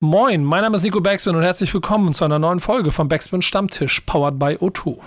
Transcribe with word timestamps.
Moin, 0.00 0.44
mein 0.44 0.62
Name 0.62 0.76
ist 0.76 0.84
Nico 0.84 1.00
Backspin 1.00 1.34
und 1.34 1.42
herzlich 1.42 1.74
willkommen 1.74 2.14
zu 2.14 2.24
einer 2.24 2.38
neuen 2.38 2.60
Folge 2.60 2.92
vom 2.92 3.08
Backspin 3.08 3.42
Stammtisch, 3.42 4.02
powered 4.02 4.38
by 4.38 4.54
O2. 4.54 4.98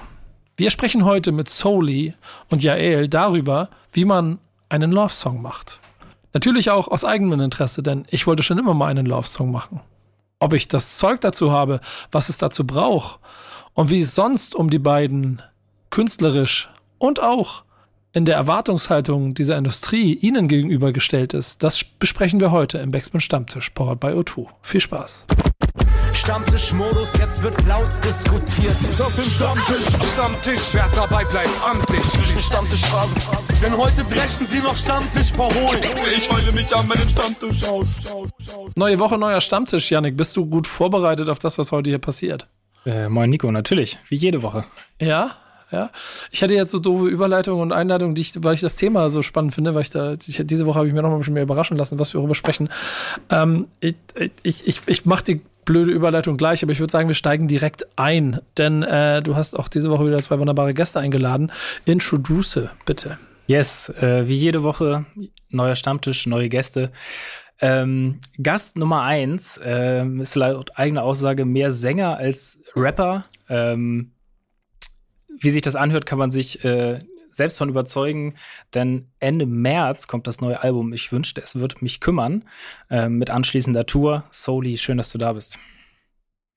Wir 0.58 0.70
sprechen 0.70 1.06
heute 1.06 1.32
mit 1.32 1.48
Soli 1.48 2.14
und 2.50 2.62
Jael 2.62 3.08
darüber, 3.08 3.70
wie 3.94 4.04
man 4.04 4.40
einen 4.68 4.92
Love-Song 4.92 5.42
macht. 5.42 5.80
Natürlich 6.34 6.72
auch 6.72 6.90
aus 6.90 7.06
eigenem 7.06 7.40
Interesse, 7.40 7.82
denn 7.82 8.06
ich 8.10 8.28
wollte 8.28 8.44
schon 8.44 8.58
immer 8.58 8.74
mal 8.74 8.88
einen 8.88 9.06
Love-Song 9.06 9.50
machen. 9.50 9.80
Ob 10.40 10.52
ich 10.52 10.68
das 10.68 10.98
Zeug 10.98 11.22
dazu 11.22 11.54
habe, 11.54 11.80
was 12.12 12.28
es 12.28 12.38
dazu 12.38 12.68
braucht 12.68 13.22
und 13.74 13.90
wie 13.90 14.02
es 14.02 14.14
sonst 14.14 14.56
um 14.56 14.70
die 14.70 14.78
beiden 14.78 15.42
künstlerisch 15.90 16.70
und 16.98 17.22
auch 17.22 17.64
in 18.14 18.26
der 18.26 18.36
Erwartungshaltung 18.36 19.34
dieser 19.34 19.58
Industrie 19.58 20.14
ihnen 20.16 20.48
gegenübergestellt 20.48 21.34
ist, 21.34 21.64
das 21.64 21.84
besprechen 21.84 22.40
wir 22.40 22.52
heute 22.52 22.78
im 22.80 22.92
Backspin 22.92 23.22
Stammtisch, 23.22 23.70
powered 23.70 24.00
by 24.00 24.08
O2. 24.08 24.48
Viel 24.62 24.82
Spaß. 24.82 25.26
Stammtischmodus, 26.14 27.14
jetzt 27.18 27.42
wird 27.42 27.66
laut 27.66 27.90
diskutiert. 28.04 28.76
Auf 29.00 29.16
dem 29.16 29.24
Stammtisch, 29.24 30.12
Stammtisch, 30.14 30.74
wer 30.74 30.90
dabei 30.94 31.24
bleibt, 31.24 31.50
amtlich. 31.64 32.04
Stammtischphase. 32.44 33.16
Denn 33.62 33.78
heute 33.78 34.04
brechen 34.04 34.46
sie 34.50 34.60
noch 34.60 34.76
Stammtisch 34.76 35.32
verholen. 35.32 35.82
Ich 36.14 36.30
heule 36.30 36.52
mich 36.52 36.76
an 36.76 36.88
meinem 36.88 37.08
Stammtisch 37.08 37.64
aus. 37.64 37.88
Neue 38.76 39.00
Woche, 39.00 39.18
neuer 39.18 39.40
Stammtisch, 39.40 39.90
Yannick. 39.90 40.18
Bist 40.18 40.36
du 40.36 40.46
gut 40.46 40.68
vorbereitet 40.68 41.30
auf 41.30 41.40
das, 41.40 41.58
was 41.58 41.72
heute 41.72 41.90
hier 41.90 42.00
passiert? 42.00 42.48
Äh, 42.86 43.08
moin 43.08 43.30
Nico, 43.30 43.50
natürlich, 43.52 43.98
wie 44.10 44.16
jede 44.16 44.44
Woche. 44.44 44.66
Ja, 45.00 45.32
ja. 45.72 45.90
Ich 46.32 46.44
hatte 46.44 46.54
jetzt 46.54 46.72
so 46.72 46.80
doofe 46.80 47.08
Überleitungen 47.08 47.62
und 47.62 47.72
Einladungen, 47.72 48.16
die 48.16 48.22
ich, 48.22 48.34
weil 48.44 48.56
ich 48.56 48.62
das 48.62 48.76
Thema 48.76 49.10
so 49.10 49.22
spannend 49.22 49.54
finde, 49.54 49.74
weil 49.76 49.82
ich 49.82 49.90
da, 49.90 50.14
ich, 50.14 50.42
diese 50.46 50.66
Woche 50.66 50.80
habe 50.80 50.88
ich 50.88 50.94
mir 50.94 51.02
noch 51.02 51.10
mal 51.10 51.16
ein 51.16 51.20
bisschen 51.20 51.34
mehr 51.34 51.44
überraschen 51.44 51.78
lassen, 51.78 52.00
was 52.00 52.14
wir 52.14 52.20
darüber 52.20 52.36
sprechen. 52.36 52.70
Ähm, 53.30 53.68
ich 53.80 53.96
ich, 54.44 54.68
ich, 54.68 54.82
ich 54.86 55.06
mache 55.06 55.24
die 55.24 55.42
blöde 55.66 55.92
Überleitung 55.92 56.38
gleich, 56.38 56.64
aber 56.64 56.72
ich 56.72 56.80
würde 56.80 56.92
sagen, 56.92 57.08
wir 57.08 57.16
steigen 57.16 57.48
direkt 57.48 57.86
ein, 57.96 58.42
denn 58.58 58.84
äh, 58.84 59.22
du 59.22 59.36
hast 59.36 59.58
auch 59.58 59.68
diese 59.68 59.90
Woche 59.90 60.08
wieder 60.08 60.18
zwei 60.20 60.40
wunderbare 60.40 60.74
Gäste 60.74 61.00
eingeladen. 61.00 61.52
Introduce, 61.86 62.70
bitte. 62.86 63.18
Yes, 63.48 63.90
äh, 64.02 64.28
wie 64.28 64.38
jede 64.38 64.64
Woche, 64.64 65.06
neuer 65.50 65.76
Stammtisch, 65.76 66.26
neue 66.26 66.50
Gäste. 66.50 66.92
Ähm, 67.60 68.20
Gast 68.42 68.78
Nummer 68.78 69.04
eins 69.04 69.58
äh, 69.58 70.06
ist 70.20 70.36
laut 70.36 70.78
eigener 70.78 71.04
Aussage 71.04 71.46
mehr 71.46 71.72
Sänger 71.72 72.18
als 72.18 72.60
Rapper. 72.76 73.22
Ähm, 73.50 74.12
wie 75.40 75.50
sich 75.50 75.62
das 75.62 75.76
anhört, 75.76 76.06
kann 76.06 76.20
man 76.20 76.32
sich 76.32 76.64
äh, 76.64 77.00
selbst 77.32 77.58
von 77.58 77.70
überzeugen, 77.70 78.36
denn 78.74 79.08
Ende 79.20 79.46
März 79.46 80.08
kommt 80.08 80.28
das 80.28 80.42
neue 80.42 80.62
Album. 80.62 80.94
Ich 80.94 81.12
wünschte, 81.12 81.42
es 81.42 81.60
wird 81.60 81.82
mich 81.82 82.00
kümmern. 82.00 82.44
Äh, 82.90 83.10
mit 83.10 83.30
anschließender 83.30 83.86
Tour. 83.86 84.24
Soli, 84.32 84.78
schön, 84.78 84.98
dass 84.98 85.12
du 85.12 85.18
da 85.18 85.34
bist. 85.34 85.58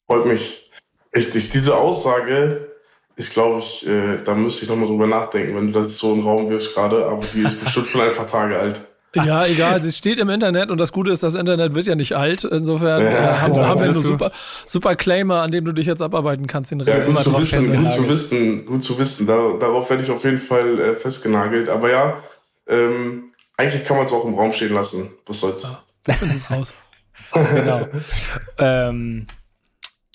Freut 0.07 0.27
mich. 0.27 0.71
Richtig, 1.15 1.51
diese 1.51 1.77
Aussage 1.77 2.69
ist, 3.17 3.33
glaube 3.33 3.61
ich, 3.61 3.87
äh, 3.87 4.19
da 4.23 4.35
müsste 4.35 4.65
ich 4.65 4.71
nochmal 4.71 4.89
drüber 4.89 5.07
nachdenken, 5.07 5.55
wenn 5.55 5.73
du 5.73 5.81
das 5.81 5.97
so 5.97 6.11
in 6.11 6.21
den 6.21 6.25
Raum 6.25 6.49
wirfst 6.49 6.75
gerade, 6.75 7.07
aber 7.07 7.25
die 7.27 7.43
ist 7.43 7.61
bestimmt 7.61 7.87
schon 7.87 8.01
ein 8.01 8.13
paar 8.13 8.27
Tage 8.27 8.59
alt. 8.59 8.81
Ja, 9.15 9.47
egal, 9.47 9.83
sie 9.83 9.93
steht 9.93 10.19
im 10.19 10.29
Internet 10.29 10.71
und 10.71 10.79
das 10.79 10.93
Gute 10.93 11.11
ist, 11.11 11.23
das 11.23 11.35
Internet 11.35 11.75
wird 11.75 11.87
ja 11.87 11.95
nicht 11.95 12.17
alt. 12.17 12.45
Insofern 12.45 13.03
äh, 13.03 13.11
haben, 13.11 13.55
Ja, 13.55 13.69
haben 13.69 13.79
wir 13.79 13.85
einen 13.85 13.95
super, 13.95 14.33
super 14.65 14.97
Claimer, 14.97 15.43
an 15.43 15.51
dem 15.51 15.65
du 15.65 15.73
dich 15.73 15.87
jetzt 15.87 16.03
abarbeiten 16.03 16.47
kannst. 16.47 16.71
Den 16.71 16.81
Ja, 16.81 16.95
Rest 16.95 17.07
gut 17.07 17.11
immer 17.11 17.23
zu 17.23 17.39
wissen, 17.39 17.83
gut 17.83 17.93
zu 17.93 18.09
wissen, 18.09 18.67
gut 18.67 18.83
zu 18.83 18.99
wissen. 18.99 19.27
Da, 19.27 19.37
darauf 19.59 19.89
werde 19.91 20.03
ich 20.03 20.11
auf 20.11 20.25
jeden 20.25 20.39
Fall 20.39 20.81
äh, 20.81 20.95
festgenagelt. 20.95 21.69
Aber 21.69 21.91
ja, 21.91 22.17
ähm, 22.67 23.33
eigentlich 23.57 23.85
kann 23.85 23.97
man 23.97 24.07
es 24.07 24.13
auch 24.13 24.25
im 24.25 24.35
Raum 24.35 24.53
stehen 24.53 24.73
lassen. 24.75 25.11
Was 25.27 25.41
soll's? 25.41 25.69
wir 26.05 26.15
finden 26.15 26.35
es 26.35 26.51
raus. 26.51 26.75
genau. 27.33 27.87
ähm, 28.59 29.27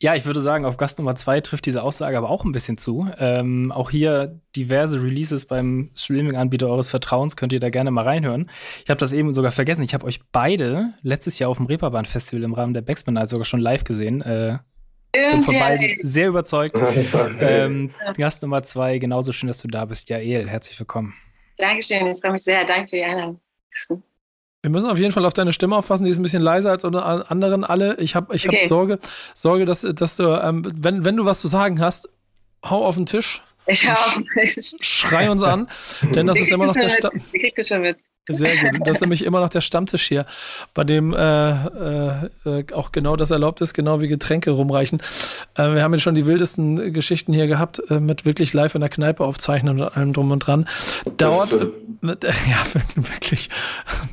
ja, 0.01 0.15
ich 0.15 0.25
würde 0.25 0.39
sagen, 0.39 0.65
auf 0.65 0.77
Gast 0.77 0.97
Nummer 0.97 1.15
zwei 1.15 1.41
trifft 1.41 1.65
diese 1.65 1.83
Aussage 1.83 2.17
aber 2.17 2.29
auch 2.29 2.45
ein 2.45 2.53
bisschen 2.53 2.77
zu. 2.77 3.09
Ähm, 3.19 3.71
auch 3.71 3.89
hier 3.89 4.39
diverse 4.55 5.01
Releases 5.03 5.45
beim 5.45 5.91
Streaming-Anbieter 5.93 6.69
eures 6.69 6.87
Vertrauens 6.87 7.35
könnt 7.35 7.51
ihr 7.51 7.59
da 7.59 7.69
gerne 7.69 7.91
mal 7.91 8.05
reinhören. 8.05 8.49
Ich 8.83 8.89
habe 8.89 8.99
das 8.99 9.11
eben 9.11 9.33
sogar 9.33 9.51
vergessen. 9.51 9.83
Ich 9.83 9.93
habe 9.93 10.05
euch 10.05 10.21
beide 10.31 10.93
letztes 11.01 11.37
Jahr 11.37 11.49
auf 11.49 11.57
dem 11.57 11.65
Reeperbahn-Festival 11.65 12.45
im 12.45 12.53
Rahmen 12.53 12.73
der 12.73 12.81
Backspin 12.81 13.15
Night 13.15 13.27
sogar 13.27 13.45
schon 13.45 13.59
live 13.59 13.83
gesehen. 13.83 14.21
Äh, 14.21 14.59
bin 15.11 15.43
von 15.43 15.59
beiden 15.59 15.97
sehr 16.01 16.29
überzeugt. 16.29 16.79
ähm, 17.41 17.91
Gast 18.15 18.41
Nummer 18.41 18.63
zwei, 18.63 18.99
genauso 18.99 19.33
schön, 19.33 19.47
dass 19.47 19.61
du 19.61 19.67
da 19.67 19.83
bist. 19.83 20.07
Jael, 20.09 20.47
herzlich 20.47 20.79
willkommen. 20.79 21.13
Dankeschön, 21.57 22.07
ich 22.07 22.19
freue 22.21 22.31
mich 22.31 22.43
sehr. 22.43 22.63
Danke 22.63 22.87
für 22.87 22.95
die 22.95 23.03
Einladung. 23.03 23.39
Wir 24.61 24.69
müssen 24.71 24.89
auf 24.89 24.97
jeden 24.97 25.13
Fall 25.13 25.25
auf 25.25 25.33
deine 25.33 25.53
Stimme 25.53 25.75
aufpassen, 25.77 26.03
die 26.03 26.09
ist 26.09 26.17
ein 26.19 26.23
bisschen 26.23 26.41
leiser 26.41 26.71
als 26.71 26.83
unter 26.83 27.31
anderen 27.31 27.63
alle. 27.63 27.95
Ich 27.99 28.15
habe 28.15 28.35
ich 28.35 28.45
hab 28.45 28.53
Okay. 28.53 28.67
Sorge, 28.67 28.99
Sorge, 29.33 29.65
dass, 29.65 29.81
dass 29.81 30.17
du, 30.17 30.23
ähm, 30.43 30.69
wenn, 30.75 31.05
wenn 31.05 31.15
du 31.15 31.23
was 31.25 31.39
zu 31.39 31.47
sagen 31.47 31.79
hast, 31.79 32.09
hau 32.65 32.85
auf 32.85 32.95
den 32.95 33.05
Tisch, 33.05 33.41
Ich 33.67 33.87
auch. 33.89 34.17
schrei 34.81 35.29
uns 35.31 35.43
an, 35.43 35.69
denn 36.13 36.27
das 36.27 36.37
ist 36.39 36.51
immer 36.51 36.65
noch 36.65 36.73
der 36.75 36.89
Stamm. 36.89 37.21
Die 37.33 37.39
kriegt 37.39 37.57
das 37.57 37.69
schon 37.69 37.81
mit. 37.81 37.97
Sehr 38.29 38.57
gut. 38.57 38.87
Das 38.87 38.97
ist 38.97 39.01
nämlich 39.01 39.25
immer 39.25 39.41
noch 39.41 39.49
der 39.49 39.61
Stammtisch 39.61 40.07
hier, 40.07 40.25
bei 40.73 40.83
dem 40.83 41.13
äh, 41.13 41.51
äh, 41.51 42.29
äh, 42.45 42.73
auch 42.73 42.91
genau 42.91 43.15
das 43.15 43.31
erlaubt 43.31 43.61
ist, 43.61 43.73
genau 43.73 44.01
wie 44.01 44.07
Getränke 44.07 44.51
rumreichen. 44.51 45.01
Äh, 45.55 45.73
wir 45.73 45.83
haben 45.83 45.93
jetzt 45.93 46.03
schon 46.03 46.15
die 46.15 46.25
wildesten 46.25 46.93
Geschichten 46.93 47.33
hier 47.33 47.47
gehabt, 47.47 47.81
äh, 47.89 47.99
mit 47.99 48.25
wirklich 48.25 48.53
live 48.53 48.75
in 48.75 48.81
der 48.81 48.89
Kneipe 48.89 49.25
aufzeichnen 49.25 49.81
und 49.81 49.97
allem 49.97 50.13
drum 50.13 50.31
und 50.31 50.39
dran. 50.39 50.67
Dauert, 51.17 51.53
äh, 51.53 51.65
mit, 52.01 52.23
ja, 52.23 52.29
wirklich, 52.95 53.49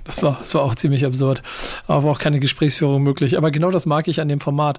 das 0.05 0.23
war, 0.23 0.39
das 0.41 0.55
war 0.55 0.63
auch 0.63 0.75
ziemlich 0.75 1.05
absurd. 1.05 1.43
Aber 1.87 2.11
auch 2.11 2.19
keine 2.19 2.41
Gesprächsführung 2.41 3.03
möglich. 3.03 3.37
Aber 3.37 3.51
genau 3.51 3.71
das 3.71 3.87
mag 3.87 4.09
ich 4.09 4.21
an 4.21 4.29
dem 4.29 4.41
Format. 4.41 4.79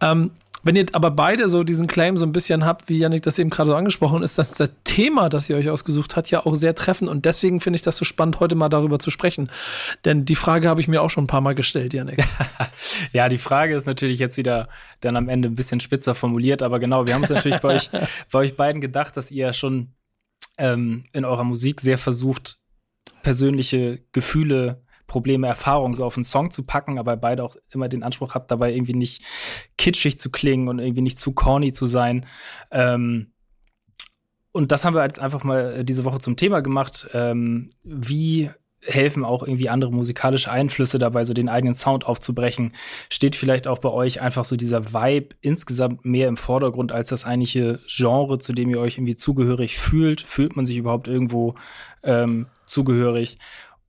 Ähm, 0.00 0.30
wenn 0.62 0.76
ihr 0.76 0.86
aber 0.92 1.10
beide 1.10 1.48
so 1.48 1.64
diesen 1.64 1.86
Claim 1.86 2.16
so 2.16 2.26
ein 2.26 2.32
bisschen 2.32 2.64
habt, 2.64 2.88
wie 2.88 2.98
Yannick 2.98 3.22
das 3.22 3.38
eben 3.38 3.50
gerade 3.50 3.70
so 3.70 3.76
angesprochen 3.76 4.22
ist, 4.22 4.38
dass 4.38 4.54
das 4.54 4.70
Thema, 4.84 5.28
das 5.28 5.48
ihr 5.48 5.56
euch 5.56 5.70
ausgesucht 5.70 6.16
habt, 6.16 6.30
ja 6.30 6.44
auch 6.44 6.54
sehr 6.54 6.74
treffend. 6.74 7.10
Und 7.10 7.24
deswegen 7.24 7.60
finde 7.60 7.76
ich 7.76 7.82
das 7.82 7.96
so 7.96 8.04
spannend, 8.04 8.40
heute 8.40 8.54
mal 8.54 8.68
darüber 8.68 8.98
zu 8.98 9.10
sprechen. 9.10 9.50
Denn 10.04 10.24
die 10.24 10.36
Frage 10.36 10.68
habe 10.68 10.80
ich 10.80 10.88
mir 10.88 11.02
auch 11.02 11.10
schon 11.10 11.24
ein 11.24 11.28
paar 11.28 11.40
Mal 11.40 11.54
gestellt, 11.54 11.94
Yannick. 11.94 12.24
Ja, 13.12 13.28
die 13.28 13.38
Frage 13.38 13.74
ist 13.74 13.86
natürlich 13.86 14.18
jetzt 14.18 14.36
wieder 14.36 14.68
dann 15.00 15.16
am 15.16 15.28
Ende 15.28 15.48
ein 15.48 15.54
bisschen 15.54 15.80
spitzer 15.80 16.14
formuliert, 16.14 16.62
aber 16.62 16.80
genau, 16.80 17.06
wir 17.06 17.14
haben 17.14 17.22
es 17.22 17.30
natürlich 17.30 17.58
bei 17.58 17.76
euch, 17.76 17.90
bei 18.32 18.38
euch 18.40 18.56
beiden 18.56 18.80
gedacht, 18.80 19.16
dass 19.16 19.30
ihr 19.30 19.46
ja 19.46 19.52
schon 19.52 19.94
ähm, 20.58 21.04
in 21.12 21.24
eurer 21.24 21.44
Musik 21.44 21.80
sehr 21.80 21.98
versucht, 21.98 22.58
persönliche 23.22 24.00
Gefühle, 24.12 24.82
Probleme, 25.10 25.48
Erfahrungen 25.48 25.94
so 25.94 26.04
auf 26.04 26.16
einen 26.16 26.24
Song 26.24 26.52
zu 26.52 26.62
packen, 26.62 26.98
aber 26.98 27.16
beide 27.16 27.42
auch 27.42 27.56
immer 27.70 27.88
den 27.88 28.04
Anspruch 28.04 28.34
habt, 28.34 28.50
dabei 28.50 28.72
irgendwie 28.72 28.94
nicht 28.94 29.24
kitschig 29.76 30.20
zu 30.20 30.30
klingen 30.30 30.68
und 30.68 30.78
irgendwie 30.78 31.02
nicht 31.02 31.18
zu 31.18 31.32
corny 31.32 31.72
zu 31.72 31.86
sein. 31.86 32.26
Ähm, 32.70 33.32
und 34.52 34.70
das 34.70 34.84
haben 34.84 34.94
wir 34.94 35.02
jetzt 35.02 35.18
einfach 35.18 35.42
mal 35.42 35.84
diese 35.84 36.04
Woche 36.04 36.20
zum 36.20 36.36
Thema 36.36 36.60
gemacht. 36.60 37.08
Ähm, 37.12 37.70
wie 37.82 38.50
helfen 38.84 39.24
auch 39.24 39.42
irgendwie 39.42 39.68
andere 39.68 39.92
musikalische 39.92 40.50
Einflüsse 40.50 40.98
dabei, 40.98 41.24
so 41.24 41.34
den 41.34 41.48
eigenen 41.48 41.74
Sound 41.74 42.06
aufzubrechen? 42.06 42.72
Steht 43.10 43.34
vielleicht 43.34 43.66
auch 43.66 43.78
bei 43.78 43.90
euch 43.90 44.20
einfach 44.20 44.44
so 44.44 44.54
dieser 44.54 44.92
Vibe 44.92 45.34
insgesamt 45.40 46.04
mehr 46.04 46.28
im 46.28 46.36
Vordergrund 46.36 46.92
als 46.92 47.08
das 47.08 47.24
eigentliche 47.24 47.80
Genre, 47.88 48.38
zu 48.38 48.52
dem 48.52 48.70
ihr 48.70 48.78
euch 48.78 48.96
irgendwie 48.96 49.16
zugehörig 49.16 49.76
fühlt? 49.76 50.20
Fühlt 50.20 50.54
man 50.54 50.66
sich 50.66 50.76
überhaupt 50.76 51.08
irgendwo 51.08 51.56
ähm, 52.04 52.46
zugehörig? 52.64 53.38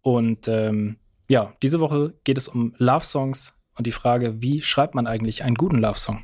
Und 0.02 0.48
ähm, 0.48 0.98
ja, 1.30 1.54
diese 1.62 1.80
Woche 1.80 2.14
geht 2.24 2.38
es 2.38 2.48
um 2.48 2.74
Love-Songs 2.78 3.54
und 3.78 3.88
die 3.88 3.92
Frage, 3.92 4.42
wie 4.42 4.62
schreibt 4.62 4.96
man 4.96 5.08
eigentlich 5.08 5.44
einen 5.44 5.56
guten 5.56 5.78
Love-Song? 5.78 6.24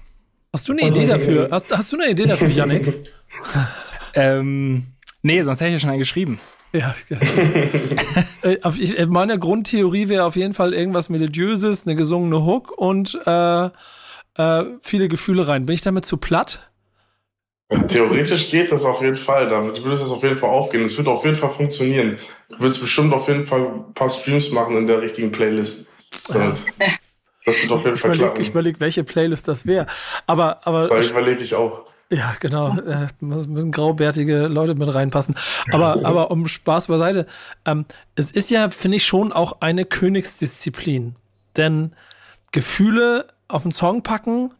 Hast 0.53 0.67
du 0.67 0.73
eine 0.73 0.87
Idee 0.87 1.05
dafür? 1.05 1.49
Hast, 1.51 1.75
hast 1.75 1.91
du 1.91 1.97
eine 1.97 2.09
Idee 2.11 2.25
dafür, 2.25 2.49
Yannick? 2.49 2.93
Ähm, 4.13 4.87
nee, 5.21 5.43
sonst 5.43 5.61
hätte 5.61 5.67
ich 5.67 5.73
ja 5.73 5.79
schon 5.79 5.91
einen 5.91 5.99
geschrieben. 5.99 6.39
Ja, 6.73 6.95
äh, 8.41 8.53
äh, 8.53 9.05
meine 9.05 9.37
Grundtheorie 9.37 10.09
wäre 10.09 10.25
auf 10.25 10.35
jeden 10.35 10.55
Fall 10.55 10.73
irgendwas 10.73 11.09
Melodiöses, 11.09 11.85
eine 11.85 11.95
gesungene 11.95 12.43
Hook 12.43 12.71
und 12.71 13.17
äh, 13.25 13.65
äh, 13.65 14.63
viele 14.81 15.07
Gefühle 15.07 15.47
rein. 15.47 15.65
Bin 15.65 15.75
ich 15.75 15.81
damit 15.81 16.05
zu 16.05 16.17
platt? 16.17 16.71
Theoretisch 17.89 18.49
geht 18.49 18.71
das 18.71 18.85
auf 18.85 19.01
jeden 19.01 19.17
Fall. 19.17 19.49
Damit 19.49 19.83
würde 19.83 20.01
es 20.01 20.09
auf 20.09 20.23
jeden 20.23 20.37
Fall 20.37 20.49
aufgehen. 20.49 20.83
Es 20.83 20.97
wird 20.97 21.07
auf 21.07 21.23
jeden 21.25 21.35
Fall 21.35 21.49
funktionieren. 21.49 22.17
Du 22.49 22.59
wirst 22.61 22.79
bestimmt 22.79 23.13
auf 23.13 23.27
jeden 23.27 23.45
Fall 23.45 23.61
ein 23.61 23.93
paar 23.93 24.09
Streams 24.09 24.51
machen 24.51 24.77
in 24.77 24.87
der 24.87 25.01
richtigen 25.01 25.31
Playlist. 25.31 25.87
Damit. 26.29 26.63
Das 27.45 27.61
wird 27.61 27.71
auf 27.71 27.83
jeden 27.83 27.95
Ich 27.95 28.01
Fall 28.01 28.09
überlege, 28.11 28.23
klappen. 28.25 28.41
ich 28.41 28.49
überleg, 28.49 28.79
welche 28.79 29.03
Playlist 29.03 29.47
das 29.49 29.65
wäre. 29.65 29.85
Aber, 30.27 30.65
aber 30.65 30.87
Da 30.87 31.01
überlege 31.01 31.41
ich 31.43 31.55
auch. 31.55 31.85
Ja, 32.09 32.33
genau. 32.39 32.77
Äh, 32.77 33.07
müssen 33.19 33.71
graubärtige 33.73 34.47
Leute 34.47 34.75
mit 34.75 34.93
reinpassen. 34.93 35.35
Aber, 35.73 35.99
aber 36.05 36.31
um 36.31 36.47
Spaß 36.47 36.87
beiseite. 36.87 37.25
Ähm, 37.65 37.85
es 38.15 38.31
ist 38.31 38.49
ja, 38.49 38.69
finde 38.69 38.95
ich, 38.97 39.05
schon 39.05 39.33
auch 39.33 39.57
eine 39.59 39.83
Königsdisziplin. 39.83 41.15
Denn 41.57 41.93
Gefühle 42.53 43.27
auf 43.49 43.63
einen 43.63 43.71
Song 43.73 44.03
packen 44.03 44.51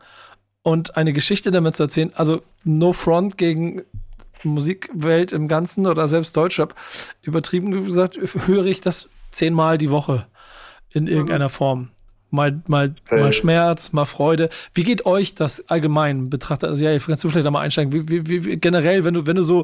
und 0.68 0.98
eine 0.98 1.14
Geschichte 1.14 1.50
damit 1.50 1.78
zu 1.78 1.84
erzählen, 1.84 2.12
also 2.16 2.42
no 2.66 2.92
front 2.92 3.38
gegen 3.38 3.84
Musikwelt 4.44 5.32
im 5.32 5.48
Ganzen 5.48 5.88
oder 5.88 6.10
selbst 6.10 6.36
Deutschrap, 6.36 6.76
übertrieben 7.22 7.86
gesagt, 7.86 8.20
höre 8.46 8.66
ich 8.66 8.82
das 8.82 9.08
zehnmal 9.32 9.78
die 9.78 9.90
Woche 9.92 10.28
in 10.92 11.08
irgendeiner 11.08 11.48
Form. 11.48 11.88
Mal, 12.32 12.62
mal, 12.68 12.94
Hey. 13.06 13.22
mal 13.22 13.32
Schmerz, 13.32 13.94
mal 13.94 14.04
Freude. 14.04 14.50
Wie 14.74 14.84
geht 14.84 15.06
euch 15.06 15.34
das 15.36 15.70
allgemein 15.70 16.30
betrachtet? 16.30 16.70
Also 16.70 16.84
ja, 16.84 17.00
kannst 17.00 17.24
du 17.24 17.30
vielleicht 17.30 17.46
da 17.46 17.52
mal 17.52 17.62
einsteigen. 17.62 17.94
Wie, 17.94 18.28
wie, 18.28 18.44
wie, 18.46 18.58
generell, 18.58 19.06
wenn 19.06 19.14
du, 19.14 19.26
wenn 19.26 19.38
du 19.38 19.44
so 19.44 19.64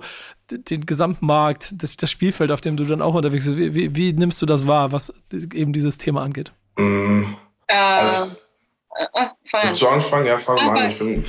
den 0.49 0.85
Gesamtmarkt, 0.85 1.73
das, 1.83 1.97
das 1.97 2.09
Spielfeld, 2.09 2.49
auf 2.49 2.61
dem 2.61 2.77
du 2.77 2.85
dann 2.85 3.01
auch 3.01 3.13
unterwegs 3.15 3.45
bist, 3.45 3.57
wie, 3.57 3.75
wie, 3.75 3.93
wie 3.97 4.13
nimmst 4.13 4.41
du 4.41 4.45
das 4.45 4.65
wahr, 4.67 4.93
was 4.93 5.11
eben 5.53 5.73
dieses 5.73 5.97
Thema 5.97 6.21
angeht? 6.23 6.53
Mm, 6.77 7.23
Äh, 7.67 7.73
Also- 7.75 8.37
fang 8.93 9.61
an. 9.61 9.67
willst 9.67 9.81
du 9.81 9.87
anfangen? 9.87 10.25
Ja, 10.25 10.37
fang 10.37 10.65
mal 10.65 10.79
an. 10.79 10.87
Ich 10.87 10.97
bin, 10.97 11.25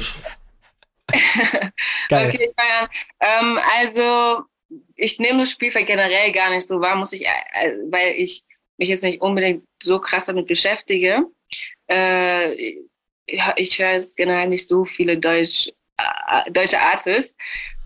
Geil. 2.08 2.28
Okay, 2.28 2.50
ich 2.50 2.54
fange 2.56 2.80
an. 2.80 2.88
Ähm, 3.20 3.60
also, 3.78 4.44
ich 4.96 5.18
nehme 5.18 5.40
das 5.40 5.50
Spielfeld 5.50 5.86
generell 5.86 6.32
gar 6.32 6.50
nicht 6.50 6.66
so 6.66 6.80
wahr, 6.80 6.96
muss 6.96 7.12
ich, 7.12 7.26
äh, 7.26 7.76
weil 7.90 8.12
ich 8.16 8.42
mich 8.76 8.88
jetzt 8.88 9.02
nicht 9.02 9.20
unbedingt 9.20 9.64
so 9.82 9.98
krass 9.98 10.24
damit 10.24 10.46
beschäftige. 10.46 11.26
Äh, 11.90 12.74
ich 13.56 13.78
höre 13.78 13.92
jetzt 13.92 14.16
generell 14.16 14.48
nicht 14.48 14.66
so 14.68 14.84
viele 14.84 15.16
Deutsch, 15.16 15.68
äh, 15.98 16.50
deutsche 16.50 16.80
Artists, 16.80 17.34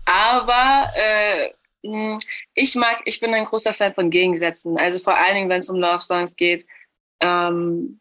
aber 0.05 0.91
äh, 0.95 1.49
mh, 1.83 2.19
ich 2.55 2.75
mag, 2.75 3.01
ich 3.05 3.19
bin 3.19 3.33
ein 3.33 3.45
großer 3.45 3.73
Fan 3.73 3.93
von 3.93 4.09
Gegensätzen. 4.09 4.77
Also 4.77 4.99
vor 4.99 5.15
allen 5.15 5.35
Dingen, 5.35 5.49
wenn 5.49 5.59
es 5.59 5.69
um 5.69 5.77
Love 5.77 6.01
Songs 6.01 6.35
geht. 6.35 6.65
Ähm, 7.21 7.98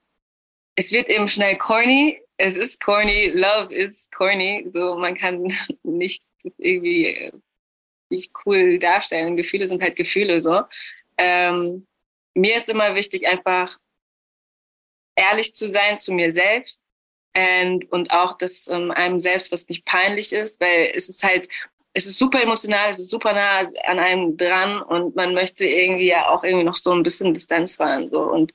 es 0.78 0.92
wird 0.92 1.08
eben 1.08 1.26
schnell 1.26 1.58
corny. 1.58 2.22
Es 2.36 2.56
ist 2.56 2.80
corny. 2.80 3.32
Love 3.34 3.74
is 3.74 4.08
corny. 4.16 4.70
So, 4.72 4.96
man 4.96 5.16
kann 5.16 5.52
nicht 5.82 6.22
irgendwie 6.56 7.06
äh, 7.06 7.32
nicht 8.10 8.32
cool 8.46 8.78
darstellen. 8.78 9.36
Gefühle 9.36 9.66
sind 9.66 9.82
halt 9.82 9.96
Gefühle 9.96 10.40
so. 10.40 10.62
Ähm, 11.18 11.84
mir 12.34 12.56
ist 12.56 12.68
immer 12.68 12.94
wichtig, 12.94 13.26
einfach 13.26 13.76
ehrlich 15.16 15.52
zu 15.52 15.72
sein 15.72 15.98
zu 15.98 16.12
mir 16.12 16.32
selbst 16.32 16.80
und, 17.36 17.90
und 17.90 18.12
auch, 18.12 18.38
dass 18.38 18.68
ähm, 18.68 18.92
einem 18.92 19.20
selbst 19.20 19.50
was 19.50 19.68
nicht 19.68 19.84
peinlich 19.84 20.32
ist, 20.32 20.60
weil 20.60 20.92
es 20.94 21.08
ist 21.08 21.24
halt, 21.24 21.48
es 21.94 22.06
ist 22.06 22.18
super 22.18 22.42
emotional, 22.42 22.90
es 22.90 22.98
ist 22.98 23.10
super 23.10 23.32
nah 23.32 23.68
an 23.86 23.98
einem 23.98 24.36
dran 24.36 24.82
und 24.82 25.16
man 25.16 25.34
möchte 25.34 25.66
irgendwie 25.66 26.08
ja 26.08 26.28
auch 26.28 26.44
irgendwie 26.44 26.64
noch 26.64 26.76
so 26.76 26.92
ein 26.92 27.02
bisschen 27.02 27.34
Distanz 27.34 27.76
fahren. 27.76 28.08
So. 28.10 28.20
Und 28.20 28.54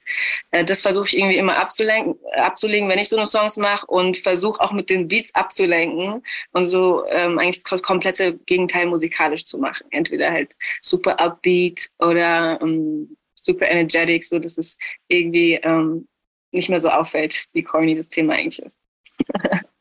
äh, 0.52 0.64
das 0.64 0.82
versuche 0.82 1.08
ich 1.08 1.18
irgendwie 1.18 1.38
immer 1.38 1.58
abzulenken, 1.58 2.16
abzulegen, 2.34 2.90
wenn 2.90 3.00
ich 3.00 3.10
so 3.10 3.18
eine 3.18 3.26
Songs 3.26 3.58
mache 3.58 3.86
und 3.88 4.20
versuche 4.20 4.62
auch 4.62 4.72
mit 4.72 4.90
den 4.90 5.08
Beats 5.08 5.34
abzulenken 5.36 6.24
und 6.52 6.66
so 6.68 7.06
ähm, 7.08 7.40
eigentlich 7.40 7.64
das 7.64 7.82
komplette 7.82 8.38
Gegenteil 8.46 8.86
musikalisch 8.86 9.46
zu 9.46 9.58
machen. 9.58 9.88
Entweder 9.90 10.32
halt 10.32 10.56
super 10.82 11.20
upbeat 11.20 11.90
oder 12.00 12.60
ähm, 12.62 13.18
super 13.36 13.70
energetic, 13.70 14.24
so 14.24 14.40
dass 14.40 14.58
es 14.58 14.78
irgendwie 15.08 15.56
ähm, 15.56 16.08
nicht 16.52 16.70
mehr 16.70 16.80
so 16.80 16.90
auffällt, 16.90 17.46
wie 17.54 17.64
corny 17.64 17.96
das 17.96 18.10
Thema 18.10 18.34
eigentlich 18.34 18.60
ist. 18.60 18.80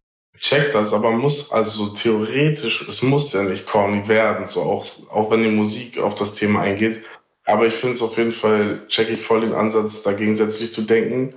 check 0.43 0.73
das, 0.73 0.93
aber 0.93 1.13
muss, 1.13 1.51
also 1.53 1.89
theoretisch, 1.89 2.87
es 2.89 3.03
muss 3.03 3.33
ja 3.33 3.43
nicht 3.45 3.65
corny 3.65 4.07
werden, 4.09 4.45
so 4.45 4.63
auch, 4.63 4.85
auch 5.11 5.31
wenn 5.31 5.45
die 5.45 5.51
Musik 5.51 5.99
auf 5.99 6.15
das 6.17 6.35
Thema 6.35 6.61
eingeht. 6.63 7.03
Aber 7.45 7.67
ich 7.67 7.75
finde 7.75 7.95
es 7.95 8.03
auf 8.03 8.19
jeden 8.19 8.33
Fall, 8.33 8.87
check 8.89 9.09
ich 9.09 9.23
voll 9.23 9.41
den 9.41 9.55
Ansatz, 9.55 10.03
da 10.03 10.13
gegensätzlich 10.13 10.73
zu 10.73 10.83
denken. 10.83 11.35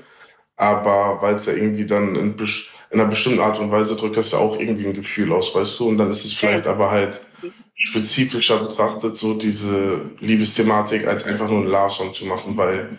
Aber 0.57 1.22
weil 1.22 1.36
es 1.36 1.46
ja 1.46 1.54
irgendwie 1.54 1.86
dann 1.86 2.16
in, 2.16 2.36
in 2.38 3.00
einer 3.00 3.10
bestimmten 3.10 3.40
Art 3.42 3.60
und 3.60 3.72
Weise 3.72 3.96
drückt 3.96 4.18
das 4.18 4.31
ja 4.31 4.40
auch 4.40 4.60
irgendwie 4.60 4.88
ein 4.88 4.94
Gefühl 4.94 5.31
aus, 5.34 5.54
weißt 5.54 5.80
du? 5.80 5.88
Und 5.90 5.98
dann 5.98 6.10
ist 6.10 6.25
es 6.25 6.34
vielleicht 6.34 6.68
aber 6.68 6.92
halt 6.92 7.22
spezifischer 7.75 8.60
betrachtet, 8.60 9.16
so 9.16 9.34
diese 9.34 10.02
Liebesthematik, 10.19 11.06
als 11.06 11.25
einfach 11.25 11.50
nur 11.50 11.60
einen 11.60 11.68
Love-Song 11.68 12.13
zu 12.13 12.25
machen, 12.25 12.56
weil, 12.57 12.98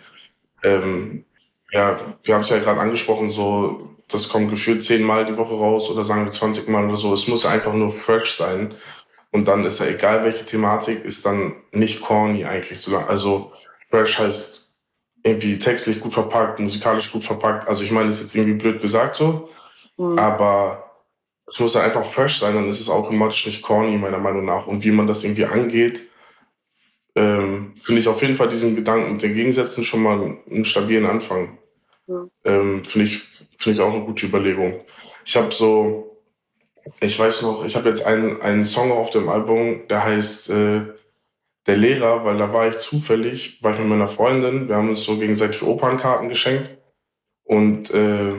ähm, 0.63 1.25
ja, 1.71 1.99
wir 2.23 2.35
haben 2.35 2.41
es 2.41 2.49
ja 2.49 2.59
gerade 2.59 2.79
angesprochen, 2.79 3.29
so, 3.29 3.96
das 4.09 4.29
kommt 4.29 4.49
gefühlt 4.49 4.81
zehnmal 4.81 5.25
die 5.25 5.37
Woche 5.37 5.53
raus 5.55 5.89
oder 5.89 6.03
sagen 6.03 6.25
wir 6.25 6.31
20 6.31 6.67
Mal 6.69 6.85
oder 6.85 6.97
so. 6.97 7.13
Es 7.13 7.27
muss 7.27 7.45
einfach 7.45 7.73
nur 7.73 7.89
fresh 7.89 8.31
sein. 8.35 8.75
Und 9.31 9.47
dann 9.47 9.65
ist 9.65 9.79
ja 9.79 9.87
egal, 9.87 10.23
welche 10.23 10.45
Thematik, 10.45 11.03
ist 11.03 11.25
dann 11.25 11.55
nicht 11.71 12.01
corny 12.01 12.45
eigentlich. 12.45 12.79
So, 12.79 12.97
also 12.97 13.51
fresh 13.89 14.19
heißt 14.19 14.71
irgendwie 15.23 15.57
textlich 15.57 15.99
gut 15.99 16.13
verpackt, 16.13 16.59
musikalisch 16.59 17.11
gut 17.11 17.25
verpackt. 17.25 17.67
Also 17.67 17.83
ich 17.83 17.91
meine, 17.91 18.07
das 18.07 18.17
ist 18.17 18.23
jetzt 18.23 18.35
irgendwie 18.35 18.57
blöd 18.57 18.81
gesagt 18.81 19.15
so, 19.15 19.49
Mhm. 19.97 20.17
aber 20.19 20.83
es 21.47 21.59
muss 21.59 21.73
ja 21.73 21.81
einfach 21.81 22.05
fresh 22.05 22.37
sein, 22.39 22.55
dann 22.55 22.67
ist 22.67 22.79
es 22.79 22.89
automatisch 22.89 23.45
nicht 23.45 23.61
corny, 23.61 23.97
meiner 23.97 24.19
Meinung 24.19 24.45
nach. 24.45 24.67
Und 24.67 24.83
wie 24.83 24.91
man 24.91 25.07
das 25.07 25.23
irgendwie 25.23 25.45
angeht, 25.45 26.03
ähm, 27.15 27.73
finde 27.81 27.99
ich 27.99 28.07
auf 28.07 28.21
jeden 28.21 28.35
Fall 28.35 28.47
diesen 28.49 28.75
Gedanken 28.75 29.13
mit 29.13 29.23
den 29.23 29.33
Gegensätzen 29.33 29.83
schon 29.83 30.03
mal 30.03 30.37
einen, 30.49 30.65
stabilen 30.65 31.05
Anfang. 31.05 31.57
Ja. 32.07 32.27
Ähm, 32.45 32.83
finde 32.83 33.07
ich, 33.07 33.36
finde 33.57 33.77
ich 33.77 33.81
auch 33.81 33.93
eine 33.93 34.05
gute 34.05 34.25
Überlegung. 34.25 34.81
Ich 35.25 35.35
habe 35.35 35.51
so, 35.51 36.17
ich 37.01 37.19
weiß 37.19 37.41
noch, 37.41 37.65
ich 37.65 37.75
habe 37.75 37.89
jetzt 37.89 38.05
einen, 38.05 38.41
einen 38.41 38.65
Song 38.65 38.91
auf 38.91 39.09
dem 39.09 39.29
Album, 39.29 39.87
der 39.89 40.03
heißt 40.03 40.49
äh, 40.49 40.81
Der 41.65 41.75
Lehrer, 41.77 42.23
weil 42.23 42.37
da 42.37 42.53
war 42.53 42.67
ich 42.67 42.77
zufällig, 42.77 43.61
war 43.61 43.73
ich 43.73 43.79
mit 43.79 43.89
meiner 43.89 44.07
Freundin, 44.07 44.69
wir 44.69 44.75
haben 44.75 44.89
uns 44.89 45.03
so 45.03 45.17
gegenseitig 45.17 45.63
Opernkarten 45.63 46.29
geschenkt 46.29 46.77
und 47.43 47.91
äh, 47.91 48.33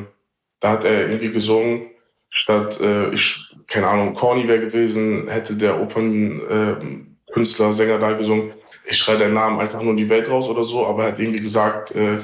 da 0.61 0.70
hat 0.70 0.85
er 0.85 1.09
irgendwie 1.09 1.31
gesungen, 1.31 1.91
statt, 2.31 2.81
äh, 2.81 3.11
ich, 3.11 3.55
keine 3.67 3.88
Ahnung, 3.88 4.15
Corny 4.15 4.49
wäre 4.49 4.61
gewesen, 4.61 5.29
hätte 5.29 5.56
der 5.56 5.81
Opernkünstler, 5.81 6.81
äh, 6.81 7.32
Künstler, 7.32 7.73
Sänger 7.73 7.99
da 7.99 8.12
gesungen, 8.12 8.53
ich 8.87 8.97
schreie 8.97 9.19
deinen 9.19 9.35
Namen 9.35 9.61
einfach 9.61 9.82
nur 9.82 9.91
in 9.91 9.99
die 9.99 10.09
Welt 10.09 10.31
raus 10.31 10.49
oder 10.49 10.65
so, 10.65 10.87
aber 10.87 11.05
er 11.05 11.12
hat 11.12 11.19
irgendwie 11.19 11.41
gesagt, 11.41 11.94
äh, 11.94 12.19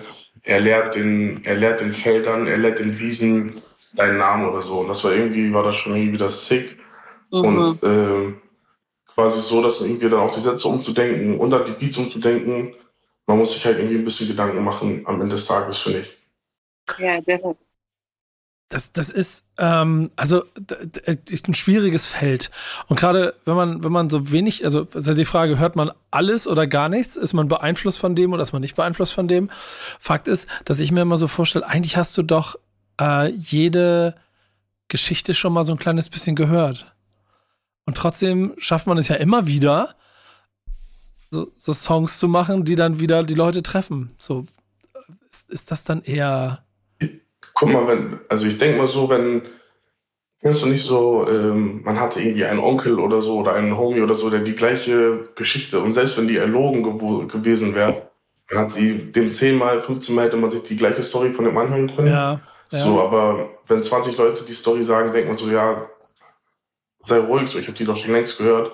er 0.45 0.61
lehrt 0.61 0.95
den, 0.95 1.41
er 1.45 1.57
lehrt 1.57 1.81
den 1.81 1.93
Feldern, 1.93 2.47
er 2.47 2.59
lehrt 2.59 2.79
den 2.79 2.99
Wiesen 2.99 3.63
deinen 3.95 4.19
Namen 4.19 4.49
oder 4.49 4.61
so. 4.61 4.81
Und 4.81 4.89
das 4.89 5.03
war 5.03 5.13
irgendwie, 5.13 5.53
war 5.53 5.63
das 5.63 5.77
schon 5.77 5.97
irgendwie 5.97 6.19
das 6.19 6.47
sick. 6.47 6.79
Mhm. 7.31 7.45
Und 7.45 7.79
ähm, 7.83 8.43
quasi 9.07 9.41
so, 9.41 9.63
dass 9.63 9.81
irgendwie 9.81 10.09
dann 10.09 10.21
auch 10.21 10.35
die 10.35 10.41
Sätze 10.41 10.69
umzudenken 10.69 11.39
und 11.39 11.51
dann 11.51 11.65
die 11.65 11.73
Beats 11.73 11.97
umzudenken. 11.99 12.75
Man 13.27 13.39
muss 13.39 13.53
sich 13.55 13.65
halt 13.65 13.79
irgendwie 13.79 13.97
ein 13.97 14.05
bisschen 14.05 14.29
Gedanken 14.29 14.63
machen 14.63 15.03
am 15.07 15.21
Ende 15.21 15.35
des 15.35 15.47
Tages, 15.47 15.79
finde 15.79 16.01
ich. 16.01 16.19
ja, 16.99 17.21
definitiv. 17.21 17.67
Das, 18.75 18.91
das 18.91 19.09
ist 19.09 19.45
ähm, 19.57 20.11
also 20.17 20.43
ist 21.27 21.47
ein 21.47 21.55
schwieriges 21.55 22.09
Feld. 22.09 22.51
Und 22.89 22.99
gerade 22.99 23.37
wenn 23.45 23.55
man, 23.55 23.85
wenn 23.85 23.93
man 23.93 24.11
so 24.11 24.33
wenig, 24.33 24.65
also 24.65 24.89
ist 24.95 25.07
ja 25.07 25.15
die 25.15 25.25
Frage, 25.25 25.61
hört 25.61 25.77
man 25.77 25.93
alles 26.11 26.49
oder 26.49 26.67
gar 26.67 26.89
nichts? 26.89 27.15
Ist 27.15 27.35
man 27.35 27.47
beeinflusst 27.47 28.01
von 28.01 28.17
dem 28.17 28.33
oder 28.33 28.43
ist 28.43 28.53
man 28.53 28.63
nicht 28.63 28.75
beeinflusst 28.75 29.13
von 29.13 29.29
dem? 29.29 29.49
Fakt 30.01 30.27
ist, 30.27 30.49
dass 30.65 30.81
ich 30.81 30.91
mir 30.91 31.03
immer 31.03 31.19
so 31.19 31.29
vorstelle, 31.29 31.65
eigentlich 31.69 31.97
hast 31.97 32.19
du 32.19 32.25
doch 32.25 32.57
äh, 33.01 33.31
jede 33.31 34.17
Geschichte 34.89 35.35
schon 35.35 35.53
mal 35.53 35.63
so 35.63 35.71
ein 35.71 35.79
kleines 35.79 36.09
bisschen 36.09 36.35
gehört. 36.35 36.93
Und 37.87 37.97
trotzdem 37.97 38.55
schafft 38.59 38.89
man 38.89 38.99
es 38.99 39.07
ja 39.07 39.15
immer 39.15 39.47
wieder, 39.47 39.95
so, 41.31 41.49
so 41.57 41.73
Songs 41.73 42.19
zu 42.19 42.27
machen, 42.27 42.65
die 42.65 42.75
dann 42.75 42.99
wieder 42.99 43.23
die 43.23 43.35
Leute 43.35 43.63
treffen. 43.63 44.17
So 44.19 44.49
ist, 45.31 45.49
ist 45.49 45.71
das 45.71 45.85
dann 45.85 46.03
eher 46.03 46.64
Guck 47.55 47.73
mal, 47.73 47.87
wenn, 47.87 48.21
also 48.29 48.47
ich 48.47 48.59
denke 48.59 48.79
mal 48.79 48.87
so, 48.89 49.09
wenn, 49.09 49.43
kennst 50.41 50.63
du 50.63 50.67
nicht 50.67 50.83
so, 50.85 51.27
ähm, 51.29 51.83
man 51.85 52.01
hatte 52.01 52.21
irgendwie 52.21 52.45
einen 52.45 52.61
Onkel 52.61 52.99
oder 52.99 53.23
so 53.23 53.39
oder 53.39 53.55
einen 53.55 53.77
Homie 53.77 54.01
oder 54.03 54.15
so, 54.15 54.29
der 54.31 54.41
die 54.41 54.57
gleiche 54.57 55.29
Geschichte 55.37 55.81
und 55.81 55.93
selbst 55.93 56.17
wenn 56.17 56.29
die 56.29 56.37
erlogen 56.37 56.85
gewo- 56.85 57.27
gewesen 57.27 57.75
wäre, 57.75 58.11
dann 58.49 58.59
hat 58.59 58.73
sie 58.73 59.11
dem 59.13 59.31
zehnmal, 59.33 59.81
15 59.81 60.15
Mal 60.15 60.27
hätte 60.27 60.37
man 60.37 60.51
sich 60.51 60.63
die 60.65 60.77
gleiche 60.77 61.03
Story 61.03 61.31
von 61.31 61.45
dem 61.45 61.57
anhören 61.57 61.95
können. 61.95 62.09
ja, 62.09 62.41
ja. 62.71 62.79
So, 62.79 63.01
aber 63.01 63.51
wenn 63.67 63.83
20 63.83 64.17
Leute 64.19 64.45
die 64.45 64.53
Story 64.53 64.83
sagen, 64.83 65.13
denkt 65.13 65.29
man 65.29 65.39
so, 65.39 65.49
ja, 65.49 65.89
sei 66.99 67.19
ruhig, 67.19 67.49
so, 67.49 67.59
ich 67.59 67.67
habe 67.69 67.77
die 67.77 67.85
doch 67.85 67.97
schon 67.97 68.13
längst 68.13 68.39
gehört. 68.39 68.73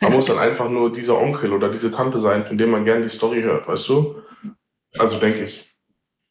Man 0.00 0.12
muss 0.12 0.26
dann 0.26 0.38
einfach 0.38 0.68
nur 0.68 0.90
dieser 0.90 1.18
Onkel 1.20 1.52
oder 1.52 1.68
diese 1.68 1.90
Tante 1.90 2.18
sein, 2.18 2.44
von 2.44 2.58
dem 2.58 2.70
man 2.70 2.84
gern 2.84 3.00
die 3.02 3.08
Story 3.08 3.42
hört, 3.42 3.66
weißt 3.68 3.88
du? 3.88 4.16
Also 4.98 5.18
denke 5.18 5.44
ich. 5.44 5.67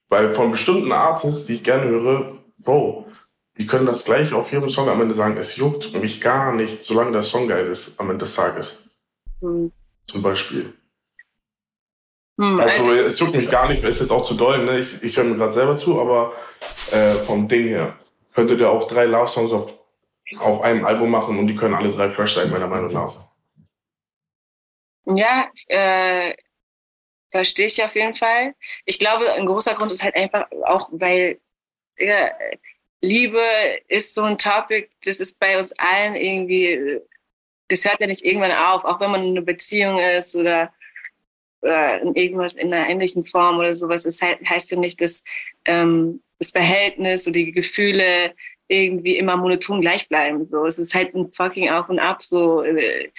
Weil 0.09 0.33
von 0.33 0.51
bestimmten 0.51 0.91
Artists, 0.91 1.45
die 1.45 1.53
ich 1.53 1.63
gerne 1.63 1.85
höre, 1.85 2.37
Bro, 2.57 3.07
die 3.57 3.65
können 3.65 3.85
das 3.85 4.05
gleich 4.05 4.33
auf 4.33 4.51
jedem 4.51 4.69
Song 4.69 4.87
am 4.89 5.01
Ende 5.01 5.15
sagen, 5.15 5.37
es 5.37 5.57
juckt 5.57 5.93
mich 5.93 6.21
gar 6.21 6.53
nicht, 6.53 6.81
solange 6.81 7.11
der 7.11 7.23
Song 7.23 7.47
geil 7.47 7.67
ist 7.67 7.99
am 7.99 8.09
Ende 8.09 8.23
des 8.23 8.35
Tages. 8.35 8.89
Hm. 9.41 9.71
Zum 10.07 10.21
Beispiel. 10.21 10.73
Hm, 12.39 12.59
Also 12.59 12.91
also, 12.91 12.91
es 13.03 13.19
juckt 13.19 13.33
mich 13.35 13.49
gar 13.49 13.67
nicht, 13.67 13.83
ist 13.83 13.99
jetzt 13.99 14.11
auch 14.11 14.23
zu 14.23 14.35
doll, 14.35 14.63
ne? 14.63 14.79
Ich, 14.79 15.01
ich 15.03 15.17
höre 15.17 15.23
mir 15.25 15.35
gerade 15.35 15.51
selber 15.51 15.75
zu, 15.75 15.99
aber 15.99 16.33
äh, 16.91 17.13
vom 17.25 17.47
Ding 17.47 17.67
her 17.67 17.97
könntet 18.33 18.59
ihr 18.59 18.69
auch 18.69 18.85
drei 18.87 19.05
Love-Songs 19.05 19.51
auf, 19.51 19.73
auf 20.37 20.61
einem 20.61 20.85
Album 20.85 21.09
machen 21.09 21.39
und 21.39 21.47
die 21.47 21.55
können 21.55 21.73
alle 21.73 21.89
drei 21.89 22.09
fresh 22.09 22.35
sein, 22.35 22.51
meiner 22.51 22.67
Meinung 22.67 22.93
nach. 22.93 23.15
ja, 25.05 25.49
äh, 25.67 26.33
verstehe 27.31 27.67
ich 27.67 27.83
auf 27.83 27.95
jeden 27.95 28.15
Fall. 28.15 28.55
Ich 28.85 28.99
glaube, 28.99 29.31
ein 29.33 29.45
großer 29.45 29.75
Grund 29.75 29.91
ist 29.91 30.03
halt 30.03 30.15
einfach 30.15 30.45
auch, 30.65 30.89
weil 30.91 31.39
ja, 31.99 32.31
Liebe 33.01 33.41
ist 33.87 34.15
so 34.15 34.23
ein 34.23 34.37
Topic, 34.37 34.89
das 35.03 35.17
ist 35.17 35.39
bei 35.39 35.57
uns 35.57 35.73
allen 35.77 36.15
irgendwie, 36.15 36.99
das 37.67 37.85
hört 37.85 38.01
ja 38.01 38.07
nicht 38.07 38.23
irgendwann 38.23 38.51
auf, 38.51 38.83
auch 38.85 38.99
wenn 38.99 39.11
man 39.11 39.23
in 39.23 39.31
einer 39.31 39.45
Beziehung 39.45 39.99
ist 39.99 40.35
oder, 40.35 40.73
oder 41.61 42.01
in 42.01 42.15
irgendwas 42.15 42.55
in 42.55 42.73
einer 42.73 42.89
ähnlichen 42.89 43.25
Form 43.25 43.57
oder 43.59 43.73
sowas. 43.73 44.05
Es 44.05 44.19
he 44.19 44.35
heißt 44.47 44.71
ja 44.71 44.77
nicht, 44.77 45.01
dass 45.01 45.23
ähm, 45.65 46.21
das 46.39 46.51
Verhältnis 46.51 47.27
oder 47.27 47.33
die 47.33 47.51
Gefühle 47.51 48.33
irgendwie 48.67 49.17
immer 49.17 49.37
monoton 49.37 49.81
gleich 49.81 50.07
bleiben. 50.09 50.47
So, 50.49 50.65
es 50.65 50.79
ist 50.79 50.93
halt 50.93 51.15
ein 51.15 51.31
fucking 51.31 51.69
Auf 51.69 51.89
und 51.89 51.99
Ab, 51.99 52.23
so 52.23 52.63
äh, 52.63 53.09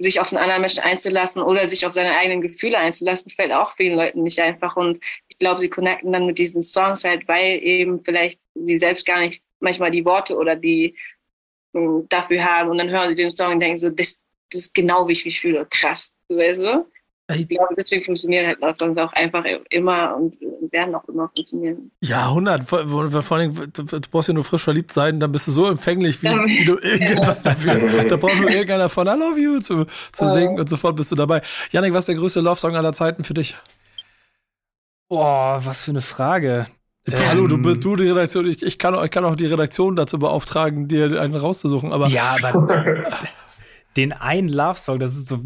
sich 0.00 0.18
auf 0.18 0.32
einen 0.32 0.42
anderen 0.42 0.62
Menschen 0.62 0.80
einzulassen 0.80 1.42
oder 1.42 1.68
sich 1.68 1.86
auf 1.86 1.92
seine 1.92 2.16
eigenen 2.16 2.40
Gefühle 2.40 2.78
einzulassen, 2.78 3.30
fällt 3.30 3.52
auch 3.52 3.76
vielen 3.76 3.96
Leuten 3.96 4.22
nicht 4.22 4.40
einfach. 4.40 4.74
Und 4.76 5.02
ich 5.28 5.38
glaube, 5.38 5.60
sie 5.60 5.68
connecten 5.68 6.12
dann 6.12 6.26
mit 6.26 6.38
diesen 6.38 6.62
Songs 6.62 7.04
halt, 7.04 7.28
weil 7.28 7.62
eben 7.62 8.02
vielleicht 8.02 8.40
sie 8.54 8.78
selbst 8.78 9.04
gar 9.04 9.20
nicht 9.20 9.42
manchmal 9.60 9.90
die 9.90 10.04
Worte 10.04 10.36
oder 10.36 10.56
die 10.56 10.96
mh, 11.74 11.80
hm, 11.80 12.06
dafür 12.08 12.44
haben. 12.44 12.70
Und 12.70 12.78
dann 12.78 12.90
hören 12.90 13.10
sie 13.10 13.14
den 13.14 13.30
Song 13.30 13.52
und 13.52 13.60
denken 13.60 13.76
so, 13.76 13.90
das, 13.90 14.18
das 14.50 14.62
ist 14.62 14.74
genau 14.74 15.06
wie 15.06 15.12
ich 15.12 15.24
mich 15.26 15.40
fühle. 15.40 15.66
Krass, 15.70 16.14
weißt 16.28 16.62
du? 16.62 16.86
Ich 17.34 17.48
glaube, 17.48 17.74
deswegen 17.76 18.04
funktionieren 18.04 18.46
halt 18.46 18.60
Love 18.60 18.74
Songs 18.78 18.98
auch 18.98 19.12
einfach 19.12 19.44
immer 19.70 20.16
und 20.16 20.36
werden 20.72 20.94
auch 20.94 21.06
immer 21.08 21.30
funktionieren. 21.34 21.90
Ja, 22.00 22.28
100. 22.28 22.64
Vor, 22.64 23.22
vor 23.22 23.36
allem, 23.36 23.54
du 23.72 23.84
brauchst 24.10 24.28
ja 24.28 24.34
nur 24.34 24.44
frisch 24.44 24.62
verliebt 24.62 24.92
sein, 24.92 25.20
dann 25.20 25.32
bist 25.32 25.48
du 25.48 25.52
so 25.52 25.66
empfänglich, 25.66 26.22
wie, 26.22 26.28
wie 26.28 26.64
du 26.64 26.78
irgendwas 26.78 27.42
dafür. 27.42 27.80
Da 28.10 28.16
braucht 28.16 28.40
nur 28.40 28.50
irgendeiner 28.50 28.88
von 28.88 29.06
I 29.06 29.10
love 29.10 29.38
you 29.38 29.60
zu, 29.60 29.86
zu 30.12 30.26
singen 30.26 30.58
und 30.58 30.68
sofort 30.68 30.96
bist 30.96 31.12
du 31.12 31.16
dabei. 31.16 31.42
Janik, 31.70 31.92
was 31.92 32.00
ist 32.00 32.08
der 32.08 32.14
größte 32.16 32.40
Love-Song 32.40 32.74
aller 32.74 32.92
Zeiten 32.92 33.24
für 33.24 33.34
dich? 33.34 33.54
Boah, 35.08 35.60
was 35.64 35.82
für 35.82 35.90
eine 35.90 36.00
Frage. 36.00 36.66
Ähm, 37.06 37.28
Hallo, 37.28 37.46
du 37.46 37.58
bist 37.58 37.84
du 37.84 37.96
die 37.96 38.08
Redaktion. 38.08 38.46
Ich, 38.46 38.62
ich, 38.62 38.78
kann, 38.78 38.94
ich 39.04 39.10
kann 39.10 39.24
auch 39.24 39.36
die 39.36 39.46
Redaktion 39.46 39.96
dazu 39.96 40.18
beauftragen, 40.18 40.86
dir 40.88 41.20
einen 41.20 41.34
rauszusuchen. 41.34 41.92
Aber 41.92 42.08
ja, 42.08 42.36
aber 42.42 43.04
den 43.96 44.12
einen 44.12 44.48
Love-Song, 44.48 44.98
das 44.98 45.14
ist 45.14 45.28
so. 45.28 45.40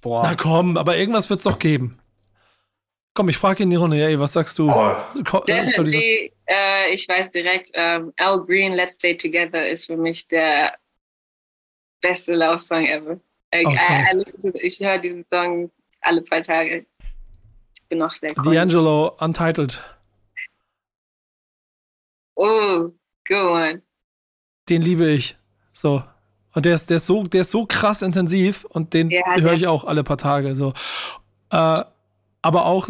Boah. 0.00 0.22
Na 0.22 0.34
komm, 0.34 0.76
aber 0.76 0.96
irgendwas 0.96 1.28
wird 1.28 1.40
es 1.40 1.44
doch 1.44 1.58
geben. 1.58 1.98
Komm, 3.14 3.28
ich 3.28 3.36
frage 3.36 3.64
in 3.64 3.70
die 3.70 3.76
Runde, 3.76 4.02
ey, 4.02 4.18
was 4.18 4.32
sagst 4.32 4.58
du? 4.58 4.70
Oh. 4.70 4.96
Definitely, 5.46 6.32
äh, 6.46 6.92
ich 6.92 7.08
weiß 7.08 7.30
direkt, 7.30 7.70
ähm, 7.74 8.12
Al 8.16 8.40
Green, 8.44 8.72
Let's 8.72 8.94
Stay 8.94 9.16
Together 9.16 9.68
ist 9.68 9.86
für 9.86 9.96
mich 9.96 10.26
der 10.28 10.74
beste 12.00 12.34
Love 12.34 12.60
Song 12.60 12.86
ever. 12.86 13.20
Like, 13.52 13.66
okay. 13.66 14.04
I, 14.12 14.16
I 14.16 14.24
to, 14.24 14.58
ich 14.60 14.80
höre 14.80 14.98
diesen 14.98 15.26
Song 15.32 15.70
alle 16.02 16.22
paar 16.22 16.40
Tage. 16.40 16.86
Ich 17.74 17.88
bin 17.88 17.98
noch 17.98 18.14
sehr 18.14 18.30
D'Angelo, 18.30 19.20
Untitled. 19.22 19.82
Oh, 22.36 22.90
go 23.28 23.54
on. 23.54 23.82
Den 24.68 24.82
liebe 24.82 25.10
ich. 25.10 25.36
So. 25.72 26.02
Und 26.52 26.64
der 26.64 26.74
ist, 26.74 26.90
der 26.90 26.96
ist 26.96 27.06
so, 27.06 27.24
der 27.24 27.42
ist 27.42 27.50
so 27.50 27.66
krass 27.66 28.02
intensiv 28.02 28.64
und 28.64 28.92
den 28.94 29.10
ja, 29.10 29.22
höre 29.36 29.52
ich 29.52 29.66
auch 29.66 29.84
alle 29.84 30.02
paar 30.02 30.18
Tage. 30.18 30.54
So. 30.54 30.72
Äh, 31.50 31.74
aber 32.42 32.64
auch 32.64 32.88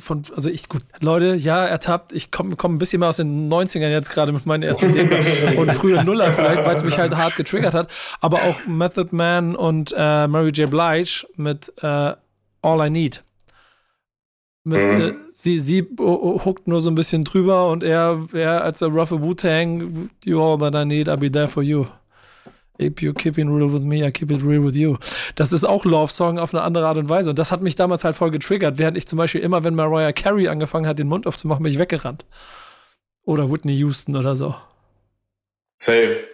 von, 0.00 0.22
also 0.34 0.50
ich, 0.50 0.68
gut, 0.68 0.82
Leute, 1.00 1.34
ja, 1.34 1.64
ertappt, 1.64 2.12
ich 2.12 2.32
komme 2.32 2.56
komm 2.56 2.74
ein 2.74 2.78
bisschen 2.78 3.00
mehr 3.00 3.08
aus 3.08 3.18
den 3.18 3.48
90ern 3.48 3.90
jetzt 3.90 4.10
gerade 4.10 4.32
mit 4.32 4.44
meinen 4.44 4.64
ersten 4.64 4.92
Dingen 4.92 5.12
und 5.56 5.72
früher 5.72 6.02
Nuller 6.02 6.32
vielleicht, 6.32 6.64
weil 6.64 6.74
es 6.74 6.82
mich 6.82 6.98
halt 6.98 7.16
hart 7.16 7.36
getriggert 7.36 7.74
hat, 7.74 7.88
aber 8.20 8.38
auch 8.38 8.66
Method 8.66 9.14
Man 9.14 9.54
und 9.54 9.94
äh, 9.96 10.26
Mary 10.26 10.50
J. 10.50 10.68
Blige 10.68 11.26
mit 11.36 11.72
äh, 11.80 12.14
All 12.62 12.86
I 12.86 12.90
Need. 12.90 13.22
Mit, 14.64 14.80
mhm. 14.80 15.00
äh, 15.00 15.14
sie, 15.32 15.60
sie 15.60 15.86
huckt 15.98 16.66
nur 16.66 16.80
so 16.80 16.90
ein 16.90 16.96
bisschen 16.96 17.24
drüber 17.24 17.70
und 17.70 17.84
er, 17.84 18.26
er 18.32 18.64
als 18.64 18.80
der 18.80 18.88
roughe 18.88 19.22
Wu-Tang, 19.22 20.10
you 20.24 20.42
all 20.42 20.58
that 20.58 20.74
I 20.74 20.84
need, 20.84 21.08
I'll 21.08 21.16
be 21.16 21.30
there 21.30 21.46
for 21.46 21.62
you. 21.62 21.86
If 22.80 23.02
you 23.02 23.12
keep 23.12 23.38
it 23.38 23.46
real 23.46 23.72
with 23.72 23.82
me, 23.82 24.06
I 24.06 24.12
keep 24.12 24.30
it 24.30 24.40
real 24.42 24.64
with 24.64 24.76
you. 24.76 24.98
Das 25.34 25.52
ist 25.52 25.64
auch 25.64 25.84
Love 25.84 26.12
Song 26.12 26.38
auf 26.38 26.54
eine 26.54 26.62
andere 26.62 26.86
Art 26.86 26.96
und 26.96 27.08
Weise. 27.08 27.30
Und 27.30 27.38
das 27.38 27.50
hat 27.50 27.60
mich 27.60 27.74
damals 27.74 28.04
halt 28.04 28.14
voll 28.16 28.30
getriggert, 28.30 28.78
während 28.78 28.96
ich 28.96 29.08
zum 29.08 29.16
Beispiel 29.16 29.40
immer, 29.40 29.64
wenn 29.64 29.74
Mariah 29.74 30.12
Carey 30.12 30.46
angefangen 30.46 30.86
hat, 30.86 30.98
den 30.98 31.08
Mund 31.08 31.26
aufzumachen, 31.26 31.64
bin 31.64 31.72
ich 31.72 31.78
weggerannt. 31.78 32.24
Oder 33.24 33.50
Whitney 33.50 33.74
Houston 33.74 34.14
oder 34.14 34.36
so. 34.36 34.54
Safe. 35.84 36.24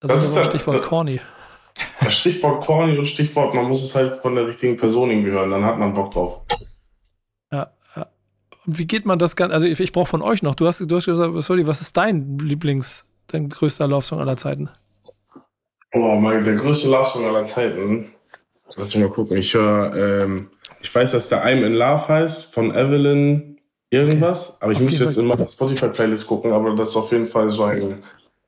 Das, 0.00 0.10
das 0.10 0.24
ist, 0.24 0.36
ist 0.36 0.46
Stichwort 0.46 0.78
das, 0.78 0.86
corny. 0.86 1.20
Stichwort 2.08 2.64
corny 2.64 2.98
und 2.98 3.06
Stichwort, 3.06 3.54
man 3.54 3.66
muss 3.66 3.82
es 3.82 3.94
halt 3.94 4.20
von 4.20 4.34
der 4.34 4.46
richtigen 4.48 4.76
Person 4.76 5.10
irgendwie 5.10 5.30
hören, 5.30 5.50
dann 5.50 5.64
hat 5.64 5.78
man 5.78 5.94
Bock 5.94 6.12
drauf. 6.12 6.42
Ja, 7.52 7.70
ja. 7.94 8.06
Und 8.66 8.78
wie 8.78 8.86
geht 8.86 9.06
man 9.06 9.18
das 9.18 9.36
Ganze? 9.36 9.54
Also 9.54 9.66
ich, 9.66 9.78
ich 9.78 9.92
brauche 9.92 10.06
von 10.08 10.22
euch 10.22 10.42
noch. 10.42 10.54
Du 10.54 10.66
hast, 10.66 10.80
du 10.80 10.96
hast 10.96 11.06
gesagt, 11.06 11.32
sorry, 11.42 11.66
was 11.66 11.80
ist 11.80 11.96
dein 11.96 12.38
Lieblings, 12.38 13.08
dein 13.28 13.48
größter 13.48 13.86
Love 13.86 14.04
Song 14.04 14.20
aller 14.20 14.36
Zeiten? 14.36 14.68
Oh, 15.92 16.16
mein, 16.16 16.44
der 16.44 16.56
größte 16.56 16.88
Love 16.88 17.26
aller 17.26 17.44
Zeiten. 17.44 18.12
Lass 18.76 18.94
mich 18.94 19.04
mal 19.04 19.10
gucken. 19.10 19.36
Ich 19.36 19.54
höre, 19.54 19.94
ähm, 19.96 20.50
ich 20.80 20.94
weiß, 20.94 21.12
dass 21.12 21.28
der 21.28 21.46
I'm 21.46 21.64
in 21.64 21.74
Love 21.74 22.08
heißt, 22.08 22.52
von 22.52 22.74
Evelyn 22.74 23.58
irgendwas, 23.90 24.50
okay. 24.50 24.58
aber 24.60 24.72
ich 24.72 24.80
müsste 24.80 25.04
jetzt 25.04 25.16
in 25.16 25.26
meiner 25.26 25.48
Spotify-Playlist 25.48 26.26
gucken, 26.26 26.52
aber 26.52 26.76
das 26.76 26.90
ist 26.90 26.96
auf 26.96 27.10
jeden 27.10 27.26
Fall 27.26 27.50
so 27.50 27.64
ein 27.64 28.02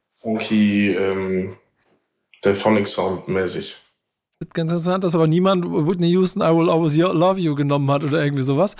funky, 0.06 0.90
ähm, 0.94 1.56
Delphonic 2.44 2.86
Sound 2.86 3.28
mäßig 3.28 3.76
ganz 4.48 4.70
interessant, 4.70 5.04
dass 5.04 5.14
aber 5.14 5.26
niemand 5.26 5.66
Whitney 5.66 6.08
Houston 6.10 6.40
I 6.40 6.46
Will 6.46 6.70
Always 6.70 6.96
Love 6.96 7.38
You 7.38 7.54
genommen 7.54 7.90
hat 7.90 8.02
oder 8.04 8.24
irgendwie 8.24 8.42
sowas. 8.42 8.74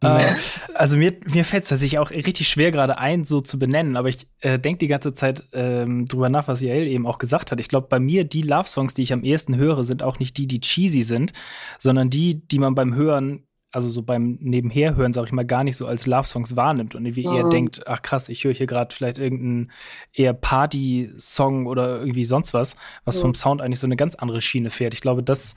Äh, 0.00 0.34
also 0.74 0.96
mir, 0.96 1.16
mir 1.26 1.44
fällt 1.44 1.62
es 1.62 1.68
tatsächlich 1.68 1.98
auch 1.98 2.10
richtig 2.10 2.48
schwer, 2.48 2.72
gerade 2.72 2.98
ein 2.98 3.24
so 3.24 3.40
zu 3.40 3.58
benennen, 3.58 3.96
aber 3.96 4.08
ich 4.08 4.26
äh, 4.40 4.58
denke 4.58 4.78
die 4.78 4.88
ganze 4.88 5.12
Zeit 5.12 5.44
ähm, 5.52 6.08
drüber 6.08 6.28
nach, 6.28 6.48
was 6.48 6.60
Jael 6.60 6.88
eben 6.88 7.06
auch 7.06 7.18
gesagt 7.18 7.52
hat. 7.52 7.60
Ich 7.60 7.68
glaube, 7.68 7.86
bei 7.88 8.00
mir 8.00 8.24
die 8.24 8.42
Love-Songs, 8.42 8.94
die 8.94 9.02
ich 9.02 9.12
am 9.12 9.22
ehesten 9.22 9.56
höre, 9.56 9.84
sind 9.84 10.02
auch 10.02 10.18
nicht 10.18 10.36
die, 10.36 10.48
die 10.48 10.60
cheesy 10.60 11.02
sind, 11.02 11.32
sondern 11.78 12.10
die, 12.10 12.46
die 12.46 12.58
man 12.58 12.74
beim 12.74 12.94
Hören 12.94 13.46
also 13.74 13.88
so 13.88 14.02
beim 14.02 14.38
Nebenherhören, 14.40 15.12
sag 15.12 15.26
ich 15.26 15.32
mal, 15.32 15.44
gar 15.44 15.64
nicht 15.64 15.76
so 15.76 15.86
als 15.86 16.06
Love-Songs 16.06 16.54
wahrnimmt 16.54 16.94
und 16.94 17.04
irgendwie 17.04 17.26
mhm. 17.26 17.34
eher 17.34 17.48
denkt, 17.48 17.86
ach 17.88 18.02
krass, 18.02 18.28
ich 18.28 18.44
höre 18.44 18.54
hier 18.54 18.66
gerade 18.66 18.94
vielleicht 18.94 19.18
irgendeinen 19.18 19.72
eher 20.12 20.32
Party-Song 20.32 21.66
oder 21.66 21.98
irgendwie 21.98 22.24
sonst 22.24 22.54
was, 22.54 22.76
was 23.04 23.16
mhm. 23.18 23.22
vom 23.22 23.34
Sound 23.34 23.60
eigentlich 23.60 23.80
so 23.80 23.86
eine 23.86 23.96
ganz 23.96 24.14
andere 24.14 24.40
Schiene 24.40 24.70
fährt. 24.70 24.94
Ich 24.94 25.00
glaube, 25.00 25.24
das, 25.24 25.56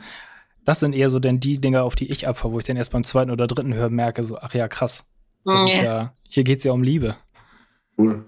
das 0.65 0.79
sind 0.79 0.93
eher 0.93 1.11
so 1.11 1.19
denn 1.19 1.39
die 1.39 1.59
Dinge, 1.59 1.83
auf 1.83 1.95
die 1.95 2.11
ich 2.11 2.27
abfahre, 2.27 2.53
wo 2.53 2.59
ich 2.59 2.65
dann 2.65 2.77
erst 2.77 2.91
beim 2.91 3.03
zweiten 3.03 3.29
oder 3.29 3.45
dritten 3.45 3.73
Hören 3.73 3.93
merke, 3.93 4.23
so, 4.23 4.37
ach 4.39 4.53
ja, 4.53 4.67
krass. 4.67 5.09
Das 5.45 5.61
mhm. 5.61 5.67
ist 5.67 5.77
ja, 5.77 6.13
hier 6.27 6.43
geht's 6.43 6.63
ja 6.63 6.71
um 6.71 6.81
Liebe. 6.81 7.15
Cool. 7.97 8.25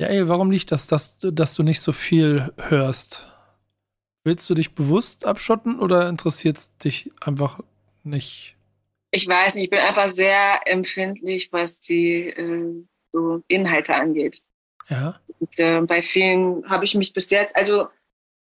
Ja, 0.00 0.06
ey, 0.06 0.28
warum 0.28 0.50
liegt 0.50 0.72
das, 0.72 0.86
dass, 0.86 1.18
dass 1.18 1.54
du 1.54 1.62
nicht 1.62 1.80
so 1.80 1.92
viel 1.92 2.52
hörst? 2.58 3.26
Willst 4.22 4.48
du 4.48 4.54
dich 4.54 4.74
bewusst 4.74 5.26
abschotten 5.26 5.80
oder 5.80 6.08
interessiert 6.08 6.58
es 6.58 6.76
dich 6.76 7.10
einfach 7.20 7.60
nicht? 8.04 8.56
Ich 9.10 9.26
weiß 9.26 9.54
nicht, 9.54 9.64
ich 9.64 9.70
bin 9.70 9.80
einfach 9.80 10.08
sehr 10.08 10.60
empfindlich, 10.66 11.52
was 11.52 11.80
die 11.80 12.28
äh, 12.28 12.84
so 13.12 13.42
Inhalte 13.48 13.94
angeht. 13.94 14.40
Ja. 14.88 15.20
Und, 15.38 15.58
äh, 15.58 15.80
bei 15.80 16.02
vielen 16.02 16.68
habe 16.68 16.84
ich 16.84 16.94
mich 16.94 17.12
bis 17.12 17.30
jetzt, 17.30 17.56
also 17.56 17.88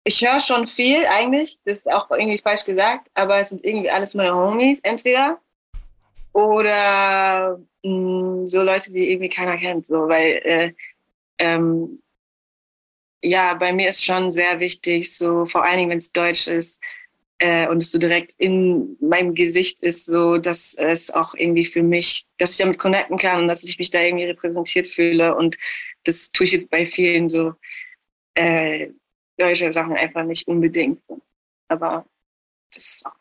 ich 0.03 0.21
höre 0.21 0.39
schon 0.39 0.67
viel 0.67 1.05
eigentlich, 1.07 1.59
das 1.65 1.79
ist 1.79 1.91
auch 1.91 2.09
irgendwie 2.11 2.37
falsch 2.37 2.63
gesagt, 2.63 3.09
aber 3.15 3.39
es 3.39 3.49
sind 3.49 3.65
irgendwie 3.65 3.89
alles 3.89 4.13
meine 4.13 4.35
Homies, 4.35 4.79
entweder 4.83 5.39
oder 6.31 7.59
mh, 7.83 7.89
mm, 7.91 8.47
so 8.47 8.61
Leute, 8.61 8.91
die 8.91 9.09
irgendwie 9.11 9.29
keiner 9.29 9.57
kennt, 9.57 9.85
so, 9.87 10.07
weil 10.07 10.41
äh, 10.43 10.73
ähm, 11.39 12.01
ja, 13.23 13.55
bei 13.55 13.73
mir 13.73 13.89
ist 13.89 14.03
schon 14.05 14.31
sehr 14.31 14.59
wichtig, 14.59 15.15
so 15.15 15.45
vor 15.47 15.63
allen 15.63 15.77
Dingen, 15.77 15.89
wenn 15.89 15.97
es 15.97 16.11
Deutsch 16.11 16.47
ist, 16.47 16.79
äh, 17.45 17.67
und 17.67 17.77
es 17.77 17.91
so 17.91 17.99
direkt 17.99 18.33
in 18.39 18.97
meinem 18.99 19.35
Gesicht 19.35 19.79
ist, 19.83 20.07
so 20.07 20.37
dass 20.37 20.73
es 20.73 21.11
auch 21.11 21.35
irgendwie 21.35 21.65
für 21.65 21.83
mich, 21.83 22.25
dass 22.39 22.51
ich 22.51 22.57
damit 22.57 22.79
connecten 22.79 23.19
kann 23.19 23.43
und 23.43 23.47
dass 23.47 23.63
ich 23.63 23.77
mich 23.77 23.91
da 23.91 24.01
irgendwie 24.01 24.25
repräsentiert 24.25 24.87
fühle. 24.87 25.35
Und 25.35 25.55
das 26.05 26.31
tue 26.31 26.45
ich 26.45 26.53
jetzt 26.53 26.71
bei 26.71 26.87
vielen 26.87 27.29
so 27.29 27.53
äh, 28.33 28.87
deutsche 29.37 29.71
Sachen 29.71 29.93
einfach 29.93 30.23
nicht 30.23 30.47
unbedingt. 30.47 30.99
Aber 31.67 32.07
das 32.73 32.85
ist 32.85 33.05
auch. 33.05 33.13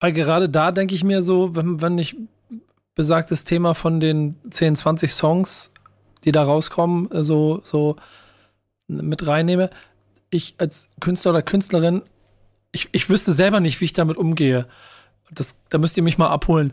Weil 0.00 0.12
gerade 0.12 0.48
da 0.48 0.72
denke 0.72 0.94
ich 0.94 1.04
mir 1.04 1.20
so, 1.20 1.54
wenn, 1.54 1.82
wenn 1.82 1.98
ich 1.98 2.16
besagtes 2.94 3.44
Thema 3.44 3.74
von 3.74 4.00
den 4.00 4.36
10, 4.50 4.74
20 4.74 5.12
Songs, 5.12 5.74
die 6.24 6.32
da 6.32 6.44
rauskommen, 6.44 7.08
so, 7.22 7.60
so 7.62 7.96
mit 8.86 9.26
reinnehme, 9.26 9.68
ich 10.30 10.54
als 10.56 10.88
Künstler 11.00 11.32
oder 11.32 11.42
Künstlerin 11.42 12.02
ich, 12.76 12.88
ich 12.92 13.08
wüsste 13.08 13.32
selber 13.32 13.60
nicht, 13.60 13.80
wie 13.80 13.86
ich 13.86 13.92
damit 13.92 14.16
umgehe. 14.16 14.66
Das, 15.30 15.56
da 15.70 15.78
müsst 15.78 15.96
ihr 15.96 16.02
mich 16.02 16.18
mal 16.18 16.28
abholen. 16.28 16.72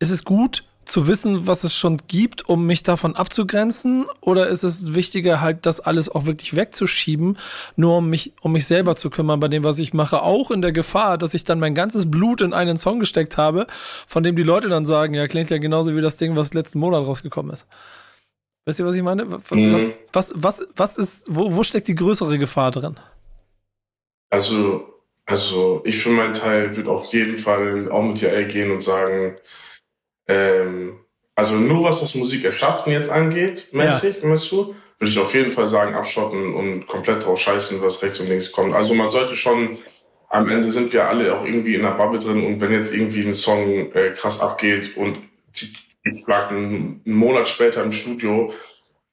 Ist 0.00 0.10
es 0.10 0.24
gut 0.24 0.64
zu 0.84 1.06
wissen, 1.06 1.46
was 1.46 1.64
es 1.64 1.76
schon 1.76 1.98
gibt, 2.08 2.48
um 2.48 2.66
mich 2.66 2.82
davon 2.82 3.14
abzugrenzen? 3.14 4.06
Oder 4.20 4.48
ist 4.48 4.64
es 4.64 4.94
wichtiger, 4.94 5.40
halt 5.40 5.64
das 5.64 5.80
alles 5.80 6.08
auch 6.08 6.26
wirklich 6.26 6.56
wegzuschieben, 6.56 7.38
nur 7.76 7.98
um 7.98 8.10
mich, 8.10 8.32
um 8.40 8.52
mich 8.52 8.66
selber 8.66 8.96
zu 8.96 9.10
kümmern 9.10 9.38
bei 9.38 9.48
dem, 9.48 9.64
was 9.64 9.78
ich 9.78 9.94
mache? 9.94 10.22
Auch 10.22 10.50
in 10.50 10.60
der 10.60 10.72
Gefahr, 10.72 11.18
dass 11.18 11.34
ich 11.34 11.44
dann 11.44 11.60
mein 11.60 11.74
ganzes 11.74 12.10
Blut 12.10 12.40
in 12.40 12.52
einen 12.52 12.78
Song 12.78 12.98
gesteckt 12.98 13.36
habe, 13.36 13.66
von 14.06 14.22
dem 14.22 14.34
die 14.34 14.42
Leute 14.42 14.68
dann 14.68 14.84
sagen, 14.84 15.14
ja, 15.14 15.28
klingt 15.28 15.50
ja 15.50 15.58
genauso 15.58 15.94
wie 15.94 16.00
das 16.00 16.16
Ding, 16.16 16.36
was 16.36 16.54
letzten 16.54 16.80
Monat 16.80 17.06
rausgekommen 17.06 17.52
ist. 17.52 17.66
Wisst 18.64 18.80
ihr, 18.80 18.86
was 18.86 18.94
ich 18.94 19.02
meine? 19.02 19.30
Was, 19.30 19.50
mhm. 19.50 19.92
was, 20.12 20.32
was, 20.36 20.68
was 20.74 20.98
ist, 20.98 21.26
wo, 21.28 21.54
wo 21.54 21.62
steckt 21.62 21.88
die 21.88 21.94
größere 21.94 22.38
Gefahr 22.38 22.70
drin? 22.70 22.96
Also, 24.30 24.97
also 25.28 25.82
ich 25.84 25.98
für 26.02 26.08
meinen 26.08 26.32
Teil 26.32 26.74
würde 26.74 26.90
auf 26.90 27.12
jeden 27.12 27.36
Fall 27.36 27.90
auch 27.90 28.02
mit 28.02 28.18
JL 28.20 28.46
gehen 28.46 28.70
und 28.70 28.80
sagen, 28.80 29.36
ähm, 30.26 31.00
Also 31.34 31.54
nur 31.54 31.84
was 31.84 32.00
das 32.00 32.14
Musikerschaffen 32.14 32.92
jetzt 32.92 33.10
angeht, 33.10 33.68
mäßig, 33.72 34.22
ja. 34.22 34.28
meinst 34.28 34.50
du, 34.50 34.74
würde 34.98 35.10
ich 35.12 35.18
auf 35.18 35.34
jeden 35.34 35.52
Fall 35.52 35.68
sagen, 35.68 35.94
abschotten 35.94 36.54
und 36.54 36.86
komplett 36.86 37.24
drauf 37.24 37.38
scheißen, 37.40 37.80
was 37.82 38.02
rechts 38.02 38.18
und 38.20 38.28
links 38.28 38.50
kommt. 38.50 38.74
Also 38.74 38.94
man 38.94 39.10
sollte 39.10 39.36
schon, 39.36 39.78
am 40.30 40.48
Ende 40.48 40.70
sind 40.70 40.92
wir 40.92 41.06
alle 41.06 41.34
auch 41.34 41.44
irgendwie 41.44 41.74
in 41.74 41.82
der 41.82 41.92
Bubble 41.92 42.18
drin 42.18 42.44
und 42.44 42.60
wenn 42.60 42.72
jetzt 42.72 42.92
irgendwie 42.94 43.24
ein 43.24 43.34
Song 43.34 43.92
äh, 43.92 44.10
krass 44.16 44.40
abgeht 44.40 44.96
und 44.96 45.18
ich 45.54 46.26
lag 46.26 46.50
einen, 46.50 47.02
einen 47.04 47.14
Monat 47.14 47.48
später 47.48 47.82
im 47.84 47.92
Studio 47.92 48.52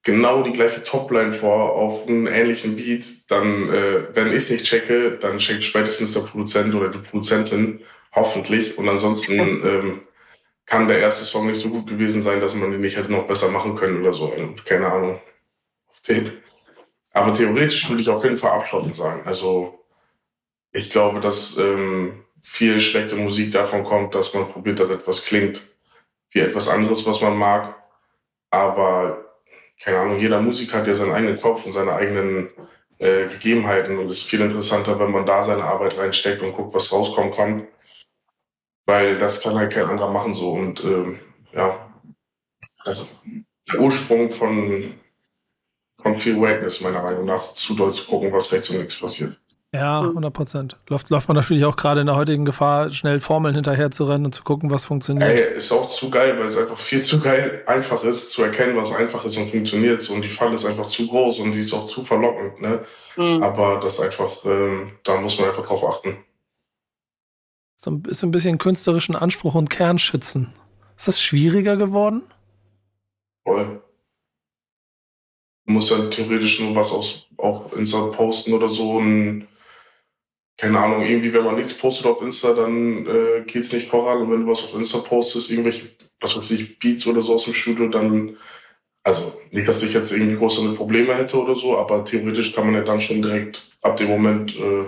genau 0.05 0.43
die 0.43 0.53
gleiche 0.53 0.83
Topline 0.83 1.33
vor 1.33 1.73
auf 1.73 2.07
einen 2.07 2.27
ähnlichen 2.27 2.77
Beat, 2.77 3.29
dann, 3.29 3.69
äh, 3.73 4.15
wenn 4.15 4.27
ich 4.27 4.35
es 4.35 4.49
nicht 4.51 4.63
checke, 4.63 5.17
dann 5.17 5.39
checkt 5.39 5.63
spätestens 5.63 6.13
der 6.13 6.21
Produzent 6.21 6.73
oder 6.73 6.89
die 6.89 6.99
Produzentin, 6.99 7.81
hoffentlich. 8.13 8.77
Und 8.77 8.87
ansonsten 8.87 9.33
ähm, 9.33 10.01
kann 10.65 10.87
der 10.87 10.99
erste 10.99 11.25
Song 11.25 11.47
nicht 11.47 11.59
so 11.59 11.69
gut 11.69 11.87
gewesen 11.87 12.21
sein, 12.21 12.39
dass 12.39 12.55
man 12.55 12.71
den 12.71 12.81
nicht 12.81 12.95
hätte 12.95 13.11
noch 13.11 13.27
besser 13.27 13.49
machen 13.49 13.75
können 13.75 13.99
oder 13.99 14.13
so. 14.13 14.31
Keine 14.63 14.87
Ahnung. 14.87 15.19
Auf 15.89 15.99
den. 16.07 16.31
Aber 17.11 17.33
theoretisch 17.33 17.89
würde 17.89 18.01
ich 18.01 18.09
auf 18.09 18.23
jeden 18.23 18.37
Fall 18.37 18.51
abschotten 18.51 18.93
sagen. 18.93 19.23
Also 19.25 19.85
ich 20.71 20.91
glaube, 20.91 21.19
dass 21.19 21.57
ähm, 21.57 22.25
viel 22.41 22.79
schlechte 22.79 23.15
Musik 23.15 23.51
davon 23.51 23.83
kommt, 23.83 24.13
dass 24.13 24.33
man 24.35 24.49
probiert, 24.49 24.79
dass 24.79 24.89
etwas 24.89 25.25
klingt 25.25 25.61
wie 26.29 26.39
etwas 26.41 26.67
anderes, 26.67 27.07
was 27.07 27.21
man 27.21 27.35
mag. 27.37 27.75
Aber 28.51 29.24
keine 29.81 29.99
Ahnung, 29.99 30.19
jeder 30.19 30.41
Musiker 30.41 30.77
hat 30.77 30.87
ja 30.87 30.93
seinen 30.93 31.13
eigenen 31.13 31.39
Kopf 31.39 31.65
und 31.65 31.73
seine 31.73 31.93
eigenen 31.93 32.49
äh, 32.99 33.27
Gegebenheiten 33.27 33.97
und 33.97 34.07
es 34.09 34.19
ist 34.19 34.29
viel 34.29 34.41
interessanter, 34.41 34.99
wenn 34.99 35.11
man 35.11 35.25
da 35.25 35.43
seine 35.43 35.63
Arbeit 35.63 35.97
reinsteckt 35.97 36.41
und 36.41 36.53
guckt, 36.53 36.73
was 36.73 36.91
rauskommen 36.91 37.33
kann. 37.33 37.67
Weil 38.85 39.17
das 39.19 39.41
kann 39.41 39.55
halt 39.55 39.73
kein 39.73 39.85
anderer 39.85 40.11
machen 40.11 40.33
so. 40.33 40.51
Und 40.51 40.83
ähm, 40.83 41.19
ja, 41.53 41.91
der 42.85 43.79
Ursprung 43.79 44.29
von, 44.29 44.93
von 46.01 46.15
viel 46.15 46.39
Wakeness 46.39 46.81
meiner 46.81 47.01
Meinung 47.01 47.25
nach, 47.25 47.53
zu 47.53 47.75
doll 47.75 47.93
zu 47.93 48.05
gucken, 48.05 48.31
was 48.31 48.51
rechts 48.51 48.69
und 48.69 48.77
links 48.77 48.99
passiert. 48.99 49.39
Ja, 49.75 49.99
100 49.99 50.33
Prozent. 50.33 50.77
Läuft, 50.87 51.09
läuft 51.09 51.27
man 51.27 51.35
natürlich 51.35 51.65
auch 51.65 51.75
gerade 51.75 51.99
in 51.99 52.07
der 52.07 52.15
heutigen 52.15 52.45
Gefahr, 52.45 52.91
schnell 52.91 53.19
Formeln 53.19 53.55
hinterher 53.55 53.91
zu 53.91 54.05
rennen 54.05 54.25
und 54.25 54.33
zu 54.33 54.43
gucken, 54.43 54.71
was 54.71 54.85
funktioniert. 54.85 55.29
Ey, 55.29 55.55
ist 55.55 55.71
auch 55.71 55.89
zu 55.89 56.09
geil, 56.09 56.37
weil 56.39 56.45
es 56.45 56.57
einfach 56.57 56.77
viel 56.77 57.01
zu 57.01 57.19
geil 57.19 57.61
einfach 57.65 58.01
ist, 58.05 58.31
zu 58.31 58.43
erkennen, 58.43 58.77
was 58.77 58.95
einfach 58.95 59.25
ist 59.25 59.35
und 59.35 59.49
funktioniert. 59.49 60.09
Und 60.09 60.21
die 60.21 60.29
Falle 60.29 60.53
ist 60.53 60.65
einfach 60.65 60.87
zu 60.87 61.05
groß 61.07 61.39
und 61.39 61.51
die 61.51 61.59
ist 61.59 61.73
auch 61.73 61.87
zu 61.87 62.03
verlockend. 62.03 62.61
Ne? 62.61 62.85
Mhm. 63.17 63.43
Aber 63.43 63.79
das 63.81 63.99
einfach, 63.99 64.45
ähm, 64.45 64.93
da 65.03 65.19
muss 65.19 65.37
man 65.37 65.49
einfach 65.49 65.65
drauf 65.65 65.83
achten. 65.83 66.17
So 67.75 68.01
ist 68.07 68.23
ein 68.23 68.31
bisschen 68.31 68.57
künstlerischen 68.57 69.15
Anspruch 69.15 69.55
und 69.55 69.69
Kernschützen. 69.69 70.53
Ist 70.95 71.09
das 71.09 71.21
schwieriger 71.21 71.75
geworden? 71.75 72.23
Voll. 73.45 73.81
Du 75.65 75.73
musst 75.73 75.91
dann 75.91 76.09
theoretisch 76.09 76.61
nur 76.61 76.75
was 76.75 76.93
aus, 76.93 77.27
auf 77.37 77.75
Insta 77.75 77.99
posten 78.07 78.53
oder 78.53 78.69
so 78.69 78.93
und 78.93 79.47
keine 80.57 80.79
Ahnung, 80.79 81.01
irgendwie, 81.03 81.33
wenn 81.33 81.43
man 81.43 81.55
nichts 81.55 81.73
postet 81.73 82.05
auf 82.05 82.21
Insta, 82.21 82.53
dann 82.53 83.05
äh, 83.05 83.41
geht's 83.45 83.73
nicht 83.73 83.87
voran. 83.87 84.21
Und 84.21 84.31
wenn 84.31 84.45
du 84.45 84.51
was 84.51 84.63
auf 84.63 84.73
Insta 84.75 84.99
postest, 84.99 85.51
irgendwelche, 85.51 85.89
was 86.21 86.37
weiß 86.37 86.51
ich, 86.51 86.79
Beats 86.79 87.05
oder 87.07 87.21
so 87.21 87.33
aus 87.33 87.43
dem 87.43 87.53
Studio, 87.53 87.87
dann, 87.87 88.37
also 89.03 89.39
nicht, 89.51 89.67
dass 89.67 89.83
ich 89.83 89.93
jetzt 89.93 90.11
irgendwie 90.11 90.37
große 90.37 90.73
Probleme 90.73 91.13
hätte 91.15 91.37
oder 91.37 91.55
so, 91.55 91.77
aber 91.77 92.05
theoretisch 92.05 92.53
kann 92.53 92.67
man 92.67 92.75
ja 92.75 92.81
dann 92.81 93.01
schon 93.01 93.21
direkt 93.21 93.67
ab 93.81 93.97
dem 93.97 94.07
Moment 94.07 94.55
äh, 94.57 94.85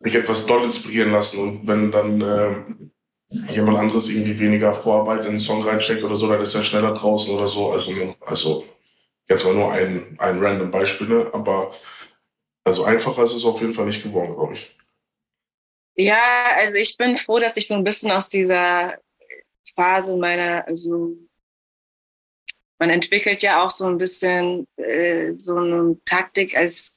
sich 0.00 0.16
etwas 0.16 0.46
doll 0.46 0.64
inspirieren 0.64 1.12
lassen. 1.12 1.38
Und 1.40 1.66
wenn 1.66 1.90
dann 1.90 2.20
äh, 2.20 3.52
jemand 3.52 3.78
anderes 3.78 4.10
irgendwie 4.10 4.38
weniger 4.38 4.74
Vorarbeit 4.74 5.24
in 5.24 5.32
den 5.32 5.38
Song 5.38 5.62
reinsteckt 5.62 6.04
oder 6.04 6.16
so, 6.16 6.28
dann 6.28 6.40
ist 6.42 6.54
er 6.54 6.64
schneller 6.64 6.92
draußen 6.92 7.34
oder 7.34 7.48
so. 7.48 7.72
Also, 7.72 7.90
also 8.20 8.64
jetzt 9.28 9.46
mal 9.46 9.54
nur 9.54 9.72
ein, 9.72 10.14
ein 10.18 10.44
random 10.44 10.70
Beispiel, 10.70 11.08
ne? 11.08 11.26
aber 11.32 11.72
also 12.64 12.84
einfacher 12.84 13.24
ist 13.24 13.34
es 13.34 13.44
auf 13.44 13.60
jeden 13.60 13.72
Fall 13.72 13.86
nicht 13.86 14.02
geworden, 14.02 14.34
glaube 14.34 14.54
ich. 14.54 14.76
Ja, 15.94 16.54
also 16.56 16.76
ich 16.76 16.96
bin 16.96 17.16
froh, 17.16 17.38
dass 17.38 17.56
ich 17.56 17.68
so 17.68 17.74
ein 17.74 17.84
bisschen 17.84 18.10
aus 18.10 18.28
dieser 18.28 18.98
Phase 19.74 20.16
meiner, 20.16 20.66
also 20.66 21.16
man 22.78 22.90
entwickelt 22.90 23.42
ja 23.42 23.62
auch 23.62 23.70
so 23.70 23.84
ein 23.84 23.98
bisschen 23.98 24.66
äh, 24.76 25.32
so 25.32 25.56
eine 25.56 25.96
Taktik 26.04 26.56
als 26.56 26.94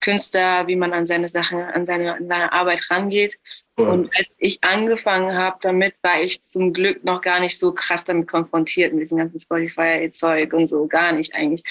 Künstler, 0.00 0.66
wie 0.66 0.76
man 0.76 0.92
an 0.92 1.06
seine 1.06 1.28
Sachen, 1.28 1.60
an 1.60 1.86
seine, 1.86 2.14
an 2.14 2.28
seine 2.28 2.52
Arbeit 2.52 2.82
rangeht. 2.90 3.38
Ja. 3.78 3.90
Und 3.90 4.10
als 4.16 4.34
ich 4.38 4.62
angefangen 4.64 5.36
habe 5.36 5.58
damit, 5.60 5.94
war 6.02 6.20
ich 6.20 6.42
zum 6.42 6.72
Glück 6.72 7.04
noch 7.04 7.20
gar 7.20 7.40
nicht 7.40 7.58
so 7.58 7.72
krass 7.72 8.04
damit 8.04 8.28
konfrontiert, 8.28 8.92
mit 8.92 9.02
diesem 9.02 9.18
ganzen 9.18 9.38
Spotify-Zeug 9.38 10.52
und 10.52 10.68
so, 10.68 10.86
gar 10.86 11.12
nicht 11.12 11.34
eigentlich. 11.34 11.62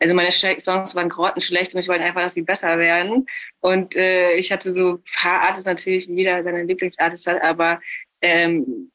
Also 0.00 0.14
meine 0.14 0.32
Songs 0.32 0.94
waren 0.94 1.08
grottenschlecht 1.08 1.74
und 1.74 1.80
ich 1.80 1.88
wollte 1.88 2.04
einfach, 2.04 2.20
dass 2.20 2.34
sie 2.34 2.42
besser 2.42 2.78
werden. 2.78 3.26
Und 3.60 3.94
äh, 3.96 4.34
ich 4.34 4.50
hatte 4.52 4.72
so 4.72 4.94
ein 4.94 5.02
paar 5.16 5.42
Artists 5.42 5.66
natürlich, 5.66 6.06
jeder 6.06 6.42
seine 6.42 6.64
Lieblingsartists 6.64 7.26
hat, 7.26 7.42
aber 7.42 7.80
ähm, 8.20 8.90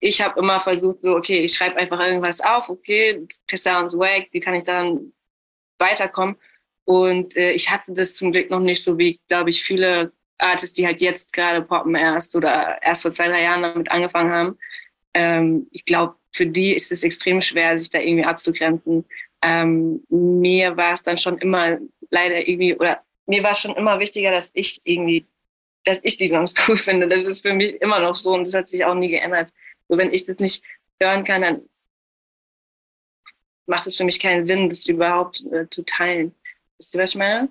ich 0.00 0.20
habe 0.20 0.38
immer 0.40 0.60
versucht, 0.60 1.02
so, 1.02 1.16
okay, 1.16 1.38
ich 1.44 1.54
schreibe 1.54 1.76
einfach 1.76 2.00
irgendwas 2.04 2.40
auf, 2.40 2.68
okay, 2.68 3.26
the 3.50 3.56
sounds 3.56 3.94
wack, 3.94 4.28
wie 4.32 4.40
kann 4.40 4.54
ich 4.54 4.64
dann 4.64 5.12
weiterkommen? 5.78 6.36
Und 6.84 7.36
äh, 7.36 7.52
ich 7.52 7.70
hatte 7.70 7.92
das 7.92 8.14
zum 8.16 8.32
Glück 8.32 8.50
noch 8.50 8.60
nicht 8.60 8.84
so 8.84 8.98
wie, 8.98 9.18
glaube 9.28 9.50
ich, 9.50 9.62
viele 9.62 10.12
Artists, 10.38 10.74
die 10.74 10.86
halt 10.86 11.00
jetzt 11.00 11.32
gerade 11.32 11.62
poppen 11.62 11.94
erst 11.94 12.36
oder 12.36 12.78
erst 12.82 13.02
vor 13.02 13.12
zwei, 13.12 13.28
drei 13.28 13.42
Jahren 13.42 13.62
damit 13.62 13.90
angefangen 13.90 14.32
haben. 14.32 14.58
Ähm, 15.14 15.68
ich 15.70 15.84
glaube, 15.84 16.16
für 16.32 16.46
die 16.46 16.74
ist 16.74 16.92
es 16.92 17.04
extrem 17.04 17.40
schwer, 17.40 17.78
sich 17.78 17.90
da 17.90 18.00
irgendwie 18.00 18.24
abzugrenzen 18.24 19.06
ähm, 19.44 20.02
mir 20.08 20.76
war 20.76 20.94
es 20.94 21.02
dann 21.02 21.18
schon 21.18 21.38
immer 21.38 21.78
leider 22.10 22.46
irgendwie, 22.48 22.74
oder 22.74 23.02
mir 23.26 23.42
war 23.42 23.54
schon 23.54 23.76
immer 23.76 23.98
wichtiger, 24.00 24.30
dass 24.30 24.50
ich 24.54 24.80
irgendwie, 24.84 25.26
dass 25.84 26.00
ich 26.02 26.16
die 26.16 26.28
Songs 26.28 26.54
cool 26.68 26.76
finde. 26.76 27.08
Das 27.08 27.22
ist 27.22 27.42
für 27.42 27.52
mich 27.52 27.80
immer 27.80 28.00
noch 28.00 28.16
so 28.16 28.32
und 28.32 28.44
das 28.44 28.54
hat 28.54 28.68
sich 28.68 28.84
auch 28.84 28.94
nie 28.94 29.08
geändert. 29.08 29.52
So, 29.88 29.98
wenn 29.98 30.12
ich 30.12 30.24
das 30.24 30.38
nicht 30.38 30.64
hören 31.00 31.24
kann, 31.24 31.42
dann 31.42 31.62
macht 33.66 33.86
es 33.86 33.96
für 33.96 34.04
mich 34.04 34.20
keinen 34.20 34.46
Sinn, 34.46 34.68
das 34.68 34.86
überhaupt 34.86 35.44
äh, 35.52 35.68
zu 35.70 35.84
teilen. 35.84 36.34
Wisst 36.78 36.94
ihr, 36.94 37.02
was 37.02 37.10
ich 37.10 37.16
meine? 37.16 37.50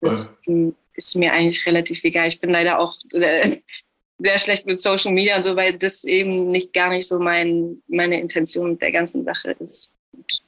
Das 0.00 0.28
ja. 0.46 0.70
ist 0.94 1.16
mir 1.16 1.32
eigentlich 1.32 1.64
relativ 1.66 2.02
egal. 2.04 2.28
Ich 2.28 2.40
bin 2.40 2.50
leider 2.50 2.78
auch 2.78 2.96
äh, 3.12 3.58
sehr 4.18 4.38
schlecht 4.38 4.66
mit 4.66 4.80
Social 4.80 5.12
Media 5.12 5.36
und 5.36 5.42
so, 5.42 5.56
weil 5.56 5.78
das 5.78 6.04
eben 6.04 6.50
nicht 6.50 6.72
gar 6.72 6.90
nicht 6.90 7.08
so 7.08 7.18
mein, 7.18 7.82
meine 7.88 8.20
Intention 8.20 8.78
der 8.78 8.92
ganzen 8.92 9.24
Sache 9.24 9.52
ist. 9.58 9.90
Und 10.12 10.43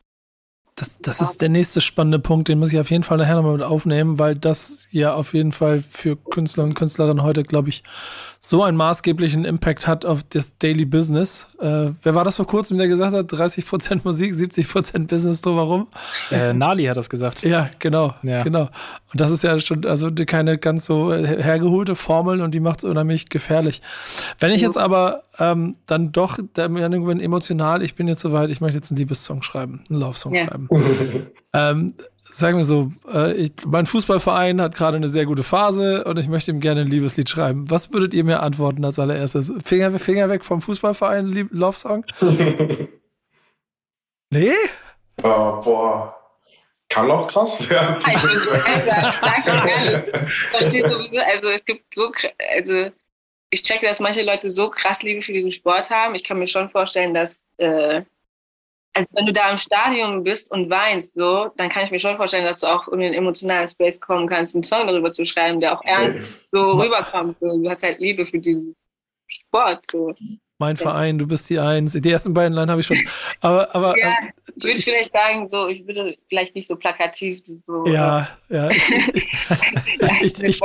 das, 0.77 0.99
das 1.01 1.21
ist 1.23 1.41
der 1.41 1.49
nächste 1.49 1.81
spannende 1.81 2.19
Punkt, 2.19 2.49
den 2.49 2.59
muss 2.59 2.73
ich 2.73 2.79
auf 2.79 2.91
jeden 2.91 3.03
Fall 3.03 3.17
nachher 3.17 3.37
nochmal 3.37 3.55
mit 3.55 3.63
aufnehmen, 3.63 4.19
weil 4.19 4.37
das 4.37 4.87
ja 4.91 5.15
auf 5.15 5.33
jeden 5.33 5.53
Fall 5.53 5.81
für 5.81 6.17
Künstler 6.17 6.65
und 6.65 6.75
Künstlerinnen 6.75 7.23
heute, 7.23 7.45
glaube 7.45 7.71
ich, 7.71 7.83
so 8.49 8.63
einen 8.63 8.77
maßgeblichen 8.77 9.45
Impact 9.45 9.87
hat 9.87 10.05
auf 10.05 10.23
das 10.23 10.57
Daily 10.59 10.85
Business. 10.85 11.49
Äh, 11.61 11.91
wer 12.03 12.15
war 12.15 12.25
das 12.25 12.37
vor 12.37 12.47
kurzem, 12.47 12.79
der 12.79 12.87
gesagt 12.87 13.15
hat, 13.15 13.33
30% 13.33 14.01
Musik, 14.05 14.33
70% 14.33 15.09
Business 15.09 15.43
drumherum? 15.43 15.89
Äh, 16.31 16.53
Nali 16.53 16.85
hat 16.85 16.97
das 16.97 17.11
gesagt. 17.11 17.43
Ja, 17.43 17.69
genau, 17.79 18.15
ja. 18.23 18.43
genau. 18.43 18.69
Und 19.13 19.21
das 19.21 19.31
ist 19.31 19.43
ja 19.43 19.59
schon, 19.59 19.85
also 19.87 20.11
keine 20.27 20.59
ganz 20.59 20.85
so 20.85 21.13
hergeholte 21.13 21.97
Formel 21.97 22.41
und 22.41 22.55
die 22.55 22.61
macht 22.61 22.81
es 22.81 22.85
unheimlich 22.85 23.29
gefährlich. 23.29 23.83
Wenn 24.39 24.53
ich 24.53 24.61
jetzt 24.61 24.79
aber 24.79 25.23
ähm, 25.39 25.77
dann 25.87 26.13
doch 26.13 26.39
der 26.57 26.69
Meinung 26.69 27.07
bin, 27.07 27.21
emotional, 27.21 27.83
ich 27.83 27.95
bin 27.95 28.09
jetzt 28.09 28.21
soweit, 28.21 28.51
ich 28.51 28.61
möchte 28.61 28.77
jetzt 28.77 28.91
einen 28.91 28.99
Liebessong 28.99 29.43
schreiben, 29.43 29.83
einen 29.91 30.01
Love-Song 30.01 30.35
ja. 30.35 30.45
schreiben. 30.45 30.69
ähm, 31.53 31.95
sagen 32.33 32.59
wir 32.59 32.65
so, 32.65 32.93
äh, 33.13 33.33
ich, 33.35 33.53
mein 33.67 33.87
Fußballverein 33.87 34.61
hat 34.61 34.75
gerade 34.75 34.97
eine 34.97 35.09
sehr 35.09 35.27
gute 35.27 35.43
Phase 35.43 36.05
und 36.05 36.19
ich 36.19 36.29
möchte 36.29 36.51
ihm 36.51 36.61
gerne 36.61 36.83
ein 36.83 36.89
Liebeslied 36.89 37.29
schreiben. 37.29 37.71
Was 37.71 37.93
würdet 37.93 38.15
ihr 38.15 38.25
mir 38.25 38.41
antworten 38.41 38.85
als 38.85 38.99
allererstes? 38.99 39.53
Finger, 39.65 39.99
Finger 39.99 40.29
weg 40.29 40.45
vom 40.45 40.61
Fußballverein, 40.61 41.49
Love 41.51 41.77
Song? 41.79 42.05
nee? 44.31 44.53
Uh, 45.23 45.63
boah. 45.63 46.13
Kann 46.89 47.11
auch 47.11 47.27
krass 47.27 47.69
werden. 47.69 47.97
Also, 50.59 50.79
also 51.33 51.49
es 51.49 51.65
gibt 51.65 51.95
so, 51.95 52.13
also 52.55 52.91
ich 53.51 53.63
checke, 53.63 53.87
dass 53.87 54.01
manche 54.01 54.23
Leute 54.23 54.51
so 54.51 54.71
krass 54.71 55.03
Liebe 55.03 55.23
für 55.23 55.33
diesen 55.33 55.51
Sport 55.51 55.91
haben. 55.91 56.15
Ich 56.15 56.25
kann 56.25 56.39
mir 56.39 56.47
schon 56.47 56.71
vorstellen, 56.71 57.15
dass 57.15 57.43
äh, 57.59 58.03
also 58.97 59.09
wenn 59.13 59.27
du 59.27 59.33
da 59.33 59.51
im 59.51 59.59
Stadion 59.59 60.25
bist 60.25 60.51
und 60.51 60.71
weinst, 60.71 61.15
so, 61.15 61.51
dann 61.57 61.69
kann 61.69 61.85
ich 61.85 61.91
mir 61.91 61.99
schon 61.99 62.17
vorstellen, 62.17 62.47
dass 62.47 62.61
du 62.61 62.67
auch 62.67 62.89
in 62.89 63.01
den 63.01 63.13
emotionalen 63.13 63.69
Space 63.69 64.01
kommen 64.01 64.27
kannst, 64.27 64.55
einen 64.55 64.65
Song 64.65 64.87
darüber 64.87 65.13
zu 65.13 65.25
schreiben, 65.27 65.61
der 65.61 65.79
auch 65.79 65.85
ernst 65.85 66.49
so 66.51 66.71
rüberkommt. 66.71 67.37
So. 67.41 67.63
Du 67.63 67.69
hast 67.69 67.83
halt 67.83 67.99
Liebe 67.99 68.25
für 68.25 68.39
diesen 68.39 68.75
Sport. 69.29 69.85
So. 69.93 70.15
mein 70.59 70.77
Verein, 70.77 71.19
du 71.19 71.27
bist 71.27 71.51
die 71.51 71.59
Eins. 71.59 71.93
Die 71.93 72.11
ersten 72.11 72.33
beiden 72.33 72.55
Line 72.55 72.71
habe 72.71 72.81
ich 72.81 72.87
schon. 72.87 72.99
Aber, 73.41 73.75
aber 73.75 73.99
Ja, 73.99 74.09
ähm, 74.09 74.31
ich 74.57 74.65
würde 74.65 74.81
vielleicht 74.81 75.13
sagen, 75.13 75.49
so, 75.51 75.69
ich 75.69 75.87
würde 75.87 76.17
vielleicht 76.29 76.55
nicht 76.55 76.69
so 76.69 76.77
plakativ. 76.77 77.43
So, 77.67 77.87
ja, 77.87 78.27
ja. 78.49 78.71
Ich, 78.71 78.89
ich, 78.89 79.31
ich, 80.23 80.23
ich, 80.23 80.43
ich, 80.43 80.61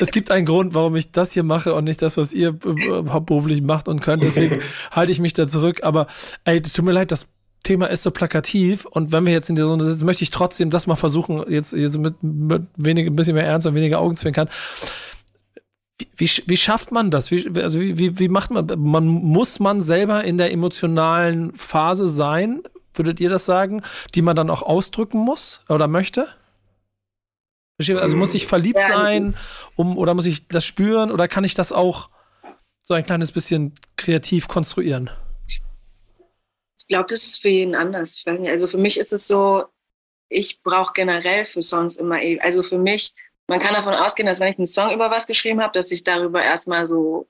es 0.00 0.10
gibt 0.10 0.30
einen 0.30 0.46
Grund, 0.46 0.74
warum 0.74 0.96
ich 0.96 1.12
das 1.12 1.32
hier 1.32 1.44
mache 1.44 1.74
und 1.74 1.84
nicht 1.84 2.02
das, 2.02 2.16
was 2.16 2.32
ihr 2.32 2.48
äh, 2.64 3.08
hauptberuflich 3.08 3.62
macht 3.62 3.86
und 3.86 4.00
könnt. 4.00 4.24
Deswegen 4.24 4.60
halte 4.90 5.12
ich 5.12 5.20
mich 5.20 5.34
da 5.34 5.46
zurück. 5.46 5.84
Aber 5.84 6.06
ey, 6.44 6.60
tut 6.60 6.84
mir 6.84 6.92
leid, 6.92 7.12
das 7.12 7.33
Thema 7.64 7.86
ist 7.86 8.04
so 8.04 8.12
plakativ 8.12 8.84
und 8.84 9.10
wenn 9.10 9.26
wir 9.26 9.32
jetzt 9.32 9.50
in 9.50 9.56
der 9.56 9.66
Sonne 9.66 9.84
sitzen, 9.84 10.06
möchte 10.06 10.22
ich 10.22 10.30
trotzdem 10.30 10.70
das 10.70 10.86
mal 10.86 10.96
versuchen, 10.96 11.44
jetzt, 11.50 11.72
jetzt 11.72 11.98
mit, 11.98 12.22
mit 12.22 12.62
wenig, 12.76 13.06
ein 13.06 13.16
bisschen 13.16 13.34
mehr 13.34 13.46
Ernst 13.46 13.66
und 13.66 13.74
weniger 13.74 13.98
Augenzwinkern. 13.98 14.48
Wie, 15.98 16.08
wie, 16.16 16.30
wie 16.46 16.56
schafft 16.56 16.92
man 16.92 17.10
das? 17.10 17.30
Wie, 17.30 17.50
also 17.60 17.80
wie, 17.80 17.98
wie, 17.98 18.18
wie 18.18 18.28
macht 18.28 18.50
man, 18.50 18.66
man, 18.76 19.06
muss 19.06 19.58
man 19.58 19.80
selber 19.80 20.22
in 20.22 20.38
der 20.38 20.52
emotionalen 20.52 21.52
Phase 21.56 22.06
sein, 22.06 22.62
würdet 22.94 23.18
ihr 23.18 23.30
das 23.30 23.44
sagen, 23.44 23.82
die 24.14 24.22
man 24.22 24.36
dann 24.36 24.50
auch 24.50 24.62
ausdrücken 24.62 25.18
muss 25.18 25.60
oder 25.68 25.88
möchte? 25.88 26.28
Also 27.78 28.16
muss 28.16 28.34
ich 28.34 28.46
verliebt 28.46 28.78
Ja, 28.78 28.88
sein, 28.88 29.34
um, 29.74 29.98
oder 29.98 30.14
muss 30.14 30.26
ich 30.26 30.46
das 30.46 30.64
spüren, 30.64 31.10
oder 31.10 31.26
kann 31.26 31.42
ich 31.42 31.54
das 31.54 31.72
auch 31.72 32.08
so 32.84 32.94
ein 32.94 33.04
kleines 33.04 33.32
bisschen 33.32 33.72
kreativ 33.96 34.46
konstruieren? 34.46 35.10
Glaube, 36.94 37.08
das 37.08 37.24
ist 37.24 37.42
für 37.42 37.48
jeden 37.48 37.74
anders. 37.74 38.14
Ich 38.14 38.24
weiß 38.24 38.38
nicht. 38.38 38.50
Also 38.50 38.68
für 38.68 38.78
mich 38.78 39.00
ist 39.00 39.12
es 39.12 39.26
so, 39.26 39.64
ich 40.28 40.62
brauche 40.62 40.92
generell 40.92 41.44
für 41.44 41.60
Songs 41.60 41.96
immer, 41.96 42.22
e- 42.22 42.38
also 42.38 42.62
für 42.62 42.78
mich, 42.78 43.12
man 43.48 43.58
kann 43.58 43.74
davon 43.74 43.94
ausgehen, 43.94 44.28
dass 44.28 44.38
wenn 44.38 44.52
ich 44.52 44.58
einen 44.58 44.68
Song 44.68 44.94
über 44.94 45.10
was 45.10 45.26
geschrieben 45.26 45.60
habe, 45.60 45.72
dass 45.72 45.90
ich 45.90 46.04
darüber 46.04 46.40
erstmal 46.40 46.86
so 46.86 47.26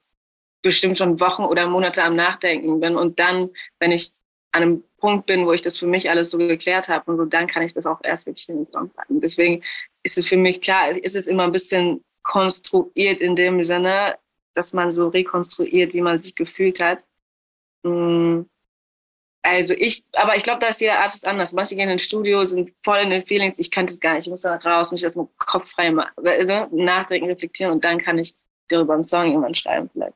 bestimmt 0.60 0.98
schon 0.98 1.18
Wochen 1.18 1.44
oder 1.44 1.66
Monate 1.66 2.04
am 2.04 2.14
Nachdenken 2.14 2.78
bin 2.78 2.94
und 2.94 3.18
dann, 3.18 3.48
wenn 3.80 3.90
ich 3.90 4.10
an 4.52 4.64
einem 4.64 4.84
Punkt 4.98 5.24
bin, 5.24 5.46
wo 5.46 5.52
ich 5.54 5.62
das 5.62 5.78
für 5.78 5.86
mich 5.86 6.10
alles 6.10 6.28
so 6.28 6.36
geklärt 6.36 6.90
habe 6.90 7.10
und 7.10 7.16
so, 7.16 7.24
dann 7.24 7.46
kann 7.46 7.62
ich 7.62 7.72
das 7.72 7.86
auch 7.86 8.00
erst 8.04 8.26
wirklich 8.26 8.46
in 8.50 8.56
den 8.56 8.68
Song 8.68 8.90
packen. 8.90 9.22
Deswegen 9.22 9.64
ist 10.02 10.18
es 10.18 10.28
für 10.28 10.36
mich 10.36 10.60
klar, 10.60 10.90
ist 10.90 11.16
es 11.16 11.26
immer 11.26 11.44
ein 11.44 11.52
bisschen 11.52 12.04
konstruiert 12.22 13.22
in 13.22 13.34
dem 13.34 13.64
Sinne, 13.64 14.18
dass 14.52 14.74
man 14.74 14.92
so 14.92 15.08
rekonstruiert, 15.08 15.94
wie 15.94 16.02
man 16.02 16.18
sich 16.18 16.34
gefühlt 16.34 16.80
hat. 16.80 17.02
Mm. 17.82 18.42
Also 19.46 19.74
ich, 19.76 20.02
aber 20.14 20.36
ich 20.36 20.42
glaube, 20.42 20.60
da 20.60 20.68
ist 20.68 20.80
jeder 20.80 21.00
Artist 21.00 21.26
anders. 21.28 21.52
Manche 21.52 21.76
gehen 21.76 21.90
ins 21.90 22.02
Studio, 22.02 22.46
sind 22.46 22.72
voll 22.82 23.00
in 23.00 23.10
den 23.10 23.26
Feelings, 23.26 23.58
ich 23.58 23.70
kann 23.70 23.86
das 23.86 24.00
gar 24.00 24.14
nicht, 24.14 24.26
ich 24.26 24.30
muss 24.30 24.40
da 24.40 24.56
raus, 24.56 24.90
mich 24.90 25.04
erstmal 25.04 25.28
kopffrei 25.36 25.90
nachdenken, 26.70 27.28
reflektieren 27.28 27.72
und 27.72 27.84
dann 27.84 27.98
kann 27.98 28.18
ich 28.18 28.34
darüber 28.68 28.94
einen 28.94 29.02
Song 29.02 29.26
irgendwann 29.26 29.54
schreiben 29.54 29.90
vielleicht. 29.92 30.14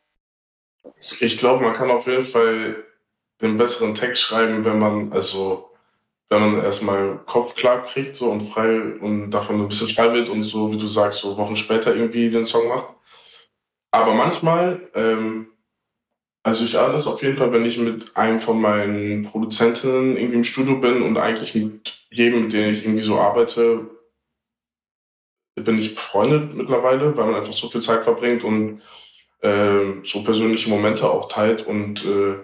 Ich 1.20 1.36
glaube, 1.36 1.62
man 1.62 1.74
kann 1.74 1.90
auf 1.90 2.06
jeden 2.06 2.24
Fall 2.24 2.84
den 3.42 3.58
besseren 3.58 3.94
Text 3.94 4.22
schreiben, 4.22 4.64
wenn 4.64 4.78
man, 4.78 5.12
also, 5.12 5.72
wenn 6.30 6.40
man 6.40 6.64
erstmal 6.64 7.18
Kopf 7.26 7.54
klar 7.54 7.84
kriegt 7.84 8.16
so 8.16 8.30
und 8.30 8.40
frei 8.40 8.80
und 8.80 9.30
davon 9.30 9.60
ein 9.60 9.68
bisschen 9.68 9.90
frei 9.90 10.10
wird 10.14 10.30
und 10.30 10.42
so, 10.42 10.72
wie 10.72 10.78
du 10.78 10.86
sagst, 10.86 11.18
so 11.18 11.36
Wochen 11.36 11.56
später 11.56 11.94
irgendwie 11.94 12.30
den 12.30 12.46
Song 12.46 12.66
macht. 12.68 12.86
Aber 13.90 14.14
manchmal, 14.14 14.88
ähm, 14.94 15.48
also 16.42 16.64
ich 16.64 16.78
ahne 16.78 16.92
das 16.92 17.06
auf 17.06 17.22
jeden 17.22 17.36
Fall, 17.36 17.52
wenn 17.52 17.64
ich 17.64 17.78
mit 17.78 18.16
einem 18.16 18.40
von 18.40 18.60
meinen 18.60 19.24
Produzentinnen 19.24 20.16
irgendwie 20.16 20.36
im 20.36 20.44
Studio 20.44 20.76
bin 20.76 21.02
und 21.02 21.16
eigentlich 21.18 21.54
mit 21.54 21.98
jedem, 22.10 22.44
mit 22.44 22.52
dem 22.52 22.70
ich 22.70 22.84
irgendwie 22.84 23.02
so 23.02 23.18
arbeite, 23.18 23.90
bin 25.54 25.78
ich 25.78 25.94
befreundet 25.94 26.54
mittlerweile, 26.54 27.16
weil 27.16 27.26
man 27.26 27.34
einfach 27.34 27.52
so 27.52 27.68
viel 27.68 27.80
Zeit 27.80 28.04
verbringt 28.04 28.44
und 28.44 28.80
äh, 29.40 29.94
so 30.04 30.22
persönliche 30.22 30.70
Momente 30.70 31.10
auch 31.10 31.28
teilt 31.28 31.66
und 31.66 32.04
äh, 32.04 32.36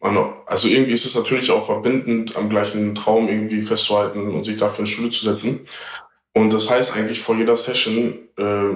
man, 0.00 0.34
also 0.46 0.68
irgendwie 0.68 0.92
ist 0.92 1.06
es 1.06 1.14
natürlich 1.14 1.50
auch 1.50 1.64
verbindend, 1.64 2.36
am 2.36 2.48
gleichen 2.48 2.94
Traum 2.94 3.28
irgendwie 3.28 3.62
festzuhalten 3.62 4.34
und 4.34 4.44
sich 4.44 4.56
dafür 4.56 4.80
ins 4.80 4.90
Studio 4.90 5.10
zu 5.10 5.24
setzen. 5.24 5.66
Und 6.34 6.52
das 6.52 6.70
heißt 6.70 6.94
eigentlich 6.96 7.20
vor 7.20 7.34
jeder 7.36 7.56
Session, 7.56 8.28
äh, 8.36 8.74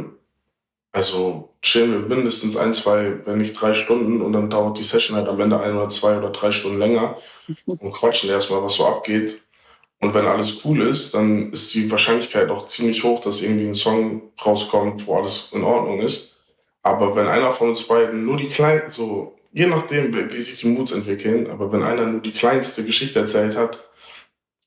also 0.92 1.50
chillen 1.62 1.92
wir 1.92 2.16
mindestens 2.16 2.57
ein, 2.57 2.74
zwei, 2.74 3.24
wenn 3.24 3.38
nicht 3.38 3.61
drei 3.61 3.74
Stunden 3.74 4.22
und 4.22 4.33
dann 4.33 4.50
dauert 4.50 4.79
die 4.79 4.85
Session 4.85 5.16
halt 5.16 5.29
am 5.29 5.40
Ende 5.40 5.61
ein 5.61 5.76
oder 5.76 5.88
zwei 5.88 6.18
oder 6.18 6.31
drei 6.31 6.50
Stunden 6.50 6.79
länger 6.79 7.16
und 7.66 7.92
quatschen 7.92 8.31
erstmal, 8.31 8.62
was 8.62 8.76
so 8.76 8.87
abgeht. 8.87 9.40
Und 10.00 10.14
wenn 10.14 10.26
alles 10.26 10.64
cool 10.64 10.81
ist, 10.83 11.14
dann 11.14 11.53
ist 11.53 11.74
die 11.74 11.90
Wahrscheinlichkeit 11.90 12.48
auch 12.50 12.66
ziemlich 12.66 13.05
hoch, 13.05 13.20
dass 13.20 13.42
irgendwie 13.42 13.66
ein 13.66 13.74
Song 13.74 14.33
rauskommt, 14.44 15.07
wo 15.07 15.16
alles 15.16 15.50
in 15.53 15.62
Ordnung 15.62 16.00
ist. 16.00 16.38
Aber 16.83 17.14
wenn 17.14 17.29
einer 17.29 17.53
von 17.53 17.68
uns 17.68 17.85
beiden 17.85 18.24
nur 18.24 18.38
die 18.38 18.48
kleinen, 18.48 18.90
so, 18.90 19.38
je 19.53 19.66
nachdem, 19.66 20.14
wie, 20.14 20.33
wie 20.33 20.40
sich 20.40 20.59
die 20.59 20.68
Moods 20.68 20.92
entwickeln, 20.92 21.50
aber 21.50 21.70
wenn 21.70 21.83
einer 21.83 22.07
nur 22.07 22.22
die 22.22 22.33
kleinste 22.33 22.83
Geschichte 22.83 23.18
erzählt 23.18 23.57
hat, 23.57 23.87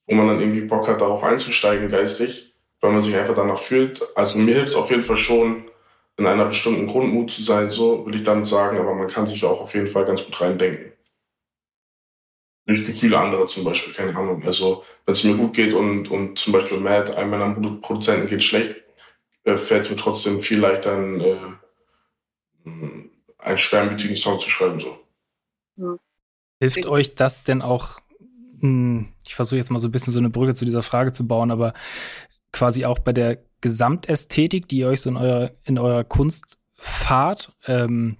wo 0.05 0.13
man 0.13 0.27
dann 0.27 0.39
irgendwie 0.39 0.61
Bock 0.61 0.87
hat, 0.87 1.01
darauf 1.01 1.23
einzusteigen 1.23 1.89
geistig, 1.89 2.53
weil 2.79 2.91
man 2.91 3.01
sich 3.01 3.15
einfach 3.15 3.33
danach 3.33 3.57
fühlt. 3.57 4.07
Also 4.15 4.37
mir 4.37 4.53
hilft 4.53 4.69
es 4.69 4.75
auf 4.75 4.91
jeden 4.91 5.01
Fall 5.01 5.17
schon, 5.17 5.63
in 6.17 6.27
einer 6.27 6.45
bestimmten 6.45 6.87
Grundmut 6.87 7.31
zu 7.31 7.41
sein, 7.41 7.69
so 7.71 8.05
will 8.05 8.15
ich 8.15 8.23
damit 8.23 8.47
sagen, 8.47 8.77
aber 8.77 8.93
man 8.93 9.07
kann 9.07 9.25
sich 9.25 9.43
auch 9.45 9.59
auf 9.61 9.73
jeden 9.73 9.87
Fall 9.87 10.05
ganz 10.05 10.23
gut 10.23 10.39
reindenken. 10.39 10.91
Durch 12.65 12.85
Gefühle 12.85 13.19
anderer 13.19 13.45
zum 13.47 13.63
Beispiel, 13.63 13.93
keine 13.93 14.15
Ahnung. 14.15 14.41
Also, 14.45 14.85
wenn 15.05 15.13
es 15.13 15.23
mir 15.23 15.35
gut 15.35 15.53
geht 15.53 15.73
und, 15.73 16.09
und 16.09 16.37
zum 16.37 16.53
Beispiel 16.53 16.79
Matt, 16.79 17.15
einem 17.15 17.31
meiner 17.31 17.47
Produ- 17.47 17.81
Produzenten 17.81 18.27
geht 18.27 18.43
schlecht, 18.43 18.83
äh, 19.43 19.57
fällt 19.57 19.85
es 19.85 19.89
mir 19.89 19.97
trotzdem 19.97 20.39
viel 20.39 20.59
leichter, 20.59 20.95
einen, 20.95 21.19
äh, 21.19 21.35
mh, 22.63 23.03
einen 23.39 23.57
schwermütigen 23.57 24.15
Song 24.15 24.39
zu 24.39 24.49
schreiben. 24.49 24.79
So. 24.79 25.99
Hilft 26.61 26.85
euch 26.85 27.15
das 27.15 27.43
denn 27.43 27.61
auch, 27.61 27.99
hm, 28.61 29.09
ich 29.27 29.35
versuche 29.35 29.57
jetzt 29.57 29.69
mal 29.69 29.79
so 29.79 29.89
ein 29.89 29.91
bisschen 29.91 30.13
so 30.13 30.19
eine 30.19 30.29
Brücke 30.29 30.53
zu 30.53 30.63
dieser 30.63 30.83
Frage 30.83 31.11
zu 31.11 31.27
bauen, 31.27 31.51
aber 31.51 31.73
quasi 32.53 32.85
auch 32.85 32.99
bei 32.99 33.11
der 33.11 33.43
Gesamtästhetik, 33.63 34.67
die 34.67 34.79
ihr 34.79 34.89
euch 34.89 35.01
so 35.01 35.09
in 35.09 35.15
eurer, 35.17 35.51
in 35.63 35.79
eurer 35.79 36.03
Kunst 36.03 36.59
fahrt, 36.73 37.55
ähm, 37.65 38.17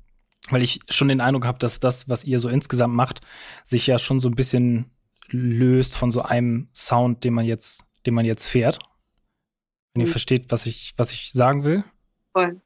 weil 0.50 0.62
ich 0.64 0.80
schon 0.90 1.10
den 1.10 1.20
Eindruck 1.22 1.46
habe, 1.46 1.60
dass 1.60 1.82
das, 1.82 2.08
was 2.08 2.24
ihr 2.24 2.40
so 2.40 2.48
insgesamt 2.48 2.96
macht, 2.96 3.20
sich 3.66 3.86
ja 3.88 4.00
schon 4.00 4.22
so 4.22 4.30
ein 4.30 4.36
bisschen 4.36 4.90
löst 5.28 5.96
von 5.98 6.12
so 6.12 6.22
einem 6.22 6.70
Sound, 6.74 7.24
den 7.26 7.34
man 7.34 7.46
jetzt, 7.46 7.84
den 8.06 8.14
man 8.14 8.26
jetzt 8.26 8.46
fährt. 8.46 8.80
Wenn 9.94 10.02
ihr 10.02 10.08
Mhm. 10.08 10.12
versteht, 10.12 10.46
was 10.50 10.66
ich, 10.66 10.94
was 10.96 11.12
ich 11.12 11.32
sagen 11.34 11.64
will. 11.66 11.84
Voll. 12.32 12.62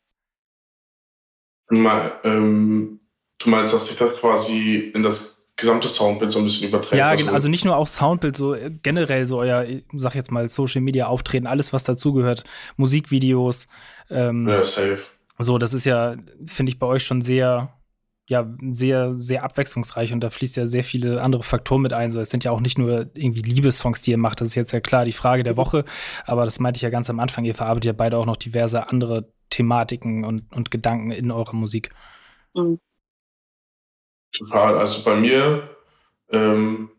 Du, 1.70 1.76
mein, 1.78 2.12
ähm, 2.24 3.00
du 3.40 3.50
meinst, 3.50 3.74
dass 3.74 3.88
sich 3.88 3.98
das 3.98 4.20
quasi 4.20 4.92
in 4.94 5.02
das 5.02 5.37
gesamte 5.58 5.90
Soundbild 5.90 6.32
so 6.32 6.40
ein 6.40 6.46
bisschen 6.46 6.70
überträgt? 6.70 6.94
Ja, 6.94 7.16
genau, 7.16 7.34
also 7.34 7.50
nicht 7.50 7.66
nur 7.66 7.76
auch 7.78 7.88
Soundbild, 7.88 8.38
so 8.38 8.54
äh, 8.54 8.72
generell 8.84 9.26
so 9.26 9.40
euer, 9.40 9.64
ich 9.66 9.84
sag 9.94 10.16
jetzt 10.16 10.32
mal, 10.32 10.48
Social 10.50 10.82
Media 10.82 11.08
Auftreten, 11.08 11.48
alles, 11.48 11.74
was 11.74 11.84
dazugehört, 11.84 12.44
Musikvideos, 12.78 13.68
ähm, 14.10 14.48
Ja, 14.48 14.64
safe. 14.64 15.00
so, 15.40 15.58
das 15.58 15.74
ist 15.74 15.86
ja, 15.86 16.16
finde 16.46 16.72
ich 16.72 16.80
bei 16.80 16.88
euch 16.88 17.04
schon 17.04 17.22
sehr, 17.22 17.74
ja, 18.30 18.54
sehr, 18.72 19.14
sehr 19.16 19.44
abwechslungsreich 19.44 20.14
und 20.14 20.22
da 20.22 20.30
fließt 20.30 20.58
ja 20.58 20.68
sehr 20.68 20.84
viele 20.84 21.22
andere 21.22 21.44
Faktoren 21.44 21.82
mit 21.82 21.94
ein. 21.94 22.12
So, 22.12 22.20
es 22.20 22.30
sind 22.30 22.44
ja 22.44 22.52
auch 22.52 22.60
nicht 22.60 22.78
nur 22.78 23.10
irgendwie 23.14 23.42
Liebessongs, 23.42 24.02
die 24.02 24.12
ihr 24.12 24.18
macht, 24.18 24.42
das 24.42 24.50
ist 24.50 24.56
jetzt 24.56 24.72
ja 24.74 24.80
klar 24.82 25.06
die 25.06 25.12
Frage 25.14 25.44
der 25.44 25.58
Woche, 25.58 25.86
aber 26.26 26.46
das 26.46 26.60
meinte 26.60 26.78
ich 26.78 26.82
ja 26.84 26.90
ganz 26.90 27.10
am 27.10 27.20
Anfang, 27.20 27.46
ihr 27.46 27.56
verarbeitet 27.56 27.86
ja 27.86 27.94
beide 27.94 28.18
auch 28.18 28.26
noch 28.26 28.38
diverse 28.38 28.90
andere 28.90 29.32
Thematiken 29.50 30.24
und, 30.26 30.44
und 30.54 30.72
Gedanken 30.72 31.12
in 31.12 31.32
eurer 31.32 31.54
Musik. 31.56 31.90
Mhm. 32.54 32.80
Total. 34.34 34.78
Also 34.78 35.04
bei 35.04 35.16
mir 35.16 35.70
ähm, 36.32 36.90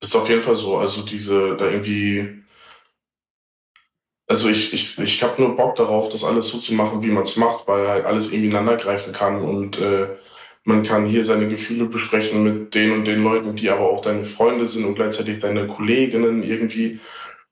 ist 0.00 0.16
auf 0.16 0.28
jeden 0.28 0.42
Fall 0.42 0.56
so. 0.56 0.76
Also 0.76 1.02
diese, 1.02 1.56
da 1.56 1.70
irgendwie. 1.70 2.42
Also 4.28 4.48
ich, 4.48 4.72
ich, 4.72 4.98
ich 4.98 5.22
habe 5.22 5.40
nur 5.42 5.56
Bock 5.56 5.76
darauf, 5.76 6.08
das 6.08 6.24
alles 6.24 6.48
so 6.48 6.58
zu 6.58 6.74
machen, 6.74 7.02
wie 7.02 7.10
man 7.10 7.24
es 7.24 7.36
macht, 7.36 7.68
weil 7.68 7.86
halt 7.86 8.06
alles 8.06 8.28
irgendwie 8.28 8.48
ineinander 8.48 8.76
greifen 8.76 9.12
kann 9.12 9.42
und 9.42 9.78
äh, 9.78 10.08
man 10.64 10.84
kann 10.84 11.06
hier 11.06 11.24
seine 11.24 11.48
Gefühle 11.48 11.86
besprechen 11.86 12.44
mit 12.44 12.74
den 12.74 12.92
und 12.92 13.06
den 13.06 13.22
Leuten, 13.22 13.56
die 13.56 13.68
aber 13.70 13.90
auch 13.90 14.00
deine 14.00 14.24
Freunde 14.24 14.66
sind 14.66 14.84
und 14.84 14.94
gleichzeitig 14.94 15.40
deine 15.40 15.66
Kolleginnen 15.66 16.42
irgendwie. 16.42 17.00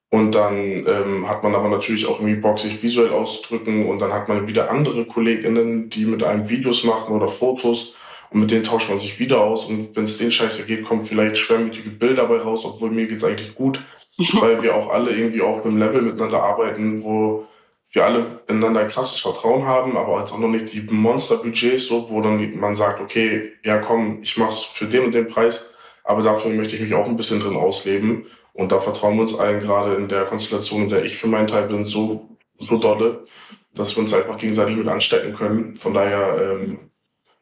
Und 0.09 0.33
dann 0.33 0.85
ähm, 0.87 1.27
hat 1.27 1.43
man 1.43 1.55
aber 1.55 1.69
natürlich 1.69 2.05
auch 2.05 2.19
irgendwie 2.19 2.39
Bock, 2.39 2.59
sich 2.59 2.81
visuell 2.81 3.11
auszudrücken. 3.11 3.87
Und 3.87 3.99
dann 3.99 4.13
hat 4.13 4.29
man 4.29 4.47
wieder 4.47 4.69
andere 4.71 5.05
Kolleginnen, 5.05 5.89
die 5.89 6.05
mit 6.05 6.23
einem 6.23 6.47
Videos 6.49 6.83
machen 6.83 7.13
oder 7.13 7.27
Fotos. 7.27 7.95
Und 8.31 8.39
mit 8.39 8.51
denen 8.51 8.63
tauscht 8.63 8.89
man 8.89 8.97
sich 8.97 9.19
wieder 9.19 9.41
aus. 9.41 9.65
Und 9.65 9.95
wenn 9.95 10.05
es 10.05 10.17
denen 10.17 10.31
scheiße 10.31 10.65
geht, 10.65 10.85
kommen 10.85 11.01
vielleicht 11.01 11.37
schwermütige 11.37 11.89
Bilder 11.89 12.23
dabei 12.23 12.37
raus, 12.37 12.65
obwohl 12.65 12.91
mir 12.91 13.05
geht's 13.05 13.23
eigentlich 13.23 13.55
gut. 13.55 13.83
Weil 14.33 14.61
wir 14.61 14.75
auch 14.75 14.89
alle 14.89 15.11
irgendwie 15.11 15.41
auf 15.41 15.65
einem 15.65 15.77
Level 15.77 16.01
miteinander 16.01 16.41
arbeiten, 16.41 17.03
wo 17.03 17.47
wir 17.91 18.05
alle 18.05 18.25
ineinander 18.47 18.85
krasses 18.85 19.19
Vertrauen 19.19 19.65
haben, 19.65 19.97
aber 19.97 20.19
jetzt 20.19 20.31
auch 20.31 20.39
noch 20.39 20.47
nicht 20.47 20.71
die 20.73 20.81
Monsterbudgets, 20.81 21.87
so, 21.87 22.09
wo 22.09 22.21
dann 22.21 22.57
man 22.57 22.75
sagt, 22.75 23.01
okay, 23.01 23.51
ja 23.65 23.79
komm, 23.79 24.19
ich 24.21 24.37
mach's 24.37 24.59
für 24.59 24.85
den 24.85 25.05
und 25.05 25.11
den 25.13 25.27
Preis, 25.27 25.73
aber 26.03 26.21
dafür 26.21 26.51
möchte 26.51 26.75
ich 26.75 26.81
mich 26.81 26.93
auch 26.93 27.07
ein 27.07 27.17
bisschen 27.17 27.41
drin 27.41 27.57
ausleben. 27.57 28.27
Und 28.53 28.71
da 28.71 28.79
vertrauen 28.79 29.15
wir 29.15 29.23
uns 29.23 29.37
allen 29.37 29.59
gerade 29.59 29.95
in 29.95 30.07
der 30.07 30.25
Konstellation, 30.25 30.83
in 30.83 30.89
der 30.89 31.03
ich 31.03 31.17
für 31.17 31.27
meinen 31.27 31.47
Teil 31.47 31.67
bin, 31.67 31.85
so, 31.85 32.29
so 32.59 32.77
dolle, 32.77 33.25
dass 33.73 33.95
wir 33.95 34.03
uns 34.03 34.13
einfach 34.13 34.37
gegenseitig 34.37 34.75
mit 34.75 34.87
anstecken 34.87 35.35
können. 35.35 35.75
Von 35.75 35.93
daher, 35.93 36.37
ähm, 36.41 36.90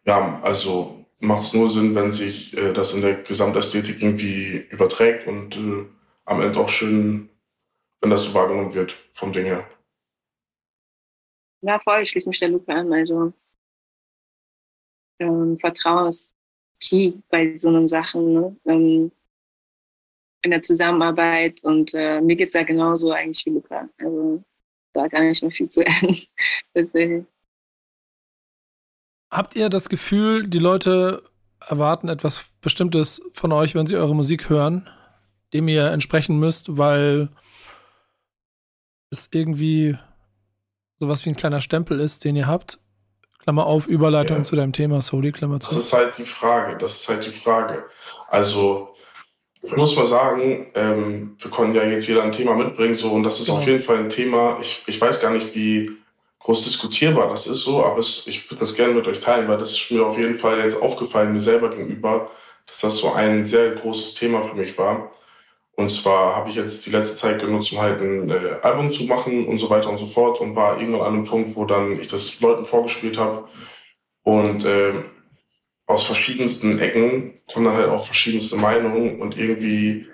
ja, 0.06 0.40
also 0.42 1.06
macht 1.20 1.42
es 1.42 1.54
nur 1.54 1.70
Sinn, 1.70 1.96
wenn 1.96 2.12
sich 2.12 2.56
äh, 2.58 2.74
das 2.74 2.94
in 2.94 3.02
der 3.02 3.16
Gesamtästhetik 3.24 4.02
irgendwie 4.02 4.58
überträgt 4.70 5.28
und 5.28 5.56
äh, 5.56 5.86
am 6.26 6.42
Ende 6.42 6.60
auch 6.60 6.70
schön, 6.70 7.30
wenn 8.02 8.10
das 8.10 8.24
so 8.24 8.34
wahrgenommen 8.34 8.74
wird 8.74 8.98
vom 9.12 9.34
Ding 9.34 9.46
her. 9.46 9.68
Ja, 11.62 11.80
voll, 11.80 12.04
ich 12.04 12.10
schließe 12.10 12.30
mich 12.30 12.40
der 12.40 12.50
Lupe 12.50 12.74
an. 12.74 12.94
Also 12.94 13.34
ähm, 15.20 15.58
Vertrauen 15.60 16.08
ist 16.08 16.34
key 16.80 17.14
bei 17.30 17.58
so 17.58 17.68
einen 17.68 17.88
Sachen. 17.88 18.34
Ne? 18.34 18.56
Ähm, 18.66 19.12
in 20.42 20.52
der 20.52 20.62
Zusammenarbeit 20.62 21.64
und 21.64 21.94
äh, 21.94 22.22
mir 22.22 22.36
geht 22.36 22.48
es 22.48 22.54
da 22.54 22.64
genauso 22.64 23.12
eigentlich 23.12 23.46
wie 23.46 23.52
Luca. 23.52 23.90
Also 23.98 24.44
da 24.94 25.08
gar 25.08 25.24
nicht 25.24 25.42
mehr 25.42 25.52
viel 25.52 25.70
zu 25.70 25.84
enden. 26.74 27.28
Habt 29.32 29.56
ihr 29.56 29.70
das 29.70 29.89
Gefühl, 29.89 30.48
die 30.48 30.60
Leute 30.60 31.24
erwarten 31.65 32.10
etwas 32.10 32.46
Bestimmtes 32.62 33.22
von 33.34 33.52
euch, 33.52 33.76
wenn 33.76 33.86
sie 33.86 33.96
eure 33.96 34.15
Musik 34.15 34.50
hören, 34.50 34.89
dem 35.54 35.68
ihr 35.68 35.92
entsprechen 35.92 36.39
müsst, 36.39 36.78
weil 36.78 37.30
es 39.12 39.30
irgendwie 39.32 39.98
sowas 41.00 41.26
wie 41.26 41.30
ein 41.30 41.36
kleiner 41.36 41.62
Stempel 41.62 42.00
ist, 42.00 42.26
den 42.26 42.36
ihr 42.36 42.48
habt? 42.48 42.80
Klammer 43.39 43.65
auf, 43.65 43.88
Überleitung 43.88 44.38
ja. 44.38 44.44
zu 44.44 44.56
deinem 44.56 44.74
Thema, 44.74 45.02
Soli, 45.02 45.32
Klammer 45.32 45.60
zu. 45.60 45.76
Das 45.76 45.86
ist 45.86 45.94
halt 45.94 46.18
die 46.18 46.26
Frage, 46.26 46.78
das 46.78 46.98
ist 46.98 47.10
halt 47.10 47.26
die 47.26 47.32
Frage. 47.32 47.86
Also, 48.28 48.96
ich 49.62 49.76
muss 49.76 49.96
mal 49.96 50.06
sagen, 50.06 50.68
ähm, 50.76 51.36
wir 51.38 51.52
konnten 51.52 51.76
ja 51.76 51.84
jetzt 51.84 52.08
jeder 52.08 52.24
ein 52.24 52.32
Thema 52.32 52.56
mitbringen, 52.56 52.96
so, 52.96 53.12
und 53.12 53.24
das 53.24 53.39
ist 53.39 53.46
genau. 53.46 53.60
auf 53.60 53.68
jeden 53.68 53.80
Fall 53.80 54.00
ein 54.00 54.10
Thema, 54.10 54.58
ich, 54.62 54.84
ich 54.88 55.00
weiß 55.00 55.22
gar 55.22 55.32
nicht, 55.32 55.56
wie 55.56 55.89
groß 56.39 56.63
diskutierbar 56.63 57.28
das 57.28 57.47
ist 57.47 57.62
so, 57.62 57.84
aber 57.84 57.99
es, 57.99 58.25
ich 58.28 58.49
würde 58.49 58.62
das 58.62 58.73
gerne 58.73 58.93
mit 58.93 59.08
euch 59.08 59.19
teilen, 59.19 59.47
weil 59.47 59.58
das 59.58 59.71
ist 59.71 59.91
mir 59.91 60.06
auf 60.06 60.17
jeden 60.17 60.36
Fall 60.36 60.60
jetzt 60.60 60.82
aufgefallen, 60.82 61.34
mir 61.34 61.41
selber 61.41 61.69
gegenüber, 61.69 62.32
dass 62.65 62.82
das 62.82 62.97
so 62.97 63.12
ein 63.12 63.45
sehr 63.45 63.71
großes 63.71 64.13
Thema 64.15 64.41
für 64.43 64.56
mich 64.56 64.78
war. 64.78 65.12
Und 65.75 65.89
zwar 65.89 66.36
habe 66.36 66.49
ich 66.49 66.56
jetzt 66.56 66.86
die 66.86 66.89
letzte 66.89 67.15
Zeit 67.15 67.39
genutzt, 67.39 67.71
um 67.71 67.80
halt 67.80 68.02
ein 68.02 68.30
äh, 68.30 68.58
Album 68.63 68.91
zu 68.91 69.06
machen 69.06 69.47
und 69.47 69.60
so 69.60 69.69
weiter 69.69 69.89
und 69.89 69.97
so 69.97 70.06
fort 70.06 70.41
und 70.41 70.56
war 70.56 70.80
irgendwann 70.80 71.08
an 71.08 71.13
einem 71.13 71.23
Punkt, 71.23 71.56
wo 71.56 71.65
dann 71.65 71.99
ich 71.99 72.08
das 72.08 72.41
Leuten 72.41 72.65
vorgespielt 72.65 73.17
habe 73.17 73.47
und 74.23 74.65
äh, 74.65 74.93
aus 75.88 76.04
verschiedensten 76.04 76.80
Ecken 76.80 77.39
kommen 77.52 77.65
dann 77.65 77.75
halt 77.75 77.89
auch 77.89 78.06
verschiedenste 78.06 78.58
Meinungen 78.58 79.21
und 79.21 79.38
irgendwie 79.38 80.08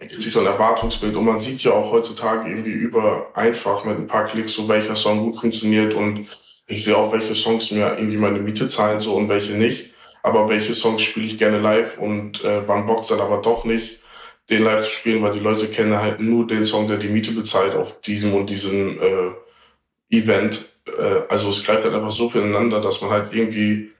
ergibt 0.00 0.22
sich 0.22 0.32
so 0.32 0.40
ein 0.40 0.46
Erwartungsbild. 0.46 1.14
Und 1.14 1.24
man 1.24 1.38
sieht 1.38 1.62
ja 1.62 1.72
auch 1.72 1.92
heutzutage 1.92 2.48
irgendwie 2.48 2.70
über 2.70 3.28
einfach 3.34 3.84
mit 3.84 3.96
ein 3.96 4.06
paar 4.06 4.26
Klicks, 4.26 4.54
so 4.54 4.66
welcher 4.68 4.96
Song 4.96 5.20
gut 5.20 5.36
funktioniert 5.36 5.94
und 5.94 6.26
ich 6.66 6.84
sehe 6.84 6.96
auch, 6.96 7.12
welche 7.12 7.34
Songs 7.34 7.70
mir 7.70 7.96
irgendwie 7.98 8.16
meine 8.16 8.38
Miete 8.38 8.66
zahlen 8.68 9.00
so 9.00 9.14
und 9.14 9.28
welche 9.28 9.54
nicht. 9.54 9.92
Aber 10.22 10.48
welche 10.48 10.74
Songs 10.74 11.02
spiele 11.02 11.26
ich 11.26 11.38
gerne 11.38 11.58
live 11.58 11.98
und 11.98 12.44
äh, 12.44 12.66
wann 12.66 12.86
bockt 12.86 13.10
dann 13.10 13.20
aber 13.20 13.38
doch 13.38 13.64
nicht, 13.64 14.00
den 14.48 14.64
live 14.64 14.84
zu 14.84 14.90
spielen, 14.90 15.22
weil 15.22 15.32
die 15.32 15.40
Leute 15.40 15.68
kennen 15.68 15.96
halt 15.96 16.20
nur 16.20 16.46
den 16.46 16.64
Song, 16.64 16.86
der 16.86 16.98
die 16.98 17.08
Miete 17.08 17.32
bezahlt 17.32 17.74
auf 17.74 18.00
diesem 18.02 18.34
und 18.34 18.50
diesem 18.50 19.00
äh, 19.00 20.16
Event. 20.16 20.68
Äh, 20.86 21.22
also 21.28 21.48
es 21.48 21.64
greift 21.64 21.84
halt 21.84 21.94
einfach 21.94 22.10
so 22.10 22.28
viel 22.28 22.42
ineinander, 22.42 22.80
dass 22.80 23.00
man 23.00 23.10
halt 23.10 23.32
irgendwie 23.32 23.90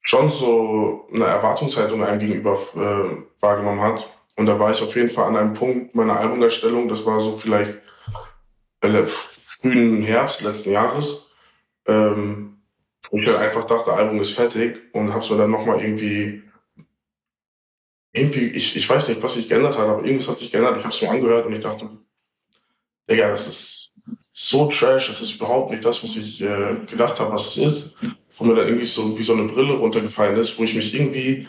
schon 0.00 0.28
so 0.28 1.08
eine 1.12 1.24
Erwartungshaltung 1.24 2.02
einem 2.02 2.18
gegenüber 2.18 2.58
äh, 2.74 3.40
wahrgenommen 3.40 3.80
hat. 3.80 4.08
Und 4.36 4.46
da 4.46 4.58
war 4.60 4.70
ich 4.70 4.82
auf 4.82 4.94
jeden 4.94 5.08
Fall 5.08 5.28
an 5.28 5.36
einem 5.36 5.54
Punkt 5.54 5.94
meiner 5.94 6.18
Albumerstellung, 6.18 6.88
das 6.88 7.04
war 7.06 7.20
so 7.20 7.36
vielleicht 7.36 7.74
äh, 8.82 9.06
frühen 9.06 10.02
Herbst 10.02 10.42
letzten 10.42 10.72
Jahres, 10.72 11.30
ähm, 11.86 12.58
wo 13.10 13.18
ich 13.18 13.26
halt 13.26 13.38
einfach 13.38 13.64
dachte, 13.64 13.92
Album 13.92 14.20
ist 14.20 14.32
fertig 14.32 14.80
und 14.92 15.14
hab's 15.14 15.30
mir 15.30 15.38
dann 15.38 15.50
nochmal 15.50 15.80
irgendwie, 15.80 16.42
irgendwie, 18.12 18.48
ich, 18.48 18.76
ich 18.76 18.88
weiß 18.88 19.08
nicht, 19.08 19.22
was 19.22 19.34
sich 19.34 19.48
geändert 19.48 19.78
hat, 19.78 19.88
aber 19.88 20.04
irgendwas 20.04 20.28
hat 20.28 20.38
sich 20.38 20.52
geändert. 20.52 20.78
Ich 20.78 20.84
hab's 20.84 21.00
mir 21.00 21.10
angehört 21.10 21.46
und 21.46 21.52
ich 21.52 21.60
dachte, 21.60 21.88
Digga, 23.08 23.28
das 23.28 23.46
ist 23.46 23.92
so 24.32 24.66
trash, 24.66 25.08
das 25.08 25.22
ist 25.22 25.36
überhaupt 25.36 25.70
nicht 25.70 25.84
das, 25.84 26.02
was 26.02 26.16
ich 26.16 26.42
äh, 26.42 26.76
gedacht 26.86 27.18
habe, 27.20 27.32
was 27.32 27.46
es 27.46 27.56
ist. 27.56 27.96
Wo 28.36 28.44
mir 28.44 28.54
dann 28.54 28.68
irgendwie 28.68 28.86
so 28.86 29.18
wie 29.18 29.22
so 29.22 29.32
eine 29.32 29.44
Brille 29.44 29.72
runtergefallen 29.72 30.36
ist, 30.36 30.58
wo 30.58 30.64
ich 30.64 30.74
mich 30.74 30.94
irgendwie, 30.94 31.48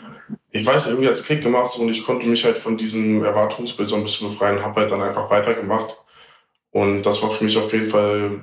ich 0.58 0.66
weiß, 0.66 0.88
irgendwie 0.88 1.08
als 1.08 1.24
Klick 1.24 1.42
gemacht 1.42 1.78
und 1.78 1.88
ich 1.88 2.04
konnte 2.04 2.26
mich 2.26 2.44
halt 2.44 2.58
von 2.58 2.76
diesem 2.76 3.24
Erwartungsbild 3.24 3.88
so 3.88 3.96
ein 3.96 4.02
bisschen 4.02 4.28
befreien, 4.28 4.62
habe 4.62 4.80
halt 4.80 4.90
dann 4.90 5.02
einfach 5.02 5.30
weitergemacht. 5.30 5.96
Und 6.70 7.02
das 7.02 7.22
war 7.22 7.30
für 7.30 7.44
mich 7.44 7.56
auf 7.56 7.72
jeden 7.72 7.84
Fall 7.84 8.42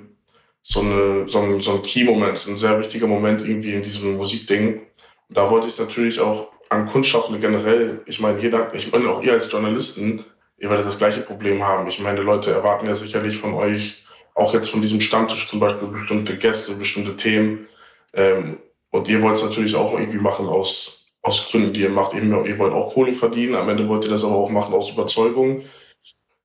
so, 0.64 0.80
eine, 0.80 1.28
so 1.28 1.40
ein, 1.40 1.60
so 1.60 1.74
ein 1.74 1.82
Key-Moment, 1.82 2.48
ein 2.48 2.58
sehr 2.58 2.80
wichtiger 2.80 3.08
Moment 3.08 3.42
irgendwie 3.42 3.74
in 3.74 3.82
diesem 3.82 4.16
Musikding. 4.18 4.82
Und 5.28 5.38
da 5.38 5.50
wollte 5.50 5.68
ich 5.68 5.78
natürlich 5.78 6.20
auch 6.20 6.52
an 6.70 6.88
Kunstschaffende 6.88 7.40
generell, 7.40 8.02
ich 8.06 8.20
meine, 8.20 8.40
jeder, 8.40 8.74
ich 8.74 8.92
meine 8.92 9.10
auch 9.10 9.22
ihr 9.22 9.34
als 9.34 9.52
Journalisten, 9.52 10.26
ihr 10.58 10.70
werdet 10.70 10.86
das 10.86 10.98
gleiche 10.98 11.22
Problem 11.22 11.64
haben. 11.64 11.88
Ich 11.88 12.00
meine, 12.00 12.22
Leute 12.22 12.52
erwarten 12.52 12.88
ja 12.88 12.96
sicherlich 12.96 13.38
von 13.38 13.54
euch, 13.54 14.04
auch 14.34 14.54
jetzt 14.54 14.70
von 14.70 14.82
diesem 14.82 15.02
Stammtisch 15.02 15.48
zum 15.48 15.60
Beispiel 15.60 15.90
bestimmte 15.90 16.38
Gäste, 16.38 16.76
bestimmte 16.76 17.16
Themen. 17.16 17.68
Ähm, 18.14 18.58
und 18.90 19.08
ihr 19.08 19.22
wollt 19.22 19.36
es 19.36 19.44
natürlich 19.44 19.76
auch 19.76 19.94
irgendwie 19.94 20.18
machen 20.18 20.48
aus, 20.48 20.95
aus 21.26 21.50
Gründen, 21.50 21.74
die 21.74 21.82
ihr 21.82 21.90
macht. 21.90 22.14
Eben, 22.14 22.32
ihr 22.46 22.58
wollt 22.60 22.74
auch 22.74 22.94
Kohle 22.94 23.12
verdienen, 23.12 23.56
am 23.56 23.68
Ende 23.68 23.88
wollt 23.88 24.06
ihr 24.06 24.12
das 24.12 24.24
aber 24.24 24.36
auch 24.36 24.50
machen 24.50 24.74
aus 24.74 24.92
Überzeugung. 24.92 25.64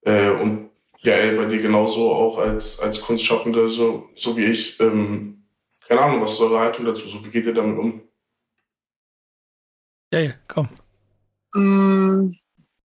Äh, 0.03 0.31
und 0.31 0.71
ja, 1.03 1.15
ey, 1.15 1.37
bei 1.37 1.45
dir 1.45 1.61
genauso 1.61 2.11
auch 2.13 2.39
als, 2.39 2.81
als 2.81 3.01
Kunstschaffende, 3.01 3.69
so, 3.69 4.09
so 4.15 4.37
wie 4.37 4.47
ich. 4.47 4.81
Ähm, 4.81 5.47
keine 5.87 6.01
Ahnung, 6.01 6.23
was 6.23 6.33
ist 6.33 6.41
eure 6.41 6.61
Haltung 6.61 6.87
dazu? 6.87 7.07
So, 7.09 7.23
wie 7.25 7.31
geht 7.31 7.47
ihr 7.47 7.55
damit 7.55 7.79
um? 7.79 8.03
Ja, 10.13 10.33
komm. 10.49 10.69
Mm, 11.55 12.35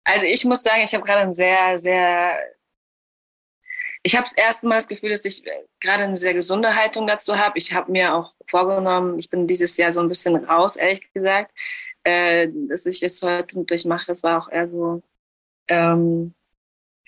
also 0.03 0.25
ich 0.25 0.45
muss 0.45 0.63
sagen, 0.63 0.81
ich 0.83 0.93
habe 0.93 1.03
gerade 1.03 1.21
ein 1.21 1.33
sehr, 1.33 1.77
sehr 1.77 2.37
ich 4.03 4.15
habe 4.15 4.23
das 4.23 4.33
erste 4.33 4.67
Mal 4.67 4.75
das 4.75 4.87
Gefühl, 4.87 5.09
dass 5.09 5.25
ich 5.25 5.45
äh, 5.45 5.65
gerade 5.79 6.03
eine 6.03 6.17
sehr 6.17 6.33
gesunde 6.33 6.75
Haltung 6.75 7.05
dazu 7.05 7.37
habe. 7.37 7.57
Ich 7.57 7.73
habe 7.73 7.91
mir 7.91 8.15
auch 8.15 8.33
vorgenommen, 8.51 9.17
ich 9.17 9.29
bin 9.29 9.47
dieses 9.47 9.75
Jahr 9.77 9.91
so 9.91 10.01
ein 10.01 10.09
bisschen 10.09 10.35
raus, 10.35 10.75
ehrlich 10.75 11.11
gesagt, 11.13 11.51
äh, 12.03 12.47
dass 12.69 12.85
ich 12.85 12.99
das 12.99 13.21
heute 13.21 13.63
durchmache. 13.63 14.21
War 14.21 14.43
auch 14.43 14.51
eher 14.51 14.69
so, 14.69 15.01
ähm, 15.67 16.33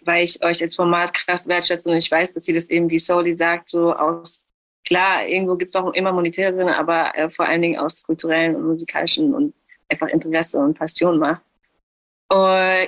weil 0.03 0.23
ich 0.23 0.43
euch 0.43 0.61
als 0.63 0.75
Format 0.75 1.13
krass 1.13 1.47
wertschätze 1.47 1.89
und 1.89 1.97
ich 1.97 2.09
weiß, 2.09 2.33
dass 2.33 2.47
ihr 2.47 2.55
das 2.55 2.69
eben, 2.69 2.89
wie 2.89 2.99
Soli 2.99 3.37
sagt, 3.37 3.69
so 3.69 3.93
aus, 3.93 4.43
klar, 4.85 5.27
irgendwo 5.27 5.55
gibt 5.55 5.69
es 5.69 5.75
auch 5.75 5.93
immer 5.93 6.11
monetäre 6.11 6.53
drin, 6.53 6.69
aber 6.69 7.15
äh, 7.15 7.29
vor 7.29 7.47
allen 7.47 7.61
Dingen 7.61 7.79
aus 7.79 8.03
kulturellen 8.03 8.55
und 8.55 8.63
musikalischen 8.63 9.33
und 9.33 9.53
einfach 9.89 10.07
Interesse 10.07 10.57
und 10.57 10.77
Passion 10.77 11.19
macht. 11.19 11.41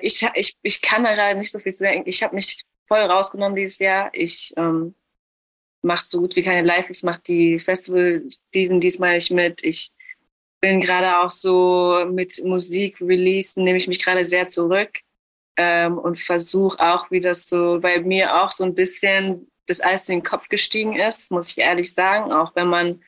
Ich, 0.01 0.27
ich, 0.33 0.57
ich 0.63 0.81
kann 0.81 1.03
da 1.03 1.13
gerade 1.13 1.37
nicht 1.37 1.51
so 1.51 1.59
viel 1.59 1.71
zu 1.71 1.83
denken. 1.83 2.09
Ich 2.09 2.23
habe 2.23 2.33
mich 2.33 2.63
voll 2.87 3.01
rausgenommen 3.01 3.55
dieses 3.55 3.77
Jahr. 3.77 4.09
Ich 4.11 4.51
ähm, 4.57 4.95
mache 5.85 6.03
so 6.03 6.19
gut 6.19 6.35
wie 6.35 6.43
keine 6.43 6.67
Live. 6.67 6.89
Ich 6.89 7.03
mache 7.03 7.21
die 7.25 7.59
Festival 7.59 8.23
diesen 8.53 8.81
diesmal 8.81 9.15
nicht 9.15 9.31
mit. 9.31 9.63
Ich 9.63 9.91
bin 10.59 10.81
gerade 10.81 11.19
auch 11.19 11.31
so 11.31 12.05
mit 12.11 12.43
Musik 12.43 12.99
releasen, 12.99 13.63
nehme 13.63 13.77
ich 13.77 13.87
mich 13.87 14.03
gerade 14.03 14.25
sehr 14.25 14.47
zurück 14.47 14.99
ähm, 15.57 15.97
und 15.97 16.19
versuche 16.19 16.79
auch, 16.79 17.11
wie 17.11 17.21
das 17.21 17.47
so 17.47 17.79
bei 17.79 17.99
mir 17.99 18.43
auch 18.43 18.51
so 18.51 18.63
ein 18.63 18.75
bisschen 18.75 19.49
das 19.67 19.81
Eis 19.81 20.09
in 20.09 20.17
den 20.17 20.23
Kopf 20.23 20.49
gestiegen 20.49 20.95
ist, 20.95 21.31
muss 21.31 21.51
ich 21.51 21.59
ehrlich 21.59 21.93
sagen. 21.93 22.31
Auch 22.31 22.51
wenn 22.55 22.67
man 22.67 23.01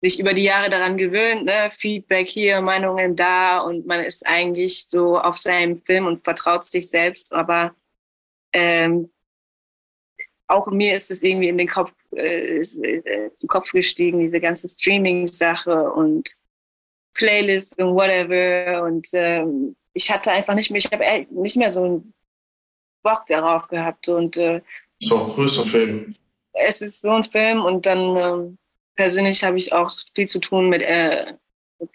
sich 0.00 0.20
über 0.20 0.34
die 0.34 0.44
Jahre 0.44 0.68
daran 0.68 0.96
gewöhnt, 0.96 1.44
ne? 1.44 1.70
Feedback 1.76 2.28
hier, 2.28 2.60
Meinungen 2.60 3.16
da 3.16 3.60
und 3.60 3.86
man 3.86 4.00
ist 4.00 4.26
eigentlich 4.26 4.86
so 4.88 5.18
auf 5.18 5.38
seinem 5.38 5.82
Film 5.82 6.06
und 6.06 6.24
vertraut 6.24 6.64
sich 6.64 6.88
selbst, 6.88 7.32
aber 7.32 7.74
ähm, 8.52 9.10
auch 10.48 10.66
mir 10.68 10.94
ist 10.94 11.10
es 11.10 11.22
irgendwie 11.22 11.48
in 11.48 11.58
den 11.58 11.68
Kopf, 11.68 11.92
äh, 12.14 12.60
äh, 12.60 13.30
zum 13.36 13.48
Kopf 13.48 13.70
gestiegen, 13.72 14.20
diese 14.20 14.40
ganze 14.40 14.68
Streaming-Sache 14.68 15.90
und 15.92 16.30
Playlists 17.14 17.76
und 17.78 17.94
whatever. 17.94 18.84
Und 18.84 19.08
ähm, 19.12 19.76
ich 19.92 20.10
hatte 20.10 20.30
einfach 20.30 20.54
nicht 20.54 20.70
mehr, 20.70 20.78
ich 20.78 20.90
habe 20.90 21.26
nicht 21.30 21.56
mehr 21.56 21.70
so 21.70 21.84
einen 21.84 22.14
Bock 23.02 23.26
darauf 23.26 23.66
gehabt. 23.68 24.08
Und 24.08 24.36
äh, 24.36 24.60
so 25.00 25.24
ein 25.24 25.30
größer 25.30 25.64
Film. 25.64 26.14
Es 26.52 26.80
ist 26.80 27.00
so 27.00 27.10
ein 27.10 27.24
Film 27.24 27.64
und 27.64 27.84
dann 27.84 28.16
äh, 28.16 28.56
persönlich 28.94 29.42
habe 29.44 29.58
ich 29.58 29.72
auch 29.72 29.90
viel 30.14 30.26
zu 30.26 30.38
tun 30.38 30.68
mit, 30.68 30.82
äh, 30.82 31.34
mit, 31.78 31.90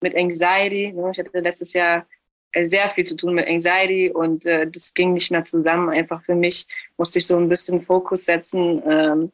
mit 0.00 0.16
Anxiety. 0.16 0.92
Ne? 0.92 1.10
Ich 1.12 1.18
hatte 1.18 1.40
letztes 1.40 1.72
Jahr 1.72 2.06
sehr 2.54 2.90
viel 2.90 3.04
zu 3.04 3.16
tun 3.16 3.34
mit 3.34 3.46
Anxiety 3.46 4.10
und 4.10 4.46
äh, 4.46 4.68
das 4.70 4.94
ging 4.94 5.12
nicht 5.12 5.30
mehr 5.30 5.44
zusammen. 5.44 5.90
Einfach 5.90 6.22
für 6.24 6.34
mich 6.34 6.66
musste 6.96 7.18
ich 7.18 7.26
so 7.26 7.36
ein 7.36 7.48
bisschen 7.48 7.82
Fokus 7.82 8.24
setzen, 8.24 8.82
ähm, 8.86 9.32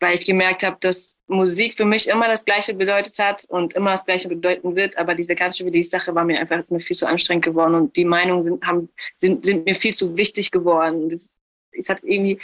weil 0.00 0.16
ich 0.16 0.26
gemerkt 0.26 0.64
habe, 0.64 0.76
dass 0.80 1.16
Musik 1.28 1.76
für 1.76 1.84
mich 1.84 2.08
immer 2.08 2.26
das 2.26 2.44
Gleiche 2.44 2.74
bedeutet 2.74 3.18
hat 3.18 3.44
und 3.44 3.74
immer 3.74 3.92
das 3.92 4.04
Gleiche 4.04 4.28
bedeuten 4.28 4.74
wird. 4.74 4.98
Aber 4.98 5.14
diese 5.14 5.36
ganze 5.36 5.64
Release-Sache 5.64 6.12
war 6.14 6.24
mir 6.24 6.40
einfach 6.40 6.68
mir 6.70 6.80
viel 6.80 6.96
zu 6.96 7.06
anstrengend 7.06 7.44
geworden 7.44 7.74
und 7.76 7.96
die 7.96 8.04
Meinungen 8.04 8.42
sind, 8.42 8.66
haben, 8.66 8.88
sind, 9.16 9.46
sind 9.46 9.64
mir 9.64 9.76
viel 9.76 9.94
zu 9.94 10.16
wichtig 10.16 10.50
geworden. 10.50 11.08
Das, 11.08 11.28
es 11.70 11.88
hat 11.88 12.02
irgendwie 12.02 12.40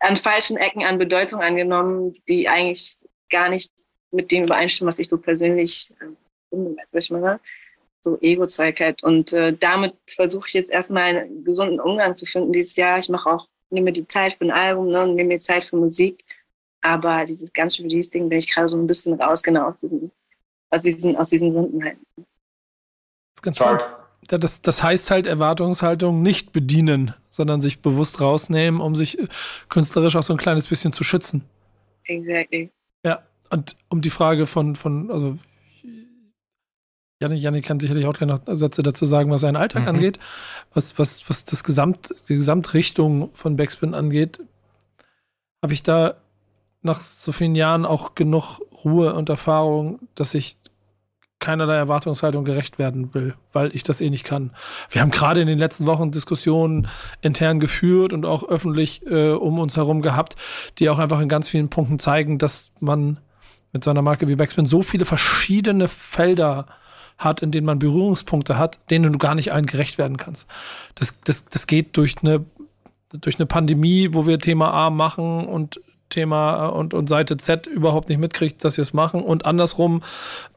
an 0.00 0.16
falschen 0.16 0.56
Ecken 0.56 0.84
an 0.84 0.98
Bedeutung 0.98 1.40
angenommen, 1.40 2.16
die 2.26 2.48
eigentlich 2.48 2.96
gar 3.30 3.50
nicht 3.50 3.70
mit 4.10 4.30
dem 4.30 4.44
übereinstimmen, 4.44 4.90
was 4.90 4.98
ich 4.98 5.08
so 5.08 5.18
persönlich 5.18 5.92
äh, 6.00 6.06
finde, 6.48 6.76
weißt 6.76 6.92
du, 6.92 6.96
was 6.96 7.04
ich 7.04 7.10
meine? 7.10 7.40
So 8.08 8.18
Ego-Zeug 8.20 8.80
halt. 8.80 9.02
Und 9.02 9.32
äh, 9.32 9.56
damit 9.56 9.94
versuche 10.06 10.48
ich 10.48 10.54
jetzt 10.54 10.70
erstmal 10.70 11.16
einen 11.16 11.44
gesunden 11.44 11.80
Umgang 11.80 12.16
zu 12.16 12.26
finden 12.26 12.52
dieses 12.52 12.76
Jahr. 12.76 12.98
Ich 12.98 13.08
mache 13.08 13.30
auch, 13.30 13.46
nehme 13.70 13.86
mir 13.86 13.92
die 13.92 14.08
Zeit 14.08 14.34
für 14.34 14.44
ein 14.44 14.50
Album 14.50 14.88
ne, 14.88 15.02
und 15.02 15.14
nehme 15.14 15.28
mir 15.28 15.38
Zeit 15.38 15.64
für 15.64 15.76
Musik. 15.76 16.24
Aber 16.80 17.24
dieses 17.24 17.52
ganze 17.52 17.82
Release-Ding 17.82 18.28
bin 18.28 18.38
ich 18.38 18.52
gerade 18.52 18.68
so 18.68 18.76
ein 18.76 18.86
bisschen 18.86 19.20
raus, 19.20 19.42
genau 19.42 19.68
aus 19.68 19.74
diesen, 19.82 20.12
aus 20.70 20.82
diesen, 20.82 21.16
aus 21.16 21.30
diesen 21.30 21.52
Gründen 21.52 21.84
halt. 21.84 21.98
Das 22.16 22.24
ist 23.36 23.42
ganz 23.42 23.56
spannend. 23.56 23.82
Das, 24.28 24.62
das 24.62 24.82
heißt 24.82 25.10
halt 25.10 25.26
Erwartungshaltung 25.26 26.22
nicht 26.22 26.52
bedienen, 26.52 27.14
sondern 27.30 27.60
sich 27.60 27.80
bewusst 27.80 28.20
rausnehmen, 28.20 28.80
um 28.80 28.94
sich 28.94 29.18
äh, 29.18 29.26
künstlerisch 29.68 30.16
auch 30.16 30.22
so 30.22 30.34
ein 30.34 30.38
kleines 30.38 30.66
bisschen 30.66 30.92
zu 30.92 31.02
schützen. 31.02 31.44
Exactly. 32.04 32.70
Ja, 33.04 33.22
und 33.50 33.76
um 33.88 34.00
die 34.00 34.10
Frage 34.10 34.46
von, 34.46 34.76
von 34.76 35.10
also 35.10 35.38
Janik, 37.20 37.42
Janik 37.42 37.64
kann 37.64 37.80
sicherlich 37.80 38.06
auch 38.06 38.14
gleich 38.14 38.28
noch 38.28 38.40
Sätze 38.46 38.82
dazu 38.82 39.04
sagen, 39.04 39.30
was 39.30 39.40
seinen 39.40 39.56
Alltag 39.56 39.82
mhm. 39.82 39.88
angeht. 39.88 40.18
Was, 40.72 40.98
was, 40.98 41.28
was 41.28 41.44
das 41.44 41.64
Gesamt, 41.64 42.14
die 42.28 42.36
Gesamtrichtung 42.36 43.30
von 43.34 43.56
Backspin 43.56 43.94
angeht, 43.94 44.40
habe 45.60 45.72
ich 45.72 45.82
da 45.82 46.14
nach 46.82 47.00
so 47.00 47.32
vielen 47.32 47.56
Jahren 47.56 47.84
auch 47.84 48.14
genug 48.14 48.60
Ruhe 48.84 49.14
und 49.14 49.28
Erfahrung, 49.28 49.98
dass 50.14 50.34
ich 50.34 50.56
keinerlei 51.40 51.76
Erwartungshaltung 51.76 52.44
gerecht 52.44 52.78
werden 52.78 53.14
will, 53.14 53.34
weil 53.52 53.74
ich 53.74 53.82
das 53.82 54.00
eh 54.00 54.10
nicht 54.10 54.24
kann. 54.24 54.52
Wir 54.90 55.02
haben 55.02 55.10
gerade 55.10 55.40
in 55.40 55.46
den 55.46 55.58
letzten 55.58 55.86
Wochen 55.86 56.10
Diskussionen 56.10 56.88
intern 57.20 57.60
geführt 57.60 58.12
und 58.12 58.26
auch 58.26 58.48
öffentlich 58.48 59.04
äh, 59.06 59.30
um 59.32 59.58
uns 59.58 59.76
herum 59.76 60.02
gehabt, 60.02 60.36
die 60.78 60.88
auch 60.88 60.98
einfach 60.98 61.20
in 61.20 61.28
ganz 61.28 61.48
vielen 61.48 61.68
Punkten 61.68 61.98
zeigen, 61.98 62.38
dass 62.38 62.72
man 62.80 63.18
mit 63.72 63.84
so 63.84 63.90
einer 63.90 64.02
Marke 64.02 64.26
wie 64.28 64.36
Backspin 64.36 64.66
so 64.66 64.82
viele 64.82 65.04
verschiedene 65.04 65.88
Felder 65.88 66.66
hat, 67.18 67.42
in 67.42 67.50
denen 67.50 67.66
man 67.66 67.78
Berührungspunkte 67.78 68.56
hat, 68.56 68.78
denen 68.90 69.12
du 69.12 69.18
gar 69.18 69.34
nicht 69.34 69.52
allen 69.52 69.66
gerecht 69.66 69.98
werden 69.98 70.16
kannst. 70.16 70.46
Das, 70.94 71.20
das, 71.22 71.46
das 71.46 71.66
geht 71.66 71.96
durch 71.96 72.14
eine, 72.22 72.44
durch 73.12 73.38
eine 73.38 73.46
Pandemie, 73.46 74.10
wo 74.12 74.26
wir 74.26 74.38
Thema 74.38 74.72
A 74.72 74.90
machen 74.90 75.46
und 75.46 75.80
Thema 76.10 76.68
äh, 76.68 76.70
und, 76.70 76.94
und 76.94 77.08
Seite 77.08 77.36
Z 77.36 77.66
überhaupt 77.66 78.08
nicht 78.08 78.18
mitkriegt, 78.18 78.64
dass 78.64 78.76
wir 78.76 78.82
es 78.82 78.92
machen. 78.92 79.22
Und 79.22 79.46
andersrum, 79.46 80.02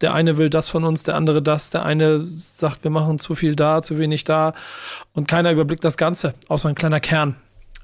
der 0.02 0.14
eine 0.14 0.38
will 0.38 0.50
das 0.50 0.70
von 0.70 0.84
uns, 0.84 1.04
der 1.04 1.16
andere 1.16 1.42
das, 1.42 1.72
der 1.72 1.86
eine 1.86 2.26
sagt, 2.26 2.84
wir 2.84 2.92
machen 2.92 3.20
zu 3.20 3.36
viel 3.36 3.56
da, 3.56 3.82
zu 3.82 3.98
wenig 3.98 4.24
da. 4.24 4.54
Und 5.14 5.28
keiner 5.28 5.52
überblickt 5.52 5.84
das 5.84 5.98
Ganze, 5.98 6.34
außer 6.48 6.70
ein 6.70 6.76
kleiner 6.76 7.00
Kern 7.00 7.36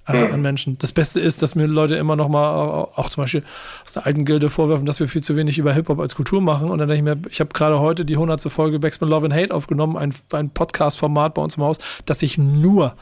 äh, 0.08 0.32
an 0.32 0.42
Menschen. 0.42 0.78
Das 0.78 0.92
Beste 0.92 1.20
ist, 1.20 1.42
dass 1.42 1.56
mir 1.56 1.68
Leute 1.68 1.96
immer 1.96 2.16
noch 2.16 2.30
mal, 2.30 2.50
äh, 2.50 3.00
auch 3.00 3.10
zum 3.10 3.24
Beispiel 3.24 3.44
aus 3.86 3.94
der 3.94 4.06
alten 4.06 4.26
Gilde 4.26 4.50
vorwerfen, 4.50 4.86
dass 4.86 5.00
wir 5.00 5.08
viel 5.08 5.24
zu 5.24 5.36
wenig 5.36 5.58
über 5.58 5.74
Hip-Hop 5.74 6.00
als 6.00 6.16
Kultur 6.16 6.42
machen. 6.42 6.70
Und 6.70 6.80
dann 6.80 6.88
denke 6.88 7.00
ich 7.00 7.16
mir, 7.16 7.30
ich 7.30 7.40
habe 7.40 7.52
gerade 7.54 7.80
heute 7.80 8.06
die 8.06 8.16
100. 8.16 8.42
Folge 8.52 8.80
Backspin 8.80 9.10
Love 9.10 9.26
and 9.26 9.36
Hate 9.36 9.54
aufgenommen, 9.54 9.98
ein, 9.98 10.14
ein 10.32 10.50
Podcast-Format 10.50 11.34
bei 11.34 11.42
uns 11.42 11.58
im 11.58 11.64
Haus, 11.64 11.78
das 12.06 12.20
sich 12.20 12.38
nur 12.38 12.96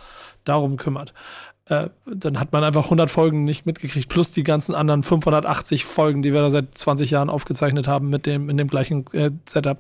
darum 0.43 0.77
kümmert 0.77 1.13
äh, 1.67 1.89
dann 2.05 2.39
hat 2.39 2.51
man 2.51 2.63
einfach 2.63 2.85
100 2.85 3.09
Folgen 3.09 3.43
nicht 3.43 3.65
mitgekriegt, 3.65 4.07
plus 4.07 4.31
die 4.31 4.43
ganzen 4.43 4.75
anderen 4.75 5.01
580 5.01 5.83
Folgen, 5.83 6.21
die 6.21 6.31
wir 6.31 6.41
da 6.41 6.49
seit 6.51 6.77
20 6.77 7.09
Jahren 7.09 7.29
aufgezeichnet 7.29 7.87
haben 7.87 8.09
mit 8.09 8.25
dem, 8.25 8.49
in 8.49 8.57
dem 8.57 8.67
gleichen 8.67 9.05
äh, 9.13 9.31
Setup. 9.47 9.79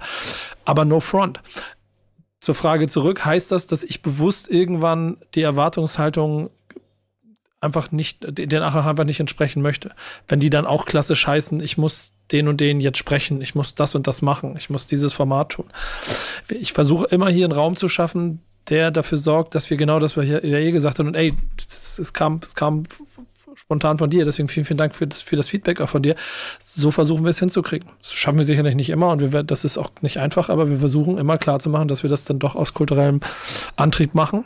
Aber 0.65 0.83
no 0.83 0.99
front. 0.99 1.41
Zur 2.39 2.55
Frage 2.55 2.87
zurück, 2.87 3.25
heißt 3.25 3.51
das, 3.51 3.67
dass 3.67 3.83
ich 3.83 4.01
bewusst 4.01 4.49
irgendwann 4.49 5.17
die 5.35 5.41
Erwartungshaltung 5.41 6.49
einfach 7.65 7.91
nicht, 7.91 8.19
den 8.21 8.61
einfach 8.61 9.03
nicht 9.03 9.19
entsprechen 9.19 9.61
möchte. 9.61 9.91
Wenn 10.27 10.39
die 10.39 10.49
dann 10.49 10.65
auch 10.65 10.85
klassisch 10.85 11.27
heißen, 11.27 11.59
ich 11.59 11.77
muss 11.77 12.13
den 12.31 12.47
und 12.47 12.61
den 12.61 12.79
jetzt 12.79 12.97
sprechen, 12.97 13.41
ich 13.41 13.55
muss 13.55 13.75
das 13.75 13.95
und 13.95 14.07
das 14.07 14.21
machen, 14.21 14.55
ich 14.57 14.69
muss 14.69 14.87
dieses 14.87 15.13
Format 15.13 15.49
tun. 15.49 15.65
Ich 16.49 16.73
versuche 16.73 17.05
immer 17.07 17.29
hier 17.29 17.45
einen 17.45 17.53
Raum 17.53 17.75
zu 17.75 17.89
schaffen, 17.89 18.41
der 18.69 18.91
dafür 18.91 19.17
sorgt, 19.17 19.53
dass 19.53 19.69
wir 19.69 19.77
genau 19.77 19.99
das, 19.99 20.17
was 20.17 20.25
ich 20.25 20.31
ja 20.31 20.39
eh 20.39 20.71
gesagt 20.71 20.99
haben, 20.99 21.07
und 21.07 21.15
ey, 21.15 21.33
es 21.67 22.13
kam, 22.13 22.39
es 22.43 22.55
kam 22.55 22.83
spontan 23.55 23.97
von 23.97 24.09
dir, 24.09 24.25
deswegen 24.25 24.49
vielen, 24.49 24.65
vielen 24.65 24.77
Dank 24.77 24.95
für 24.95 25.07
das, 25.07 25.21
für 25.21 25.35
das 25.35 25.49
Feedback 25.49 25.81
auch 25.81 25.89
von 25.89 26.03
dir. 26.03 26.15
So 26.59 26.91
versuchen 26.91 27.23
wir 27.23 27.29
es 27.29 27.39
hinzukriegen. 27.39 27.89
Das 27.99 28.13
schaffen 28.13 28.37
wir 28.37 28.45
sicherlich 28.45 28.75
nicht 28.75 28.89
immer 28.89 29.09
und 29.09 29.21
wir 29.21 29.33
werden, 29.33 29.47
das 29.47 29.63
ist 29.63 29.77
auch 29.77 29.91
nicht 30.01 30.17
einfach, 30.17 30.49
aber 30.49 30.69
wir 30.69 30.79
versuchen 30.79 31.17
immer 31.17 31.37
klar 31.37 31.59
zu 31.59 31.69
machen, 31.69 31.87
dass 31.87 32.03
wir 32.03 32.09
das 32.09 32.25
dann 32.25 32.39
doch 32.39 32.55
aus 32.55 32.73
kulturellem 32.73 33.21
Antrieb 33.75 34.13
machen 34.13 34.45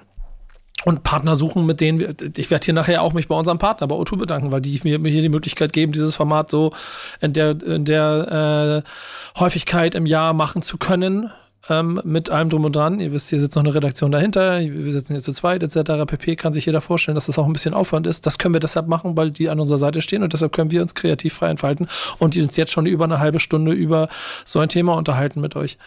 und 0.86 1.04
Partner 1.04 1.36
suchen, 1.36 1.66
mit 1.66 1.82
denen 1.82 2.00
wir, 2.00 2.10
ich 2.38 2.50
werde 2.50 2.66
hier 2.66 2.74
nachher 2.74 3.02
auch 3.02 3.14
mich 3.14 3.28
bei 3.28 3.36
unserem 3.36 3.58
Partner, 3.58 3.88
bei 3.88 3.96
O2 3.96 4.18
bedanken, 4.18 4.52
weil 4.52 4.62
die 4.62 4.80
mir, 4.84 5.00
mir 5.00 5.12
hier 5.12 5.22
die 5.22 5.30
Möglichkeit 5.30 5.74
geben, 5.74 5.92
dieses 5.92 6.16
Format 6.16 6.50
so 6.50 6.72
in 7.20 7.34
der, 7.34 7.62
in 7.62 7.86
der 7.86 8.84
äh, 8.86 9.40
Häufigkeit 9.40 9.96
im 9.96 10.06
Jahr 10.06 10.34
machen 10.34 10.62
zu 10.62 10.78
können 10.78 11.32
ähm, 11.70 12.00
mit 12.04 12.30
allem 12.30 12.50
drum 12.50 12.66
und 12.66 12.76
dran. 12.76 13.00
Ihr 13.00 13.12
wisst, 13.12 13.30
hier 13.30 13.40
sitzt 13.40 13.56
noch 13.56 13.64
eine 13.64 13.74
Redaktion 13.74 14.12
dahinter, 14.12 14.60
wir 14.62 14.92
sitzen 14.92 15.14
hier 15.14 15.24
zu 15.24 15.34
zweit 15.34 15.64
etc. 15.64 16.06
pp. 16.08 16.36
Kann 16.36 16.54
sich 16.54 16.66
jeder 16.66 16.82
vorstellen, 16.82 17.16
dass 17.16 17.26
das 17.26 17.38
auch 17.38 17.46
ein 17.46 17.54
bisschen 17.54 17.74
Aufwand 17.74 18.08
ist. 18.08 18.26
Das 18.26 18.38
können 18.38 18.54
wir 18.54 18.60
deshalb 18.60 18.88
machen, 18.88 19.18
weil 19.18 19.32
die 19.32 19.50
an 19.50 19.60
unserer 19.60 19.80
Seite 19.80 20.02
stehen 20.02 20.24
und 20.24 20.34
deshalb 20.34 20.54
können 20.54 20.72
wir 20.72 20.82
uns 20.82 20.96
kreativ 20.96 21.34
frei 21.34 21.50
entfalten 21.50 21.88
und 22.18 22.36
die 22.36 22.42
uns 22.42 22.56
jetzt 22.56 22.72
schon 22.72 22.86
über 22.86 23.04
eine 23.04 23.20
halbe 23.20 23.40
Stunde 23.40 23.74
über 23.74 24.08
so 24.46 24.60
ein 24.60 24.70
Thema 24.70 24.96
unterhalten 24.96 25.42
mit 25.42 25.56
euch. 25.56 25.78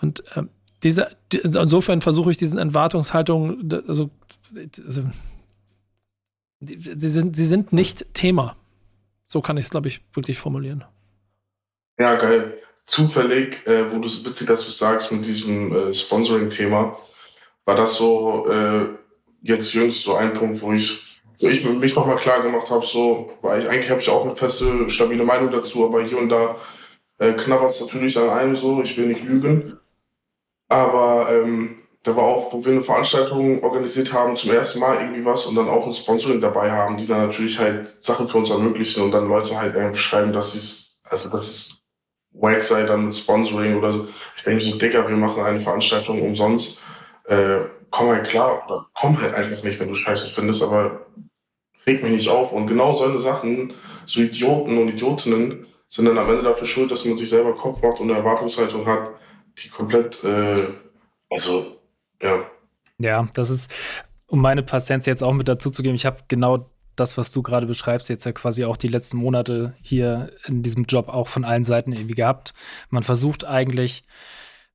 Und 0.00 0.22
ähm, 0.34 0.48
diese, 0.82 1.08
die, 1.32 1.38
insofern 1.38 2.00
versuche 2.00 2.30
ich 2.30 2.36
diesen 2.36 2.58
Entwartungshaltungen, 2.58 3.82
also, 3.86 4.10
also 4.56 5.04
sie 6.60 7.08
sind, 7.08 7.36
sie 7.36 7.46
sind 7.46 7.72
nicht 7.72 8.14
Thema. 8.14 8.56
So 9.24 9.40
kann 9.40 9.56
ich 9.56 9.66
es, 9.66 9.70
glaube 9.70 9.88
ich, 9.88 10.02
wirklich 10.12 10.38
formulieren. 10.38 10.84
Ja, 11.98 12.16
geil 12.16 12.60
zufällig, 12.90 13.64
äh, 13.66 13.90
wo 13.92 13.98
du 13.98 14.08
es 14.08 14.24
witzig, 14.24 14.48
dass 14.48 14.64
du 14.64 14.70
sagst 14.70 15.12
mit 15.12 15.24
diesem 15.24 15.72
äh, 15.72 15.94
Sponsoring-Thema, 15.94 16.98
war 17.64 17.76
das 17.76 17.94
so 17.94 18.48
äh, 18.50 18.86
jetzt 19.42 19.72
jüngst 19.72 20.02
so 20.02 20.16
ein 20.16 20.32
Punkt, 20.32 20.60
wo 20.60 20.72
ich, 20.72 21.22
wo 21.40 21.46
ich 21.46 21.64
mich 21.64 21.94
nochmal 21.94 22.16
klar 22.16 22.42
gemacht 22.42 22.68
habe, 22.68 22.84
so, 22.84 23.32
weil 23.42 23.60
ich 23.60 23.68
eigentlich 23.68 23.90
habe 23.90 24.00
ich 24.00 24.10
auch 24.10 24.24
eine 24.24 24.34
feste, 24.34 24.90
stabile 24.90 25.24
Meinung 25.24 25.52
dazu, 25.52 25.86
aber 25.86 26.02
hier 26.02 26.18
und 26.18 26.30
da 26.30 26.56
äh, 27.18 27.32
knabbert 27.32 27.70
es 27.70 27.80
natürlich 27.80 28.18
an 28.18 28.30
einem 28.30 28.56
so, 28.56 28.82
ich 28.82 28.96
will 28.96 29.06
nicht 29.06 29.22
lügen. 29.22 29.78
Aber 30.68 31.28
ähm, 31.30 31.76
da 32.02 32.16
war 32.16 32.24
auch, 32.24 32.52
wo 32.52 32.64
wir 32.64 32.72
eine 32.72 32.80
Veranstaltung 32.80 33.62
organisiert 33.62 34.12
haben, 34.12 34.36
zum 34.36 34.52
ersten 34.52 34.80
Mal 34.80 35.00
irgendwie 35.00 35.24
was 35.24 35.44
und 35.46 35.54
dann 35.54 35.68
auch 35.68 35.86
ein 35.86 35.92
Sponsoring 35.92 36.40
dabei 36.40 36.70
haben, 36.70 36.96
die 36.96 37.06
dann 37.06 37.26
natürlich 37.26 37.58
halt 37.58 37.94
Sachen 38.00 38.26
für 38.26 38.38
uns 38.38 38.50
ermöglichen 38.50 39.02
und 39.02 39.12
dann 39.12 39.28
Leute 39.28 39.58
halt 39.58 39.74
irgendwie 39.74 39.98
schreiben, 39.98 40.32
dass 40.32 40.54
es, 40.54 40.98
also 41.04 41.28
das 41.28 41.46
ist 41.46 41.82
wack 42.32 42.62
sei 42.62 42.84
dann 42.84 43.06
mit 43.06 43.16
Sponsoring 43.16 43.76
oder 43.76 43.92
so. 43.92 44.08
Ich 44.36 44.42
denke 44.44 44.62
so, 44.62 44.76
Digga, 44.76 45.08
wir 45.08 45.16
machen 45.16 45.42
eine 45.42 45.60
Veranstaltung 45.60 46.22
umsonst. 46.22 46.78
Äh, 47.24 47.60
komm 47.90 48.08
halt 48.08 48.28
klar 48.28 48.64
oder 48.66 48.86
komm 48.94 49.20
halt 49.20 49.34
einfach 49.34 49.62
nicht, 49.62 49.78
wenn 49.80 49.88
du 49.88 49.94
Scheiße 49.94 50.28
findest, 50.28 50.62
aber 50.62 51.06
reg 51.86 52.02
mich 52.02 52.12
nicht 52.12 52.28
auf. 52.28 52.52
Und 52.52 52.66
genau 52.66 52.94
solche 52.94 53.18
Sachen, 53.18 53.74
so 54.06 54.20
Idioten 54.20 54.78
und 54.78 54.88
Idiotinnen, 54.88 55.66
sind 55.88 56.04
dann 56.04 56.18
am 56.18 56.30
Ende 56.30 56.44
dafür 56.44 56.66
schuld, 56.66 56.90
dass 56.90 57.04
man 57.04 57.16
sich 57.16 57.28
selber 57.28 57.54
Kopf 57.56 57.82
macht 57.82 58.00
und 58.00 58.08
eine 58.08 58.20
Erwartungshaltung 58.20 58.86
hat, 58.86 59.10
die 59.58 59.68
komplett, 59.68 60.22
äh, 60.22 60.56
also, 61.30 61.79
ja. 62.22 62.44
Ja, 62.98 63.28
das 63.34 63.48
ist, 63.48 63.72
um 64.26 64.40
meine 64.40 64.62
Patienz 64.62 65.06
jetzt 65.06 65.22
auch 65.22 65.32
mit 65.32 65.48
dazu 65.48 65.70
zu 65.70 65.82
geben, 65.82 65.94
ich 65.94 66.04
habe 66.06 66.18
genau 66.28 66.70
das, 66.96 67.16
was 67.16 67.32
du 67.32 67.42
gerade 67.42 67.66
beschreibst, 67.66 68.08
jetzt 68.08 68.24
ja 68.24 68.32
quasi 68.32 68.64
auch 68.64 68.76
die 68.76 68.88
letzten 68.88 69.16
Monate 69.16 69.74
hier 69.80 70.30
in 70.46 70.62
diesem 70.62 70.84
Job 70.84 71.08
auch 71.08 71.28
von 71.28 71.44
allen 71.44 71.64
Seiten 71.64 71.92
irgendwie 71.92 72.14
gehabt. 72.14 72.52
Man 72.90 73.02
versucht 73.02 73.44
eigentlich 73.44 74.02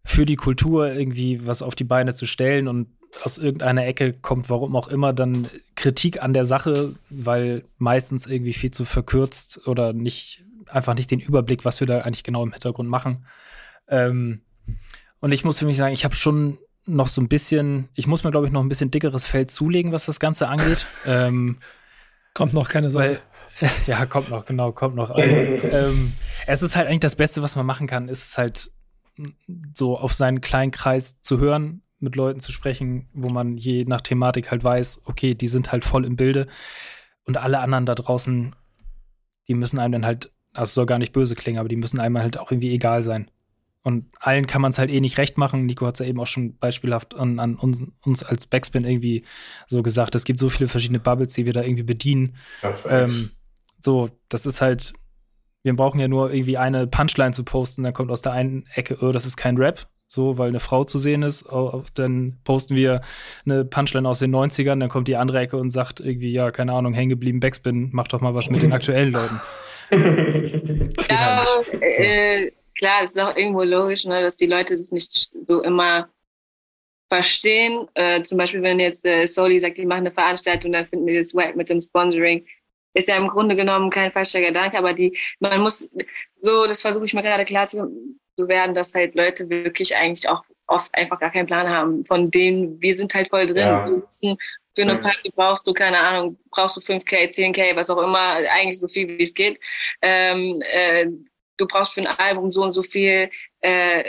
für 0.04 0.26
die 0.26 0.36
Kultur 0.36 0.92
irgendwie 0.92 1.46
was 1.46 1.62
auf 1.62 1.76
die 1.76 1.84
Beine 1.84 2.14
zu 2.14 2.26
stellen 2.26 2.68
und 2.68 2.88
aus 3.24 3.38
irgendeiner 3.38 3.86
Ecke 3.86 4.14
kommt, 4.14 4.50
warum 4.50 4.76
auch 4.76 4.88
immer, 4.88 5.14
dann 5.14 5.48
Kritik 5.76 6.22
an 6.22 6.34
der 6.34 6.46
Sache, 6.46 6.96
weil 7.10 7.64
meistens 7.78 8.28
irgendwie 8.28 8.54
viel 8.54 8.72
zu 8.72 8.86
verkürzt 8.86 9.68
oder 9.68 9.94
nicht, 9.94 10.44
einfach 10.68 10.96
nicht 10.96 11.12
den 11.12 11.20
Überblick, 11.20 11.64
was 11.64 11.80
wir 11.80 11.88
da 11.88 12.02
eigentlich 12.02 12.24
genau 12.24 12.44
im 12.44 12.52
Hintergrund 12.52 12.90
machen. 12.90 13.26
Ähm, 13.88 14.42
und 15.20 15.32
ich 15.32 15.46
muss 15.46 15.60
für 15.60 15.66
mich 15.66 15.78
sagen, 15.78 15.94
ich 15.94 16.04
habe 16.04 16.16
schon 16.16 16.58
noch 16.86 17.08
so 17.08 17.22
ein 17.22 17.28
bisschen, 17.28 17.90
ich 17.96 18.08
muss 18.08 18.24
mir, 18.24 18.32
glaube 18.32 18.48
ich, 18.48 18.54
noch 18.54 18.62
ein 18.62 18.70
bisschen 18.70 18.92
dickeres 18.92 19.26
Feld 19.26 19.52
zulegen, 19.52 19.92
was 19.92 20.06
das 20.06 20.20
Ganze 20.20 20.48
angeht. 20.48 20.86
ähm, 21.06 21.58
Kommt 22.36 22.54
noch, 22.54 22.68
keine 22.68 22.90
Sorge. 22.90 23.22
Weil, 23.60 23.70
ja, 23.88 24.06
kommt 24.06 24.30
noch, 24.30 24.46
genau, 24.46 24.74
kommt 24.74 24.96
noch. 24.96 25.10
Also, 25.10 25.26
ähm, 25.26 26.12
es 26.46 26.62
ist 26.62 26.76
halt 26.76 26.88
eigentlich 26.88 27.00
das 27.00 27.16
Beste, 27.16 27.42
was 27.42 27.56
man 27.56 27.66
machen 27.66 27.88
kann, 27.88 28.10
ist 28.10 28.38
halt 28.38 28.72
so 29.74 29.98
auf 29.98 30.14
seinen 30.14 30.42
kleinen 30.42 30.72
Kreis 30.72 31.22
zu 31.22 31.40
hören, 31.40 31.82
mit 32.00 32.18
Leuten 32.18 32.42
zu 32.42 32.52
sprechen, 32.52 33.08
wo 33.14 33.30
man 33.30 33.58
je 33.58 33.86
nach 33.86 34.02
Thematik 34.02 34.52
halt 34.52 34.66
weiß, 34.66 35.04
okay, 35.06 35.34
die 35.34 35.48
sind 35.48 35.72
halt 35.72 35.86
voll 35.86 36.06
im 36.06 36.18
Bilde. 36.18 36.48
Und 37.24 37.38
alle 37.38 37.60
anderen 37.60 37.86
da 37.86 37.96
draußen, 37.96 38.54
die 39.48 39.54
müssen 39.54 39.80
einem 39.80 39.94
dann 39.94 40.06
halt, 40.06 40.34
das 40.54 40.74
soll 40.74 40.86
gar 40.86 41.00
nicht 41.00 41.14
böse 41.14 41.36
klingen, 41.36 41.60
aber 41.60 41.70
die 41.70 41.78
müssen 41.78 42.02
einem 42.02 42.18
halt 42.18 42.38
auch 42.38 42.52
irgendwie 42.52 42.74
egal 42.74 43.02
sein. 43.02 43.32
Und 43.86 44.08
allen 44.20 44.48
kann 44.48 44.64
man 44.64 44.72
es 44.72 44.80
halt 44.80 44.90
eh 44.90 45.00
nicht 45.00 45.20
recht 45.20 45.38
machen. 45.38 45.68
Nico 45.68 45.86
hat 45.86 45.94
es 45.94 46.00
ja 46.00 46.08
eben 46.08 46.20
auch 46.20 46.26
schon 46.26 46.58
beispielhaft 46.58 47.14
an, 47.14 47.38
an 47.38 47.54
uns, 47.54 47.84
uns, 48.02 48.24
als 48.24 48.48
Backspin 48.48 48.84
irgendwie 48.84 49.24
so 49.68 49.84
gesagt. 49.84 50.16
Es 50.16 50.26
gibt 50.26 50.40
so 50.40 50.50
viele 50.50 50.68
verschiedene 50.68 51.00
Bubbles, 51.00 51.36
die 51.36 51.46
wir 51.46 51.54
da 51.54 51.62
irgendwie 51.62 51.84
bedienen. 51.84 52.36
Ähm, 52.90 53.30
so, 53.80 54.10
das 54.28 54.48
ist 54.48 54.60
halt, 54.60 54.94
wir 55.62 55.76
brauchen 55.76 56.00
ja 56.00 56.08
nur 56.08 56.34
irgendwie 56.34 56.58
eine 56.58 56.88
Punchline 56.88 57.34
zu 57.34 57.44
posten, 57.44 57.84
dann 57.84 57.94
kommt 57.94 58.10
aus 58.10 58.24
der 58.24 58.32
einen 58.32 58.66
Ecke, 58.74 58.98
oh, 59.02 59.12
das 59.12 59.28
ist 59.28 59.38
kein 59.38 59.56
Rap, 59.56 59.86
so, 60.08 60.40
weil 60.40 60.50
eine 60.50 60.60
Frau 60.60 60.84
zu 60.84 60.98
sehen 60.98 61.22
ist. 61.22 61.46
Dann 61.94 62.40
posten 62.44 62.76
wir 62.76 63.02
eine 63.46 63.66
Punchline 63.66 64.10
aus 64.10 64.18
den 64.18 64.36
90ern, 64.36 64.80
dann 64.80 64.90
kommt 64.90 65.08
die 65.08 65.16
andere 65.16 65.42
Ecke 65.42 65.58
und 65.58 65.70
sagt 65.70 66.00
irgendwie, 66.00 66.32
ja, 66.32 66.50
keine 66.50 66.74
Ahnung, 66.74 66.96
hängen 66.96 67.10
geblieben 67.10 67.40
Backspin, 67.40 67.90
mach 67.94 68.08
doch 68.08 68.20
mal 68.20 68.34
was 68.34 68.50
mit 68.50 68.64
den 68.64 68.74
aktuellen 68.74 69.12
Leuten. 69.12 69.40
ja, 71.08 71.46
halt 71.46 72.00
äh, 72.00 72.52
klar, 72.78 73.04
es 73.04 73.12
ist 73.12 73.22
auch 73.22 73.36
irgendwo 73.36 73.64
logisch, 73.64 74.06
ne, 74.06 74.22
dass 74.22 74.38
die 74.38 74.48
Leute 74.48 74.76
das 74.76 74.92
nicht 74.92 75.32
so 75.48 75.62
immer 75.62 76.10
verstehen. 77.10 77.88
Äh, 77.94 78.24
zum 78.24 78.38
Beispiel, 78.38 78.62
wenn 78.62 78.80
jetzt 78.80 79.06
äh, 79.06 79.26
Soli 79.26 79.60
sagt, 79.60 79.78
die 79.78 79.86
machen 79.86 80.00
eine 80.00 80.12
Veranstaltung, 80.12 80.72
dann 80.72 80.88
finden 80.88 81.06
wir 81.06 81.20
das 81.22 81.34
wack 81.34 81.56
mit 81.56 81.70
dem 81.70 81.82
Sponsoring 81.82 82.46
ist 82.96 83.08
ja 83.08 83.18
im 83.18 83.28
Grunde 83.28 83.56
genommen 83.56 83.90
kein 83.90 84.12
falscher 84.12 84.42
Gedanke, 84.42 84.78
aber 84.78 84.94
die, 84.94 85.18
man 85.40 85.62
muss, 85.62 85.90
so, 86.42 86.66
das 86.66 86.82
versuche 86.82 87.06
ich 87.06 87.14
mir 87.14 87.24
gerade 87.24 87.46
klar 87.46 87.68
zu, 87.68 87.92
zu 88.38 88.48
werden, 88.48 88.74
dass 88.74 88.96
halt 88.96 89.16
Leute 89.16 89.50
wirklich 89.50 89.96
eigentlich 89.96 90.28
auch 90.28 90.44
oft 90.68 90.96
einfach 90.98 91.20
gar 91.20 91.32
keinen 91.32 91.46
Plan 91.46 91.70
haben, 91.70 92.06
von 92.06 92.32
denen 92.32 92.82
wir 92.82 92.98
sind 92.98 93.14
halt 93.14 93.30
voll 93.30 93.46
drin. 93.46 93.58
Ja. 93.58 94.38
Für 94.76 94.82
eine 94.82 94.96
Party 94.98 95.32
brauchst 95.34 95.66
du, 95.68 95.74
keine 95.74 96.00
Ahnung, 96.00 96.38
brauchst 96.50 96.76
du 96.76 96.82
5K, 96.82 97.34
10K, 97.34 97.76
was 97.76 97.90
auch 97.90 98.02
immer, 98.02 98.36
eigentlich 98.52 98.80
so 98.80 98.88
viel 98.88 99.08
wie 99.08 99.24
es 99.24 99.34
geht. 99.34 99.60
Ähm, 100.02 100.62
äh, 100.66 101.08
du 101.58 101.68
brauchst 101.68 101.94
für 101.94 102.02
ein 102.02 102.08
Album 102.08 102.52
so 102.52 102.64
und 102.64 102.74
so 102.74 102.84
viel. 102.84 103.30
Äh, 103.62 104.04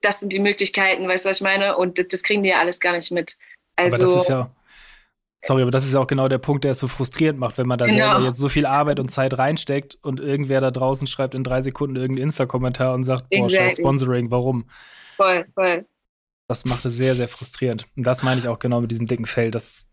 das 0.00 0.20
sind 0.20 0.32
die 0.32 0.40
Möglichkeiten, 0.40 1.08
weißt 1.08 1.24
du, 1.24 1.30
was 1.30 1.38
ich 1.38 1.42
meine? 1.42 1.76
Und 1.76 1.98
das, 1.98 2.06
das 2.08 2.22
kriegen 2.22 2.42
die 2.42 2.50
ja 2.50 2.60
alles 2.60 2.78
gar 2.78 2.92
nicht 2.92 3.10
mit. 3.10 3.36
Also, 3.76 3.96
aber 3.96 4.04
das 4.04 4.16
ist 4.22 4.28
ja 4.28 4.50
Sorry, 5.46 5.60
aber 5.60 5.70
das 5.70 5.84
ist 5.84 5.92
ja 5.92 6.00
auch 6.00 6.06
genau 6.06 6.26
der 6.26 6.38
Punkt, 6.38 6.64
der 6.64 6.70
es 6.70 6.78
so 6.78 6.88
frustrierend 6.88 7.38
macht, 7.38 7.58
wenn 7.58 7.66
man 7.66 7.78
da 7.78 7.84
genau. 7.84 8.12
selber 8.12 8.24
jetzt 8.24 8.38
so 8.38 8.48
viel 8.48 8.64
Arbeit 8.64 8.98
und 8.98 9.10
Zeit 9.10 9.36
reinsteckt 9.36 9.98
und 10.00 10.18
irgendwer 10.18 10.62
da 10.62 10.70
draußen 10.70 11.06
schreibt 11.06 11.34
in 11.34 11.44
drei 11.44 11.60
Sekunden 11.60 11.96
irgendeinen 11.96 12.28
Insta-Kommentar 12.28 12.94
und 12.94 13.04
sagt, 13.04 13.28
boah, 13.28 13.50
scheiß 13.50 13.76
Sponsoring, 13.76 14.30
warum? 14.30 14.64
Voll, 15.16 15.44
voll. 15.52 15.84
Das 16.48 16.64
macht 16.64 16.86
es 16.86 16.94
sehr, 16.94 17.14
sehr 17.14 17.28
frustrierend. 17.28 17.86
Und 17.94 18.06
das 18.06 18.22
meine 18.22 18.40
ich 18.40 18.48
auch 18.48 18.58
genau 18.58 18.80
mit 18.80 18.90
diesem 18.90 19.06
dicken 19.06 19.26
Fell, 19.26 19.50
dass, 19.50 19.86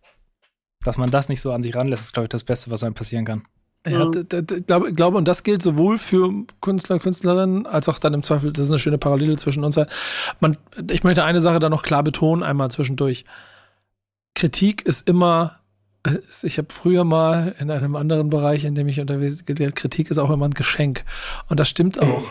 dass 0.86 0.96
man 0.96 1.12
das 1.12 1.28
nicht 1.28 1.42
so 1.42 1.52
an 1.52 1.64
sich 1.64 1.76
ranlässt, 1.76 2.06
ist, 2.06 2.14
glaube 2.14 2.26
ich, 2.26 2.30
das 2.30 2.46
Beste, 2.46 2.72
was 2.72 2.84
einem 2.86 2.94
passieren 2.94 3.26
kann. 3.26 3.44
Ja, 3.88 4.06
mhm. 4.06 4.28
glaube, 4.68 4.94
glaube, 4.94 5.18
und 5.18 5.28
das 5.28 5.44
gilt 5.44 5.64
sowohl 5.64 5.98
für 5.98 6.32
Künstler, 6.62 7.00
Künstlerinnen, 7.00 7.66
als 7.66 7.90
auch 7.90 7.98
dann 7.98 8.14
im 8.14 8.22
Zweifel, 8.22 8.54
das 8.54 8.66
ist 8.66 8.72
eine 8.72 8.80
schöne 8.80 9.00
Parallele 9.00 9.38
zwischen 9.38 9.64
uns. 9.64 9.80
Man, 10.40 10.58
ich 10.92 11.04
möchte 11.04 11.24
eine 11.24 11.42
Sache 11.42 11.60
da 11.60 11.70
noch 11.70 11.82
klar 11.82 12.04
betonen, 12.04 12.44
einmal 12.44 12.70
zwischendurch. 12.70 13.26
Kritik 14.36 14.84
ist 14.84 15.10
immer, 15.10 15.60
ich 16.44 16.60
habe 16.60 16.68
früher 16.72 17.04
mal 17.04 17.56
in 17.60 17.72
einem 17.72 17.96
anderen 17.96 18.30
Bereich, 18.30 18.66
in 18.66 18.76
dem 18.76 18.88
ich 18.88 19.00
unterwegs 19.00 19.42
bin, 19.42 19.74
Kritik 19.74 20.12
ist 20.12 20.20
auch 20.20 20.30
immer 20.30 20.46
ein 20.46 20.54
Geschenk. 20.54 21.04
Und 21.50 21.60
das 21.60 21.68
stimmt 21.68 22.00
auch. 22.00 22.30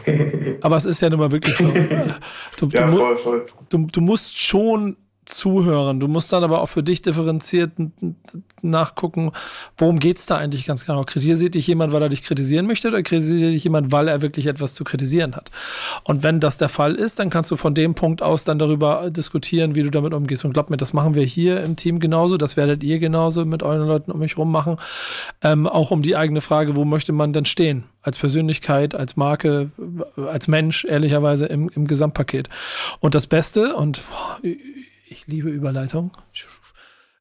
Aber 0.61 0.77
es 0.77 0.87
ist 0.87 1.01
ja 1.03 1.11
nun 1.11 1.19
mal 1.19 1.33
wirklich 1.33 1.57
so. 1.57 1.67
Du, 2.59 2.69
ja, 2.69 2.87
du, 2.87 2.97
voll, 2.97 3.17
voll. 3.17 3.47
Du, 3.71 3.87
du 3.91 4.01
musst 4.01 4.39
schon 4.39 4.97
zuhören. 5.31 6.01
Du 6.01 6.09
musst 6.09 6.33
dann 6.33 6.45
aber 6.45 6.61
auch 6.61 6.69
für 6.69 6.83
dich 6.83 7.03
differenziert 7.03 7.73
nachgucken, 8.63 9.33
worum 9.77 9.99
geht's 9.99 10.27
da 10.27 10.37
eigentlich 10.37 10.67
ganz 10.67 10.85
genau. 10.85 11.05
Kritisiert 11.05 11.55
dich 11.55 11.67
jemand, 11.67 11.93
weil 11.93 12.03
er 12.03 12.09
dich 12.09 12.23
kritisieren 12.23 12.67
möchte 12.67 12.89
oder 12.89 13.03
kritisiert 13.03 13.55
dich 13.55 13.65
jemand, 13.65 13.93
weil 13.93 14.09
er 14.09 14.23
wirklich 14.23 14.47
etwas 14.47 14.75
zu 14.75 14.85
kritisieren 14.85 15.35
hat? 15.37 15.51
Und 16.05 16.23
wenn 16.23 16.41
das 16.41 16.59
der 16.59 16.69
Fall 16.69 16.95
ist, 16.95 17.19
dann 17.19 17.31
kannst 17.31 17.51
du 17.51 17.57
von 17.57 17.75
dem 17.75 17.95
Punkt 17.95 18.23
aus 18.23 18.45
dann 18.45 18.59
darüber 18.59 19.11
diskutieren, 19.11 19.75
wie 19.75 19.83
du 19.83 19.91
damit 19.91 20.15
umgehst. 20.15 20.45
Und 20.45 20.53
glaub 20.53 20.71
mir, 20.71 20.77
das 20.77 20.93
machen 20.93 21.15
wir 21.15 21.25
hier 21.25 21.63
im 21.63 21.77
Team 21.77 22.01
genauso, 22.01 22.37
das 22.37 22.57
werdet 22.57 22.83
ihr 22.83 22.99
genauso 22.99 23.45
mit 23.45 23.63
euren 23.63 23.87
Leuten 23.87 24.11
um 24.11 24.19
mich 24.19 24.37
rum 24.37 24.51
machen. 24.51 24.77
Ähm, 25.43 25.67
auch 25.67 25.91
um 25.91 26.03
die 26.03 26.17
eigene 26.17 26.41
Frage, 26.41 26.77
wo 26.77 26.85
möchte 26.85 27.13
man 27.13 27.33
denn 27.33 27.45
stehen? 27.45 27.85
Als 28.03 28.19
Persönlichkeit, 28.19 28.95
als 28.95 29.17
Marke, 29.17 29.71
als 30.17 30.49
Mensch, 30.49 30.85
ehrlicherweise 30.85 31.47
im, 31.47 31.69
im 31.69 31.87
Gesamtpaket. 31.87 32.49
Und 33.01 33.15
das 33.15 33.27
Beste, 33.27 33.75
und 33.75 34.03
boah, 34.11 34.39
ich 35.11 35.27
liebe 35.27 35.49
Überleitung. 35.49 36.13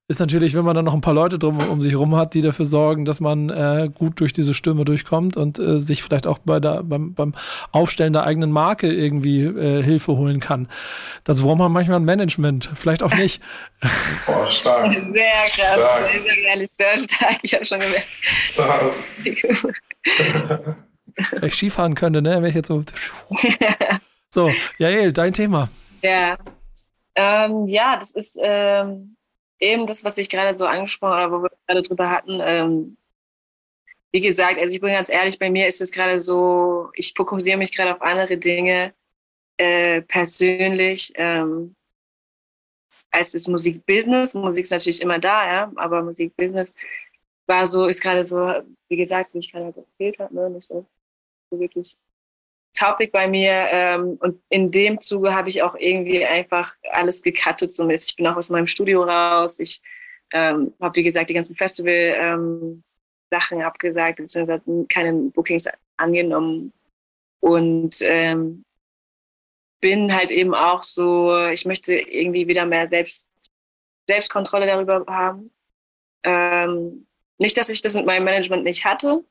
Ist 0.07 0.19
natürlich, 0.19 0.55
wenn 0.55 0.65
man 0.65 0.75
dann 0.75 0.85
noch 0.85 0.95
ein 0.95 1.01
paar 1.01 1.13
Leute 1.13 1.37
drum 1.37 1.59
um 1.69 1.83
sich 1.83 1.95
rum 1.95 2.15
hat, 2.15 2.33
die 2.33 2.41
dafür 2.41 2.65
sorgen, 2.65 3.05
dass 3.05 3.19
man 3.19 3.49
äh, 3.49 3.91
gut 3.93 4.19
durch 4.19 4.33
diese 4.33 4.55
Stürme 4.55 4.83
durchkommt 4.83 5.37
und 5.37 5.59
äh, 5.59 5.79
sich 5.79 6.01
vielleicht 6.01 6.25
auch 6.25 6.39
bei 6.39 6.59
der, 6.59 6.81
beim, 6.81 7.13
beim 7.13 7.35
Aufstellen 7.71 8.13
der 8.13 8.23
eigenen 8.23 8.51
Marke 8.51 8.91
irgendwie 8.91 9.43
äh, 9.43 9.83
Hilfe 9.83 10.17
holen 10.17 10.39
kann. 10.39 10.67
Das 11.25 11.41
braucht 11.41 11.59
man 11.59 11.71
manchmal 11.71 11.99
ein 11.99 12.05
Management, 12.05 12.71
vielleicht 12.73 13.03
auch 13.03 13.13
nicht. 13.13 13.41
Boah, 14.25 14.47
stark. 14.47 14.93
Sehr 15.13 15.31
krass, 15.47 15.53
stark. 15.53 16.11
sehr, 16.11 16.21
sehr, 16.21 16.37
ehrlich, 16.47 16.69
sehr 16.77 16.97
stark. 16.97 17.37
Ich 17.43 17.53
habe 17.53 17.65
schon 17.65 17.79
gemerkt. 17.79 18.07
vielleicht 21.29 21.55
Skifahren 21.55 21.93
könnte, 21.93 22.23
ne? 22.23 22.41
Wenn 22.41 22.49
ich 22.49 22.55
jetzt 22.55 22.69
so. 22.69 22.83
so, 24.29 24.51
Jael, 24.79 25.13
dein 25.13 25.33
Thema. 25.33 25.69
Ja, 26.01 26.35
ähm, 27.19 27.67
ja, 27.67 27.97
das 27.97 28.11
ist 28.11 28.37
ähm, 28.41 29.17
eben 29.59 29.85
das, 29.87 30.03
was 30.05 30.17
ich 30.17 30.29
gerade 30.29 30.53
so 30.57 30.65
angesprochen 30.65 31.19
habe, 31.19 31.37
wo 31.37 31.43
wir 31.43 31.51
gerade 31.67 31.81
drüber 31.81 32.09
hatten. 32.09 32.39
Ähm, 32.41 32.97
wie 34.11 34.21
gesagt, 34.21 34.57
also 34.57 34.73
ich 34.73 34.81
bin 34.81 34.93
ganz 34.93 35.09
ehrlich, 35.09 35.37
bei 35.37 35.49
mir 35.49 35.67
ist 35.67 35.81
es 35.81 35.91
gerade 35.91 36.19
so, 36.19 36.89
ich 36.93 37.13
fokussiere 37.15 37.57
mich 37.57 37.75
gerade 37.75 37.93
auf 37.93 38.01
andere 38.01 38.37
Dinge 38.37 38.93
äh, 39.57 40.01
persönlich 40.01 41.11
ähm, 41.15 41.75
als 43.11 43.31
das 43.31 43.47
Musikbusiness. 43.47 44.33
Musik 44.33 44.63
ist 44.63 44.71
natürlich 44.71 45.01
immer 45.01 45.19
da, 45.19 45.45
ja, 45.45 45.71
aber 45.75 46.01
Musikbusiness 46.01 46.73
war 47.47 47.65
so, 47.65 47.85
ist 47.85 48.01
gerade 48.01 48.23
so, 48.23 48.37
wie 48.87 48.97
gesagt, 48.97 49.33
wie 49.33 49.39
ich 49.39 49.51
gerade 49.51 49.73
erzählt 49.75 50.19
habe, 50.19 50.33
ne, 50.33 50.49
nicht 50.51 50.67
so 50.69 50.85
wirklich 51.51 51.97
Topic 52.79 53.11
bei 53.11 53.27
mir 53.27 53.67
ähm, 53.71 54.17
und 54.21 54.41
in 54.49 54.71
dem 54.71 55.01
Zuge 55.01 55.33
habe 55.33 55.49
ich 55.49 55.61
auch 55.61 55.75
irgendwie 55.77 56.25
einfach 56.25 56.73
alles 56.91 57.21
gecuttet. 57.21 57.73
So 57.73 57.89
ich 57.89 58.15
bin 58.15 58.27
auch 58.27 58.37
aus 58.37 58.49
meinem 58.49 58.67
Studio 58.67 59.03
raus. 59.03 59.59
Ich 59.59 59.81
ähm, 60.31 60.73
habe, 60.79 60.95
wie 60.95 61.03
gesagt, 61.03 61.29
die 61.29 61.33
ganzen 61.33 61.55
Festival-Sachen 61.55 62.81
ähm, 63.59 63.65
abgesagt, 63.65 64.17
beziehungsweise 64.17 64.63
keine 64.87 65.13
Bookings 65.13 65.65
angenommen 65.97 66.71
und 67.41 67.97
ähm, 68.01 68.63
bin 69.81 70.15
halt 70.15 70.31
eben 70.31 70.53
auch 70.53 70.83
so, 70.83 71.47
ich 71.47 71.65
möchte 71.65 71.93
irgendwie 71.93 72.47
wieder 72.47 72.65
mehr 72.65 72.87
Selbst, 72.87 73.27
Selbstkontrolle 74.07 74.67
darüber 74.67 75.05
haben. 75.07 75.51
Ähm, 76.23 77.07
nicht, 77.39 77.57
dass 77.57 77.69
ich 77.69 77.81
das 77.81 77.93
mit 77.93 78.05
meinem 78.05 78.25
Management 78.25 78.63
nicht 78.63 78.85
hatte, 78.85 79.23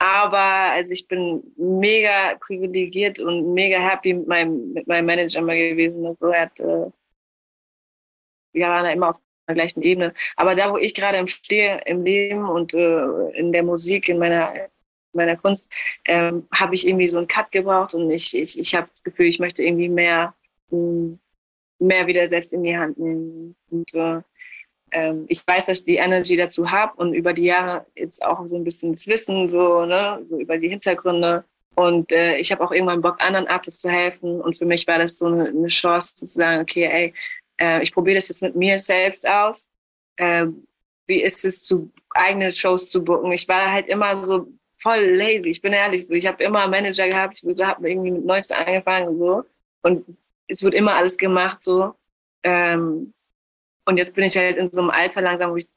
aber 0.00 0.72
also 0.72 0.92
ich 0.92 1.06
bin 1.06 1.42
mega 1.58 2.34
privilegiert 2.40 3.18
und 3.18 3.52
mega 3.52 3.78
happy 3.78 4.14
mit 4.14 4.26
meinem, 4.26 4.72
mit 4.72 4.86
meinem 4.88 5.04
Manager 5.04 5.42
mal 5.42 5.54
gewesen. 5.54 6.06
Also 6.06 6.26
er 6.28 6.40
hat, 6.40 6.58
äh, 6.58 6.90
wir 8.52 8.66
waren 8.66 8.84
da 8.84 8.90
immer 8.92 9.10
auf 9.10 9.16
der 9.46 9.56
gleichen 9.56 9.82
Ebene. 9.82 10.14
Aber 10.36 10.54
da, 10.54 10.72
wo 10.72 10.78
ich 10.78 10.94
gerade 10.94 11.28
stehe 11.28 11.82
im 11.84 12.02
Leben 12.02 12.48
und 12.48 12.72
äh, 12.72 13.30
in 13.38 13.52
der 13.52 13.62
Musik, 13.62 14.08
in 14.08 14.18
meiner, 14.18 14.54
meiner 15.12 15.36
Kunst, 15.36 15.68
ähm, 16.06 16.48
habe 16.50 16.74
ich 16.74 16.88
irgendwie 16.88 17.08
so 17.08 17.18
einen 17.18 17.28
Cut 17.28 17.52
gebraucht 17.52 17.92
und 17.92 18.10
ich, 18.10 18.34
ich, 18.34 18.58
ich 18.58 18.74
habe 18.74 18.88
das 18.88 19.02
Gefühl, 19.02 19.26
ich 19.26 19.38
möchte 19.38 19.62
irgendwie 19.62 19.90
mehr, 19.90 20.34
mehr 20.70 22.06
wieder 22.06 22.26
selbst 22.26 22.54
in 22.54 22.62
die 22.62 22.76
Hand 22.76 22.98
nehmen. 22.98 23.54
Und 23.68 23.92
äh, 23.92 24.22
ähm, 24.92 25.24
ich 25.28 25.46
weiß, 25.46 25.66
dass 25.66 25.78
ich 25.78 25.84
die 25.84 25.96
Energy 25.96 26.36
dazu 26.36 26.70
habe 26.70 26.92
und 26.96 27.14
über 27.14 27.32
die 27.32 27.44
Jahre 27.44 27.86
jetzt 27.94 28.22
auch 28.24 28.46
so 28.46 28.56
ein 28.56 28.64
bisschen 28.64 28.92
das 28.92 29.06
Wissen, 29.06 29.48
so, 29.48 29.84
ne, 29.84 30.24
so 30.28 30.38
über 30.38 30.58
die 30.58 30.68
Hintergründe. 30.68 31.44
Und 31.76 32.10
äh, 32.12 32.36
ich 32.36 32.50
habe 32.52 32.62
auch 32.64 32.72
irgendwann 32.72 33.00
Bock, 33.00 33.22
anderen 33.22 33.46
Artists 33.46 33.80
zu 33.80 33.88
helfen. 33.88 34.40
Und 34.40 34.58
für 34.58 34.66
mich 34.66 34.86
war 34.86 34.98
das 34.98 35.18
so 35.18 35.26
eine, 35.26 35.48
eine 35.48 35.68
Chance 35.68 36.16
zu 36.16 36.26
sagen, 36.26 36.62
okay, 36.62 36.84
ey, 36.84 37.14
äh, 37.60 37.82
ich 37.82 37.92
probiere 37.92 38.16
das 38.16 38.28
jetzt 38.28 38.42
mit 38.42 38.56
mir 38.56 38.78
selbst 38.78 39.26
aus. 39.26 39.68
Äh, 40.16 40.46
wie 41.06 41.22
ist 41.22 41.44
es, 41.44 41.62
zu 41.62 41.90
eigene 42.10 42.50
Shows 42.52 42.88
zu 42.90 43.02
booken? 43.02 43.32
Ich 43.32 43.48
war 43.48 43.70
halt 43.70 43.88
immer 43.88 44.22
so 44.22 44.48
voll 44.78 44.98
lazy. 44.98 45.48
Ich 45.48 45.62
bin 45.62 45.72
ehrlich, 45.72 46.06
so, 46.06 46.14
ich 46.14 46.26
habe 46.26 46.42
immer 46.42 46.62
einen 46.62 46.70
Manager 46.70 47.06
gehabt. 47.06 47.42
Ich 47.42 47.62
habe 47.62 47.88
irgendwie 47.88 48.10
mit 48.10 48.24
19 48.24 48.56
angefangen 48.56 49.08
und 49.08 49.18
so. 49.18 49.44
Und 49.82 50.16
es 50.48 50.62
wird 50.62 50.74
immer 50.74 50.94
alles 50.94 51.16
gemacht 51.16 51.62
so. 51.62 51.94
Ähm, 52.42 53.12
und 53.86 53.96
jetzt 53.96 54.14
bin 54.14 54.24
ich 54.24 54.36
halt 54.36 54.56
in 54.56 54.70
so 54.70 54.80
einem 54.80 54.90
Alter 54.90 55.22
langsam, 55.22 55.52
wo 55.52 55.56
ich 55.56 55.68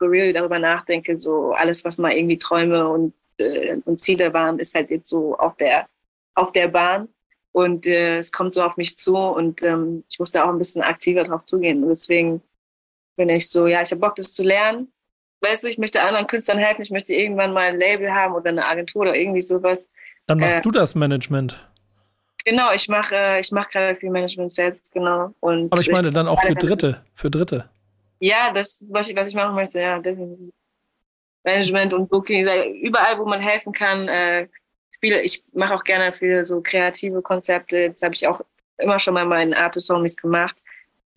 real 0.00 0.32
darüber 0.32 0.58
nachdenke, 0.58 1.16
so 1.16 1.52
alles, 1.52 1.84
was 1.84 1.98
mal 1.98 2.12
irgendwie 2.12 2.38
Träume 2.38 2.88
und, 2.88 3.14
äh, 3.38 3.76
und 3.84 4.00
Ziele 4.00 4.32
waren, 4.32 4.58
ist 4.58 4.74
halt 4.74 4.90
jetzt 4.90 5.08
so 5.08 5.36
auf 5.36 5.56
der, 5.56 5.88
auf 6.34 6.52
der 6.52 6.68
Bahn. 6.68 7.08
Und 7.52 7.86
äh, 7.86 8.18
es 8.18 8.30
kommt 8.30 8.54
so 8.54 8.62
auf 8.62 8.76
mich 8.76 8.96
zu 8.96 9.16
und 9.16 9.60
ähm, 9.62 10.04
ich 10.08 10.20
muss 10.20 10.30
da 10.30 10.44
auch 10.44 10.50
ein 10.50 10.58
bisschen 10.58 10.82
aktiver 10.82 11.24
drauf 11.24 11.44
zugehen. 11.44 11.82
Und 11.82 11.88
deswegen 11.88 12.42
bin 13.16 13.28
ich 13.28 13.50
so, 13.50 13.66
ja, 13.66 13.82
ich 13.82 13.90
habe 13.90 14.00
Bock, 14.00 14.14
das 14.14 14.32
zu 14.32 14.42
lernen. 14.42 14.92
Weißt 15.40 15.64
du, 15.64 15.68
ich 15.68 15.78
möchte 15.78 16.02
anderen 16.02 16.26
Künstlern 16.26 16.58
helfen, 16.58 16.82
ich 16.82 16.90
möchte 16.90 17.12
irgendwann 17.12 17.52
mal 17.52 17.70
ein 17.70 17.78
Label 17.78 18.12
haben 18.12 18.34
oder 18.34 18.50
eine 18.50 18.66
Agentur 18.66 19.02
oder 19.02 19.16
irgendwie 19.16 19.42
sowas. 19.42 19.88
Dann 20.26 20.38
machst 20.38 20.58
äh, 20.58 20.62
du 20.62 20.70
das 20.70 20.94
Management. 20.94 21.69
Genau, 22.44 22.72
ich 22.72 22.88
mache 22.88 23.14
äh, 23.14 23.40
ich 23.40 23.50
mach 23.52 23.68
gerade 23.70 23.94
viel 23.96 24.10
Management 24.10 24.52
selbst, 24.52 24.90
genau. 24.92 25.34
Und 25.40 25.72
Aber 25.72 25.80
ich 25.80 25.90
meine 25.90 26.10
dann 26.10 26.28
auch 26.28 26.40
für 26.42 26.54
Dritte, 26.54 27.04
für 27.14 27.30
Dritte. 27.30 27.68
Ja, 28.18 28.52
das, 28.52 28.82
was 28.88 29.08
ich, 29.08 29.16
was 29.16 29.28
ich 29.28 29.34
machen 29.34 29.54
möchte, 29.54 29.80
ja, 29.80 29.98
definitiv. 29.98 30.52
Management 31.44 31.94
und 31.94 32.08
Booking, 32.08 32.46
überall, 32.82 33.18
wo 33.18 33.24
man 33.24 33.40
helfen 33.40 33.72
kann, 33.72 34.08
äh, 34.08 34.46
ich 35.00 35.42
mache 35.54 35.74
auch 35.74 35.84
gerne 35.84 36.12
für 36.12 36.44
so 36.44 36.60
kreative 36.60 37.22
Konzepte. 37.22 37.90
Das 37.90 38.02
habe 38.02 38.14
ich 38.14 38.26
auch 38.26 38.42
immer 38.76 38.98
schon 38.98 39.14
mal 39.14 39.24
meinen 39.24 39.54
Artist-Homies 39.54 40.16
gemacht. 40.16 40.62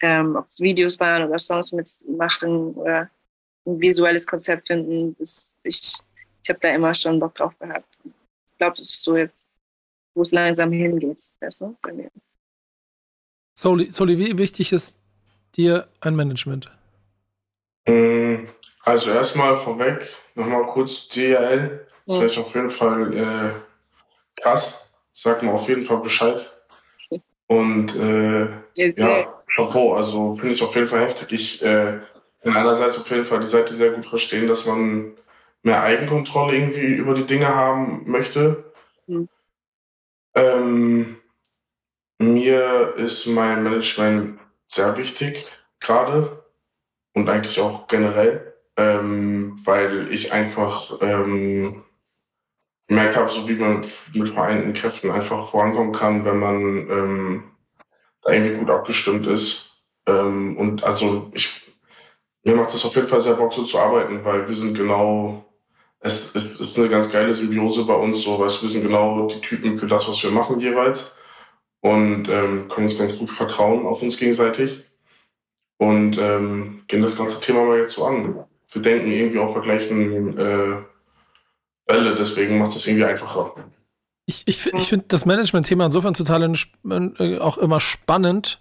Ähm, 0.02 0.38
ob 0.38 0.48
es 0.48 0.60
Videos 0.60 0.98
waren 1.00 1.28
oder 1.28 1.38
Songs 1.38 1.74
mitmachen 1.74 2.74
oder 2.76 3.10
ein 3.66 3.80
visuelles 3.80 4.26
Konzept 4.26 4.68
finden. 4.68 5.16
Das, 5.20 5.48
ich 5.64 5.94
ich 6.44 6.50
habe 6.50 6.60
da 6.60 6.70
immer 6.70 6.94
schon 6.94 7.20
Bock 7.20 7.36
drauf 7.36 7.58
gehabt. 7.58 7.88
Ich 8.04 8.58
glaube, 8.58 8.76
das 8.78 8.90
ist 8.90 9.02
so 9.02 9.16
jetzt, 9.16 9.46
wo 10.14 10.22
es 10.22 10.32
langsam 10.32 10.72
hingeht. 10.72 11.28
Weißt 11.40 11.62
du, 11.62 11.76
bei 11.82 11.94
mir. 11.94 12.10
Soli, 13.54 13.92
Soli, 13.92 14.18
wie 14.18 14.38
wichtig 14.38 14.72
ist 14.72 15.00
dir 15.56 15.88
ein 16.02 16.16
Management? 16.16 16.72
Mm, 17.88 18.48
also 18.84 19.12
erstmal 19.12 19.58
vorweg, 19.58 20.10
nochmal 20.36 20.66
kurz 20.66 21.08
DRL. 21.10 21.88
Mhm. 22.06 22.16
Vielleicht 22.16 22.38
auf 22.38 22.54
jeden 22.56 22.70
Fall 22.70 23.18
äh, 23.18 24.42
krass. 24.42 24.80
Sag 25.12 25.44
mal 25.44 25.52
auf 25.52 25.68
jeden 25.68 25.86
Fall 25.86 25.98
Bescheid. 25.98 26.52
Und 27.48 27.96
äh, 27.96 28.48
Jetzt, 28.74 28.98
ja, 28.98 29.42
Chapeau. 29.48 29.94
Also 29.94 30.36
finde 30.36 30.56
ich 30.56 30.64
auf 30.64 30.74
jeden 30.76 30.88
Fall 30.88 31.02
heftig. 31.02 31.32
Ich 31.32 31.62
äh, 31.62 32.00
kann 32.42 32.56
einerseits 32.56 32.98
auf 32.98 33.10
jeden 33.10 33.24
Fall 33.24 33.40
die 33.40 33.48
Seite 33.48 33.74
sehr 33.74 33.92
gut 33.92 34.06
verstehen, 34.06 34.48
dass 34.48 34.66
man 34.66 35.14
mehr 35.62 35.82
Eigenkontrolle 35.82 36.56
irgendwie 36.56 36.86
über 36.86 37.14
die 37.14 37.26
Dinge 37.26 37.48
haben 37.48 38.04
möchte. 38.10 38.64
Mhm. 39.08 39.30
Ähm, 40.36 41.18
mir 42.20 42.94
ist 42.98 43.28
mein 43.28 43.64
Management 43.64 44.40
sehr 44.68 44.98
wichtig 44.98 45.46
gerade 45.80 46.44
und 47.14 47.30
eigentlich 47.30 47.60
auch 47.60 47.88
generell, 47.88 48.54
ähm, 48.78 49.56
weil 49.66 50.12
ich 50.12 50.34
einfach 50.34 50.98
ähm, 51.02 51.84
gemerkt 52.88 53.16
habe, 53.16 53.30
so 53.30 53.48
wie 53.48 53.56
man 53.56 53.86
mit 54.14 54.30
vereinten 54.30 54.74
Kräften 54.74 55.12
einfach 55.12 55.50
vorankommen 55.50 55.94
kann, 55.94 56.26
wenn 56.26 56.40
man 56.40 56.62
ähm, 56.90 57.44
da 58.22 58.34
irgendwie 58.34 58.58
gut 58.58 58.70
abgestimmt 58.70 59.28
ist. 59.28 59.84
Ähm, 60.08 60.58
und 60.58 60.84
also 60.84 61.32
ich, 61.34 61.74
mir 62.44 62.56
macht 62.56 62.74
das 62.74 62.86
auf 62.86 62.96
jeden 62.96 63.08
Fall 63.08 63.22
sehr 63.22 63.36
Bock, 63.36 63.54
so 63.54 63.64
zu 63.64 63.78
arbeiten, 63.80 64.26
weil 64.26 64.48
wir 64.48 64.56
sind 64.56 64.76
genau, 64.76 65.46
es, 66.04 66.36
es 66.36 66.60
ist 66.60 66.78
eine 66.78 66.90
ganz 66.90 67.10
geile 67.10 67.34
Symbiose 67.34 67.86
bei 67.86 67.94
uns, 67.94 68.22
so, 68.22 68.38
du, 68.38 68.62
wir 68.62 68.70
sind 68.70 68.84
genau 68.84 69.26
die 69.28 69.40
Typen 69.40 69.74
für 69.74 69.88
das, 69.88 70.08
was 70.08 70.22
wir 70.22 70.32
machen 70.32 70.60
jeweils 70.60 71.16
und 71.82 72.28
ähm, 72.30 72.68
können 72.68 72.88
uns 72.88 72.98
ganz 72.98 73.18
gut 73.18 73.32
vertrauen 73.32 73.86
auf 73.86 74.02
uns 74.02 74.18
gegenseitig 74.18 74.84
und 75.78 76.18
ähm, 76.18 76.84
gehen 76.88 77.02
das 77.02 77.18
ganze 77.18 77.40
Thema 77.40 77.64
mal 77.64 77.80
jetzt 77.80 77.94
so 77.94 78.06
an. 78.06 78.44
Wir 78.72 78.82
denken 78.82 79.12
irgendwie 79.12 79.40
auf 79.40 79.54
der 79.54 79.62
gleichen 79.62 80.38
äh, 80.38 80.78
Welle, 81.88 82.16
deswegen 82.16 82.58
macht 82.58 82.76
es 82.76 82.86
irgendwie 82.86 83.06
einfacher. 83.06 83.56
Ich, 84.26 84.44
ich, 84.46 84.66
ich 84.74 84.88
finde 84.88 85.06
das 85.08 85.26
Management-Thema 85.26 85.86
insofern 85.86 86.14
total 86.14 86.54
äh, 87.20 87.38
auch 87.40 87.58
immer 87.58 87.80
spannend, 87.80 88.60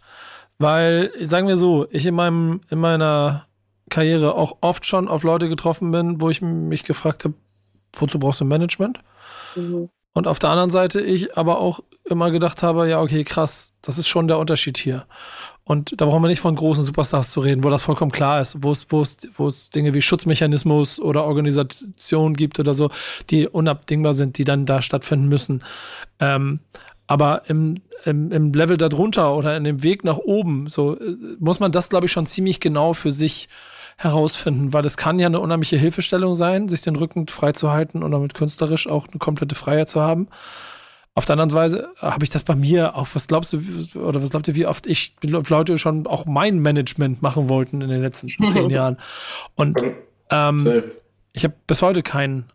weil, 0.58 1.12
sagen 1.20 1.48
wir 1.48 1.56
so, 1.56 1.88
ich 1.90 2.06
in 2.06 2.14
meinem, 2.14 2.60
in 2.70 2.78
meiner 2.78 3.46
Karriere 3.92 4.34
auch 4.34 4.56
oft 4.60 4.86
schon 4.86 5.06
auf 5.06 5.22
Leute 5.22 5.48
getroffen 5.48 5.92
bin, 5.92 6.20
wo 6.20 6.30
ich 6.30 6.42
mich 6.42 6.84
gefragt 6.84 7.24
habe, 7.24 7.34
wozu 7.92 8.18
brauchst 8.18 8.40
du 8.40 8.44
Management? 8.44 9.00
Mhm. 9.54 9.90
Und 10.14 10.26
auf 10.26 10.38
der 10.38 10.50
anderen 10.50 10.70
Seite 10.70 11.00
ich 11.00 11.38
aber 11.38 11.58
auch 11.58 11.80
immer 12.04 12.30
gedacht 12.30 12.62
habe, 12.62 12.88
ja, 12.88 13.00
okay, 13.00 13.24
krass, 13.24 13.72
das 13.80 13.98
ist 13.98 14.08
schon 14.08 14.28
der 14.28 14.38
Unterschied 14.38 14.76
hier. 14.76 15.06
Und 15.64 16.00
da 16.00 16.06
brauchen 16.06 16.22
wir 16.22 16.28
nicht 16.28 16.40
von 16.40 16.56
großen 16.56 16.84
Superstars 16.84 17.30
zu 17.30 17.40
reden, 17.40 17.62
wo 17.62 17.70
das 17.70 17.84
vollkommen 17.84 18.10
klar 18.10 18.40
ist, 18.40 18.56
wo 18.62 18.72
es, 18.72 18.86
wo 18.90 19.00
es, 19.00 19.16
wo 19.34 19.46
es 19.46 19.70
Dinge 19.70 19.94
wie 19.94 20.02
Schutzmechanismus 20.02 21.00
oder 21.00 21.24
Organisation 21.24 22.34
gibt 22.34 22.58
oder 22.58 22.74
so, 22.74 22.90
die 23.30 23.46
unabdingbar 23.46 24.14
sind, 24.14 24.38
die 24.38 24.44
dann 24.44 24.66
da 24.66 24.82
stattfinden 24.82 25.28
müssen. 25.28 25.62
Ähm, 26.18 26.60
aber 27.06 27.42
im, 27.46 27.76
im, 28.04 28.32
im 28.32 28.52
Level 28.52 28.76
darunter 28.76 29.34
oder 29.36 29.56
in 29.56 29.64
dem 29.64 29.82
Weg 29.82 30.04
nach 30.04 30.18
oben, 30.18 30.68
so 30.68 30.98
äh, 30.98 31.16
muss 31.38 31.60
man 31.60 31.72
das, 31.72 31.88
glaube 31.88 32.06
ich, 32.06 32.12
schon 32.12 32.26
ziemlich 32.26 32.58
genau 32.58 32.92
für 32.92 33.12
sich 33.12 33.48
herausfinden, 34.02 34.72
weil 34.72 34.82
das 34.82 34.96
kann 34.96 35.18
ja 35.18 35.26
eine 35.26 35.40
unheimliche 35.40 35.76
Hilfestellung 35.76 36.34
sein, 36.34 36.68
sich 36.68 36.82
den 36.82 36.96
Rücken 36.96 37.28
frei 37.28 37.52
zu 37.52 37.70
halten 37.70 38.02
und 38.02 38.10
damit 38.12 38.34
künstlerisch 38.34 38.86
auch 38.86 39.08
eine 39.08 39.18
komplette 39.18 39.54
Freiheit 39.54 39.88
zu 39.88 40.00
haben. 40.00 40.28
Auf 41.14 41.26
der 41.26 41.34
anderen 41.34 41.52
Weise 41.52 41.88
habe 41.98 42.24
ich 42.24 42.30
das 42.30 42.42
bei 42.42 42.54
mir 42.54 42.96
auch, 42.96 43.06
was 43.12 43.28
glaubst 43.28 43.52
du, 43.52 43.60
oder 43.98 44.22
was 44.22 44.30
glaubt 44.30 44.48
ihr, 44.48 44.54
wie 44.54 44.66
oft 44.66 44.86
ich 44.86 45.14
Leute 45.22 45.76
schon 45.76 46.06
auch 46.06 46.24
mein 46.24 46.58
Management 46.58 47.20
machen 47.20 47.48
wollten 47.50 47.82
in 47.82 47.90
den 47.90 48.00
letzten 48.00 48.28
zehn 48.50 48.70
Jahren. 48.70 48.96
Und 49.54 49.78
ähm, 50.30 50.82
ich 51.34 51.44
habe 51.44 51.54
bis 51.66 51.82
heute 51.82 52.02
keinen 52.02 52.50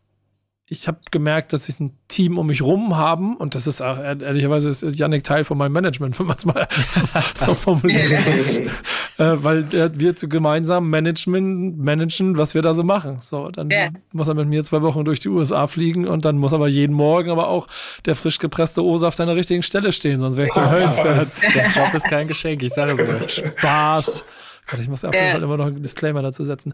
ich 0.69 0.89
habe 0.89 0.99
gemerkt, 1.11 1.53
dass 1.53 1.69
ich 1.69 1.79
ein 1.79 1.97
Team 2.09 2.37
um 2.37 2.47
mich 2.47 2.61
rum 2.61 2.97
haben 2.97 3.37
und 3.37 3.55
das 3.55 3.67
ist 3.67 3.81
auch, 3.81 3.97
ehrlicherweise 3.97 4.69
ist 4.69 4.99
Yannick 4.99 5.23
Teil 5.23 5.45
von 5.45 5.57
meinem 5.57 5.71
Management, 5.71 6.19
wenn 6.19 6.25
man 6.25 6.35
es 6.35 6.45
mal 6.45 6.67
so, 6.87 6.99
so 7.33 7.53
formuliert. 7.53 8.11
äh, 9.17 9.33
weil 9.43 9.65
wir 9.97 10.17
zu 10.17 10.27
gemeinsam 10.27 10.89
Management 10.89 11.77
managen, 11.77 12.37
was 12.37 12.53
wir 12.53 12.61
da 12.61 12.73
so 12.73 12.83
machen. 12.83 13.21
So, 13.21 13.49
dann 13.49 13.71
yeah. 13.71 13.91
muss 14.11 14.27
er 14.27 14.33
mit 14.33 14.49
mir 14.49 14.61
zwei 14.65 14.81
Wochen 14.81 15.05
durch 15.05 15.21
die 15.21 15.29
USA 15.29 15.67
fliegen 15.67 16.05
und 16.05 16.25
dann 16.25 16.37
muss 16.37 16.53
aber 16.53 16.67
jeden 16.67 16.93
Morgen 16.93 17.29
aber 17.29 17.47
auch 17.47 17.67
der 18.05 18.15
frisch 18.15 18.37
gepresste 18.37 18.83
O-Saft 18.83 19.21
an 19.21 19.27
der 19.27 19.37
richtigen 19.37 19.63
Stelle 19.63 19.93
stehen, 19.93 20.19
sonst 20.19 20.35
wäre 20.35 20.47
ich 20.47 20.53
zum 20.53 20.69
Höllen. 20.69 20.91
Der 20.91 21.69
Job 21.69 21.93
ist 21.93 22.09
kein 22.09 22.27
Geschenk, 22.27 22.61
ich 22.61 22.73
sage 22.73 23.01
es 23.01 23.23
euch. 23.23 23.45
Spaß. 23.57 24.25
Gott, 24.67 24.81
ich 24.81 24.89
muss 24.89 25.05
auf 25.05 25.13
jeden 25.13 25.31
Fall 25.31 25.43
immer 25.43 25.55
noch 25.55 25.67
einen 25.67 25.81
Disclaimer 25.81 26.21
dazu 26.21 26.43
setzen. 26.43 26.73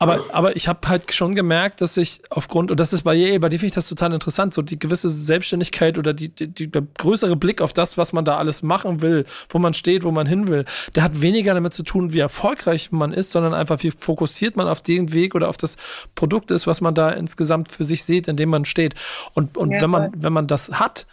Aber, 0.00 0.24
aber 0.32 0.56
ich 0.56 0.66
habe 0.66 0.88
halt 0.88 1.14
schon 1.14 1.36
gemerkt, 1.36 1.80
dass 1.80 1.96
ich 1.96 2.20
aufgrund, 2.30 2.72
und 2.72 2.80
das 2.80 2.92
ist 2.92 3.02
bei 3.02 3.14
je, 3.14 3.38
bei 3.38 3.48
dir 3.48 3.60
finde 3.60 3.68
ich 3.68 3.74
das 3.74 3.88
total 3.88 4.12
interessant, 4.12 4.54
so 4.54 4.62
die 4.62 4.78
gewisse 4.78 5.08
Selbstständigkeit 5.08 5.98
oder 5.98 6.12
die, 6.12 6.30
die, 6.30 6.48
die, 6.48 6.68
der 6.68 6.82
größere 6.82 7.36
Blick 7.36 7.62
auf 7.62 7.72
das, 7.72 7.96
was 7.96 8.12
man 8.12 8.24
da 8.24 8.38
alles 8.38 8.62
machen 8.64 9.02
will, 9.02 9.24
wo 9.50 9.60
man 9.60 9.72
steht, 9.72 10.02
wo 10.02 10.10
man 10.10 10.26
hin 10.26 10.48
will, 10.48 10.64
der 10.96 11.04
hat 11.04 11.22
weniger 11.22 11.54
damit 11.54 11.72
zu 11.72 11.84
tun, 11.84 12.12
wie 12.12 12.18
erfolgreich 12.18 12.90
man 12.90 13.12
ist, 13.12 13.30
sondern 13.30 13.54
einfach, 13.54 13.82
wie 13.84 13.92
fokussiert 13.92 14.56
man 14.56 14.66
auf 14.66 14.80
den 14.80 15.12
Weg 15.12 15.36
oder 15.36 15.48
auf 15.48 15.56
das 15.56 15.76
Produkt 16.16 16.50
ist, 16.50 16.66
was 16.66 16.80
man 16.80 16.94
da 16.94 17.10
insgesamt 17.10 17.70
für 17.70 17.84
sich 17.84 18.02
sieht, 18.04 18.26
in 18.26 18.36
dem 18.36 18.48
man 18.48 18.64
steht. 18.64 18.96
Und, 19.34 19.56
und 19.56 19.70
ja, 19.70 19.80
wenn 19.80 19.90
man, 19.90 20.12
wenn 20.16 20.32
man 20.32 20.48
das 20.48 20.72
hat, 20.72 21.06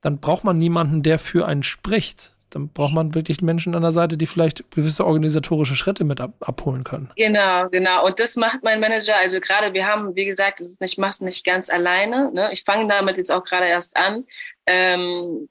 dann 0.00 0.18
braucht 0.18 0.42
man 0.42 0.58
niemanden, 0.58 1.04
der 1.04 1.20
für 1.20 1.46
einen 1.46 1.62
spricht 1.62 2.32
dann 2.50 2.68
braucht 2.68 2.92
man 2.92 3.14
wirklich 3.14 3.40
Menschen 3.40 3.74
an 3.74 3.82
der 3.82 3.92
Seite, 3.92 4.16
die 4.16 4.26
vielleicht 4.26 4.70
gewisse 4.70 5.06
organisatorische 5.06 5.76
Schritte 5.76 6.04
mit 6.04 6.20
ab, 6.20 6.34
abholen 6.40 6.84
können. 6.84 7.10
Genau, 7.16 7.68
genau. 7.70 8.06
Und 8.06 8.18
das 8.20 8.36
macht 8.36 8.62
mein 8.62 8.80
Manager. 8.80 9.16
Also 9.16 9.40
gerade, 9.40 9.72
wir 9.72 9.86
haben, 9.86 10.14
wie 10.14 10.26
gesagt, 10.26 10.60
das 10.60 10.68
ist 10.68 10.80
nicht, 10.80 10.98
mach's 10.98 11.20
nicht 11.20 11.44
ganz 11.44 11.70
alleine. 11.70 12.30
Ne? 12.32 12.50
Ich 12.52 12.64
fange 12.64 12.88
damit 12.88 13.16
jetzt 13.16 13.30
auch 13.30 13.44
gerade 13.44 13.66
erst 13.66 13.96
an. 13.96 14.24
Ähm, 14.66 15.48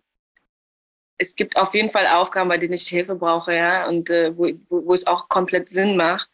es 1.18 1.36
gibt 1.36 1.58
auf 1.58 1.74
jeden 1.74 1.92
Fall 1.92 2.08
Aufgaben, 2.08 2.50
bei 2.50 2.58
denen 2.58 2.74
ich 2.74 2.88
Hilfe 2.88 3.16
brauche, 3.16 3.54
ja, 3.54 3.88
und 3.88 4.10
äh, 4.10 4.36
wo, 4.38 4.50
wo, 4.70 4.86
wo 4.88 4.94
es 4.94 5.06
auch 5.06 5.28
komplett 5.28 5.70
Sinn 5.70 5.98
macht 5.98 6.30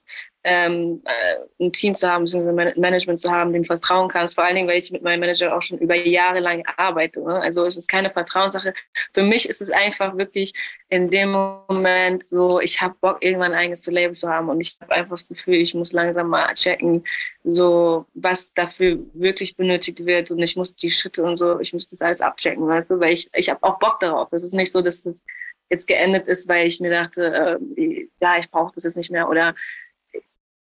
ähm, 0.47 1.01
äh, 1.05 1.65
ein 1.65 1.73
Team 1.73 1.97
zu 1.97 2.07
haben, 2.07 2.25
ein 2.31 2.73
Management 2.79 3.19
zu 3.19 3.31
haben, 3.31 3.51
dem 3.51 3.65
vertrauen 3.65 4.07
kannst. 4.07 4.35
Vor 4.35 4.43
allen 4.43 4.55
Dingen, 4.55 4.67
weil 4.67 4.77
ich 4.77 4.91
mit 4.91 5.01
meinem 5.01 5.19
Manager 5.19 5.57
auch 5.57 5.61
schon 5.63 5.79
über 5.79 5.95
Jahre 5.95 6.39
lang 6.39 6.63
arbeite. 6.77 7.19
Ne? 7.19 7.41
Also 7.41 7.65
es 7.65 7.77
ist 7.77 7.89
keine 7.89 8.11
Vertrauenssache. 8.11 8.75
Für 9.11 9.23
mich 9.23 9.49
ist 9.49 9.59
es 9.59 9.71
einfach 9.71 10.15
wirklich 10.15 10.53
in 10.89 11.09
dem 11.09 11.31
Moment 11.31 12.23
so, 12.29 12.59
ich 12.59 12.79
habe 12.79 12.93
Bock, 13.01 13.17
irgendwann 13.21 13.53
ein 13.53 13.59
eigenes 13.59 13.83
Label 13.87 14.15
zu 14.15 14.29
haben 14.29 14.49
und 14.49 14.61
ich 14.61 14.77
habe 14.79 14.93
einfach 14.93 15.15
das 15.17 15.27
Gefühl, 15.27 15.55
ich 15.55 15.73
muss 15.73 15.93
langsam 15.93 16.27
mal 16.27 16.53
checken, 16.53 17.03
so 17.43 18.05
was 18.13 18.53
dafür 18.53 18.99
wirklich 19.13 19.57
benötigt 19.57 20.05
wird 20.05 20.29
und 20.29 20.39
ich 20.43 20.55
muss 20.55 20.75
die 20.75 20.91
Schritte 20.91 21.23
und 21.23 21.37
so, 21.37 21.59
ich 21.59 21.73
muss 21.73 21.87
das 21.87 22.01
alles 22.01 22.21
abchecken, 22.21 22.67
weißt 22.67 22.91
du? 22.91 22.99
weil 22.99 23.13
ich, 23.13 23.29
ich 23.33 23.49
habe 23.49 23.63
auch 23.63 23.79
Bock 23.79 23.99
darauf. 23.99 24.31
Es 24.31 24.43
ist 24.43 24.53
nicht 24.53 24.71
so, 24.71 24.83
dass 24.83 25.07
es 25.07 25.23
jetzt 25.71 25.87
geendet 25.87 26.27
ist, 26.27 26.47
weil 26.47 26.67
ich 26.67 26.79
mir 26.79 26.91
dachte, 26.91 27.59
äh, 27.75 28.07
ja, 28.21 28.37
ich 28.37 28.51
brauche 28.51 28.75
das 28.75 28.83
jetzt 28.83 28.97
nicht 28.97 29.09
mehr 29.09 29.27
oder 29.27 29.55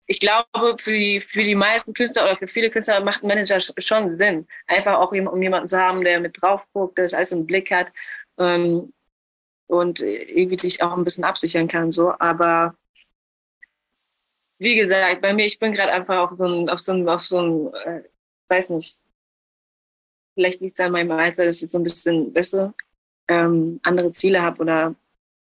ich 0.06 0.20
glaube, 0.20 0.76
für 0.78 0.92
die, 0.92 1.20
für 1.20 1.42
die 1.42 1.54
meisten 1.54 1.94
Künstler 1.94 2.24
oder 2.24 2.36
für 2.36 2.48
viele 2.48 2.70
Künstler 2.70 3.02
macht 3.02 3.22
ein 3.22 3.28
Manager 3.28 3.58
schon 3.60 4.16
Sinn. 4.16 4.46
Einfach 4.66 4.96
auch 4.96 5.12
um 5.12 5.42
jemanden 5.42 5.68
zu 5.68 5.78
haben, 5.78 6.04
der 6.04 6.20
mit 6.20 6.40
drauf 6.40 6.62
guckt, 6.72 6.98
der 6.98 7.04
das 7.04 7.14
alles 7.14 7.32
im 7.32 7.46
Blick 7.46 7.70
hat 7.70 7.90
ähm, 8.38 8.92
und 9.66 10.00
irgendwie 10.00 10.58
sich 10.58 10.82
auch 10.82 10.96
ein 10.96 11.04
bisschen 11.04 11.24
absichern 11.24 11.68
kann. 11.68 11.90
So. 11.92 12.12
Aber 12.18 12.76
wie 14.58 14.76
gesagt, 14.76 15.22
bei 15.22 15.32
mir, 15.32 15.46
ich 15.46 15.58
bin 15.58 15.72
gerade 15.72 15.92
einfach 15.92 16.30
auf 16.30 16.38
so 16.38 16.44
ein, 16.44 16.68
auf 16.68 16.80
so 16.80 16.92
ein, 16.92 17.18
so 17.20 17.40
ein 17.40 17.74
äh, 17.74 18.02
weiß 18.48 18.70
nicht, 18.70 18.98
vielleicht 20.34 20.60
liegt 20.60 20.78
es 20.78 20.84
an 20.84 20.92
meinem 20.92 21.12
Alter, 21.12 21.46
dass 21.46 21.62
ich 21.62 21.70
so 21.70 21.78
ein 21.78 21.84
bisschen 21.84 22.32
besser 22.32 22.74
ähm, 23.28 23.80
andere 23.84 24.12
Ziele 24.12 24.42
habe 24.42 24.60
oder 24.60 24.94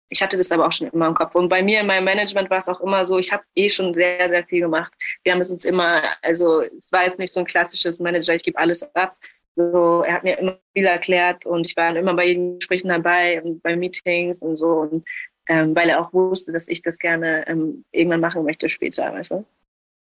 ich 0.09 0.21
hatte 0.21 0.37
das 0.37 0.51
aber 0.51 0.67
auch 0.67 0.71
schon 0.71 0.89
immer 0.89 1.07
im 1.07 1.13
Kopf. 1.13 1.35
Und 1.35 1.49
bei 1.49 1.61
mir 1.61 1.81
in 1.81 1.87
meinem 1.87 2.03
Management 2.03 2.49
war 2.49 2.57
es 2.57 2.67
auch 2.67 2.81
immer 2.81 3.05
so, 3.05 3.17
ich 3.19 3.31
habe 3.31 3.43
eh 3.55 3.69
schon 3.69 3.93
sehr, 3.93 4.27
sehr 4.27 4.43
viel 4.45 4.61
gemacht. 4.61 4.91
Wir 5.23 5.33
haben 5.33 5.41
es 5.41 5.51
uns 5.51 5.65
immer, 5.65 6.01
also 6.21 6.61
es 6.61 6.91
war 6.91 7.03
jetzt 7.03 7.19
nicht 7.19 7.33
so 7.33 7.39
ein 7.39 7.45
klassisches 7.45 7.99
Manager, 7.99 8.33
ich 8.33 8.43
gebe 8.43 8.57
alles 8.57 8.83
ab. 8.95 9.15
So, 9.55 10.03
er 10.05 10.13
hat 10.13 10.23
mir 10.23 10.39
immer 10.39 10.57
viel 10.73 10.85
erklärt 10.85 11.45
und 11.45 11.65
ich 11.65 11.75
war 11.75 11.95
immer 11.95 12.13
bei 12.13 12.27
jedem 12.27 12.59
Gesprächen 12.59 12.89
dabei 12.89 13.41
und 13.43 13.61
bei 13.61 13.75
Meetings 13.75 14.39
und 14.39 14.57
so. 14.57 14.67
Und 14.67 15.05
ähm, 15.47 15.75
weil 15.75 15.89
er 15.89 15.99
auch 15.99 16.13
wusste, 16.13 16.51
dass 16.51 16.67
ich 16.67 16.81
das 16.81 16.97
gerne 16.97 17.47
ähm, 17.47 17.83
irgendwann 17.91 18.21
machen 18.21 18.43
möchte 18.43 18.69
später, 18.69 19.11
weißt 19.13 19.31
du? 19.31 19.45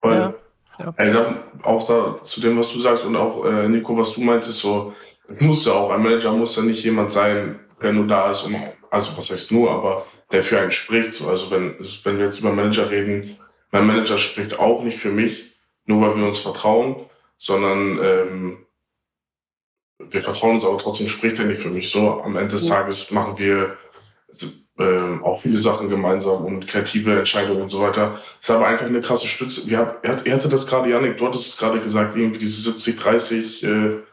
Ja. 0.04 0.34
ja. 0.80 0.94
ja. 1.04 1.44
auch 1.64 1.88
da 1.88 2.24
zu 2.24 2.40
dem, 2.40 2.58
was 2.58 2.72
du 2.72 2.82
sagst 2.82 3.04
und 3.04 3.16
auch 3.16 3.46
äh, 3.46 3.68
Nico, 3.68 3.98
was 3.98 4.14
du 4.14 4.22
meinst, 4.22 4.48
ist 4.50 4.60
so, 4.60 4.94
es 5.28 5.42
muss 5.42 5.66
ja 5.66 5.74
auch, 5.74 5.90
ein 5.90 6.04
Manager 6.04 6.32
muss 6.32 6.56
ja 6.56 6.64
nicht 6.64 6.84
jemand 6.84 7.12
sein, 7.12 7.60
der 7.82 7.94
nur 7.94 8.08
da 8.08 8.32
ist, 8.32 8.44
um, 8.44 8.56
also 8.90 9.18
was 9.18 9.30
heißt 9.30 9.52
nur, 9.52 9.72
aber 9.72 10.06
der 10.32 10.44
für 10.44 10.60
einen 10.60 10.72
spricht. 10.72 11.22
Also 11.22 11.52
wenn, 11.52 11.76
wenn 12.04 12.18
wir 12.18 12.26
jetzt 12.26 12.40
über 12.40 12.52
Manager 12.52 12.90
reden, 12.90 13.38
mein 13.72 13.86
Manager 13.86 14.18
spricht 14.18 14.60
auch 14.60 14.84
nicht 14.84 14.98
für 14.98 15.12
mich, 15.12 15.52
nur 15.86 16.02
weil 16.02 16.18
wir 16.18 16.26
uns 16.26 16.40
vertrauen, 16.40 17.06
sondern 17.38 18.00
ähm, 18.02 18.58
wir 20.00 20.24
vertrauen 20.24 20.56
uns, 20.56 20.64
aber 20.64 20.78
trotzdem 20.78 21.10
spricht 21.10 21.40
er 21.40 21.46
nicht 21.46 21.62
für 21.62 21.70
mich. 21.70 21.90
So 21.90 22.22
am 22.22 22.36
Ende 22.36 22.54
des 22.54 22.68
Tages 22.68 23.12
machen 23.12 23.38
wir 23.38 23.78
äh, 24.80 25.24
auch 25.24 25.40
viele 25.40 25.58
Sachen 25.58 25.90
gemeinsam 25.90 26.46
und 26.46 26.68
kreative 26.68 27.18
Entscheidungen 27.18 27.64
und 27.64 27.70
so 27.70 27.82
weiter. 27.82 28.22
Ist 28.40 28.52
aber 28.52 28.68
einfach 28.68 28.86
eine 28.86 29.02
krasse 29.02 29.28
Stütze. 29.28 29.68
Wir, 29.68 29.98
er, 30.04 30.26
er 30.26 30.34
hatte 30.36 30.50
das 30.50 30.68
gerade, 30.68 30.90
Janik, 30.90 31.18
du 31.18 31.26
hattest 31.26 31.48
es 31.48 31.58
gerade 31.58 31.80
gesagt, 31.82 32.16
irgendwie 32.16 32.40
diese 32.40 32.70
70-30 32.72 33.66
äh, 33.66 34.04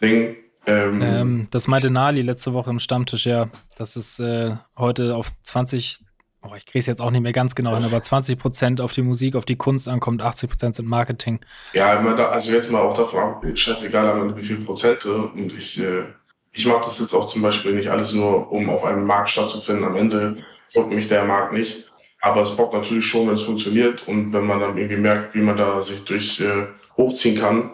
Ding. 0.00 0.36
Ähm, 0.70 1.00
ähm, 1.02 1.48
das 1.50 1.68
meinte 1.68 1.90
Nali 1.90 2.22
letzte 2.22 2.52
Woche 2.52 2.70
im 2.70 2.78
Stammtisch, 2.78 3.26
ja. 3.26 3.48
Dass 3.78 3.96
es 3.96 4.18
äh, 4.20 4.54
heute 4.76 5.16
auf 5.16 5.28
20, 5.42 6.00
oh, 6.42 6.54
ich 6.56 6.66
kriege 6.66 6.78
es 6.78 6.86
jetzt 6.86 7.00
auch 7.00 7.10
nicht 7.10 7.22
mehr 7.22 7.32
ganz 7.32 7.54
genau 7.54 7.74
hin, 7.74 7.84
aber 7.84 8.00
20 8.00 8.38
Prozent 8.38 8.80
auf 8.80 8.92
die 8.92 9.02
Musik, 9.02 9.36
auf 9.36 9.44
die 9.44 9.56
Kunst 9.56 9.88
ankommt, 9.88 10.22
80 10.22 10.50
Prozent 10.50 10.76
sind 10.76 10.88
Marketing. 10.88 11.40
Ja, 11.72 11.98
also 12.30 12.52
jetzt 12.52 12.70
mal 12.70 12.80
auch 12.80 12.94
davon, 12.94 13.56
scheißegal, 13.56 14.36
wie 14.36 14.42
viele 14.42 14.60
Prozente. 14.60 15.16
Und 15.16 15.52
ich, 15.52 15.80
äh, 15.80 16.04
ich 16.52 16.66
mache 16.66 16.84
das 16.84 17.00
jetzt 17.00 17.14
auch 17.14 17.28
zum 17.28 17.42
Beispiel 17.42 17.74
nicht 17.74 17.90
alles 17.90 18.12
nur, 18.12 18.50
um 18.52 18.70
auf 18.70 18.84
einem 18.84 19.04
Markt 19.04 19.30
stattzufinden. 19.30 19.84
Am 19.84 19.96
Ende 19.96 20.36
bockt 20.74 20.92
mich 20.92 21.08
der 21.08 21.24
Markt 21.24 21.52
nicht. 21.52 21.86
Aber 22.22 22.42
es 22.42 22.54
bockt 22.54 22.74
natürlich 22.74 23.06
schon, 23.06 23.28
wenn 23.28 23.34
es 23.34 23.42
funktioniert. 23.42 24.06
Und 24.06 24.32
wenn 24.32 24.46
man 24.46 24.60
dann 24.60 24.76
irgendwie 24.76 25.00
merkt, 25.00 25.34
wie 25.34 25.40
man 25.40 25.56
da 25.56 25.80
sich 25.80 26.04
durch 26.04 26.38
äh, 26.40 26.66
hochziehen 26.96 27.40
kann, 27.40 27.70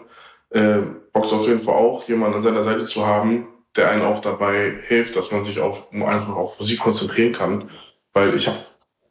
äh, 0.51 0.79
bockt 1.17 1.31
es 1.31 1.33
auf 1.33 1.47
jeden 1.47 1.59
Fall 1.59 1.75
auch, 1.75 2.07
jemanden 2.07 2.37
an 2.37 2.41
seiner 2.41 2.61
Seite 2.61 2.85
zu 2.85 3.05
haben, 3.05 3.47
der 3.75 3.89
einen 3.89 4.03
auch 4.03 4.19
dabei 4.19 4.73
hilft, 4.87 5.15
dass 5.15 5.31
man 5.31 5.43
sich 5.43 5.59
auf, 5.59 5.91
einfach 5.91 6.35
auf 6.35 6.59
Musik 6.59 6.79
konzentrieren 6.79 7.33
kann. 7.33 7.69
Weil 8.13 8.35
ich 8.35 8.47
habe, 8.47 8.57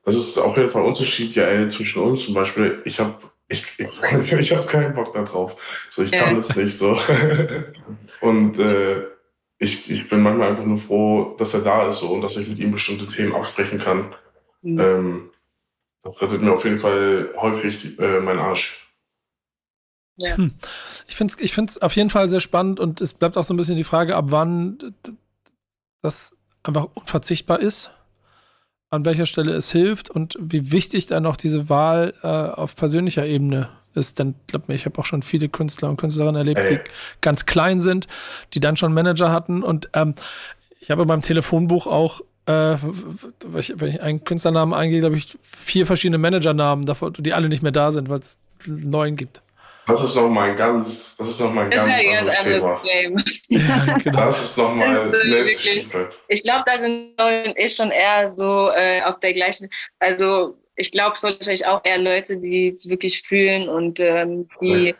das 0.04 0.16
ist 0.16 0.38
auf 0.38 0.56
jeden 0.56 0.70
Fall 0.70 0.82
ein 0.82 0.88
Unterschied, 0.88 1.34
ja, 1.34 1.68
zwischen 1.68 2.02
uns 2.02 2.24
zum 2.24 2.34
Beispiel. 2.34 2.82
Ich 2.84 3.00
habe 3.00 3.14
ich, 3.48 3.64
ich, 3.78 4.32
ich 4.32 4.56
habe 4.56 4.66
keinen 4.66 4.94
Bock 4.94 5.14
mehr 5.14 5.24
drauf. 5.24 5.56
So, 5.88 6.02
ich 6.02 6.12
kann 6.12 6.36
es 6.36 6.54
nicht 6.56 6.76
so. 6.78 6.98
Und 8.20 8.58
äh, 8.58 9.02
ich, 9.58 9.90
ich 9.90 10.08
bin 10.08 10.22
manchmal 10.22 10.50
einfach 10.50 10.64
nur 10.64 10.78
froh, 10.78 11.34
dass 11.38 11.54
er 11.54 11.60
da 11.60 11.88
ist 11.88 12.00
so, 12.00 12.08
und 12.08 12.20
dass 12.20 12.36
ich 12.36 12.46
mit 12.46 12.58
ihm 12.58 12.72
bestimmte 12.72 13.08
Themen 13.08 13.34
absprechen 13.34 13.78
kann. 13.78 14.14
Mhm. 14.60 14.80
Ähm, 14.80 15.30
das 16.02 16.20
rettet 16.20 16.42
mir 16.42 16.52
auf 16.52 16.64
jeden 16.64 16.78
Fall 16.78 17.30
häufig 17.36 17.98
äh, 17.98 18.20
meinen 18.20 18.38
Arsch. 18.38 18.85
Ja. 20.16 20.36
Hm. 20.36 20.54
Ich 21.08 21.16
finde 21.16 21.34
es 21.34 21.40
ich 21.40 21.52
find's 21.52 21.78
auf 21.78 21.94
jeden 21.94 22.10
Fall 22.10 22.28
sehr 22.28 22.40
spannend 22.40 22.80
und 22.80 23.00
es 23.00 23.14
bleibt 23.14 23.36
auch 23.36 23.44
so 23.44 23.52
ein 23.52 23.56
bisschen 23.56 23.76
die 23.76 23.84
Frage, 23.84 24.16
ab 24.16 24.26
wann 24.28 24.94
das 26.02 26.34
einfach 26.62 26.88
unverzichtbar 26.94 27.60
ist, 27.60 27.90
an 28.90 29.04
welcher 29.04 29.26
Stelle 29.26 29.52
es 29.52 29.70
hilft 29.70 30.10
und 30.10 30.36
wie 30.40 30.72
wichtig 30.72 31.06
dann 31.06 31.22
noch 31.22 31.36
diese 31.36 31.68
Wahl 31.68 32.14
äh, 32.22 32.26
auf 32.26 32.76
persönlicher 32.76 33.26
Ebene 33.26 33.68
ist. 33.94 34.18
Denn 34.18 34.34
glaub 34.46 34.68
mir, 34.68 34.74
ich 34.74 34.86
habe 34.86 34.98
auch 34.98 35.04
schon 35.04 35.22
viele 35.22 35.48
Künstler 35.48 35.88
und 35.88 35.96
Künstlerinnen 35.96 36.36
erlebt, 36.36 36.60
Ey. 36.60 36.76
die 36.76 36.90
ganz 37.20 37.46
klein 37.46 37.80
sind, 37.80 38.06
die 38.54 38.60
dann 38.60 38.76
schon 38.76 38.92
Manager 38.92 39.30
hatten. 39.30 39.62
Und 39.62 39.90
ähm, 39.92 40.14
ich 40.80 40.90
habe 40.90 41.06
beim 41.06 41.22
Telefonbuch 41.22 41.86
auch 41.86 42.20
äh, 42.46 42.76
wenn 43.44 43.88
ich 43.88 44.00
einen 44.02 44.22
Künstlernamen 44.22 44.72
eingehe, 44.72 45.00
glaube 45.00 45.16
ich, 45.16 45.36
vier 45.42 45.84
verschiedene 45.84 46.18
Managernamen, 46.18 46.86
die 47.18 47.32
alle 47.32 47.48
nicht 47.48 47.62
mehr 47.62 47.72
da 47.72 47.90
sind, 47.90 48.08
weil 48.08 48.20
es 48.20 48.38
einen 48.66 48.90
neuen 48.90 49.16
gibt. 49.16 49.42
Das 49.86 50.02
ist 50.02 50.16
nochmal 50.16 50.50
ein 50.50 50.56
ganz, 50.56 51.16
das 51.16 51.28
ist 51.28 51.40
noch 51.40 51.52
mal 51.52 51.64
ein 51.64 51.70
ganz 51.70 51.86
ja 51.86 52.18
anderes 52.18 52.42
Thema. 52.42 52.80
Ja, 53.48 53.96
genau. 53.98 54.18
Das 54.18 54.42
ist 54.42 54.58
nochmal 54.58 55.12
nächste 55.24 56.08
Ich 56.26 56.42
glaube, 56.42 56.64
da 56.66 56.76
sind 56.76 57.14
ich 57.56 57.76
schon 57.76 57.92
eher 57.92 58.32
so 58.32 58.70
äh, 58.70 59.02
auf 59.02 59.20
der 59.20 59.32
gleichen, 59.32 59.70
also 60.00 60.56
ich 60.74 60.90
glaube, 60.90 61.14
es 61.14 61.20
sind 61.20 61.38
wahrscheinlich 61.38 61.66
auch 61.66 61.80
eher 61.84 62.00
Leute, 62.00 62.36
die 62.36 62.74
es 62.76 62.88
wirklich 62.88 63.22
fühlen 63.22 63.68
und 63.68 64.00
ähm, 64.00 64.48
die, 64.60 64.94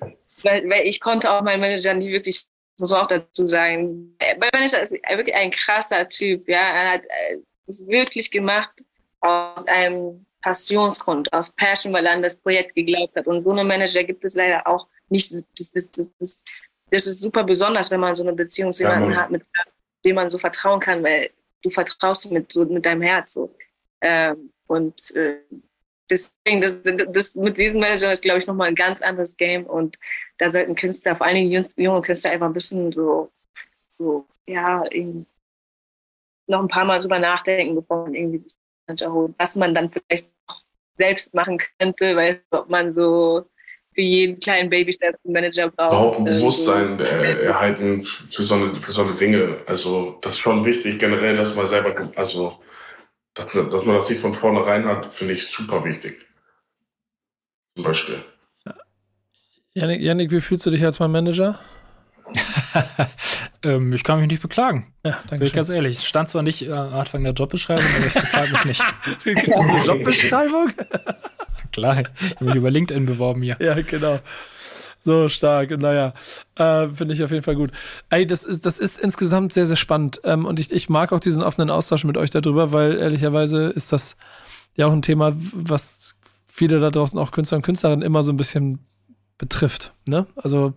weil, 0.45 0.69
weil 0.71 0.87
ich 0.87 1.01
konnte 1.01 1.33
auch 1.33 1.43
meinen 1.43 1.61
Manager 1.61 1.93
nie 1.93 2.13
wirklich, 2.13 2.45
muss 2.79 2.93
auch 2.93 3.09
dazu 3.09 3.49
sagen, 3.49 4.17
mein 4.21 4.51
Manager 4.53 4.81
ist 4.81 4.93
wirklich 4.93 5.35
ein 5.35 5.51
krasser 5.51 6.09
Typ, 6.09 6.49
ja, 6.49 6.61
er 6.61 6.93
hat 6.93 7.03
äh, 7.03 7.39
es 7.67 7.85
wirklich 7.87 8.31
gemacht 8.31 8.85
aus 9.21 9.67
einem 9.67 10.26
Passionsgrund, 10.47 11.33
aus 11.33 11.51
Passion, 11.51 11.93
weil 11.93 12.07
er 12.07 12.13
an 12.13 12.23
das 12.23 12.37
Projekt 12.37 12.77
geglaubt 12.77 13.17
hat 13.17 13.27
und 13.27 13.43
so 13.43 13.51
eine 13.51 13.65
Manager 13.65 14.05
gibt 14.05 14.25
es 14.25 14.35
leider 14.35 14.65
auch 14.65 14.87
nicht, 15.09 15.35
das, 15.35 15.73
das, 15.73 16.11
das, 16.21 16.43
das 16.89 17.07
ist 17.09 17.19
super 17.19 17.43
besonders, 17.43 17.91
wenn 17.91 17.99
man 17.99 18.15
so 18.15 18.23
eine 18.23 18.33
Beziehung 18.33 18.73
zu 18.73 18.85
jemandem 18.85 19.11
ja, 19.11 19.23
hat, 19.23 19.31
mit 19.33 19.43
dem 20.05 20.15
man 20.15 20.31
so 20.31 20.39
vertrauen 20.39 20.79
kann, 20.79 21.03
weil 21.03 21.31
du 21.63 21.71
vertraust 21.71 22.31
mit, 22.31 22.53
so, 22.53 22.65
mit 22.65 22.87
deinem 22.87 23.03
Herz 23.03 23.33
so. 23.33 23.53
Ähm, 24.01 24.53
und 24.69 25.13
äh, 25.17 25.39
deswegen, 26.09 26.61
das, 26.61 26.75
das, 27.09 27.35
mit 27.35 27.57
diesen 27.57 27.81
Managern 27.81 28.13
ist, 28.13 28.23
glaube 28.23 28.39
ich, 28.39 28.47
nochmal 28.47 28.69
ein 28.69 28.77
ganz 28.77 29.03
anderes 29.03 29.37
Game. 29.37 29.67
Und 29.67 29.99
da 30.39 30.51
sollten 30.51 30.77
Künstler, 30.77 31.17
vor 31.17 31.27
allen 31.27 31.35
Dingen 31.35 31.65
junge 31.77 32.03
Künstler, 32.03 32.31
einfach 32.31 32.47
ein 32.47 32.53
bisschen 32.53 32.93
so, 32.93 33.33
so 33.99 34.29
ja, 34.47 34.85
noch 36.47 36.61
ein 36.61 36.69
paar 36.69 36.85
Mal 36.85 37.01
drüber 37.01 37.19
nachdenken, 37.19 37.75
bevor 37.75 38.05
man 38.05 38.15
irgendwie 38.15 38.45
Manager 38.87 39.13
holt, 39.13 39.35
was 39.39 39.57
man 39.57 39.75
dann 39.75 39.91
vielleicht 39.91 40.36
selbst 40.99 41.35
machen 41.35 41.59
könnte, 41.79 42.17
weil 42.17 42.43
ob 42.51 42.69
man 42.69 42.93
so 42.93 43.47
für 43.95 44.03
jeden 44.03 44.39
kleinen 44.41 44.69
Babystep 44.69 45.17
einen 45.25 45.33
Manager 45.33 45.71
braucht. 45.71 45.93
Überhaupt 45.93 46.19
ein 46.19 46.27
äh, 46.27 46.31
Bewusstsein 46.35 47.01
äh, 47.01 47.45
erhalten 47.45 48.03
für 48.03 48.43
so, 48.43 48.55
eine, 48.55 48.75
für 48.75 48.93
so 48.93 49.03
eine 49.03 49.15
Dinge. 49.15 49.59
Also 49.67 50.19
das 50.21 50.35
ist 50.35 50.41
schon 50.41 50.65
wichtig, 50.65 50.99
generell, 50.99 51.35
dass 51.35 51.57
man 51.57 51.67
selber, 51.67 51.95
also 52.15 52.61
dass, 53.35 53.53
dass 53.53 53.85
man 53.85 53.95
das 53.95 54.09
nicht 54.11 54.21
von 54.21 54.35
vornherein 54.35 54.87
hat, 54.87 55.07
finde 55.07 55.35
ich 55.35 55.47
super 55.47 55.83
wichtig. 55.85 56.27
Zum 57.75 57.85
Beispiel. 57.85 58.23
Janik, 59.75 60.01
Janik, 60.01 60.31
wie 60.31 60.41
fühlst 60.41 60.65
du 60.65 60.71
dich 60.71 60.85
als 60.85 60.99
mein 60.99 61.11
Manager? 61.11 61.59
ähm, 63.65 63.93
ich 63.93 64.05
kann 64.05 64.19
mich 64.21 64.29
nicht 64.29 64.43
beklagen. 64.43 64.93
Ja, 65.05 65.13
danke. 65.13 65.39
Bin 65.39 65.47
ich 65.47 65.53
ganz 65.53 65.69
ehrlich. 65.69 66.07
Stand 66.07 66.29
zwar 66.29 66.43
nicht 66.43 66.67
äh, 66.67 66.73
am 66.73 66.95
Anfang 66.95 67.23
der 67.23 67.33
Jobbeschreibung, 67.33 67.85
aber 67.85 68.07
ich 68.07 68.15
beklage 68.15 68.53
mich 68.53 68.65
nicht. 68.65 68.85
Gibt 69.25 69.49
es 69.49 69.59
eine 69.59 69.85
Jobbeschreibung? 69.85 70.73
Klar, 71.73 72.01
ich 72.01 72.07
habe 72.37 72.45
mich 72.45 72.55
über 72.55 72.71
LinkedIn 72.71 73.07
beworben 73.07 73.43
hier. 73.43 73.57
Ja, 73.61 73.81
genau. 73.81 74.19
So 74.99 75.29
stark. 75.29 75.71
Naja, 75.79 76.15
äh, 76.57 76.89
finde 76.89 77.15
ich 77.15 77.23
auf 77.23 77.31
jeden 77.31 77.43
Fall 77.43 77.55
gut. 77.55 77.71
Ey, 78.11 78.27
das 78.27 78.45
ist, 78.45 78.67
das 78.67 78.79
ist 78.79 78.99
insgesamt 78.99 79.53
sehr, 79.53 79.67
sehr 79.67 79.77
spannend. 79.77 80.21
Ähm, 80.25 80.47
und 80.47 80.59
ich, 80.59 80.73
ich 80.73 80.89
mag 80.89 81.13
auch 81.13 81.21
diesen 81.21 81.43
offenen 81.43 81.71
Austausch 81.71 82.05
mit 82.05 82.17
euch 82.17 82.31
darüber, 82.31 82.73
weil 82.73 82.99
ehrlicherweise 82.99 83.67
ist 83.67 83.93
das 83.93 84.17
ja 84.75 84.87
auch 84.87 84.93
ein 84.93 85.03
Thema, 85.03 85.37
was 85.53 86.17
viele 86.47 86.81
da 86.81 86.91
draußen, 86.91 87.19
auch 87.19 87.31
Künstler 87.31 87.57
und 87.57 87.63
Künstlerinnen, 87.63 88.03
immer 88.03 88.23
so 88.23 88.33
ein 88.33 88.37
bisschen 88.37 88.81
betrifft. 89.39 89.93
Ne? 90.07 90.27
Also 90.37 90.73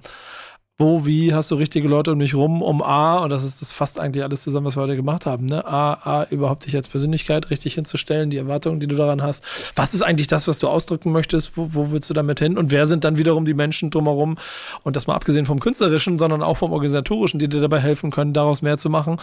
wo, 0.79 1.05
wie 1.05 1.33
hast 1.33 1.51
du 1.51 1.55
richtige 1.55 1.89
Leute 1.89 2.13
um 2.13 2.19
dich 2.19 2.33
rum, 2.35 2.61
um 2.61 2.81
A, 2.81 3.17
und 3.17 3.31
das 3.31 3.43
ist 3.43 3.61
das 3.61 3.73
fast 3.73 3.99
eigentlich 3.99 4.23
alles 4.23 4.43
zusammen, 4.43 4.65
was 4.65 4.77
wir 4.77 4.83
heute 4.83 4.95
gemacht 4.95 5.25
haben, 5.25 5.45
ne? 5.45 5.65
A, 5.65 5.93
A, 5.93 6.27
überhaupt 6.29 6.65
dich 6.65 6.73
als 6.73 6.87
Persönlichkeit 6.87 7.49
richtig 7.49 7.73
hinzustellen, 7.73 8.29
die 8.29 8.37
Erwartungen, 8.37 8.79
die 8.79 8.87
du 8.87 8.95
daran 8.95 9.21
hast. 9.21 9.43
Was 9.75 9.93
ist 9.93 10.03
eigentlich 10.03 10.27
das, 10.27 10.47
was 10.47 10.57
du 10.59 10.69
ausdrücken 10.69 11.11
möchtest? 11.11 11.57
Wo, 11.57 11.73
wo 11.73 11.91
willst 11.91 12.09
du 12.09 12.13
damit 12.13 12.39
hin? 12.39 12.57
Und 12.57 12.71
wer 12.71 12.87
sind 12.87 13.03
dann 13.03 13.17
wiederum 13.17 13.43
die 13.43 13.53
Menschen 13.53 13.91
drumherum? 13.91 14.37
Und 14.83 14.95
das 14.95 15.05
mal 15.05 15.15
abgesehen 15.15 15.45
vom 15.45 15.59
Künstlerischen, 15.59 16.17
sondern 16.17 16.41
auch 16.41 16.55
vom 16.55 16.71
Organisatorischen, 16.71 17.39
die 17.39 17.49
dir 17.49 17.59
dabei 17.59 17.81
helfen 17.81 18.09
können, 18.09 18.33
daraus 18.33 18.61
mehr 18.61 18.77
zu 18.77 18.89
machen. 18.89 19.19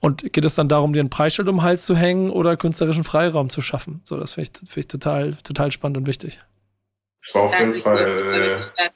Und 0.00 0.34
geht 0.34 0.44
es 0.44 0.54
dann 0.54 0.68
darum, 0.68 0.92
dir 0.92 1.02
ein 1.02 1.08
Preisschild 1.08 1.48
um 1.48 1.56
den 1.56 1.62
Hals 1.62 1.86
zu 1.86 1.96
hängen 1.96 2.28
oder 2.28 2.58
künstlerischen 2.58 3.04
Freiraum 3.04 3.48
zu 3.48 3.62
schaffen? 3.62 4.02
So, 4.04 4.18
das 4.18 4.34
finde 4.34 4.50
ich, 4.52 4.68
find 4.68 4.84
ich 4.84 4.88
total, 4.88 5.32
total 5.44 5.72
spannend 5.72 5.96
und 5.96 6.06
wichtig. 6.06 6.38
Auf 7.32 7.58
jeden 7.58 7.72
Fall, 7.72 8.60
äh, 8.76 8.90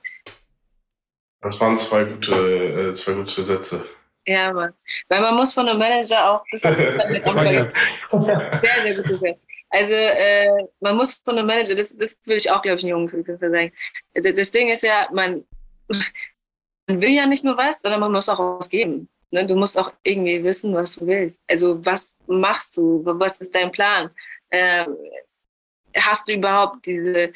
das 1.44 1.60
waren 1.60 1.76
zwei 1.76 2.04
gute, 2.04 2.32
äh, 2.32 2.94
zwei 2.94 3.12
gute 3.12 3.44
Sätze. 3.44 3.84
Ja, 4.26 4.52
Mann. 4.52 4.72
Weil 5.08 5.20
man 5.20 5.36
muss 5.36 5.52
von 5.52 5.68
einem 5.68 5.78
Manager 5.78 6.30
auch 6.30 6.44
das 6.50 6.60
sehr, 6.62 6.74
sehr 6.74 8.94
gute 8.94 9.16
Sätze. 9.16 9.40
Also 9.68 9.92
äh, 9.92 10.66
man 10.80 10.96
muss 10.96 11.14
von 11.14 11.36
einem 11.36 11.46
Manager, 11.46 11.74
das, 11.74 11.94
das 11.96 12.16
will 12.24 12.36
ich 12.36 12.50
auch, 12.50 12.62
glaube 12.62 12.78
ich, 12.78 12.84
einen 12.84 12.90
jungen 12.90 13.08
Künstler 13.08 13.38
sagen. 13.38 13.72
Das 14.14 14.50
Ding 14.50 14.70
ist 14.70 14.82
ja, 14.82 15.08
man, 15.12 15.44
man 15.88 17.02
will 17.02 17.10
ja 17.10 17.26
nicht 17.26 17.44
nur 17.44 17.58
was, 17.58 17.80
sondern 17.82 18.00
man 18.00 18.12
muss 18.12 18.28
auch 18.28 18.38
was 18.38 18.68
geben. 18.68 19.08
Ne? 19.30 19.46
Du 19.46 19.54
musst 19.54 19.76
auch 19.76 19.92
irgendwie 20.02 20.42
wissen, 20.42 20.74
was 20.74 20.92
du 20.92 21.06
willst. 21.06 21.40
Also 21.50 21.84
was 21.84 22.14
machst 22.26 22.76
du? 22.76 23.02
Was 23.04 23.38
ist 23.38 23.54
dein 23.54 23.72
Plan? 23.72 24.10
Äh, 24.48 24.86
hast 25.98 26.28
du 26.28 26.32
überhaupt 26.32 26.86
diese, 26.86 27.32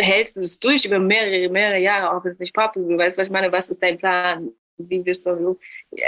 hältst 0.00 0.36
du 0.36 0.40
es 0.40 0.58
durch 0.58 0.84
über 0.84 0.98
mehrere, 0.98 1.48
mehrere 1.48 1.78
Jahre, 1.78 2.14
auch 2.16 2.24
wenn 2.24 2.32
es 2.32 2.38
nicht. 2.38 2.56
Du 2.56 2.98
weißt, 2.98 3.16
was 3.18 3.26
ich 3.26 3.32
meine, 3.32 3.52
was 3.52 3.70
ist 3.70 3.82
dein 3.82 3.98
Plan? 3.98 4.50
Wie 4.78 5.04
wirst 5.04 5.26
du, 5.26 5.58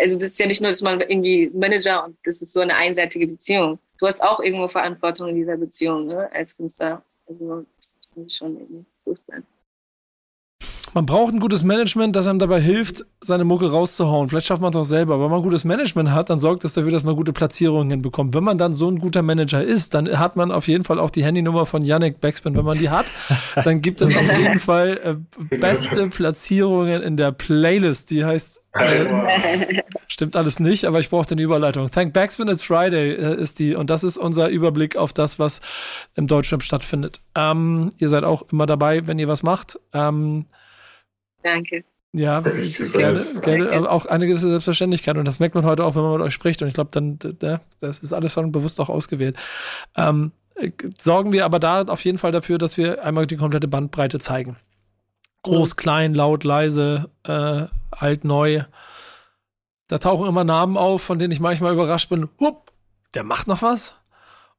also 0.00 0.18
das 0.18 0.30
ist 0.30 0.38
ja 0.38 0.46
nicht 0.46 0.62
nur, 0.62 0.70
dass 0.70 0.80
man 0.80 1.00
irgendwie 1.00 1.50
Manager 1.52 2.06
und 2.06 2.16
das 2.24 2.40
ist 2.40 2.52
so 2.52 2.60
eine 2.60 2.74
einseitige 2.74 3.26
Beziehung. 3.26 3.78
Du 3.98 4.06
hast 4.06 4.22
auch 4.22 4.40
irgendwo 4.40 4.66
Verantwortung 4.66 5.28
in 5.28 5.36
dieser 5.36 5.56
Beziehung, 5.56 6.06
ne, 6.06 6.30
als 6.32 6.56
Künstler. 6.56 7.04
Also 7.26 7.66
das 7.76 8.16
muss 8.16 8.36
schon 8.36 8.58
irgendwie 8.58 8.84
gut 9.04 9.20
sein. 9.26 9.44
Man 10.94 11.06
braucht 11.06 11.32
ein 11.32 11.40
gutes 11.40 11.64
Management, 11.64 12.14
das 12.16 12.26
einem 12.26 12.38
dabei 12.38 12.60
hilft, 12.60 13.06
seine 13.20 13.44
Mucke 13.44 13.70
rauszuhauen. 13.70 14.28
Vielleicht 14.28 14.46
schafft 14.46 14.60
man 14.60 14.72
es 14.72 14.76
auch 14.76 14.84
selber. 14.84 15.14
Aber 15.14 15.24
wenn 15.24 15.30
man 15.30 15.40
ein 15.40 15.44
gutes 15.44 15.64
Management 15.64 16.10
hat, 16.10 16.28
dann 16.28 16.38
sorgt 16.38 16.64
es 16.64 16.74
dafür, 16.74 16.90
dass 16.90 17.02
man 17.02 17.16
gute 17.16 17.32
Platzierungen 17.32 17.90
hinbekommt. 17.90 18.34
Wenn 18.34 18.44
man 18.44 18.58
dann 18.58 18.74
so 18.74 18.90
ein 18.90 18.98
guter 18.98 19.22
Manager 19.22 19.62
ist, 19.62 19.94
dann 19.94 20.18
hat 20.18 20.36
man 20.36 20.52
auf 20.52 20.68
jeden 20.68 20.84
Fall 20.84 20.98
auch 20.98 21.08
die 21.08 21.24
Handynummer 21.24 21.64
von 21.64 21.80
Yannick 21.80 22.20
Backspin. 22.20 22.54
Wenn 22.56 22.66
man 22.66 22.76
die 22.76 22.90
hat, 22.90 23.06
dann 23.64 23.80
gibt 23.80 24.02
es 24.02 24.14
auf 24.14 24.38
jeden 24.38 24.58
Fall 24.58 25.00
äh, 25.50 25.56
beste 25.56 26.08
Platzierungen 26.08 27.00
in 27.00 27.16
der 27.16 27.32
Playlist. 27.32 28.10
Die 28.10 28.24
heißt 28.26 28.62
äh, 28.74 29.82
Stimmt 30.08 30.36
alles 30.36 30.60
nicht, 30.60 30.84
aber 30.84 31.00
ich 31.00 31.08
brauche 31.08 31.30
eine 31.30 31.40
Überleitung. 31.40 31.90
Thank 31.90 32.12
Backspin, 32.12 32.48
it's 32.48 32.62
Friday 32.62 33.12
äh, 33.12 33.40
ist 33.40 33.60
die 33.60 33.74
und 33.74 33.88
das 33.88 34.04
ist 34.04 34.18
unser 34.18 34.48
Überblick 34.48 34.96
auf 34.96 35.14
das, 35.14 35.38
was 35.38 35.62
im 36.14 36.26
Deutschland 36.26 36.62
stattfindet. 36.62 37.22
Ähm, 37.34 37.90
ihr 37.96 38.10
seid 38.10 38.24
auch 38.24 38.42
immer 38.52 38.66
dabei, 38.66 39.06
wenn 39.06 39.18
ihr 39.18 39.28
was 39.28 39.42
macht. 39.42 39.78
Ähm, 39.94 40.46
Danke. 41.42 41.84
Ja, 42.14 42.40
gerne, 42.92 43.22
gerne, 43.42 43.72
aber 43.72 43.90
auch 43.90 44.04
eine 44.04 44.26
gewisse 44.26 44.50
Selbstverständlichkeit 44.50 45.16
und 45.16 45.26
das 45.26 45.38
merkt 45.38 45.54
man 45.54 45.64
heute 45.64 45.84
auch, 45.84 45.94
wenn 45.94 46.02
man 46.02 46.12
mit 46.12 46.20
euch 46.20 46.34
spricht 46.34 46.60
und 46.60 46.68
ich 46.68 46.74
glaube, 46.74 46.90
dann, 46.92 47.18
das 47.80 48.00
ist 48.00 48.12
alles 48.12 48.34
schon 48.34 48.52
bewusst 48.52 48.80
auch 48.80 48.90
ausgewählt. 48.90 49.36
Ähm, 49.96 50.32
sorgen 50.98 51.32
wir 51.32 51.46
aber 51.46 51.58
da 51.58 51.82
auf 51.82 52.04
jeden 52.04 52.18
Fall 52.18 52.32
dafür, 52.32 52.58
dass 52.58 52.76
wir 52.76 53.02
einmal 53.02 53.26
die 53.26 53.36
komplette 53.36 53.66
Bandbreite 53.66 54.18
zeigen. 54.18 54.56
Groß, 55.42 55.76
klein, 55.76 56.14
laut, 56.14 56.44
leise, 56.44 57.10
äh, 57.24 57.64
alt, 57.90 58.24
neu. 58.24 58.62
Da 59.88 59.98
tauchen 59.98 60.28
immer 60.28 60.44
Namen 60.44 60.76
auf, 60.76 61.02
von 61.02 61.18
denen 61.18 61.32
ich 61.32 61.40
manchmal 61.40 61.72
überrascht 61.72 62.10
bin. 62.10 62.28
Hup, 62.38 62.72
der 63.14 63.24
macht 63.24 63.48
noch 63.48 63.62
was? 63.62 63.94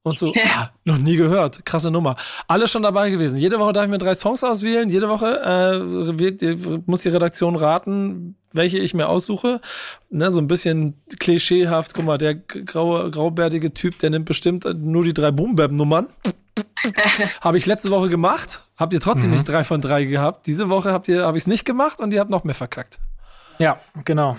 Und 0.05 0.17
so, 0.17 0.33
ah, 0.35 0.69
noch 0.83 0.97
nie 0.97 1.15
gehört. 1.15 1.65
Krasse 1.65 1.89
Nummer. 1.89 2.17
Alle 2.47 2.67
schon 2.67 2.83
dabei 2.83 3.09
gewesen. 3.09 3.39
Jede 3.39 3.57
Woche 3.57 3.71
darf 3.71 3.85
ich 3.85 3.89
mir 3.89 3.97
drei 3.97 4.13
Songs 4.15 4.43
auswählen. 4.43 4.89
Jede 4.89 5.07
Woche 5.07 5.41
äh, 5.41 6.19
wird, 6.19 6.87
muss 6.87 7.03
die 7.03 7.09
Redaktion 7.09 7.55
raten, 7.55 8.35
welche 8.51 8.79
ich 8.79 8.93
mir 8.93 9.07
aussuche. 9.07 9.61
Ne, 10.09 10.29
so 10.29 10.41
ein 10.41 10.47
bisschen 10.47 11.01
klischeehaft. 11.19 11.93
Guck 11.93 12.03
mal, 12.03 12.17
der 12.17 12.35
graue, 12.35 13.11
graubärtige 13.11 13.73
Typ, 13.73 13.97
der 13.99 14.09
nimmt 14.09 14.25
bestimmt 14.25 14.65
nur 14.75 15.05
die 15.05 15.13
drei 15.13 15.31
Boom-Bap-Nummern. 15.31 16.07
habe 17.41 17.57
ich 17.57 17.65
letzte 17.65 17.89
Woche 17.89 18.09
gemacht. 18.09 18.63
Habt 18.75 18.93
ihr 18.93 18.99
trotzdem 18.99 19.29
mhm. 19.29 19.37
nicht 19.37 19.47
drei 19.47 19.63
von 19.63 19.79
drei 19.79 20.03
gehabt. 20.03 20.47
Diese 20.47 20.67
Woche 20.67 20.91
habt 20.91 21.07
ihr, 21.07 21.25
habe 21.25 21.37
ich 21.37 21.43
es 21.43 21.47
nicht 21.47 21.63
gemacht 21.63 22.01
und 22.01 22.13
ihr 22.13 22.19
habt 22.19 22.29
noch 22.29 22.43
mehr 22.43 22.55
verkackt. 22.55 22.99
Ja, 23.57 23.79
genau 24.03 24.35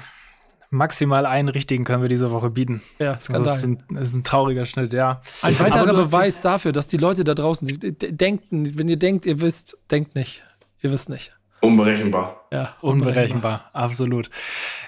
maximal 0.74 1.26
einen 1.26 1.48
richtigen 1.48 1.84
können 1.84 2.02
wir 2.02 2.08
diese 2.08 2.30
Woche 2.30 2.50
bieten. 2.50 2.82
Ja, 2.98 3.18
Skandal. 3.20 3.44
Das 3.44 3.58
ist 3.58 3.64
ein, 3.64 3.78
das 3.88 4.08
ist 4.08 4.14
ein 4.14 4.24
trauriger 4.24 4.66
Schnitt, 4.66 4.92
ja. 4.92 5.22
Ein 5.42 5.58
weiterer 5.58 5.94
Beweis 5.94 6.40
dafür, 6.40 6.72
dass 6.72 6.88
die 6.88 6.96
Leute 6.96 7.24
da 7.24 7.34
draußen 7.34 7.66
denken, 7.80 8.78
wenn 8.78 8.88
ihr 8.88 8.98
denkt, 8.98 9.26
ihr 9.26 9.40
wisst, 9.40 9.78
denkt 9.90 10.14
nicht. 10.14 10.42
Ihr 10.82 10.92
wisst 10.92 11.08
nicht. 11.08 11.32
Unberechenbar. 11.60 12.46
Ja, 12.52 12.76
unberechenbar, 12.82 12.82
unberechenbar 12.82 13.70
absolut. 13.72 14.30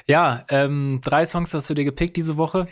Ja, 0.07 0.45
ähm, 0.51 1.01
drei 1.03 1.25
Songs 1.25 1.55
hast 1.55 1.71
du 1.71 1.75
dir 1.75 1.85
gepickt 1.85 2.17
diese 2.17 2.37
Woche. 2.37 2.69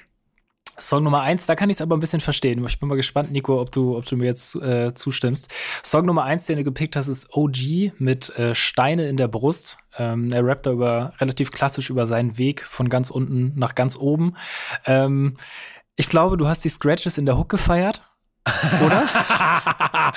Song 0.78 1.04
Nummer 1.04 1.22
eins, 1.22 1.46
da 1.46 1.54
kann 1.54 1.70
ich 1.70 1.76
es 1.76 1.80
aber 1.80 1.96
ein 1.96 2.00
bisschen 2.00 2.20
verstehen. 2.20 2.64
Ich 2.66 2.78
bin 2.78 2.88
mal 2.88 2.96
gespannt, 2.96 3.30
Nico, 3.30 3.60
ob 3.60 3.70
du, 3.70 3.96
ob 3.96 4.04
du 4.06 4.16
mir 4.16 4.26
jetzt 4.26 4.56
äh, 4.56 4.92
zustimmst. 4.92 5.52
Song 5.82 6.06
Nummer 6.06 6.24
eins, 6.24 6.46
den 6.46 6.56
du 6.56 6.64
gepickt 6.64 6.96
hast, 6.96 7.08
ist 7.08 7.28
OG 7.32 7.92
mit 7.98 8.30
äh, 8.38 8.54
Steine 8.54 9.08
in 9.08 9.16
der 9.16 9.28
Brust. 9.28 9.78
Ähm, 9.98 10.30
er 10.32 10.44
rappt 10.44 10.66
da 10.66 10.72
über, 10.72 11.12
relativ 11.20 11.52
klassisch 11.52 11.90
über 11.90 12.06
seinen 12.06 12.38
Weg 12.38 12.62
von 12.62 12.88
ganz 12.88 13.10
unten 13.10 13.52
nach 13.56 13.74
ganz 13.74 13.96
oben. 13.96 14.36
Ähm, 14.86 15.36
ich 15.96 16.08
glaube, 16.08 16.36
du 16.36 16.48
hast 16.48 16.64
die 16.64 16.70
Scratches 16.70 17.18
in 17.18 17.26
der 17.26 17.38
Hook 17.38 17.48
gefeiert. 17.48 18.02
Oder? 18.84 19.08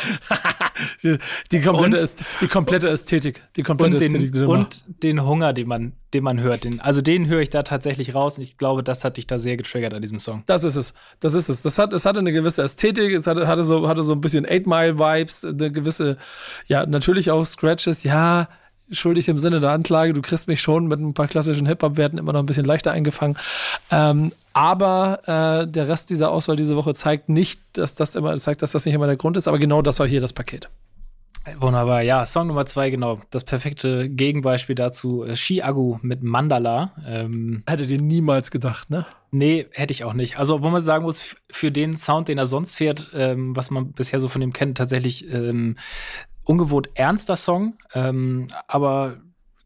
die, 1.03 1.17
die, 1.51 1.61
komplette 1.61 2.01
und, 2.01 2.15
die, 2.41 2.47
komplette 2.47 2.89
Ästhetik. 2.89 3.41
Die 3.55 3.63
komplette 3.63 3.95
und 3.95 4.01
den, 4.01 4.15
Ästhetik. 4.15 4.47
Und 4.47 4.83
den 5.03 5.25
Hunger, 5.25 5.53
den 5.53 5.67
man, 5.67 5.93
den 6.13 6.23
man 6.25 6.41
hört. 6.41 6.65
Den, 6.65 6.81
also 6.81 7.01
den 7.01 7.27
höre 7.27 7.39
ich 7.39 7.49
da 7.49 7.63
tatsächlich 7.63 8.13
raus 8.13 8.37
und 8.37 8.43
ich 8.43 8.57
glaube, 8.57 8.83
das 8.83 9.05
hat 9.05 9.15
dich 9.15 9.27
da 9.27 9.39
sehr 9.39 9.55
getriggert 9.55 9.93
an 9.93 10.01
diesem 10.01 10.19
Song. 10.19 10.43
Das 10.45 10.65
ist 10.65 10.75
es. 10.75 10.93
Das 11.21 11.35
ist 11.35 11.47
es. 11.47 11.61
Das 11.61 11.79
hat, 11.79 11.93
es 11.93 12.05
hatte 12.05 12.19
eine 12.19 12.33
gewisse 12.33 12.63
Ästhetik, 12.63 13.13
es 13.13 13.27
hatte, 13.27 13.47
hatte, 13.47 13.63
so, 13.63 13.87
hatte 13.87 14.03
so 14.03 14.11
ein 14.11 14.19
bisschen 14.19 14.45
Eight 14.45 14.67
Mile 14.67 14.99
Vibes, 14.99 15.45
eine 15.45 15.71
gewisse, 15.71 16.17
ja, 16.65 16.85
natürlich 16.85 17.31
auch 17.31 17.45
Scratches, 17.45 18.03
ja, 18.03 18.49
schuldig 18.91 19.27
im 19.27 19.37
Sinne 19.37 19.59
der 19.59 19.71
Anklage. 19.71 20.13
Du 20.13 20.21
kriegst 20.21 20.47
mich 20.47 20.61
schon 20.61 20.87
mit 20.87 20.99
ein 20.99 21.13
paar 21.13 21.27
klassischen 21.27 21.67
Hip-Hop-Werten 21.67 22.17
immer 22.17 22.33
noch 22.33 22.41
ein 22.41 22.45
bisschen 22.45 22.65
leichter 22.65 22.91
eingefangen. 22.91 23.37
Ähm, 23.91 24.31
aber 24.53 25.21
äh, 25.25 25.71
der 25.71 25.87
Rest 25.87 26.09
dieser 26.09 26.31
Auswahl 26.31 26.55
diese 26.55 26.75
Woche 26.75 26.93
zeigt 26.93 27.29
nicht, 27.29 27.59
dass 27.73 27.95
das 27.95 28.15
immer, 28.15 28.35
zeigt, 28.37 28.61
dass 28.61 28.71
das 28.71 28.85
nicht 28.85 28.95
immer 28.95 29.07
der 29.07 29.17
Grund 29.17 29.37
ist, 29.37 29.47
aber 29.47 29.59
genau 29.59 29.81
das 29.81 29.99
war 29.99 30.07
hier 30.07 30.21
das 30.21 30.33
Paket. 30.33 30.69
Wunderbar, 31.59 32.01
ja, 32.01 32.25
Song 32.25 32.47
Nummer 32.47 32.65
zwei, 32.65 32.89
genau. 32.89 33.21
Das 33.29 33.45
perfekte 33.45 34.09
Gegenbeispiel 34.09 34.75
dazu, 34.75 35.23
äh, 35.23 35.61
Agu 35.61 35.97
mit 36.01 36.21
Mandala. 36.21 36.91
Ähm, 37.05 37.63
Hättet 37.67 37.89
ihr 37.89 38.01
niemals 38.01 38.51
gedacht, 38.51 38.89
ne? 38.89 39.05
Nee, 39.31 39.67
hätte 39.71 39.93
ich 39.93 40.03
auch 40.03 40.13
nicht. 40.13 40.37
Also, 40.37 40.61
wo 40.61 40.69
man 40.69 40.81
sagen 40.81 41.03
muss, 41.03 41.35
für 41.49 41.71
den 41.71 41.95
Sound, 41.95 42.27
den 42.27 42.37
er 42.37 42.47
sonst 42.47 42.75
fährt, 42.75 43.11
ähm, 43.13 43.55
was 43.55 43.71
man 43.71 43.93
bisher 43.93 44.19
so 44.19 44.27
von 44.27 44.41
ihm 44.41 44.51
kennt, 44.51 44.77
tatsächlich 44.77 45.31
ähm, 45.33 45.77
ungewohnt 46.47 46.89
ernster 46.95 47.35
Song, 47.35 47.77
ähm, 47.93 48.47
aber 48.67 49.17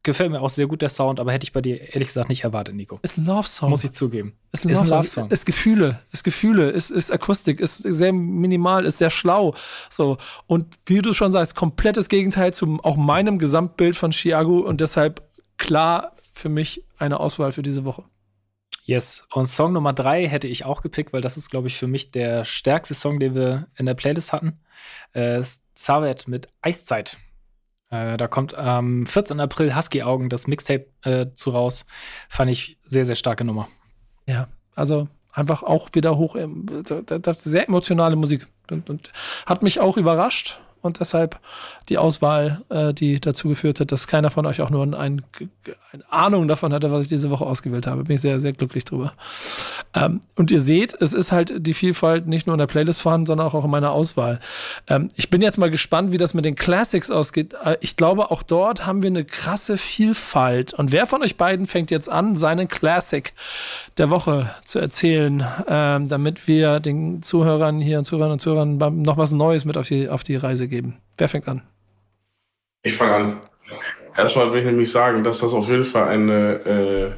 gefällt 0.03 0.32
mir 0.32 0.41
auch 0.41 0.49
sehr 0.49 0.67
gut 0.67 0.82
der 0.82 0.89
Sound, 0.89 1.19
aber 1.19 1.32
hätte 1.32 1.43
ich 1.43 1.53
bei 1.53 1.61
dir 1.61 1.93
ehrlich 1.93 2.07
gesagt 2.07 2.29
nicht 2.29 2.43
erwartet, 2.43 2.75
Nico. 2.75 2.99
Ist 3.03 3.17
ein 3.17 3.25
Love-Song. 3.25 3.69
Muss 3.69 3.84
ich 3.84 3.91
zugeben. 3.91 4.34
Ist 4.51 4.65
ein, 4.65 4.71
Love-Song. 4.71 5.29
Ist 5.29 5.45
Gefühle, 5.45 5.99
ist 6.11 6.23
Gefühle, 6.23 6.71
ist, 6.71 6.89
ist 6.89 7.11
Akustik, 7.11 7.59
ist 7.59 7.77
sehr 7.77 8.11
minimal, 8.11 8.86
ist 8.86 8.97
sehr 8.97 9.11
schlau. 9.11 9.53
So. 9.89 10.17
Und 10.47 10.65
wie 10.86 11.01
du 11.01 11.13
schon 11.13 11.32
sagst, 11.32 11.55
komplettes 11.55 12.09
Gegenteil 12.09 12.53
zu 12.53 12.79
auch 12.82 12.97
meinem 12.97 13.38
Gesamtbild 13.38 13.95
von 13.95 14.11
Chiago 14.11 14.59
und 14.59 14.82
deshalb 14.82 15.23
klar 15.57 16.13
für 16.34 16.49
mich 16.49 16.84
eine 16.97 17.19
Auswahl 17.19 17.51
für 17.51 17.61
diese 17.61 17.86
Woche. 17.86 18.03
Yes. 18.84 19.27
Und 19.32 19.45
Song 19.45 19.73
Nummer 19.73 19.93
drei 19.93 20.27
hätte 20.27 20.47
ich 20.47 20.65
auch 20.65 20.82
gepickt, 20.82 21.13
weil 21.13 21.21
das 21.21 21.38
ist, 21.38 21.51
glaube 21.51 21.67
ich, 21.67 21.77
für 21.77 21.88
mich 21.88 22.09
der 22.09 22.45
stärkste 22.45 22.95
Song, 22.95 23.19
den 23.19 23.36
wir 23.36 23.67
in 23.77 23.86
der 23.86 23.93
Playlist 23.93 24.34
hatten. 24.34 24.59
Äh, 25.13 25.43
Zavet 25.82 26.27
mit 26.27 26.47
Eiszeit. 26.61 27.17
Äh, 27.89 28.17
da 28.17 28.27
kommt 28.27 28.55
am 28.55 29.05
14. 29.05 29.39
April 29.39 29.75
Husky 29.75 30.03
Augen 30.03 30.29
das 30.29 30.47
Mixtape 30.47 30.88
äh, 31.03 31.29
zu 31.32 31.49
raus. 31.49 31.86
Fand 32.29 32.49
ich 32.51 32.77
sehr, 32.86 33.05
sehr 33.05 33.15
starke 33.15 33.43
Nummer. 33.43 33.67
Ja, 34.27 34.47
also 34.75 35.07
einfach 35.32 35.63
auch 35.63 35.89
wieder 35.93 36.17
hoch, 36.17 36.36
ähm, 36.36 36.65
sehr 36.86 37.67
emotionale 37.67 38.15
Musik 38.15 38.47
und, 38.69 38.89
und 38.89 39.11
hat 39.45 39.63
mich 39.63 39.79
auch 39.79 39.97
überrascht 39.97 40.61
und 40.82 40.99
deshalb 40.99 41.39
die 41.89 41.97
Auswahl, 41.97 42.61
äh, 42.69 42.93
die 42.93 43.19
dazu 43.19 43.49
geführt 43.49 43.79
hat, 43.79 43.91
dass 43.91 44.07
keiner 44.07 44.29
von 44.29 44.45
euch 44.45 44.61
auch 44.61 44.69
nur 44.69 44.84
ein, 44.84 44.93
ein, 44.93 45.21
eine 45.91 46.03
Ahnung 46.09 46.47
davon 46.47 46.73
hatte, 46.73 46.91
was 46.91 47.05
ich 47.05 47.09
diese 47.09 47.29
Woche 47.29 47.45
ausgewählt 47.45 47.88
habe. 47.88 48.03
Bin 48.03 48.15
ich 48.15 48.21
sehr, 48.21 48.39
sehr 48.39 48.53
glücklich 48.53 48.86
drüber. 48.86 49.13
Ähm, 49.93 50.21
und 50.36 50.51
ihr 50.51 50.61
seht, 50.61 50.93
es 51.01 51.13
ist 51.13 51.32
halt 51.32 51.53
die 51.57 51.73
Vielfalt 51.73 52.27
nicht 52.27 52.47
nur 52.47 52.53
in 52.53 52.59
der 52.59 52.67
Playlist 52.67 53.01
vorhanden, 53.01 53.25
sondern 53.25 53.47
auch, 53.47 53.63
in 53.63 53.69
meiner 53.69 53.91
Auswahl. 53.91 54.39
Ähm, 54.88 55.09
ich 55.15 55.29
bin 55.29 55.41
jetzt 55.41 55.57
mal 55.57 55.69
gespannt, 55.69 56.11
wie 56.11 56.17
das 56.17 56.34
mit 56.34 56.45
den 56.45 56.55
Classics 56.55 57.11
ausgeht. 57.11 57.55
Äh, 57.63 57.77
ich 57.82 57.97
glaube, 57.97 58.32
auch 58.32 58.43
dort 58.43 58.86
haben 58.86 59.01
wir 59.01 59.09
eine 59.09 59.25
krasse 59.25 59.77
Vielfalt. 59.77 60.73
Und 60.73 60.91
wer 60.91 61.07
von 61.07 61.21
euch 61.23 61.36
beiden 61.36 61.67
fängt 61.67 61.91
jetzt 61.91 62.09
an, 62.09 62.38
seinen 62.38 62.67
Classic 62.67 63.34
der 63.97 64.09
Woche 64.09 64.49
zu 64.63 64.79
erzählen, 64.79 65.45
ähm, 65.67 66.07
damit 66.07 66.47
wir 66.47 66.79
den 66.79 67.21
Zuhörern 67.21 67.79
hier 67.82 67.97
und 67.99 68.05
Zuhörern 68.05 68.32
und 68.32 68.39
Zuhörern 68.39 68.77
noch 69.01 69.17
was 69.17 69.34
Neues 69.34 69.65
mit 69.65 69.77
auf 69.77 69.88
die, 69.88 70.09
auf 70.09 70.23
die 70.23 70.38
Reise 70.38 70.67
geben? 70.72 70.97
Wer 71.17 71.30
fängt 71.30 71.47
an? 71.47 71.61
Ich 72.82 72.95
fange 72.95 73.13
an. 73.13 73.41
Erstmal 74.17 74.51
will 74.51 74.59
ich 74.59 74.65
nämlich 74.65 74.89
sagen, 74.91 75.24
dass 75.24 75.39
das 75.39 75.53
auf 75.53 75.69
jeden 75.69 75.86
Fall 75.86 76.07
eine, 76.07 76.53
äh, 76.65 77.11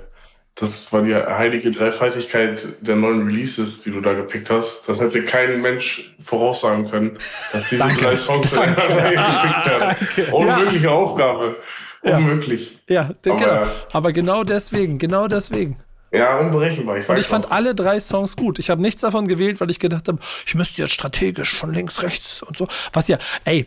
das 0.56 0.92
war 0.92 1.02
die 1.02 1.16
heilige 1.16 1.72
Dreifaltigkeit 1.72 2.68
der 2.82 2.96
neuen 2.96 3.26
Releases, 3.26 3.82
die 3.84 3.92
du 3.92 4.02
da 4.02 4.14
gepickt 4.14 4.50
hast. 4.50 4.88
Das 4.90 5.02
hätte 5.02 5.24
kein 5.24 5.62
Mensch 5.62 6.14
voraussagen 6.20 6.90
können, 6.92 7.18
dass 7.52 7.70
diese 7.70 7.80
Danke. 7.80 8.02
drei 8.02 8.18
Songs 8.18 8.52
in 8.52 8.60
einer 8.60 8.78
Reihe 8.78 9.16
gepickt 9.16 9.70
werden. 9.70 10.32
Unmögliche 10.34 10.86
ja. 10.86 10.92
Aufgabe. 10.92 11.56
Unmöglich. 12.02 12.80
Ja, 12.88 13.10
ja 13.26 13.32
aber, 13.32 13.40
genau. 13.40 13.68
aber 13.94 14.14
genau 14.14 14.44
deswegen, 14.44 14.98
genau 14.98 15.28
deswegen. 15.28 15.78
Ja, 16.14 16.38
unberechenbar. 16.38 16.98
Ich 16.98 17.10
und 17.10 17.18
ich 17.18 17.26
fand 17.26 17.48
auch. 17.48 17.52
alle 17.52 17.74
drei 17.74 18.00
Songs 18.00 18.36
gut. 18.36 18.60
Ich 18.60 18.70
habe 18.70 18.82
nichts 18.82 19.02
davon 19.02 19.28
gewählt, 19.28 19.60
weil 19.60 19.72
ich 19.72 19.80
gedacht 19.80 20.08
habe, 20.08 20.20
ich 20.46 20.54
müsste 20.54 20.84
jetzt 20.84 20.94
strategisch 20.94 21.56
von 21.56 21.74
links, 21.74 22.04
rechts 22.04 22.44
und 22.44 22.56
so. 22.56 22.68
Was 22.94 23.08
ja, 23.08 23.18
ey, 23.46 23.66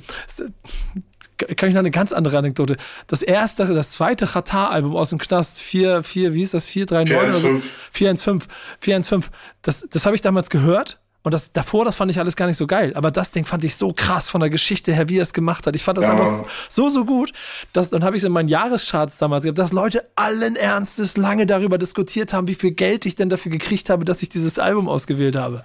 kann 1.56 1.68
ich 1.68 1.74
noch 1.74 1.80
eine 1.80 1.90
ganz 1.90 2.12
andere 2.12 2.38
Anekdote. 2.38 2.76
Das 3.08 3.22
erste, 3.22 3.66
das 3.66 3.90
zweite 3.90 4.26
Qatar-Album 4.26 4.94
aus 4.94 5.10
dem 5.10 5.18
Knast, 5.18 5.60
4, 5.60 6.04
4, 6.04 6.34
wie 6.34 6.42
ist 6.42 6.54
das? 6.54 6.66
439 6.66 7.64
415. 7.90 8.50
415. 8.80 9.34
Das, 9.62 9.86
das 9.90 10.06
habe 10.06 10.14
ich 10.14 10.22
damals 10.22 10.48
gehört. 10.48 11.00
Und 11.26 11.32
das 11.32 11.52
davor, 11.52 11.84
das 11.84 11.96
fand 11.96 12.08
ich 12.12 12.20
alles 12.20 12.36
gar 12.36 12.46
nicht 12.46 12.56
so 12.56 12.68
geil. 12.68 12.92
Aber 12.94 13.10
das 13.10 13.32
Ding 13.32 13.44
fand 13.44 13.64
ich 13.64 13.74
so 13.74 13.92
krass 13.92 14.30
von 14.30 14.40
der 14.40 14.48
Geschichte 14.48 14.94
her, 14.94 15.08
wie 15.08 15.18
er 15.18 15.24
es 15.24 15.32
gemacht 15.32 15.66
hat. 15.66 15.74
Ich 15.74 15.82
fand 15.82 15.98
das 15.98 16.04
ja. 16.04 16.12
einfach 16.12 16.48
so, 16.68 16.88
so 16.88 17.04
gut. 17.04 17.32
Dass, 17.72 17.90
dann 17.90 18.04
habe 18.04 18.14
ich 18.14 18.20
es 18.20 18.24
in 18.26 18.30
meinen 18.30 18.48
Jahrescharts 18.48 19.18
damals 19.18 19.42
gehabt, 19.42 19.58
dass 19.58 19.72
Leute 19.72 20.08
allen 20.14 20.54
Ernstes 20.54 21.16
lange 21.16 21.44
darüber 21.44 21.78
diskutiert 21.78 22.32
haben, 22.32 22.46
wie 22.46 22.54
viel 22.54 22.70
Geld 22.70 23.06
ich 23.06 23.16
denn 23.16 23.28
dafür 23.28 23.50
gekriegt 23.50 23.90
habe, 23.90 24.04
dass 24.04 24.22
ich 24.22 24.28
dieses 24.28 24.60
Album 24.60 24.88
ausgewählt 24.88 25.34
habe. 25.34 25.64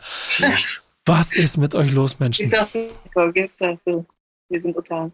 Was 1.06 1.32
ist 1.32 1.58
mit 1.58 1.76
euch 1.76 1.92
los, 1.92 2.18
Menschen? 2.18 2.48
Ich 2.48 2.52
dachte, 2.52 2.90
dafür. 3.14 4.04
Wir 4.50 4.62
sind 4.62 4.74
total. 4.74 5.12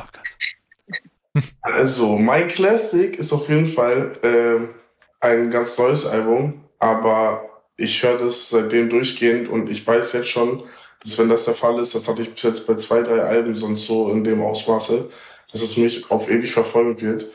Oh 0.00 0.04
Gott. 0.12 1.44
Also, 1.62 2.18
My 2.18 2.44
Classic 2.48 3.16
ist 3.16 3.32
auf 3.32 3.48
jeden 3.48 3.66
Fall 3.66 4.18
äh, 4.24 5.24
ein 5.24 5.48
ganz 5.48 5.78
neues 5.78 6.04
Album, 6.06 6.64
aber 6.80 7.49
ich 7.80 8.02
höre 8.02 8.18
das 8.18 8.50
seitdem 8.50 8.88
durchgehend 8.88 9.48
und 9.48 9.70
ich 9.70 9.86
weiß 9.86 10.12
jetzt 10.12 10.28
schon, 10.28 10.62
dass 11.02 11.18
wenn 11.18 11.28
das 11.28 11.46
der 11.46 11.54
Fall 11.54 11.78
ist, 11.80 11.94
das 11.94 12.08
hatte 12.08 12.22
ich 12.22 12.32
bis 12.32 12.42
jetzt 12.42 12.66
bei 12.66 12.74
zwei, 12.74 13.02
drei 13.02 13.22
Alben 13.22 13.54
sonst 13.54 13.86
so 13.86 14.10
in 14.10 14.22
dem 14.22 14.42
Ausmaße, 14.42 15.10
dass 15.50 15.62
es 15.62 15.76
mich 15.76 16.10
auf 16.10 16.30
ewig 16.30 16.52
verfolgen 16.52 17.00
wird. 17.00 17.26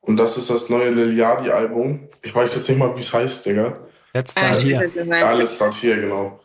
Und 0.00 0.16
das 0.18 0.36
ist 0.36 0.50
das 0.50 0.68
neue 0.68 0.90
Lil 0.90 1.16
Yachty-Album. 1.16 2.08
Ich 2.22 2.34
weiß 2.34 2.56
jetzt 2.56 2.68
nicht 2.68 2.78
mal, 2.78 2.94
wie 2.94 3.00
es 3.00 3.12
heißt, 3.12 3.46
Digga. 3.46 3.78
Let's 4.12 4.36
Ah, 4.36 4.54
start 4.54 4.62
here. 4.64 4.86
Ja. 5.06 5.32
Let's 5.32 5.56
Start 5.56 5.74
Here, 5.74 6.00
genau. 6.00 6.40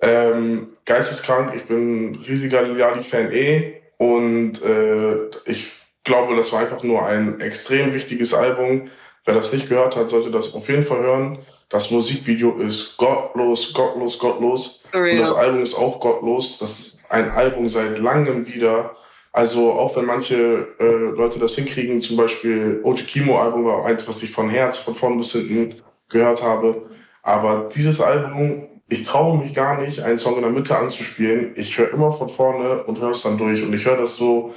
Ähm, 0.00 0.68
geisteskrank, 0.84 1.52
ich 1.54 1.64
bin 1.64 2.18
riesiger 2.26 2.62
Lil 2.62 2.78
Yachty-Fan 2.78 3.32
eh 3.32 3.82
und 3.98 4.62
äh, 4.62 5.28
ich 5.44 5.72
glaube, 6.04 6.34
das 6.36 6.52
war 6.52 6.60
einfach 6.60 6.82
nur 6.82 7.04
ein 7.06 7.40
extrem 7.40 7.94
wichtiges 7.94 8.34
Album. 8.34 8.90
Wer 9.24 9.34
das 9.34 9.52
nicht 9.52 9.68
gehört 9.68 9.96
hat, 9.96 10.10
sollte 10.10 10.30
das 10.30 10.54
auf 10.54 10.68
jeden 10.68 10.82
Fall 10.82 10.98
hören. 10.98 11.38
Das 11.68 11.90
Musikvideo 11.90 12.56
ist 12.58 12.96
gottlos, 12.96 13.72
gottlos, 13.72 14.18
gottlos. 14.18 14.82
Und 14.92 15.18
das. 15.18 15.32
Album 15.32 15.62
ist 15.62 15.74
auch 15.74 16.00
gottlos. 16.00 16.58
Das 16.58 16.78
ist 16.78 17.00
ein 17.08 17.30
Album 17.30 17.68
seit 17.68 17.98
langem 17.98 18.46
wieder. 18.46 18.96
Also 19.32 19.72
auch 19.72 19.96
wenn 19.96 20.04
manche 20.04 20.68
äh, 20.78 21.16
Leute 21.16 21.38
das 21.38 21.54
hinkriegen, 21.54 22.02
zum 22.02 22.18
Beispiel 22.18 22.80
OG 22.82 23.06
Kimo 23.06 23.40
Album 23.40 23.64
war 23.64 23.86
eins, 23.86 24.06
was 24.06 24.22
ich 24.22 24.30
von 24.30 24.50
Herz, 24.50 24.76
von 24.76 24.94
vorn 24.94 25.16
bis 25.16 25.32
hinten 25.32 25.80
gehört 26.10 26.42
habe. 26.42 26.90
Aber 27.22 27.68
dieses 27.74 28.02
Album, 28.02 28.68
ich 28.88 29.04
traue 29.04 29.38
mich 29.38 29.54
gar 29.54 29.80
nicht, 29.80 30.00
einen 30.00 30.18
Song 30.18 30.36
in 30.36 30.42
der 30.42 30.50
Mitte 30.50 30.76
anzuspielen. 30.76 31.52
Ich 31.56 31.78
höre 31.78 31.92
immer 31.92 32.12
von 32.12 32.28
vorne 32.28 32.84
und 32.84 33.00
höre 33.00 33.12
es 33.12 33.22
dann 33.22 33.38
durch. 33.38 33.62
Und 33.62 33.72
ich 33.72 33.86
höre 33.86 33.96
das 33.96 34.16
so, 34.16 34.52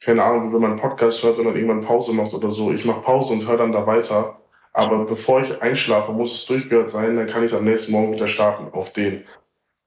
keine 0.00 0.24
Ahnung, 0.24 0.48
wie 0.48 0.54
wenn 0.54 0.62
man 0.62 0.70
einen 0.72 0.80
Podcast 0.80 1.22
hört 1.22 1.38
und 1.38 1.44
dann 1.44 1.56
irgendwann 1.56 1.82
Pause 1.82 2.12
macht 2.12 2.32
oder 2.32 2.50
so. 2.50 2.72
Ich 2.72 2.84
mache 2.84 3.02
Pause 3.02 3.34
und 3.34 3.46
höre 3.46 3.58
dann 3.58 3.72
da 3.72 3.86
weiter. 3.86 4.40
Aber 4.72 5.04
bevor 5.04 5.40
ich 5.42 5.60
einschlafe, 5.60 6.12
muss 6.12 6.32
es 6.32 6.46
durchgehört 6.46 6.90
sein, 6.90 7.16
dann 7.16 7.26
kann 7.26 7.44
ich 7.44 7.52
am 7.52 7.64
nächsten 7.64 7.92
Morgen 7.92 8.12
wieder 8.12 8.28
starten 8.28 8.72
auf 8.72 8.92
den. 8.92 9.24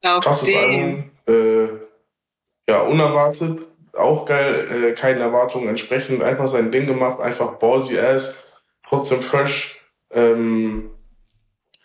Auf 0.04 0.24
Krasses 0.24 0.50
den. 0.50 0.58
Album. 0.58 1.12
Äh, 1.28 2.72
ja, 2.72 2.82
unerwartet. 2.82 3.64
Auch 3.94 4.26
geil, 4.26 4.68
äh, 4.72 4.92
keinen 4.94 5.22
Erwartungen 5.22 5.68
entsprechend. 5.68 6.22
Einfach 6.22 6.48
sein 6.48 6.72
Ding 6.72 6.86
gemacht, 6.86 7.20
einfach 7.20 7.54
ballsy 7.54 8.00
ass, 8.00 8.36
trotzdem 8.86 9.22
fresh. 9.22 9.86
Ähm, 10.12 10.92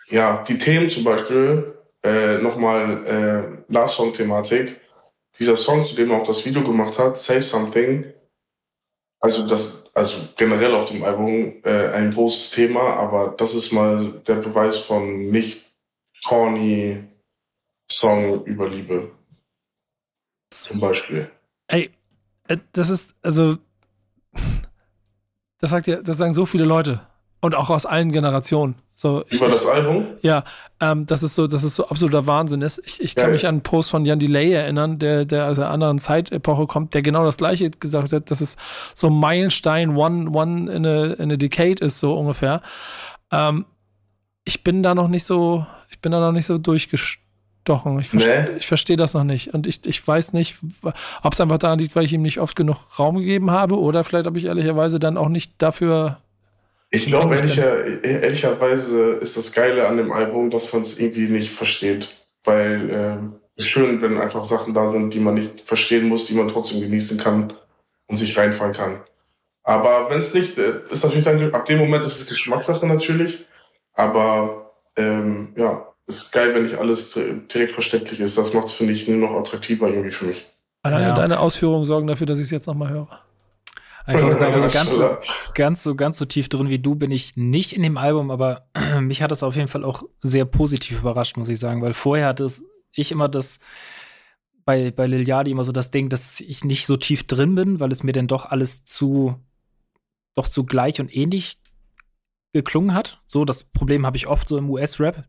ja, 0.08 0.42
die 0.48 0.58
Themen 0.58 0.88
zum 0.88 1.04
Beispiel, 1.04 1.74
äh, 2.02 2.38
nochmal 2.38 3.06
äh, 3.06 3.72
Love 3.72 3.88
Song 3.88 4.12
Thematik. 4.12 4.80
Dieser 5.38 5.56
Song, 5.56 5.84
zu 5.84 5.94
dem 5.94 6.10
er 6.10 6.18
auch 6.18 6.26
das 6.26 6.44
Video 6.44 6.62
gemacht 6.62 6.98
hat, 6.98 7.18
Say 7.18 7.40
Something. 7.40 8.06
Also 9.20 9.46
das, 9.46 9.84
also 9.94 10.16
generell 10.36 10.74
auf 10.74 10.84
dem 10.84 11.02
Album 11.02 11.54
äh, 11.64 11.88
ein 11.88 12.12
großes 12.12 12.52
Thema, 12.52 12.94
aber 12.94 13.34
das 13.36 13.54
ist 13.54 13.72
mal 13.72 14.12
der 14.26 14.36
Beweis 14.36 14.78
von 14.78 15.30
nicht 15.30 15.64
corny 16.24 17.04
Song 17.90 18.44
über 18.44 18.68
Liebe. 18.68 19.10
Zum 20.50 20.80
Beispiel. 20.80 21.30
Ey, 21.66 21.90
äh, 22.46 22.58
das 22.72 22.90
ist, 22.90 23.14
also, 23.22 23.56
das 25.58 25.70
sagt 25.70 25.86
ja, 25.86 26.02
das 26.02 26.18
sagen 26.18 26.32
so 26.32 26.46
viele 26.46 26.64
Leute. 26.64 27.06
Und 27.40 27.54
auch 27.54 27.70
aus 27.70 27.86
allen 27.86 28.12
Generationen. 28.12 28.76
So, 29.00 29.22
ich, 29.28 29.36
Über 29.36 29.48
das 29.48 29.64
Album? 29.64 30.08
ja, 30.22 30.42
ähm, 30.80 31.06
das 31.06 31.22
ist 31.22 31.36
so, 31.36 31.46
das 31.46 31.62
ist 31.62 31.76
so 31.76 31.86
absoluter 31.86 32.26
Wahnsinn 32.26 32.62
ist. 32.62 32.82
Ich, 32.84 33.00
ich 33.00 33.14
kann 33.14 33.26
Geil. 33.26 33.32
mich 33.34 33.46
an 33.46 33.54
einen 33.54 33.62
Post 33.62 33.90
von 33.90 34.04
Jan 34.04 34.18
Delay 34.18 34.50
erinnern, 34.52 34.98
der, 34.98 35.24
der 35.24 35.46
aus 35.46 35.56
einer 35.56 35.70
anderen 35.70 36.00
Zeitepoche 36.00 36.66
kommt, 36.66 36.94
der 36.94 37.02
genau 37.02 37.24
das 37.24 37.36
gleiche 37.36 37.70
gesagt 37.70 38.12
hat, 38.12 38.28
dass 38.32 38.40
es 38.40 38.56
so 38.94 39.08
Meilenstein 39.08 39.94
one, 39.96 40.28
one 40.30 40.68
in 40.72 40.84
a, 40.84 41.04
in 41.14 41.30
a 41.30 41.36
decade 41.36 41.80
ist, 41.84 42.00
so 42.00 42.12
ungefähr. 42.18 42.60
Ähm, 43.30 43.66
ich 44.44 44.64
bin 44.64 44.82
da 44.82 44.96
noch 44.96 45.06
nicht 45.06 45.22
so, 45.24 45.64
ich 45.90 46.00
bin 46.00 46.10
da 46.10 46.18
noch 46.18 46.32
nicht 46.32 46.46
so 46.46 46.58
durchgestochen. 46.58 48.00
Ich, 48.00 48.08
verste 48.08 48.48
Nee. 48.50 48.58
ich 48.58 48.66
verstehe 48.66 48.96
das 48.96 49.14
noch 49.14 49.22
nicht. 49.22 49.54
Und 49.54 49.68
ich, 49.68 49.86
ich 49.86 50.08
weiß 50.08 50.32
nicht, 50.32 50.56
ob 51.22 51.34
es 51.34 51.40
einfach 51.40 51.58
daran 51.58 51.78
liegt, 51.78 51.94
weil 51.94 52.04
ich 52.04 52.12
ihm 52.12 52.22
nicht 52.22 52.40
oft 52.40 52.56
genug 52.56 52.78
Raum 52.98 53.18
gegeben 53.18 53.52
habe 53.52 53.78
oder 53.78 54.02
vielleicht 54.02 54.26
habe 54.26 54.38
ich 54.38 54.46
ehrlicherweise 54.46 54.98
dann 54.98 55.16
auch 55.16 55.28
nicht 55.28 55.52
dafür. 55.58 56.18
Ich 56.90 57.06
glaube, 57.06 57.36
ehrlicher, 57.36 58.02
ehrlicherweise 58.04 59.12
ist 59.12 59.36
das 59.36 59.52
Geile 59.52 59.86
an 59.88 59.96
dem 59.98 60.10
Album, 60.12 60.50
dass 60.50 60.72
man 60.72 60.82
es 60.82 60.98
irgendwie 60.98 61.28
nicht 61.28 61.50
versteht. 61.52 62.08
Weil 62.44 62.88
ähm, 62.90 63.34
es 63.56 63.64
ist 63.64 63.70
schön, 63.70 64.00
wenn 64.00 64.18
einfach 64.18 64.44
Sachen 64.44 64.72
da 64.72 64.90
sind, 64.92 65.12
die 65.12 65.20
man 65.20 65.34
nicht 65.34 65.60
verstehen 65.60 66.08
muss, 66.08 66.26
die 66.26 66.34
man 66.34 66.48
trotzdem 66.48 66.80
genießen 66.80 67.18
kann 67.18 67.52
und 68.06 68.16
sich 68.16 68.38
reinfallen 68.38 68.72
kann. 68.74 69.00
Aber 69.64 70.08
wenn 70.08 70.18
es 70.20 70.32
nicht, 70.32 70.56
äh, 70.56 70.80
ist 70.90 71.04
natürlich 71.04 71.24
dann, 71.26 71.52
ab 71.54 71.66
dem 71.66 71.78
Moment 71.78 72.04
ist 72.06 72.20
es 72.20 72.26
Geschmackssache 72.26 72.86
natürlich. 72.86 73.44
Aber 73.92 74.72
ähm, 74.96 75.52
ja, 75.56 75.92
ist 76.06 76.32
geil, 76.32 76.54
wenn 76.54 76.62
nicht 76.62 76.76
alles 76.78 77.12
di- 77.12 77.42
direkt 77.52 77.72
verständlich 77.72 78.18
ist. 78.20 78.38
Das 78.38 78.54
macht 78.54 78.66
es, 78.66 78.72
finde 78.72 78.94
ich, 78.94 79.06
nur 79.08 79.18
noch 79.28 79.36
attraktiver 79.38 79.88
irgendwie 79.88 80.10
für 80.10 80.24
mich. 80.24 80.46
Alleine 80.82 81.08
Ja. 81.08 81.14
deine 81.14 81.38
Ausführungen 81.40 81.84
sorgen 81.84 82.06
dafür, 82.06 82.26
dass 82.26 82.38
ich 82.38 82.46
es 82.46 82.50
jetzt 82.50 82.66
nochmal 82.66 82.88
höre. 82.90 83.20
Ich 84.08 84.22
würde 84.22 84.36
sagen, 84.36 84.54
also 84.54 84.68
ganz 84.68 84.90
so, 84.94 85.18
ganz 85.54 85.82
so, 85.82 85.94
ganz 85.94 86.18
so 86.18 86.24
tief 86.24 86.48
drin 86.48 86.68
wie 86.68 86.78
du 86.78 86.94
bin 86.94 87.10
ich 87.10 87.36
nicht 87.36 87.72
in 87.74 87.82
dem 87.82 87.98
Album, 87.98 88.30
aber 88.30 88.68
mich 89.00 89.22
hat 89.22 89.30
das 89.30 89.42
auf 89.42 89.54
jeden 89.56 89.68
Fall 89.68 89.84
auch 89.84 90.02
sehr 90.18 90.44
positiv 90.44 91.00
überrascht, 91.00 91.36
muss 91.36 91.48
ich 91.48 91.58
sagen, 91.58 91.82
weil 91.82 91.94
vorher 91.94 92.26
hatte 92.28 92.44
es- 92.44 92.62
ich 92.92 93.12
immer 93.12 93.28
das 93.28 93.58
bei, 94.64 94.90
bei 94.90 95.06
Lil 95.06 95.26
Yachty 95.28 95.50
immer 95.50 95.64
so 95.64 95.72
das 95.72 95.90
Ding, 95.90 96.08
dass 96.08 96.40
ich 96.40 96.64
nicht 96.64 96.86
so 96.86 96.96
tief 96.96 97.26
drin 97.26 97.54
bin, 97.54 97.80
weil 97.80 97.92
es 97.92 98.02
mir 98.02 98.12
dann 98.12 98.26
doch 98.28 98.46
alles 98.46 98.84
zu, 98.84 99.36
doch 100.34 100.48
zu 100.48 100.64
gleich 100.64 101.00
und 101.00 101.14
ähnlich 101.14 101.58
geklungen 102.52 102.94
hat. 102.94 103.20
So, 103.26 103.44
das 103.44 103.64
Problem 103.64 104.04
habe 104.06 104.16
ich 104.16 104.26
oft 104.26 104.48
so 104.48 104.56
im 104.58 104.70
US-Rap. 104.70 105.24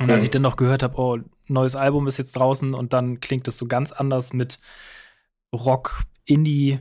Und 0.00 0.10
als 0.10 0.20
Mhm. 0.22 0.24
ich 0.26 0.30
dann 0.30 0.42
noch 0.42 0.56
gehört 0.56 0.82
habe, 0.82 0.96
oh, 0.98 1.18
neues 1.48 1.76
Album 1.76 2.06
ist 2.06 2.16
jetzt 2.18 2.36
draußen 2.36 2.72
und 2.74 2.92
dann 2.92 3.20
klingt 3.20 3.46
es 3.48 3.58
so 3.58 3.66
ganz 3.66 3.92
anders 3.92 4.32
mit 4.32 4.58
Rock, 5.54 6.04
Indie, 6.26 6.78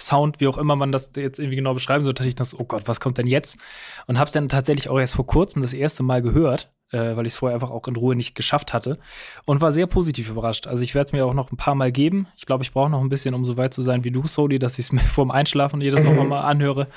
Sound, 0.00 0.40
wie 0.40 0.48
auch 0.48 0.58
immer 0.58 0.76
man 0.76 0.92
das 0.92 1.12
jetzt 1.16 1.38
irgendwie 1.38 1.56
genau 1.56 1.74
beschreiben 1.74 2.04
sollte, 2.04 2.20
hatte 2.22 2.28
ich 2.28 2.34
das, 2.34 2.58
oh 2.58 2.64
Gott, 2.64 2.82
was 2.86 3.00
kommt 3.00 3.18
denn 3.18 3.26
jetzt? 3.26 3.58
Und 4.06 4.18
habe 4.18 4.26
es 4.26 4.32
dann 4.32 4.48
tatsächlich 4.48 4.88
auch 4.88 4.98
erst 4.98 5.14
vor 5.14 5.26
kurzem 5.26 5.62
das 5.62 5.72
erste 5.72 6.02
Mal 6.02 6.20
gehört, 6.20 6.72
äh, 6.90 7.16
weil 7.16 7.26
ich 7.26 7.32
es 7.32 7.38
vorher 7.38 7.54
einfach 7.54 7.70
auch 7.70 7.86
in 7.88 7.96
Ruhe 7.96 8.14
nicht 8.16 8.34
geschafft 8.34 8.72
hatte 8.74 8.98
und 9.46 9.60
war 9.60 9.72
sehr 9.72 9.86
positiv 9.86 10.28
überrascht. 10.30 10.66
Also 10.66 10.82
ich 10.82 10.94
werde 10.94 11.06
es 11.06 11.12
mir 11.12 11.24
auch 11.24 11.32
noch 11.32 11.50
ein 11.52 11.56
paar 11.56 11.74
Mal 11.76 11.92
geben. 11.92 12.26
Ich 12.36 12.44
glaube, 12.44 12.64
ich 12.64 12.72
brauche 12.72 12.90
noch 12.90 13.00
ein 13.00 13.08
bisschen, 13.08 13.34
um 13.34 13.44
so 13.44 13.56
weit 13.56 13.72
zu 13.72 13.82
sein 13.82 14.02
wie 14.04 14.10
du, 14.10 14.26
Soli, 14.26 14.58
dass 14.58 14.78
ich 14.78 14.86
es 14.86 14.92
mir 14.92 15.00
vorm 15.00 15.30
Einschlafen 15.30 15.80
jedes 15.80 16.04
Mal 16.04 16.24
mal 16.24 16.40
anhöre. 16.42 16.88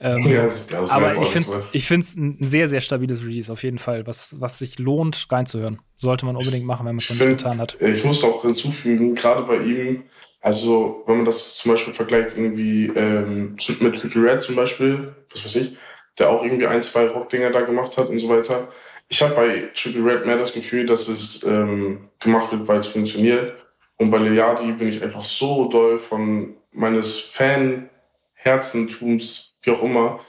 Ähm, 0.00 0.22
Ja, 0.26 0.46
aber 0.90 1.20
ich 1.22 1.28
finde 1.28 1.48
es 1.48 1.68
ich 1.72 1.86
find's 1.86 2.14
ein 2.16 2.38
sehr, 2.40 2.68
sehr 2.68 2.80
stabiles 2.80 3.22
Release 3.24 3.52
auf 3.52 3.62
jeden 3.64 3.78
Fall, 3.78 4.06
was, 4.06 4.36
was 4.40 4.58
sich 4.60 4.78
lohnt, 4.78 5.26
reinzuhören. 5.30 5.80
Sollte 5.96 6.24
man 6.24 6.36
unbedingt 6.36 6.64
machen, 6.66 6.86
wenn 6.86 6.94
man 6.94 7.00
es 7.00 7.06
find- 7.06 7.18
getan 7.38 7.58
hat. 7.58 7.76
Ich 7.80 8.04
muss 8.04 8.22
noch 8.22 8.42
hinzufügen, 8.42 9.14
gerade 9.14 9.42
bei 9.42 9.56
ihm, 9.58 10.04
also 10.44 11.02
wenn 11.06 11.16
man 11.16 11.24
das 11.24 11.56
zum 11.56 11.72
Beispiel 11.72 11.94
vergleicht 11.94 12.36
irgendwie 12.36 12.88
ähm, 12.88 13.56
mit 13.80 13.98
Tricky 13.98 14.18
Red 14.18 14.42
zum 14.42 14.56
Beispiel, 14.56 15.14
was 15.32 15.42
weiß 15.42 15.56
ich, 15.56 15.78
der 16.18 16.28
auch 16.28 16.42
irgendwie 16.42 16.66
ein, 16.66 16.82
zwei 16.82 17.06
Rockdinger 17.06 17.50
da 17.50 17.62
gemacht 17.62 17.96
hat 17.96 18.10
und 18.10 18.18
so 18.18 18.28
weiter. 18.28 18.68
Ich 19.08 19.22
habe 19.22 19.34
bei 19.34 19.70
Tricky 19.74 20.00
Red 20.00 20.26
mehr 20.26 20.36
das 20.36 20.52
Gefühl, 20.52 20.84
dass 20.84 21.08
es 21.08 21.42
ähm, 21.44 22.10
gemacht 22.20 22.52
wird, 22.52 22.68
weil 22.68 22.76
es 22.76 22.88
funktioniert. 22.88 23.54
Und 23.96 24.10
bei 24.10 24.18
Leadi 24.18 24.72
bin 24.72 24.90
ich 24.90 25.02
einfach 25.02 25.22
so 25.22 25.70
doll 25.70 25.96
von 25.96 26.56
meines 26.72 27.20
Fan-Herzentums, 27.20 29.56
wie 29.62 29.70
auch 29.70 29.82
immer, 29.82 30.20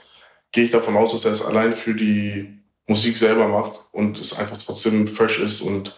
gehe 0.50 0.64
ich 0.64 0.70
davon 0.70 0.96
aus, 0.96 1.12
dass 1.12 1.26
er 1.26 1.32
es 1.32 1.44
allein 1.44 1.74
für 1.74 1.92
die 1.92 2.58
Musik 2.86 3.18
selber 3.18 3.48
macht 3.48 3.84
und 3.92 4.18
es 4.18 4.38
einfach 4.38 4.56
trotzdem 4.56 5.08
fresh 5.08 5.40
ist 5.40 5.60
und 5.60 5.94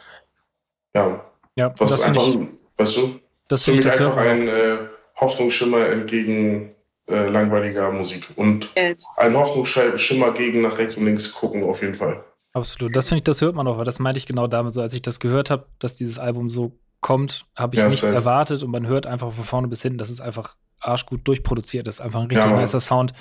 ja, 0.92 1.24
Ja, 1.54 1.72
was 1.78 2.02
einfach, 2.02 2.26
ich, 2.26 2.36
weißt 2.76 2.96
du, 2.96 3.20
das 3.48 3.66
ist 3.66 3.86
einfach 4.00 4.16
ein 4.18 4.48
äh, 4.48 4.78
Hoffnungsschimmer 5.16 5.88
entgegen 5.88 6.74
äh, 7.10 7.28
langweiliger 7.28 7.90
Musik 7.90 8.28
und 8.36 8.68
Yes. 8.76 9.04
ein 9.16 9.34
Hoffnungsschimmer 9.36 10.32
gegen 10.32 10.62
nach 10.62 10.78
rechts 10.78 10.96
und 10.96 11.06
links 11.06 11.32
gucken 11.32 11.64
auf 11.64 11.80
jeden 11.82 11.94
Fall. 11.94 12.24
Absolut. 12.52 12.94
Das 12.96 13.08
finde 13.08 13.18
ich, 13.18 13.24
das 13.24 13.40
hört 13.40 13.54
man 13.54 13.66
auch, 13.68 13.78
weil 13.78 13.84
das 13.84 13.98
meinte 13.98 14.18
ich 14.18 14.26
genau 14.26 14.46
damit 14.46 14.72
so, 14.74 14.80
als 14.80 14.92
ich 14.94 15.02
das 15.02 15.20
gehört 15.20 15.50
habe, 15.50 15.66
dass 15.78 15.94
dieses 15.94 16.18
Album 16.18 16.50
so 16.50 16.78
kommt, 17.00 17.46
habe 17.56 17.76
ich 17.76 17.80
Ja, 17.80 17.88
nichts 17.88 18.02
erwartet 18.02 18.62
und 18.62 18.70
man 18.70 18.86
hört 18.86 19.06
einfach 19.06 19.32
von 19.32 19.44
vorne 19.44 19.68
bis 19.68 19.82
hinten, 19.82 19.98
dass 19.98 20.10
es 20.10 20.20
einfach 20.20 20.56
arschgut 20.80 21.26
durchproduziert 21.26 21.86
ist. 21.88 22.00
Einfach 22.00 22.20
ein 22.20 22.26
richtig 22.28 22.52
Ja, 22.52 22.56
nicer 22.60 22.80
Sound 22.80 23.12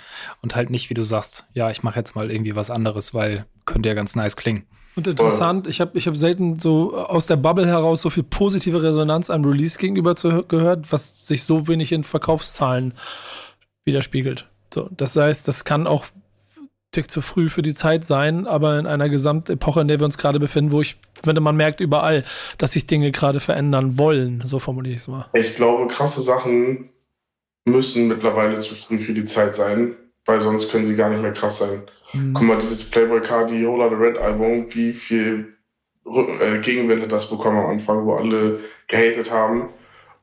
und 0.42 0.56
halt 0.56 0.70
nicht, 0.70 0.90
wie 0.90 0.94
du 0.94 1.04
sagst, 1.04 1.46
ja, 1.54 1.70
ich 1.72 1.84
mache 1.84 2.00
jetzt 2.00 2.16
mal 2.16 2.32
irgendwie 2.32 2.56
was 2.56 2.70
anderes, 2.72 3.14
weil 3.14 3.46
könnte 3.66 3.90
ja 3.90 3.96
ganz 3.96 4.16
nice 4.16 4.36
klingen. 4.38 4.66
Und 4.98 5.06
interessant, 5.06 5.68
ich 5.68 5.80
habe 5.80 5.96
ich 5.96 6.08
hab 6.08 6.18
selten 6.18 6.60
so 6.60 6.98
aus 6.98 7.28
der 7.28 7.36
Bubble 7.36 7.68
heraus 7.68 8.02
so 8.02 8.10
viel 8.10 8.24
positive 8.24 8.82
Resonanz 8.82 9.30
einem 9.30 9.46
Release 9.46 9.78
gegenüber 9.78 10.16
zu, 10.16 10.44
gehört, 10.48 10.92
was 10.92 11.28
sich 11.28 11.44
so 11.44 11.68
wenig 11.68 11.92
in 11.92 12.04
Verkaufszahlen 12.04 12.96
widerspiegelt. 13.86 14.50
So, 14.74 14.90
das 14.98 15.16
heißt, 15.16 15.48
das 15.48 15.66
kann 15.66 15.86
auch 15.86 16.08
Tick 16.92 17.12
zu 17.12 17.22
früh 17.22 17.48
für 17.48 17.62
die 17.62 17.76
Zeit 17.76 18.06
sein, 18.06 18.48
aber 18.48 18.80
in 18.80 18.88
einer 18.88 19.08
Gesamtepoche, 19.08 19.82
in 19.82 19.88
der 19.88 20.00
wir 20.00 20.06
uns 20.06 20.18
gerade 20.18 20.40
befinden, 20.40 20.72
wo 20.72 20.82
ich 20.82 20.98
finde, 21.24 21.42
man 21.42 21.56
merkt 21.56 21.80
überall, 21.80 22.24
dass 22.58 22.72
sich 22.72 22.88
Dinge 22.88 23.12
gerade 23.12 23.40
verändern 23.40 24.00
wollen, 24.00 24.42
so 24.46 24.58
formuliere 24.58 24.96
ich 24.96 25.02
es 25.02 25.08
mal. 25.08 25.28
Ich 25.34 25.54
glaube, 25.54 25.86
krasse 25.90 26.22
Sachen 26.22 26.90
müssen 27.66 28.08
mittlerweile 28.08 28.58
zu 28.60 28.74
früh 28.74 28.98
für 28.98 29.14
die 29.14 29.26
Zeit 29.26 29.54
sein, 29.54 29.96
weil 30.28 30.40
sonst 30.40 30.70
können 30.70 30.86
sie 30.86 30.96
gar 30.96 31.10
nicht 31.10 31.22
mehr 31.22 31.32
krass 31.32 31.58
sein. 31.58 31.82
Mhm. 32.14 32.34
Guck 32.34 32.44
mal, 32.44 32.58
dieses 32.58 32.90
Playboy 32.92 33.22
Cardi 33.22 33.64
Hola 33.64 33.90
the 33.90 33.96
Red 33.96 34.18
Album, 34.20 34.68
wie 34.76 34.94
viel 34.94 35.58
äh, 36.06 36.60
Gegenwind 36.60 37.02
hat 37.02 37.12
das 37.12 37.30
bekommen 37.30 37.58
am 37.58 37.72
Anfang, 37.72 38.06
wo 38.06 38.16
alle 38.16 38.60
gehatet 38.88 39.32
haben. 39.32 39.70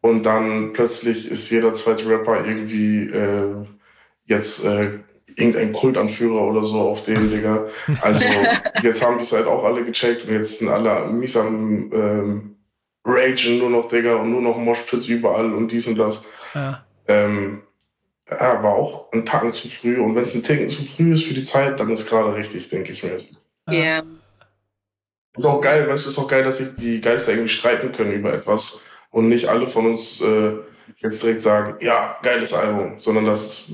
Und 0.00 0.24
dann 0.26 0.72
plötzlich 0.74 1.28
ist 1.28 1.50
jeder 1.50 1.74
zweite 1.74 2.08
Rapper 2.08 2.46
irgendwie 2.46 3.08
äh, 3.08 3.66
jetzt 4.26 4.64
äh, 4.64 4.98
irgendein 5.36 5.72
Kultanführer 5.72 6.42
oder 6.42 6.62
so 6.62 6.80
auf 6.80 7.02
den, 7.02 7.30
Digga. 7.30 7.66
Also 8.02 8.24
jetzt 8.82 9.04
haben 9.04 9.16
die 9.16 9.24
es 9.24 9.32
halt 9.32 9.46
auch 9.46 9.64
alle 9.64 9.84
gecheckt 9.84 10.26
und 10.26 10.32
jetzt 10.32 10.58
sind 10.58 10.68
alle 10.68 11.10
mies 11.10 11.36
am 11.36 11.90
ähm, 11.92 12.56
Ragen 13.04 13.58
nur 13.58 13.70
noch, 13.70 13.88
Digga, 13.88 14.16
und 14.16 14.30
nur 14.30 14.42
noch 14.42 14.58
Moshpits 14.58 15.06
überall 15.08 15.52
und 15.52 15.72
dies 15.72 15.86
und 15.86 15.98
das. 15.98 16.26
Ja. 16.54 16.84
Ähm, 17.08 17.62
ja, 18.30 18.62
war 18.62 18.74
auch 18.74 19.12
ein 19.12 19.24
Tacken 19.24 19.52
zu 19.52 19.68
früh. 19.68 20.00
Und 20.00 20.14
wenn 20.14 20.24
es 20.24 20.34
ein 20.34 20.42
Ticken 20.42 20.68
zu 20.68 20.82
früh 20.82 21.12
ist 21.12 21.24
für 21.24 21.34
die 21.34 21.42
Zeit, 21.42 21.78
dann 21.80 21.90
ist 21.90 22.08
gerade 22.08 22.34
richtig, 22.34 22.68
denke 22.68 22.92
ich 22.92 23.02
mir. 23.02 23.24
Ja. 23.68 23.72
Yeah. 23.72 24.04
Ist 25.36 25.46
auch 25.46 25.60
geil, 25.60 25.88
weißt 25.88 26.04
du, 26.04 26.10
ist 26.10 26.18
auch 26.18 26.28
geil, 26.28 26.44
dass 26.44 26.58
sich 26.58 26.76
die 26.76 27.00
Geister 27.00 27.32
irgendwie 27.32 27.48
streiten 27.48 27.90
können 27.90 28.12
über 28.12 28.32
etwas 28.32 28.82
und 29.10 29.28
nicht 29.28 29.48
alle 29.48 29.66
von 29.66 29.86
uns 29.86 30.20
äh, 30.20 30.52
jetzt 30.98 31.22
direkt 31.22 31.40
sagen, 31.40 31.76
ja, 31.80 32.18
geiles 32.22 32.54
Album, 32.54 32.98
sondern 32.98 33.24
dass 33.24 33.72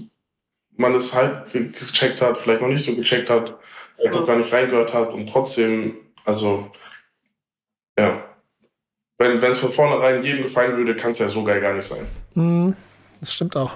man 0.77 0.95
es 0.95 1.15
halt 1.15 1.53
gecheckt 1.53 2.23
hat, 2.23 2.41
vielleicht 2.41 2.63
noch 2.63 2.69
nicht 2.69 2.83
so 2.83 2.95
gecheckt 2.97 3.29
hat, 3.29 3.59
vielleicht 3.97 4.15
noch 4.15 4.27
gar 4.27 4.37
nicht 4.37 4.51
reingehört 4.51 4.95
hat 4.95 5.13
und 5.13 5.29
trotzdem, 5.29 5.97
also, 6.25 6.71
ja. 7.99 8.25
Wenn, 9.19 9.43
wenn 9.43 9.51
es 9.51 9.59
von 9.59 9.75
vornherein 9.75 10.23
jedem 10.23 10.45
gefallen 10.45 10.79
würde, 10.79 10.97
kann 10.97 11.11
es 11.11 11.19
ja 11.19 11.29
so 11.29 11.45
geil 11.45 11.61
gar 11.61 11.75
nicht 11.75 11.85
sein. 11.85 12.07
Mm, 12.35 12.73
das 13.21 13.35
stimmt 13.35 13.55
auch. 13.55 13.73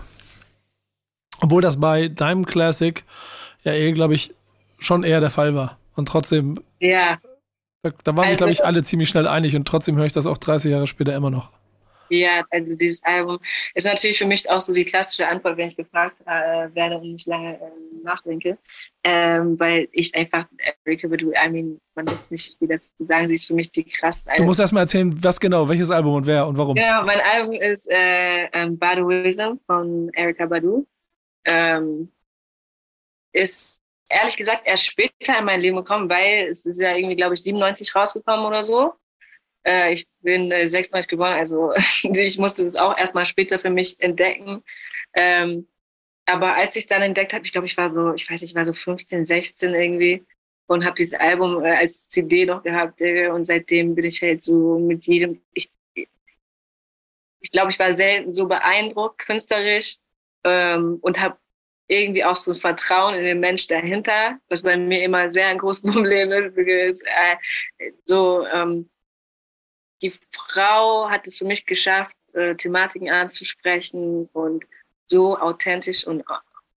Obwohl 1.41 1.63
das 1.63 1.81
bei 1.81 2.09
Diamond 2.09 2.47
Classic 2.47 3.03
ja 3.65 3.73
eh, 3.73 3.93
glaube 3.93 4.15
ich, 4.15 4.35
schon 4.79 5.03
eher 5.03 5.21
der 5.21 5.31
Fall 5.31 5.55
war. 5.55 5.79
Und 5.97 6.09
trotzdem. 6.09 6.61
Ja. 6.81 7.19
Da, 7.83 7.91
da 8.03 8.17
waren 8.17 8.27
also, 8.27 8.39
glaube 8.39 8.53
ich, 8.53 8.65
alle 8.65 8.83
ziemlich 8.83 9.09
schnell 9.09 9.27
einig 9.27 9.57
und 9.57 9.67
trotzdem 9.67 9.97
höre 9.97 10.07
ich 10.07 10.13
das 10.13 10.27
auch 10.27 10.39
30 10.39 10.71
Jahre 10.71 10.87
später 10.87 11.15
immer 11.15 11.31
noch. 11.31 11.51
Ja, 12.11 12.45
also 12.51 12.77
dieses 12.77 13.03
Album 13.03 13.39
ist 13.75 13.87
natürlich 13.87 14.19
für 14.19 14.27
mich 14.27 14.49
auch 14.49 14.61
so 14.61 14.75
die 14.75 14.85
klassische 14.85 15.27
Antwort, 15.27 15.57
wenn 15.57 15.69
ich 15.69 15.77
gefragt 15.77 16.21
äh, 16.27 16.75
werde 16.75 16.99
und 16.99 17.13
nicht 17.13 17.27
lange 17.27 17.55
äh, 17.55 17.61
nachdenke. 18.03 18.59
Ähm, 19.03 19.59
weil 19.59 19.89
ich 19.93 20.15
einfach, 20.15 20.47
Erika 20.85 21.09
Badu, 21.09 21.33
I 21.33 21.51
mean, 21.51 21.79
man 21.95 22.05
muss 22.05 22.31
nicht 22.31 22.61
wieder 22.61 22.79
zu 22.79 23.05
sagen, 23.07 23.27
sie 23.27 23.37
ist 23.37 23.47
für 23.47 23.55
mich 23.55 23.71
die 23.73 23.85
krasse. 23.85 24.25
Du 24.37 24.45
musst 24.45 24.61
erstmal 24.61 24.83
erzählen, 24.83 25.13
was 25.23 25.41
genau, 25.41 25.69
welches 25.69 25.91
Album 25.91 26.15
und 26.15 26.27
wer 26.27 26.47
und 26.47 26.59
warum. 26.59 26.77
Ja, 26.77 27.03
mein 27.05 27.21
Album 27.21 27.55
ist 27.55 27.91
äh, 27.91 28.49
ähm, 28.53 28.79
Baduism 28.79 29.59
von 29.67 30.11
Erika 30.13 30.47
Badu. 30.47 30.87
Ähm, 31.45 32.11
ist 33.33 33.81
ehrlich 34.09 34.37
gesagt 34.37 34.63
erst 34.67 34.87
später 34.87 35.39
in 35.39 35.45
mein 35.45 35.61
Leben 35.61 35.77
gekommen, 35.77 36.09
weil 36.09 36.49
es 36.49 36.67
ist 36.67 36.81
ja 36.81 36.97
irgendwie, 36.97 37.17
glaube 37.17 37.35
ich, 37.35 37.43
97 37.43 37.95
rausgekommen 37.95 38.47
oder 38.47 38.65
so. 38.65 38.95
Äh, 39.67 39.93
ich 39.93 40.07
bin 40.21 40.51
äh, 40.53 40.67
96 40.69 41.09
geboren, 41.09 41.33
also 41.35 41.73
ich 42.03 42.39
musste 42.39 42.65
es 42.65 42.77
auch 42.77 42.97
erstmal 42.97 43.27
später 43.27 43.59
für 43.59 43.71
mich 43.71 44.01
entdecken. 44.01 44.63
Ähm, 45.15 45.69
aber 46.27 46.55
als 46.57 46.77
ich 46.77 46.85
es 46.85 46.89
dann 46.89 47.03
entdeckt 47.03 47.33
habe, 47.35 47.45
ich 47.45 47.53
glaube, 47.53 47.67
ich 47.67 47.77
war 47.77 47.93
so, 47.93 48.15
ich 48.15 48.31
weiß 48.31 48.41
nicht, 48.43 48.51
ich 48.53 48.57
war 48.57 48.65
so 48.65 48.73
15, 48.73 49.25
16 49.25 49.75
irgendwie 49.75 50.25
und 50.67 50.85
habe 50.85 50.97
dieses 50.97 51.15
Album 51.15 51.63
äh, 51.65 51.73
als 51.73 52.09
CD 52.09 52.47
noch 52.47 52.63
gehabt 52.63 53.01
äh, 53.01 53.29
und 53.29 53.47
seitdem 53.47 53.95
bin 53.95 54.05
ich 54.07 54.23
halt 54.23 54.43
so 54.43 54.79
mit 54.79 55.07
jedem, 55.07 55.43
ich, 55.55 55.71
ich 55.95 57.51
glaube, 57.51 57.71
ich 57.71 57.79
war 57.79 57.93
selten 57.93 58.33
so 58.33 58.47
beeindruckt 58.49 59.19
künstlerisch 59.19 59.99
ähm, 60.45 60.99
und 61.01 61.21
habe 61.21 61.37
irgendwie 61.87 62.25
auch 62.25 62.37
so 62.37 62.53
ein 62.53 62.61
Vertrauen 62.61 63.15
in 63.15 63.25
den 63.25 63.41
Mensch 63.41 63.67
dahinter, 63.67 64.39
was 64.49 64.63
bei 64.63 64.77
mir 64.77 65.03
immer 65.03 65.31
sehr 65.31 65.49
ein 65.49 65.59
großes 65.59 65.83
Problem 65.93 66.33
ist. 66.33 66.57
Äh, 66.57 67.37
so, 68.05 68.47
ähm, 68.47 68.89
die 70.03 70.13
Frau 70.33 71.09
hat 71.11 71.27
es 71.27 71.39
für 71.39 71.45
mich 71.45 71.65
geschafft, 71.67 72.17
äh, 72.35 72.55
Thematiken 72.55 73.11
anzusprechen 73.11 74.29
und 74.33 74.65
so 75.07 75.39
authentisch 75.39 76.07
und 76.07 76.25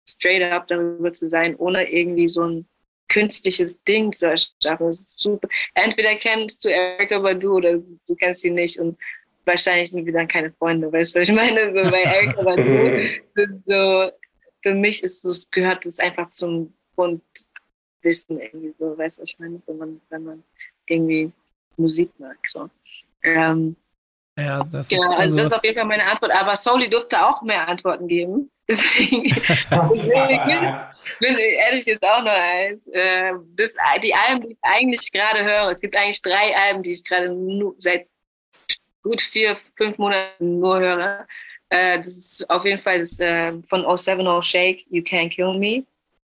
straight 0.05 0.43
up 0.43 0.67
darüber 0.67 1.11
zu 1.13 1.29
sein, 1.29 1.55
ohne 1.55 1.89
irgendwie 1.91 2.27
so 2.27 2.43
ein 2.43 2.67
künstliches 3.09 3.81
Ding 3.83 4.11
zu 4.11 4.27
erschaffen. 4.27 4.87
Das 4.87 4.99
ist 4.99 5.19
super. 5.19 5.47
Entweder 5.73 6.15
kennst 6.15 6.63
du 6.63 6.69
Erika 6.69 7.19
Badu 7.19 7.55
oder 7.55 7.77
du 7.77 8.15
kennst 8.15 8.41
sie 8.41 8.49
nicht 8.49 8.79
und 8.79 8.97
wahrscheinlich 9.47 9.89
sind 9.89 10.05
wir 10.05 10.13
dann 10.13 10.27
keine 10.27 10.51
Freunde, 10.51 10.91
weißt 10.91 11.15
du, 11.15 11.19
was 11.19 11.29
ich 11.29 11.35
meine? 11.35 11.67
So 11.67 11.89
bei 11.89 12.03
Erika 12.03 12.43
Badu 12.43 13.61
so, 13.65 14.11
für 14.61 14.73
mich 14.73 15.03
ist 15.03 15.25
es, 15.25 15.49
gehört 15.49 15.85
es 15.85 15.99
einfach 15.99 16.27
zum 16.27 16.73
Grundwissen 16.95 18.39
irgendwie 18.39 18.73
so, 18.77 18.97
weißt 18.97 19.17
du, 19.17 19.21
was 19.21 19.29
ich 19.29 19.39
meine? 19.39 19.61
Wenn 19.65 19.77
man, 19.77 20.01
wenn 20.09 20.23
man 20.23 20.43
irgendwie 20.85 21.31
Musik 21.77 22.11
mag, 22.19 22.37
so. 22.47 22.69
Ähm, 23.23 23.75
ja, 24.37 24.63
das 24.63 24.87
genau, 24.87 25.01
ist 25.01 25.09
also, 25.09 25.21
also 25.21 25.37
das 25.37 25.45
ist 25.47 25.53
auf 25.53 25.63
jeden 25.63 25.79
Fall 25.79 25.87
meine 25.87 26.05
Antwort. 26.05 26.31
Aber 26.31 26.55
Soli 26.55 26.89
durfte 26.89 27.25
auch 27.25 27.41
mehr 27.41 27.67
Antworten 27.67 28.07
geben. 28.07 28.51
Deswegen, 28.69 29.23
bin 29.23 31.37
ich 31.37 31.57
ehrlich 31.57 31.85
jetzt 31.85 32.03
auch 32.03 32.21
noch 32.21 32.31
eins. 32.31 32.85
Äh, 32.87 33.31
das, 33.55 33.73
die 34.03 34.13
Alben, 34.13 34.41
die 34.41 34.51
ich 34.51 34.57
eigentlich 34.61 35.11
gerade 35.11 35.43
höre, 35.43 35.71
es 35.71 35.79
gibt 35.79 35.95
eigentlich 35.95 36.21
drei 36.21 36.55
Alben, 36.55 36.83
die 36.83 36.91
ich 36.91 37.03
gerade 37.03 37.35
seit 37.79 38.07
gut 39.03 39.21
vier, 39.21 39.57
fünf 39.75 39.97
Monaten 39.97 40.59
nur 40.59 40.79
höre. 40.79 41.27
Äh, 41.69 41.97
das 41.97 42.07
ist 42.07 42.49
auf 42.49 42.65
jeden 42.65 42.81
Fall 42.81 42.99
das, 42.99 43.19
äh, 43.19 43.53
von 43.69 43.85
070 43.97 44.43
Shake, 44.43 44.85
You 44.89 45.01
Can't 45.01 45.29
Kill 45.29 45.57
Me. 45.57 45.85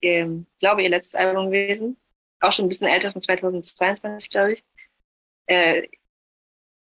Ähm, 0.00 0.46
glaube, 0.58 0.82
ihr 0.82 0.90
letztes 0.90 1.14
Album 1.14 1.50
gewesen. 1.50 1.96
Auch 2.40 2.52
schon 2.52 2.66
ein 2.66 2.68
bisschen 2.68 2.88
älter, 2.88 3.12
von 3.12 3.20
2022, 3.20 4.30
glaube 4.30 4.52
ich. 4.52 4.62
Äh, 5.46 5.88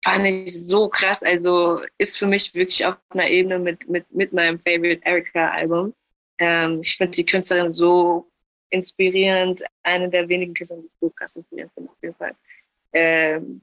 fand 0.04 0.26
ich 0.26 0.66
so 0.66 0.88
krass. 0.88 1.22
Also 1.22 1.82
ist 1.96 2.18
für 2.18 2.26
mich 2.26 2.54
wirklich 2.54 2.84
auf 2.84 2.96
einer 3.10 3.28
Ebene 3.28 3.58
mit, 3.58 3.88
mit, 3.88 4.12
mit 4.12 4.32
meinem 4.32 4.60
Favorite 4.60 5.02
Erika-Album. 5.04 5.94
Ähm, 6.38 6.80
ich 6.82 6.96
finde 6.96 7.12
die 7.12 7.26
Künstlerin 7.26 7.74
so 7.74 8.30
inspirierend, 8.70 9.64
eine 9.82 10.08
der 10.08 10.28
wenigen 10.28 10.54
Künstlerinnen, 10.54 10.88
die 10.88 10.94
ich 10.94 11.00
so 11.00 11.10
krass 11.10 11.34
inspirierend 11.34 11.72
finde, 11.74 11.90
auf 11.90 12.02
jeden 12.02 12.14
Fall. 12.14 12.34
Ähm, 12.92 13.62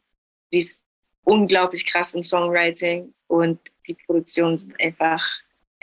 die 0.52 0.60
ist 0.60 0.82
unglaublich 1.26 1.86
krass 1.86 2.16
im 2.16 2.24
Songwriting 2.24 3.14
und 3.28 3.60
die 3.88 3.96
Produktionen 4.06 4.58
sind 4.58 4.80
einfach 4.80 5.24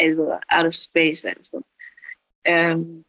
also 0.01 0.33
out 0.49 0.67
of 0.67 0.75
space. 0.75 1.25
Also. 1.25 1.63
Ähm, 2.45 3.05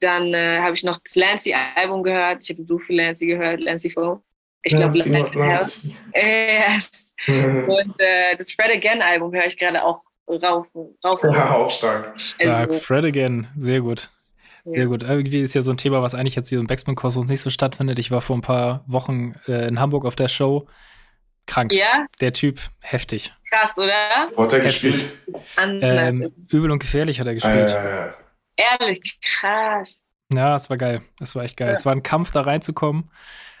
dann 0.00 0.32
äh, 0.32 0.60
habe 0.60 0.74
ich 0.74 0.84
noch 0.84 0.98
das 1.04 1.14
Lancy-Album 1.14 2.02
gehört. 2.02 2.42
Ich 2.42 2.50
habe 2.50 2.64
so 2.64 2.78
viel 2.78 2.96
Lancy 2.96 3.26
gehört, 3.26 3.60
Lancy 3.60 3.90
Foe. 3.90 4.22
Ich 4.62 4.74
glaube, 4.74 4.96
Lancy. 4.98 5.94
Yes. 6.14 7.14
Und 7.26 7.94
äh, 7.98 8.36
das 8.36 8.52
Fred 8.52 8.76
Again-Album 8.76 9.34
höre 9.34 9.46
ich 9.46 9.58
gerade 9.58 9.84
auch 9.84 10.02
rauf. 10.28 10.66
rauf 11.04 11.22
ja, 11.22 11.50
auch 11.50 11.70
stark. 11.70 12.18
Stark. 12.18 12.68
Also, 12.70 12.80
Fred 12.80 13.04
Again, 13.04 13.48
sehr 13.56 13.80
gut. 13.80 14.10
Sehr 14.66 14.86
gut. 14.86 15.02
Irgendwie 15.02 15.40
ist 15.40 15.52
ja 15.52 15.60
so 15.60 15.72
ein 15.72 15.76
Thema, 15.76 16.00
was 16.00 16.14
eigentlich 16.14 16.36
jetzt 16.36 16.48
hier 16.48 16.58
im 16.58 16.66
Backspin-Kosmos 16.66 17.26
nicht 17.26 17.42
so 17.42 17.50
stattfindet. 17.50 17.98
Ich 17.98 18.10
war 18.10 18.22
vor 18.22 18.34
ein 18.34 18.40
paar 18.40 18.82
Wochen 18.86 19.34
äh, 19.46 19.68
in 19.68 19.78
Hamburg 19.78 20.06
auf 20.06 20.16
der 20.16 20.28
Show 20.28 20.66
krank. 21.46 21.72
Ja? 21.72 22.06
Der 22.20 22.32
Typ, 22.32 22.60
heftig. 22.80 23.32
Krass, 23.50 23.76
oder? 23.76 23.92
Wo 24.34 24.44
hat 24.44 24.52
er 24.52 24.60
gespielt? 24.60 25.10
Ähm, 25.60 26.32
übel 26.50 26.70
und 26.70 26.80
gefährlich 26.80 27.20
hat 27.20 27.26
er 27.26 27.34
gespielt. 27.34 27.70
Äh, 27.70 28.10
Ehrlich, 28.56 29.18
krass. 29.20 30.02
Ja, 30.32 30.56
es 30.56 30.70
war 30.70 30.76
geil. 30.76 31.02
Es 31.20 31.34
war 31.34 31.44
echt 31.44 31.56
geil. 31.56 31.68
Ja. 31.68 31.74
Es 31.74 31.84
war 31.84 31.92
ein 31.92 32.02
Kampf, 32.02 32.30
da 32.30 32.42
reinzukommen. 32.42 33.10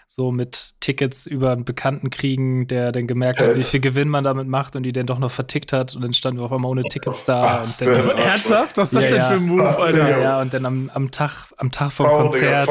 So 0.06 0.30
mit 0.30 0.74
Tickets 0.80 1.26
über 1.26 1.52
einen 1.52 1.64
Bekannten 1.64 2.10
kriegen, 2.10 2.68
der 2.68 2.92
dann 2.92 3.06
gemerkt 3.06 3.40
hat, 3.40 3.56
wie 3.56 3.62
viel 3.62 3.80
Gewinn 3.80 4.08
man 4.08 4.22
damit 4.22 4.46
macht 4.46 4.76
und 4.76 4.82
die 4.82 4.92
dann 4.92 5.06
doch 5.06 5.18
noch 5.18 5.30
vertickt 5.30 5.72
hat. 5.72 5.96
Und 5.96 6.02
dann 6.02 6.12
standen 6.12 6.40
wir 6.40 6.44
auf 6.44 6.52
einmal 6.52 6.70
ohne 6.70 6.82
Tickets 6.82 7.24
da. 7.24 7.42
Was 7.42 7.80
und 7.80 7.88
dann, 7.88 8.18
Ernsthaft? 8.18 8.76
Was 8.76 8.92
ist 8.92 9.02
das 9.02 9.10
ja, 9.10 9.16
denn 9.16 9.22
für 9.22 9.34
ein 9.34 9.46
Move, 9.46 9.78
Alter? 9.78 10.10
Ja, 10.10 10.18
ja, 10.20 10.40
und 10.40 10.52
dann 10.52 10.66
am, 10.66 10.90
am 10.92 11.10
Tag, 11.10 11.52
am 11.56 11.70
Tag 11.72 11.90
vom 11.90 12.06
Konzert, 12.06 12.68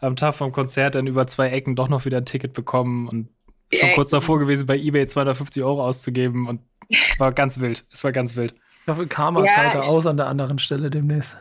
am 0.00 0.16
Tag 0.16 0.34
vom 0.34 0.50
Konzert 0.52 0.96
dann 0.96 1.06
über 1.06 1.26
zwei 1.26 1.50
Ecken 1.50 1.76
doch 1.76 1.88
noch 1.88 2.04
wieder 2.04 2.18
ein 2.18 2.26
Ticket 2.26 2.52
bekommen 2.52 3.08
und 3.08 3.28
schon 3.76 3.92
kurz 3.92 4.10
davor 4.10 4.38
gewesen, 4.38 4.66
bei 4.66 4.76
eBay 4.76 5.06
250 5.06 5.62
Euro 5.62 5.84
auszugeben 5.84 6.48
und 6.48 6.60
war 7.18 7.32
ganz 7.32 7.60
wild. 7.60 7.84
Es 7.90 8.04
war 8.04 8.12
ganz 8.12 8.36
wild. 8.36 8.54
Ich 8.82 8.88
hoffe, 8.88 9.06
Karma 9.06 9.44
ja, 9.44 9.54
zahlt 9.54 9.74
er 9.74 9.88
aus 9.88 10.06
an 10.06 10.16
der 10.16 10.26
anderen 10.26 10.58
Stelle 10.58 10.90
demnächst. 10.90 11.38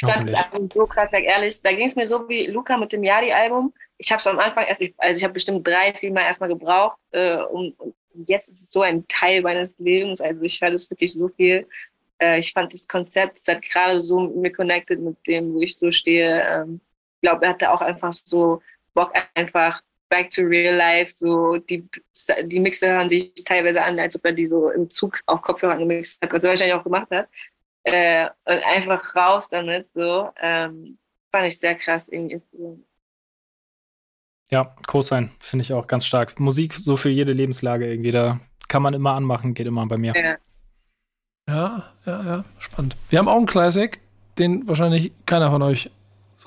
Das 0.00 0.26
ist 0.26 0.72
so 0.72 0.84
krass, 0.84 1.08
sag 1.10 1.22
ehrlich. 1.22 1.60
Da 1.62 1.72
ging 1.72 1.86
es 1.86 1.96
mir 1.96 2.06
so 2.06 2.28
wie 2.28 2.46
Luca 2.46 2.76
mit 2.76 2.92
dem 2.92 3.02
Yadi-Album. 3.02 3.72
Ich 3.98 4.10
habe 4.10 4.20
es 4.20 4.26
am 4.26 4.38
Anfang 4.38 4.64
erst, 4.66 4.80
also 4.98 5.18
ich 5.18 5.24
habe 5.24 5.34
bestimmt 5.34 5.66
drei, 5.66 5.92
vier 5.94 6.12
Mal 6.12 6.22
erstmal 6.22 6.48
gebraucht. 6.48 6.98
Äh, 7.10 7.36
und, 7.36 7.78
und, 7.78 7.94
jetzt 8.26 8.48
ist 8.48 8.62
es 8.62 8.70
so 8.70 8.82
ein 8.82 9.06
Teil 9.08 9.42
meines 9.42 9.74
Lebens. 9.78 10.20
Also 10.20 10.42
ich 10.42 10.60
höre 10.60 10.70
das 10.70 10.88
wirklich 10.90 11.12
so 11.12 11.28
viel. 11.28 11.66
Äh, 12.18 12.38
ich 12.38 12.52
fand 12.52 12.72
das 12.72 12.86
Konzept, 12.86 13.40
es 13.40 13.48
hat 13.48 13.62
gerade 13.62 14.00
so 14.00 14.20
mit 14.20 14.36
mir 14.36 14.52
connected 14.52 15.00
mit 15.00 15.16
dem, 15.26 15.54
wo 15.54 15.60
ich 15.60 15.76
so 15.76 15.90
stehe. 15.90 16.42
Ähm, 16.46 16.80
ich 17.16 17.28
glaube, 17.28 17.44
er 17.44 17.50
hatte 17.50 17.70
auch 17.70 17.80
einfach 17.80 18.12
so 18.12 18.62
Bock, 18.94 19.12
einfach 19.34 19.82
back 20.12 20.28
to 20.28 20.42
real 20.42 20.76
life. 20.76 21.14
So 21.16 21.56
die, 21.56 21.88
die 22.44 22.60
Mixer 22.60 22.88
hören 22.88 23.08
sich 23.08 23.32
teilweise 23.44 23.82
an, 23.82 23.98
als 23.98 24.14
ob 24.14 24.26
er 24.26 24.32
die 24.32 24.46
so 24.46 24.70
im 24.70 24.90
Zug 24.90 25.18
auf 25.26 25.40
Kopfhörern 25.40 25.78
gemixt 25.78 26.20
hat, 26.22 26.32
was 26.32 26.44
er 26.44 26.50
wahrscheinlich 26.50 26.76
auch 26.76 26.84
gemacht 26.84 27.08
hat. 27.10 27.28
Äh, 27.84 28.26
und 28.44 28.62
einfach 28.64 29.16
raus 29.16 29.48
damit, 29.48 29.88
so. 29.94 30.30
Ähm, 30.40 30.98
fand 31.34 31.46
ich 31.46 31.58
sehr 31.58 31.74
krass 31.74 32.08
irgendwie. 32.08 32.84
Ja, 34.50 34.76
Co-Sign 34.86 35.30
finde 35.38 35.62
ich 35.62 35.72
auch 35.72 35.86
ganz 35.86 36.04
stark. 36.04 36.38
Musik 36.38 36.74
so 36.74 36.98
für 36.98 37.08
jede 37.08 37.32
Lebenslage 37.32 37.90
irgendwie, 37.90 38.10
da 38.10 38.38
kann 38.68 38.82
man 38.82 38.92
immer 38.92 39.14
anmachen, 39.14 39.54
geht 39.54 39.66
immer 39.66 39.86
bei 39.86 39.96
mir. 39.96 40.12
Ja. 40.14 40.36
Ja, 41.48 41.92
ja, 42.06 42.24
ja, 42.24 42.44
spannend. 42.58 42.96
Wir 43.08 43.18
haben 43.18 43.28
auch 43.28 43.36
einen 43.36 43.46
Classic, 43.46 43.98
den 44.38 44.68
wahrscheinlich 44.68 45.12
keiner 45.26 45.50
von 45.50 45.62
euch 45.62 45.90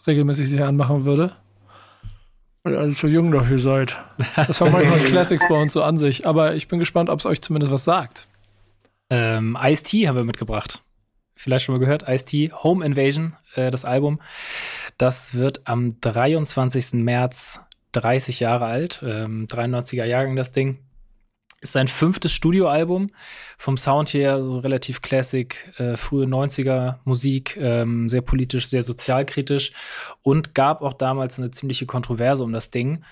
regelmäßig 0.08 0.50
sich 0.50 0.64
anmachen 0.64 1.04
würde. 1.04 1.36
Weil 2.66 2.74
ihr 2.74 2.80
alle 2.80 2.96
zu 2.96 3.08
jung 3.08 3.32
dafür 3.32 3.60
seid. 3.60 3.96
Das 4.36 4.60
haben 4.60 4.72
manchmal 4.72 4.98
Classics 5.06 5.44
bei 5.48 5.54
uns 5.54 5.72
so 5.72 5.84
an 5.84 6.00
sich. 6.00 6.26
Aber 6.26 6.56
ich 6.56 6.68
bin 6.68 6.80
gespannt, 6.80 7.12
ob 7.12 7.20
es 7.20 7.28
euch 7.28 7.40
zumindest 7.44 7.72
was 7.72 7.84
sagt. 7.84 8.28
Ähm, 9.12 9.56
Ice-T 9.62 10.08
haben 10.08 10.16
wir 10.16 10.24
mitgebracht. 10.24 10.82
Vielleicht 11.36 11.66
schon 11.66 11.76
mal 11.76 11.80
gehört. 11.80 12.10
Ice-T, 12.10 12.52
Home 12.64 12.84
Invasion, 12.84 13.36
äh, 13.54 13.70
das 13.70 13.86
Album. 13.86 14.20
Das 14.98 15.36
wird 15.36 15.68
am 15.68 16.02
23. 16.02 17.04
März 17.04 17.62
30 17.92 18.40
Jahre 18.40 18.66
alt. 18.66 19.00
Ähm, 19.06 19.46
93er 19.46 20.06
Jahrgang 20.06 20.36
das 20.36 20.52
Ding. 20.52 20.80
Ist 21.66 21.72
sein 21.72 21.88
fünftes 21.88 22.32
Studioalbum. 22.32 23.10
Vom 23.58 23.80
Sound 23.80 24.14
her 24.14 24.38
so 24.38 24.60
relativ 24.60 25.02
classic, 25.02 25.68
äh, 25.80 25.98
frühe 25.98 26.28
90er 26.28 27.00
Musik, 27.06 27.58
ähm, 27.60 28.08
sehr 28.08 28.22
politisch, 28.22 28.68
sehr 28.68 28.84
sozialkritisch 28.84 29.72
und 30.22 30.54
gab 30.54 30.84
auch 30.84 30.94
damals 30.94 31.40
eine 31.40 31.50
ziemliche 31.50 31.88
Kontroverse 31.88 32.44
um 32.44 32.54
das 32.54 32.70
Ding, 32.70 33.04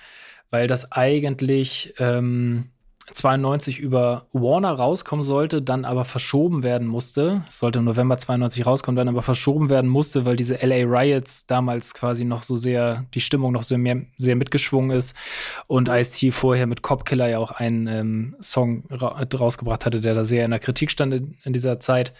weil 0.51 0.67
das 0.67 0.91
eigentlich 0.91 1.95
ähm, 1.97 2.69
92 3.11 3.79
über 3.79 4.27
Warner 4.31 4.71
rauskommen 4.71 5.25
sollte, 5.25 5.61
dann 5.61 5.83
aber 5.83 6.05
verschoben 6.05 6.63
werden 6.63 6.87
musste. 6.87 7.43
Es 7.49 7.59
sollte 7.59 7.79
im 7.79 7.85
November 7.85 8.17
92 8.17 8.65
rauskommen, 8.65 8.95
dann 8.95 9.09
aber 9.09 9.21
verschoben 9.21 9.69
werden 9.69 9.89
musste, 9.89 10.23
weil 10.25 10.37
diese 10.37 10.55
LA 10.55 10.85
Riots 10.85 11.45
damals 11.45 11.93
quasi 11.93 12.23
noch 12.23 12.43
so 12.43 12.55
sehr, 12.55 13.05
die 13.13 13.19
Stimmung 13.19 13.51
noch 13.51 13.63
so 13.63 13.77
mehr, 13.77 14.01
sehr 14.15 14.37
mitgeschwungen 14.37 14.91
ist 14.91 15.17
und 15.67 15.89
Ice-T 15.89 16.31
vorher 16.31 16.65
mit 16.65 16.81
Cop 16.81 17.03
Killer 17.03 17.27
ja 17.27 17.39
auch 17.39 17.51
einen 17.51 17.87
ähm, 17.87 18.35
Song 18.39 18.85
ra 18.89 19.21
rausgebracht 19.33 19.85
hatte, 19.85 19.99
der 19.99 20.13
da 20.13 20.23
sehr 20.23 20.45
in 20.45 20.51
der 20.51 20.59
Kritik 20.59 20.89
stand 20.89 21.13
in, 21.13 21.37
in 21.43 21.51
dieser 21.51 21.81
Zeit. 21.81 22.13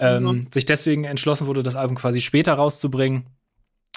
Ähm, 0.00 0.24
mhm. 0.24 0.46
Sich 0.52 0.64
deswegen 0.64 1.04
entschlossen 1.04 1.46
wurde, 1.46 1.62
das 1.62 1.76
Album 1.76 1.96
quasi 1.96 2.20
später 2.20 2.54
rauszubringen. 2.54 3.26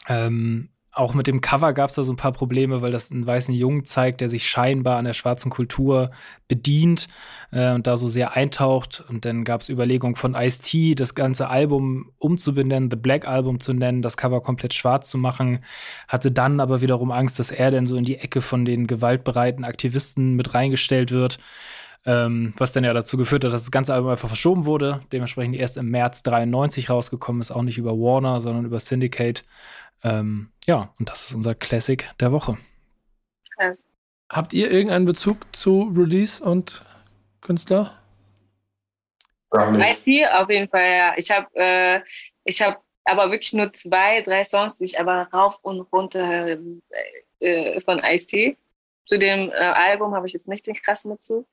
Ähm, 0.07 0.69
auch 0.97 1.13
mit 1.13 1.27
dem 1.27 1.41
Cover 1.41 1.73
gab 1.73 1.89
es 1.89 1.95
da 1.95 2.03
so 2.03 2.11
ein 2.11 2.17
paar 2.17 2.31
Probleme, 2.31 2.81
weil 2.81 2.91
das 2.91 3.11
einen 3.11 3.27
weißen 3.27 3.53
Jungen 3.53 3.85
zeigt, 3.85 4.21
der 4.21 4.29
sich 4.29 4.47
scheinbar 4.47 4.97
an 4.97 5.05
der 5.05 5.13
schwarzen 5.13 5.51
Kultur 5.51 6.09
bedient 6.47 7.07
äh, 7.51 7.73
und 7.73 7.87
da 7.87 7.97
so 7.97 8.09
sehr 8.09 8.35
eintaucht. 8.35 9.03
Und 9.07 9.25
dann 9.25 9.43
gab 9.43 9.61
es 9.61 9.69
Überlegungen 9.69 10.15
von 10.15 10.35
Ice-T, 10.35 10.95
das 10.95 11.15
ganze 11.15 11.49
Album 11.49 12.11
umzubenennen, 12.17 12.89
The 12.89 12.97
Black 12.97 13.27
Album 13.27 13.59
zu 13.59 13.73
nennen, 13.73 14.01
das 14.01 14.17
Cover 14.17 14.41
komplett 14.41 14.73
schwarz 14.73 15.09
zu 15.09 15.17
machen. 15.17 15.59
Hatte 16.07 16.31
dann 16.31 16.59
aber 16.59 16.81
wiederum 16.81 17.11
Angst, 17.11 17.39
dass 17.39 17.51
er 17.51 17.71
dann 17.71 17.85
so 17.85 17.95
in 17.95 18.03
die 18.03 18.17
Ecke 18.17 18.41
von 18.41 18.65
den 18.65 18.87
gewaltbereiten 18.87 19.63
Aktivisten 19.65 20.35
mit 20.35 20.53
reingestellt 20.53 21.11
wird. 21.11 21.37
Ähm, 22.07 22.53
was 22.55 22.71
dann 22.71 22.85
ja 22.85 22.93
dazu 22.93 23.17
geführt 23.17 23.43
hat, 23.43 23.51
dass 23.51 23.63
das 23.63 23.71
ganze 23.71 23.93
Album 23.93 24.09
einfach 24.09 24.29
verschoben 24.29 24.65
wurde. 24.65 25.01
Dementsprechend 25.11 25.57
erst 25.57 25.75
im 25.75 25.91
März 25.91 26.23
93 26.23 26.89
rausgekommen 26.89 27.41
ist, 27.41 27.51
auch 27.51 27.63
nicht 27.63 27.77
über 27.77 27.91
Warner, 27.91 28.39
sondern 28.39 28.63
über 28.63 28.79
Syndicate. 28.79 29.43
Ähm, 30.05 30.49
ja, 30.65 30.93
und 30.99 31.09
das 31.09 31.27
ist 31.27 31.35
unser 31.35 31.53
Classic 31.53 32.09
der 32.21 32.31
Woche. 32.31 32.57
Krass. 33.57 33.83
Habt 34.29 34.53
ihr 34.53 34.71
irgendeinen 34.71 35.05
Bezug 35.05 35.53
zu 35.53 35.93
Release 35.93 36.41
und 36.41 36.81
Künstler? 37.41 37.91
IC 39.53 40.27
auf 40.33 40.49
jeden 40.49 40.69
Fall, 40.69 40.89
ja. 40.97 41.13
Ich 41.17 41.29
habe 41.29 41.47
äh, 41.55 42.01
ich 42.45 42.61
hab 42.61 42.81
aber 43.03 43.31
wirklich 43.31 43.53
nur 43.53 43.71
zwei, 43.73 44.21
drei 44.21 44.45
Songs, 44.45 44.75
die 44.75 44.85
ich 44.85 44.99
aber 44.99 45.27
rauf 45.33 45.59
und 45.61 45.81
runter 45.91 46.25
höre 46.25 46.57
äh, 47.39 47.81
von 47.81 47.99
Ice-T. 47.99 48.57
Zu 49.05 49.17
dem 49.17 49.49
äh, 49.49 49.53
Album 49.53 50.13
habe 50.13 50.27
ich 50.27 50.33
jetzt 50.33 50.47
nicht 50.47 50.67
den 50.67 50.75
krassen 50.75 51.11
Bezug. 51.11 51.45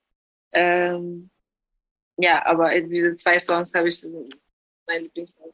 Ähm, 0.55 1.29
ja, 2.17 2.45
aber 2.45 2.79
diese 2.81 3.15
zwei 3.17 3.37
Songs 3.37 3.73
habe 3.73 3.89
ich 3.89 4.01
mein 4.87 5.03
Lieblingssong. 5.03 5.51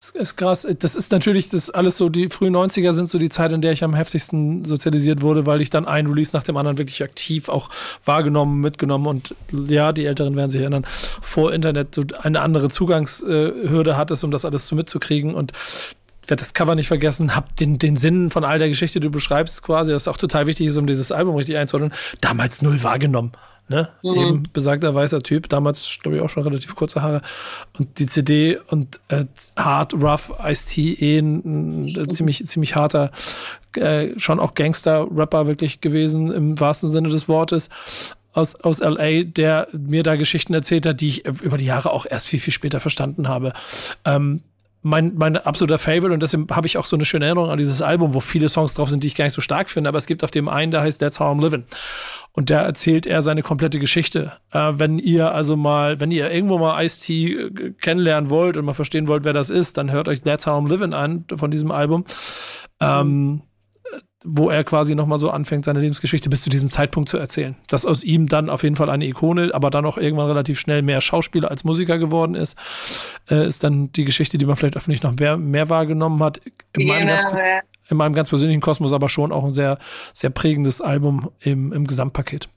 Das 0.00 0.10
ist 0.10 0.36
krass. 0.36 0.66
Das 0.80 0.96
ist 0.96 1.12
natürlich, 1.12 1.48
das 1.50 1.70
alles 1.70 1.96
so, 1.96 2.08
die 2.08 2.28
frühen 2.28 2.56
90er 2.56 2.92
sind 2.92 3.08
so 3.08 3.18
die 3.18 3.28
Zeit, 3.28 3.52
in 3.52 3.60
der 3.60 3.70
ich 3.70 3.84
am 3.84 3.94
heftigsten 3.94 4.64
sozialisiert 4.64 5.22
wurde, 5.22 5.46
weil 5.46 5.60
ich 5.60 5.70
dann 5.70 5.86
ein 5.86 6.08
Release 6.08 6.36
nach 6.36 6.42
dem 6.42 6.56
anderen 6.56 6.76
wirklich 6.76 7.04
aktiv 7.04 7.48
auch 7.48 7.70
wahrgenommen, 8.04 8.60
mitgenommen 8.60 9.06
und 9.06 9.36
ja, 9.52 9.92
die 9.92 10.06
Älteren 10.06 10.34
werden 10.34 10.50
sich 10.50 10.60
erinnern, 10.60 10.84
vor 11.20 11.52
Internet 11.52 11.94
so 11.94 12.02
eine 12.20 12.40
andere 12.40 12.68
Zugangshürde 12.68 13.96
hattest, 13.96 14.24
um 14.24 14.32
das 14.32 14.44
alles 14.44 14.66
so 14.66 14.74
mitzukriegen 14.74 15.34
und 15.36 15.52
werde 16.26 16.40
das 16.40 16.52
Cover 16.52 16.74
nicht 16.74 16.88
vergessen, 16.88 17.36
hab 17.36 17.54
den, 17.56 17.78
den 17.78 17.96
Sinn 17.96 18.30
von 18.30 18.42
all 18.42 18.58
der 18.58 18.68
Geschichte, 18.68 18.98
die 18.98 19.06
du 19.06 19.12
beschreibst, 19.12 19.62
quasi, 19.62 19.92
das 19.92 20.08
auch 20.08 20.16
total 20.16 20.48
wichtig 20.48 20.66
ist, 20.66 20.78
um 20.78 20.88
dieses 20.88 21.12
Album 21.12 21.36
richtig 21.36 21.56
einzuordnen, 21.56 21.92
damals 22.20 22.60
null 22.62 22.82
wahrgenommen. 22.82 23.32
Ne? 23.72 23.88
Mhm. 24.02 24.14
Eben 24.14 24.42
besagter 24.52 24.94
weißer 24.94 25.22
Typ, 25.22 25.48
damals 25.48 25.98
glaube 26.02 26.18
ich 26.18 26.22
auch 26.22 26.28
schon 26.28 26.42
relativ 26.42 26.76
kurze 26.76 27.00
Haare. 27.00 27.22
Und 27.78 27.98
die 27.98 28.06
CD 28.06 28.58
und 28.68 29.00
äh, 29.08 29.24
Hard, 29.56 29.94
Rough, 29.94 30.30
Ice-T, 30.44 30.92
eh 31.00 31.18
ein, 31.18 31.96
ein, 31.96 32.10
ziemlich, 32.10 32.44
ziemlich 32.44 32.76
harter, 32.76 33.10
äh, 33.76 34.10
schon 34.18 34.40
auch 34.40 34.54
Gangster-Rapper 34.54 35.46
wirklich 35.46 35.80
gewesen, 35.80 36.30
im 36.30 36.60
wahrsten 36.60 36.90
Sinne 36.90 37.08
des 37.08 37.28
Wortes. 37.28 37.70
Aus, 38.34 38.54
aus 38.56 38.80
LA, 38.80 39.24
der 39.24 39.68
mir 39.72 40.02
da 40.02 40.16
Geschichten 40.16 40.54
erzählt 40.54 40.86
hat, 40.86 41.00
die 41.00 41.08
ich 41.08 41.26
über 41.26 41.58
die 41.58 41.66
Jahre 41.66 41.90
auch 41.90 42.06
erst 42.08 42.28
viel, 42.28 42.40
viel 42.40 42.52
später 42.52 42.80
verstanden 42.80 43.28
habe. 43.28 43.52
Ähm, 44.06 44.40
mein, 44.82 45.12
mein 45.16 45.36
absoluter 45.36 45.78
Favorite 45.78 46.12
und 46.12 46.20
deswegen 46.20 46.46
habe 46.50 46.66
ich 46.66 46.76
auch 46.76 46.86
so 46.86 46.96
eine 46.96 47.04
schöne 47.04 47.26
Erinnerung 47.26 47.50
an 47.50 47.58
dieses 47.58 47.82
Album, 47.82 48.14
wo 48.14 48.20
viele 48.20 48.48
Songs 48.48 48.74
drauf 48.74 48.90
sind, 48.90 49.04
die 49.04 49.06
ich 49.06 49.14
gar 49.14 49.24
nicht 49.24 49.34
so 49.34 49.40
stark 49.40 49.70
finde, 49.70 49.88
aber 49.88 49.98
es 49.98 50.06
gibt 50.06 50.24
auf 50.24 50.30
dem 50.30 50.48
einen, 50.48 50.72
der 50.72 50.82
heißt 50.82 51.00
That's 51.00 51.20
How 51.20 51.34
I'm 51.34 51.40
Living. 51.40 51.64
Und 52.34 52.48
da 52.48 52.62
erzählt 52.62 53.06
er 53.06 53.20
seine 53.20 53.42
komplette 53.42 53.78
Geschichte. 53.78 54.32
Äh, 54.52 54.72
wenn 54.76 54.98
ihr 54.98 55.32
also 55.32 55.56
mal, 55.56 56.00
wenn 56.00 56.10
ihr 56.10 56.30
irgendwo 56.30 56.58
mal 56.58 56.82
Ice-T 56.84 57.32
äh, 57.32 57.72
kennenlernen 57.80 58.30
wollt 58.30 58.56
und 58.56 58.64
mal 58.64 58.74
verstehen 58.74 59.06
wollt, 59.06 59.24
wer 59.24 59.34
das 59.34 59.50
ist, 59.50 59.76
dann 59.76 59.90
hört 59.90 60.08
euch 60.08 60.22
That's 60.22 60.46
How 60.46 60.62
I'm 60.62 60.68
Living 60.68 60.94
an 60.94 61.24
von 61.36 61.50
diesem 61.50 61.70
Album. 61.70 62.04
Ähm, 62.80 63.42
wo 64.24 64.50
er 64.50 64.64
quasi 64.64 64.94
nochmal 64.94 65.18
so 65.18 65.30
anfängt, 65.30 65.64
seine 65.64 65.80
Lebensgeschichte 65.80 66.30
bis 66.30 66.42
zu 66.42 66.50
diesem 66.50 66.70
Zeitpunkt 66.70 67.08
zu 67.08 67.18
erzählen. 67.18 67.56
Dass 67.68 67.84
aus 67.84 68.04
ihm 68.04 68.28
dann 68.28 68.50
auf 68.50 68.62
jeden 68.62 68.76
Fall 68.76 68.88
eine 68.88 69.06
Ikone, 69.06 69.50
aber 69.52 69.70
dann 69.70 69.84
auch 69.84 69.98
irgendwann 69.98 70.28
relativ 70.28 70.60
schnell 70.60 70.82
mehr 70.82 71.00
Schauspieler 71.00 71.50
als 71.50 71.64
Musiker 71.64 71.98
geworden 71.98 72.34
ist, 72.34 72.56
äh, 73.30 73.46
ist 73.46 73.64
dann 73.64 73.90
die 73.92 74.04
Geschichte, 74.04 74.38
die 74.38 74.46
man 74.46 74.56
vielleicht 74.56 74.76
öffentlich 74.76 75.02
noch 75.02 75.14
mehr, 75.16 75.36
mehr 75.36 75.68
wahrgenommen 75.68 76.22
hat. 76.22 76.40
In, 76.76 76.86
meinem 76.86 77.08
ganz, 77.08 77.24
in 77.92 77.96
meinem 77.96 78.14
ganz 78.14 78.30
persönlichen 78.30 78.60
Kosmos 78.60 78.92
aber 78.92 79.08
schon 79.08 79.30
auch 79.30 79.44
ein 79.44 79.52
sehr, 79.52 79.78
sehr 80.12 80.30
prägendes 80.30 80.80
Album 80.80 81.30
im, 81.40 81.72
im 81.72 81.86
Gesamtpaket. 81.86 82.48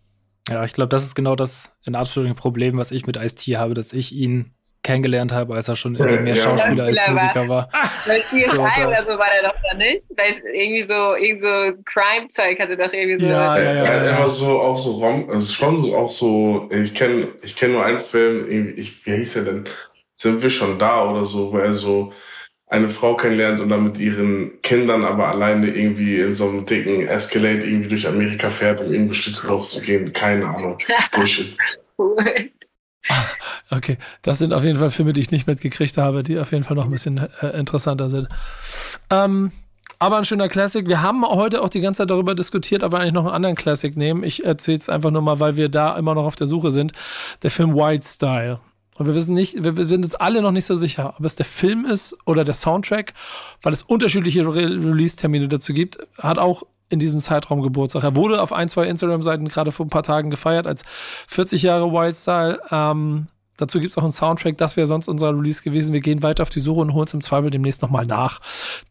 Ja, 0.50 0.64
ich 0.64 0.74
glaube, 0.74 0.90
das 0.90 1.04
ist 1.04 1.16
genau 1.16 1.36
das 1.36 1.76
in 1.86 1.96
Anführungszeichen 1.96 2.36
Problem, 2.36 2.78
was 2.78 2.92
ich 2.92 3.06
mit 3.06 3.18
Ice-T 3.18 3.58
habe, 3.58 3.74
dass 3.74 3.94
ich 3.94 4.14
ihn 4.14 4.56
kennengelernt 4.86 5.34
habe, 5.34 5.56
als 5.56 5.68
er 5.68 5.76
schon 5.76 5.96
irgendwie 5.96 6.22
mehr 6.22 6.36
ja. 6.36 6.44
Schauspieler 6.44 6.84
als 6.84 7.00
Musiker 7.10 7.50
war. 7.50 7.70
Bei 8.06 8.20
CSI 8.20 8.46
so, 8.54 8.62
oder 8.62 9.04
so 9.04 9.18
war 9.18 9.28
der 9.34 9.50
doch 9.50 9.56
da 9.70 9.76
nicht. 9.76 10.04
Weil 10.16 10.32
es 10.32 10.42
irgendwie 10.54 10.84
so, 10.84 11.16
irgendwie 11.16 11.42
so 11.42 11.84
Crime-Zeug 11.86 12.60
hatte 12.60 12.78
doch 12.78 12.94
irgendwie 12.94 13.20
so. 13.20 13.26
Ja, 13.26 13.58
ja, 13.58 13.64
ja. 13.64 13.84
ja, 13.84 14.06
ja. 14.06 14.18
Immer 14.18 14.28
so, 14.28 14.60
auch 14.60 14.78
so 14.78 14.92
Rom, 14.92 15.28
also 15.30 15.52
schon 15.52 15.84
so, 15.84 15.98
auch 15.98 16.12
so, 16.12 16.70
ich 16.72 16.94
kenne 16.94 17.30
ich 17.42 17.56
kenn 17.56 17.72
nur 17.72 17.84
einen 17.84 18.00
Film, 18.00 18.48
ich, 18.78 19.04
wie 19.08 19.16
hieß 19.16 19.38
er 19.38 19.46
denn? 19.46 19.66
Sind 20.12 20.42
wir 20.42 20.52
schon 20.52 20.78
da 20.78 21.10
oder 21.10 21.26
so, 21.26 21.52
wo 21.52 21.58
er 21.58 21.74
so 21.74 22.14
eine 22.68 22.90
Frau 22.90 23.16
kennenlernt 23.16 23.60
und 23.60 23.70
dann 23.70 23.84
mit 23.84 24.00
ihren 24.00 24.62
Kindern 24.62 25.04
aber 25.04 25.30
alleine 25.30 25.68
irgendwie 25.68 26.20
in 26.20 26.34
so 26.34 26.50
einem 26.50 26.66
dicken 26.66 27.08
Escalade 27.08 27.66
irgendwie 27.66 27.90
durch 27.90 28.08
Amerika 28.08 28.50
fährt, 28.50 28.82
um 28.82 28.92
irgendwo 28.92 29.14
Stützen 29.14 29.60
zu 29.62 29.82
gehen. 29.82 30.12
Keine 30.14 30.48
Ahnung. 30.48 30.78
Bullshit. 31.12 31.56
Okay, 33.70 33.98
das 34.24 34.40
sind 34.40 34.52
auf 34.52 34.64
jeden 34.64 34.80
Fall 34.80 34.90
Filme, 34.90 35.14
die 35.14 35.22
ich 35.22 35.32
nicht 35.32 35.46
mitgekriegt 35.46 35.98
habe, 35.98 36.24
die 36.24 36.40
auf 36.40 36.52
jeden 36.52 36.64
Fall 36.64 36.76
noch 36.76 36.86
ein 36.86 36.92
bisschen 36.92 37.30
äh, 37.42 37.48
interessanter 37.58 38.10
sind. 38.10 38.28
Ähm, 39.12 39.52
aber 40.00 40.18
ein 40.18 40.26
schöner 40.26 40.50
Classic. 40.50 40.88
Wir 40.88 41.02
haben 41.02 41.26
heute 41.26 41.62
auch 41.62 41.70
die 41.70 41.80
ganze 41.80 42.00
Zeit 42.00 42.12
darüber 42.12 42.36
diskutiert, 42.36 42.84
ob 42.84 42.92
wir 42.94 43.00
eigentlich 43.00 43.14
noch 43.14 43.26
einen 43.26 43.36
anderen 43.36 43.56
Classic 43.56 43.96
nehmen. 43.96 44.24
Ich 44.24 44.44
erzähle 44.44 44.80
es 44.80 44.90
einfach 44.90 45.12
nur 45.12 45.22
mal, 45.22 45.40
weil 45.40 45.56
wir 45.56 45.70
da 45.70 45.96
immer 45.98 46.16
noch 46.16 46.26
auf 46.26 46.36
der 46.36 46.48
Suche 46.48 46.72
sind. 46.72 46.92
Der 47.44 47.52
Film 47.52 47.76
White 47.76 48.06
Style. 48.06 48.60
Und 48.98 49.08
wir 49.08 49.16
wissen 49.16 49.36
nicht, 49.36 49.62
wir 49.64 49.86
sind 49.86 50.06
uns 50.06 50.16
alle 50.16 50.42
noch 50.42 50.52
nicht 50.52 50.66
so 50.66 50.76
sicher, 50.76 51.16
ob 51.20 51.26
es 51.26 51.36
der 51.36 51.46
Film 51.46 51.86
ist 51.86 52.18
oder 52.26 52.44
der 52.44 52.54
Soundtrack, 52.54 53.14
weil 53.62 53.74
es 53.74 53.82
unterschiedliche 53.82 54.46
Re 54.48 54.70
Release-Termine 54.70 55.50
dazu 55.50 55.74
gibt. 55.74 56.00
Hat 56.18 56.40
auch 56.40 56.64
in 56.90 57.00
diesem 57.00 57.20
Zeitraum 57.20 57.62
Geburtstag. 57.62 58.04
Er 58.04 58.16
wurde 58.16 58.42
auf 58.42 58.54
ein, 58.54 58.70
zwei 58.70 58.88
Instagram-Seiten 58.88 59.48
gerade 59.48 59.72
vor 59.72 59.86
ein 59.86 59.90
paar 59.90 60.04
Tagen 60.04 60.30
gefeiert 60.30 60.68
als 60.68 60.84
40 61.28 61.64
Jahre 61.64 61.92
Wildstyle. 61.92 62.62
Ähm, 62.72 63.28
Dazu 63.58 63.80
gibt 63.80 63.92
es 63.92 63.98
auch 63.98 64.04
einen 64.04 64.12
Soundtrack. 64.12 64.58
Das 64.58 64.76
wäre 64.76 64.88
sonst 64.88 65.08
unser 65.08 65.30
Release 65.30 65.64
gewesen. 65.64 65.94
Wir 65.94 66.02
gehen 66.02 66.24
weiter 66.24 66.44
auf 66.44 66.50
die 66.50 66.60
Suche 66.60 66.82
und 66.82 66.94
holen 66.94 67.08
es 67.08 67.14
im 67.14 67.22
Zweifel 67.22 67.50
demnächst 67.50 67.82
nochmal 67.82 68.06
nach. 68.06 68.42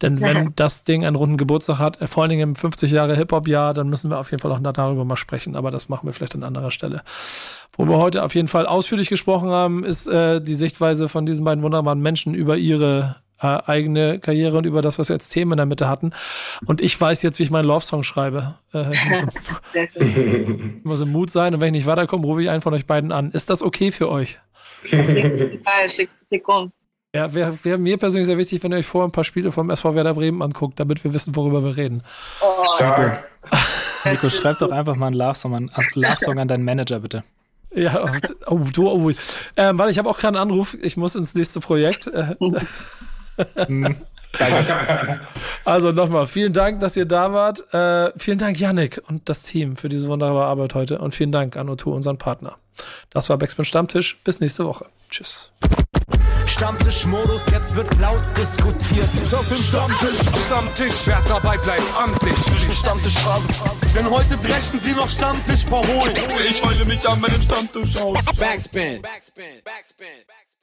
Denn 0.01 0.21
wenn 0.21 0.53
das 0.55 0.83
Ding 0.83 1.05
einen 1.05 1.15
runden 1.15 1.37
Geburtstag 1.37 1.79
hat, 1.79 2.01
äh, 2.01 2.07
vor 2.07 2.23
allen 2.23 2.31
Dingen 2.31 2.49
im 2.49 2.55
50 2.55 2.91
Jahre 2.91 3.15
Hip-Hop-Jahr, 3.15 3.73
dann 3.73 3.89
müssen 3.89 4.09
wir 4.09 4.19
auf 4.19 4.31
jeden 4.31 4.41
Fall 4.41 4.51
auch 4.51 4.59
darüber 4.59 5.05
mal 5.05 5.17
sprechen. 5.17 5.55
Aber 5.55 5.71
das 5.71 5.89
machen 5.89 6.07
wir 6.07 6.13
vielleicht 6.13 6.35
an 6.35 6.43
anderer 6.43 6.71
Stelle. 6.71 7.03
Wo 7.73 7.85
wir 7.85 7.97
heute 7.97 8.23
auf 8.23 8.33
jeden 8.35 8.47
Fall 8.47 8.65
ausführlich 8.65 9.09
gesprochen 9.09 9.49
haben, 9.49 9.83
ist 9.83 10.07
äh, 10.07 10.41
die 10.41 10.55
Sichtweise 10.55 11.09
von 11.09 11.25
diesen 11.25 11.43
beiden 11.45 11.63
wunderbaren 11.63 11.99
Menschen 11.99 12.33
über 12.33 12.57
ihre 12.57 13.17
äh, 13.39 13.59
eigene 13.65 14.19
Karriere 14.19 14.57
und 14.57 14.65
über 14.65 14.81
das, 14.81 14.97
was 14.97 15.09
wir 15.09 15.13
als 15.13 15.29
Themen 15.29 15.51
in 15.53 15.57
der 15.57 15.65
Mitte 15.65 15.89
hatten. 15.89 16.11
Und 16.65 16.81
ich 16.81 16.99
weiß 16.99 17.21
jetzt, 17.21 17.37
wie 17.39 17.43
ich 17.43 17.51
meinen 17.51 17.65
Love-Song 17.65 18.03
schreibe. 18.03 18.55
Äh, 18.73 18.91
ich 18.93 19.05
muss, 19.05 19.19
im, 19.93 20.81
muss 20.83 21.01
im 21.01 21.11
Mut 21.11 21.31
sein 21.31 21.53
und 21.53 21.61
wenn 21.61 21.67
ich 21.67 21.81
nicht 21.81 21.87
weiterkomme, 21.87 22.25
rufe 22.25 22.41
ich 22.41 22.49
einen 22.49 22.61
von 22.61 22.73
euch 22.73 22.85
beiden 22.85 23.11
an. 23.11 23.31
Ist 23.31 23.49
das 23.49 23.61
okay 23.61 23.91
für 23.91 24.09
euch? 24.09 24.39
Ja, 27.13 27.33
wäre 27.33 27.57
wär 27.63 27.77
mir 27.77 27.97
persönlich 27.97 28.27
sehr 28.27 28.37
wichtig, 28.37 28.61
wenn 28.63 28.73
ihr 28.73 28.79
euch 28.79 28.85
vorher 28.85 29.07
ein 29.07 29.11
paar 29.11 29.23
Spiele 29.23 29.51
vom 29.51 29.69
SV 29.69 29.95
Werder 29.95 30.13
Bremen 30.13 30.41
anguckt, 30.41 30.79
damit 30.79 31.01
wir 31.03 31.13
wissen, 31.13 31.35
worüber 31.35 31.63
wir 31.63 31.77
reden. 31.77 32.03
Oh, 32.41 32.75
Stark. 32.75 33.23
Nico, 34.03 34.29
schreib 34.29 34.59
doch 34.59 34.71
einfach 34.71 34.95
mal 34.95 35.07
einen 35.07 35.15
Love-Song 35.15 35.55
an, 35.55 35.71
Love 35.93 36.41
an 36.41 36.47
deinen 36.47 36.65
Manager, 36.65 36.99
bitte. 36.99 37.23
Ja, 37.73 38.05
oh, 38.47 38.59
du, 38.71 38.89
oh. 38.89 39.11
Ähm, 39.55 39.79
weil 39.79 39.89
ich 39.89 39.97
habe 39.97 40.09
auch 40.09 40.19
keinen 40.19 40.35
Anruf, 40.35 40.77
ich 40.81 40.97
muss 40.97 41.15
ins 41.15 41.35
nächste 41.35 41.61
Projekt. 41.61 42.09
Also 45.65 45.91
nochmal, 45.91 46.27
vielen 46.27 46.53
Dank, 46.53 46.79
dass 46.79 46.95
ihr 46.95 47.05
da 47.05 47.33
wart. 47.33 47.73
Äh, 47.73 48.11
vielen 48.17 48.37
Dank, 48.37 48.59
Yannick 48.59 49.01
und 49.07 49.27
das 49.29 49.43
Team 49.43 49.75
für 49.75 49.89
diese 49.89 50.07
wunderbare 50.07 50.45
Arbeit 50.45 50.75
heute. 50.75 50.99
Und 50.99 51.15
vielen 51.15 51.31
Dank 51.31 51.57
an 51.57 51.67
O2, 51.69 51.85
unseren 51.85 52.17
Partner. 52.19 52.57
Das 53.09 53.29
war 53.29 53.37
Backspin 53.37 53.65
Stammtisch. 53.65 54.17
Bis 54.23 54.39
nächste 54.39 54.65
Woche. 54.65 54.85
Tschüss. 55.09 55.51
Stammtischmodus, 56.45 57.47
jetzt 57.51 57.75
wird 57.75 57.99
laut 57.99 58.21
diskutiert. 58.37 59.09
Auf 59.33 59.47
dem 59.47 59.57
Stammtisch, 59.57 60.19
Stammtisch, 60.45 60.93
wer 61.05 61.21
dabei 61.27 61.57
bleibt, 61.57 61.83
amtlich. 61.97 62.37
Stammtisch 62.77 63.17
Phase. 63.17 63.47
Denn 63.95 64.09
heute 64.09 64.37
brechen 64.37 64.79
sie 64.81 64.93
noch 64.93 65.09
Stammtisch 65.09 65.65
verholen. 65.65 66.15
Ich 66.47 66.63
heule 66.63 66.85
mich 66.85 67.07
an 67.09 67.19
meinem 67.19 67.41
Stammtisch 67.41 67.97
aus. 67.97 68.19
Backspin. 68.37 69.01
Backspin. 69.01 69.01
Backspin. 69.01 69.55
Backspin. 69.63 70.54